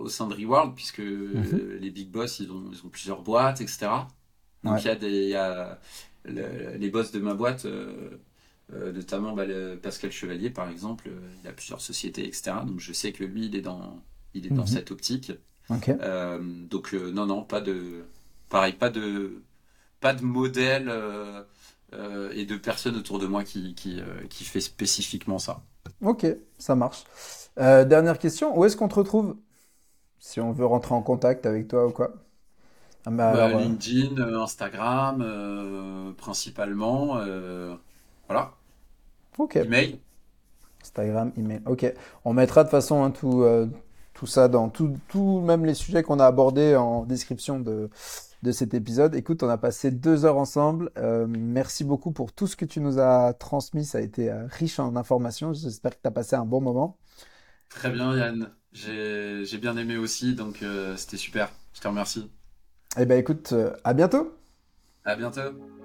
au 0.00 0.08
sein 0.08 0.26
de 0.26 0.34
Reworld, 0.34 0.74
puisque 0.74 0.98
Mhm. 1.32 1.68
les 1.80 1.90
big 1.90 2.10
boss, 2.10 2.40
ils 2.40 2.50
ont, 2.50 2.70
ils 2.72 2.84
ont 2.86 2.88
plusieurs 2.88 3.22
boîtes, 3.22 3.60
etc. 3.60 4.08
Donc 4.64 4.82
Ouais. 4.82 4.84
il 4.84 4.88
y 4.88 4.90
a 4.90 4.96
des, 4.96 5.10
il 5.24 5.28
y 5.30 5.34
a 5.36 5.78
le- 6.24 6.76
les 6.76 6.90
boss 6.90 7.12
de 7.12 7.20
ma 7.20 7.34
boîte, 7.34 7.64
euh, 7.66 8.18
euh, 8.72 8.92
notamment 8.92 9.34
bah, 9.34 9.44
le 9.46 9.76
Pascal 9.80 10.10
Chevalier, 10.12 10.50
par 10.50 10.68
exemple, 10.70 11.08
euh, 11.08 11.20
il 11.42 11.48
a 11.48 11.52
plusieurs 11.52 11.80
sociétés, 11.80 12.26
etc. 12.28 12.64
Donc 12.64 12.80
je 12.80 12.92
sais 12.92 13.12
que 13.12 13.24
lui, 13.24 13.46
il 13.46 13.56
est 13.56 13.62
dans, 13.62 14.02
il 14.34 14.46
est 14.46 14.50
dans 14.50 14.66
Mhm. 14.66 14.66
cette 14.66 14.90
optique. 14.90 15.32
Donc 16.70 16.92
non, 16.92 17.26
non, 17.26 17.44
pas 17.44 17.60
de, 17.60 18.04
pareil, 18.48 18.72
pas 18.74 18.90
de, 18.90 19.42
pas 20.00 20.14
de 20.14 20.22
modèle 20.24 20.88
euh, 20.88 21.44
et 22.34 22.46
de 22.46 22.56
personnes 22.56 22.96
autour 22.96 23.18
de 23.18 23.26
moi 23.26 23.44
qui, 23.44 23.74
qui, 23.74 24.00
euh, 24.00 24.26
qui 24.30 24.44
fait 24.44 24.60
spécifiquement 24.60 25.38
ça. 25.38 25.64
Ok, 26.00 26.26
ça 26.58 26.74
marche. 26.74 27.04
Euh, 27.58 27.84
dernière 27.84 28.18
question, 28.18 28.56
où 28.58 28.64
est-ce 28.64 28.76
qu'on 28.76 28.88
te 28.88 28.94
retrouve? 28.94 29.36
Si 30.20 30.40
on 30.40 30.52
veut 30.52 30.66
rentrer 30.66 30.94
en 30.94 31.02
contact 31.02 31.46
avec 31.46 31.68
toi 31.68 31.86
ou 31.86 31.92
quoi? 31.92 32.14
Ah 33.08 33.10
bah 33.10 33.30
alors, 33.30 33.58
euh, 33.58 33.62
LinkedIn, 33.62 34.18
euh, 34.18 34.42
Instagram, 34.42 35.22
euh, 35.22 36.12
principalement. 36.12 37.16
euh, 37.18 37.74
voilà. 38.28 38.58
ok. 39.38 39.56
Email. 39.62 40.00
Instagram, 40.82 41.32
email. 41.36 41.60
Ok. 41.66 41.92
On 42.24 42.32
mettra 42.32 42.62
de 42.64 42.68
toute 42.68 42.72
façon 42.72 43.02
hein, 43.04 43.10
tout, 43.10 43.44
tout 44.14 44.26
ça 44.26 44.48
dans 44.48 44.68
tout, 44.68 44.94
tout, 45.08 45.40
même 45.40 45.64
les 45.64 45.74
sujets 45.74 46.02
qu'on 46.02 46.18
a 46.20 46.26
abordés 46.26 46.76
en 46.76 47.04
description 47.04 47.60
de, 47.60 47.90
de 48.42 48.52
cet 48.52 48.74
épisode. 48.74 49.14
Écoute, 49.14 49.42
on 49.42 49.48
a 49.48 49.58
passé 49.58 49.90
deux 49.90 50.24
heures 50.24 50.38
ensemble. 50.38 50.90
Euh, 50.98 51.26
merci 51.28 51.84
beaucoup 51.84 52.12
pour 52.12 52.32
tout 52.32 52.46
ce 52.46 52.56
que 52.56 52.64
tu 52.64 52.80
nous 52.80 52.98
as 53.00 53.34
transmis. 53.34 53.84
Ça 53.84 53.98
a 53.98 54.00
été 54.02 54.30
euh, 54.30 54.46
riche 54.48 54.78
en 54.78 54.96
informations. 54.96 55.52
J'espère 55.52 55.92
que 55.96 56.02
tu 56.02 56.08
as 56.08 56.12
passé 56.12 56.36
un 56.36 56.44
bon 56.46 56.60
moment. 56.60 56.98
Très 57.70 57.90
bien, 57.90 58.14
Yann. 58.16 58.50
J'ai, 58.72 59.44
j'ai 59.44 59.58
bien 59.58 59.76
aimé 59.76 59.96
aussi, 59.96 60.34
donc 60.34 60.62
euh, 60.62 60.96
c'était 60.96 61.16
super. 61.16 61.50
Je 61.74 61.80
te 61.80 61.88
remercie. 61.88 62.30
Eh 63.00 63.06
ben 63.06 63.16
écoute, 63.16 63.50
euh, 63.52 63.70
à 63.84 63.94
bientôt. 63.94 64.32
À 65.04 65.14
bientôt. 65.14 65.40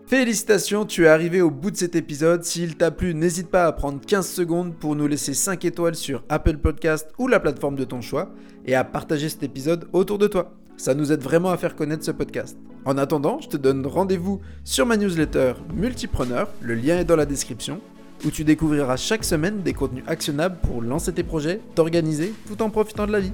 Félicitations, 0.07 0.83
tu 0.83 1.05
es 1.05 1.07
arrivé 1.07 1.41
au 1.41 1.51
bout 1.51 1.69
de 1.69 1.77
cet 1.77 1.95
épisode. 1.95 2.43
S'il 2.43 2.75
t'a 2.75 2.89
plu, 2.89 3.13
n'hésite 3.13 3.49
pas 3.49 3.67
à 3.67 3.71
prendre 3.71 4.01
15 4.03 4.27
secondes 4.27 4.73
pour 4.73 4.95
nous 4.95 5.05
laisser 5.05 5.35
5 5.35 5.63
étoiles 5.63 5.93
sur 5.93 6.23
Apple 6.27 6.57
Podcast 6.57 7.07
ou 7.19 7.27
la 7.27 7.39
plateforme 7.39 7.75
de 7.75 7.83
ton 7.83 8.01
choix 8.01 8.31
et 8.65 8.73
à 8.73 8.83
partager 8.83 9.29
cet 9.29 9.43
épisode 9.43 9.87
autour 9.93 10.17
de 10.17 10.25
toi. 10.25 10.53
Ça 10.75 10.95
nous 10.95 11.11
aide 11.11 11.21
vraiment 11.21 11.51
à 11.51 11.57
faire 11.57 11.75
connaître 11.75 12.03
ce 12.03 12.09
podcast. 12.09 12.57
En 12.83 12.97
attendant, 12.97 13.39
je 13.39 13.47
te 13.47 13.57
donne 13.57 13.85
rendez-vous 13.85 14.41
sur 14.63 14.87
ma 14.87 14.97
newsletter 14.97 15.53
Multipreneur, 15.71 16.49
le 16.61 16.73
lien 16.73 16.97
est 16.97 17.05
dans 17.05 17.15
la 17.15 17.27
description, 17.27 17.79
où 18.25 18.31
tu 18.31 18.43
découvriras 18.43 18.97
chaque 18.97 19.23
semaine 19.23 19.61
des 19.61 19.73
contenus 19.73 20.03
actionnables 20.07 20.57
pour 20.63 20.81
lancer 20.81 21.13
tes 21.13 21.23
projets, 21.23 21.61
t'organiser 21.75 22.33
tout 22.47 22.59
en 22.63 22.71
profitant 22.71 23.05
de 23.05 23.11
la 23.11 23.19
vie. 23.19 23.33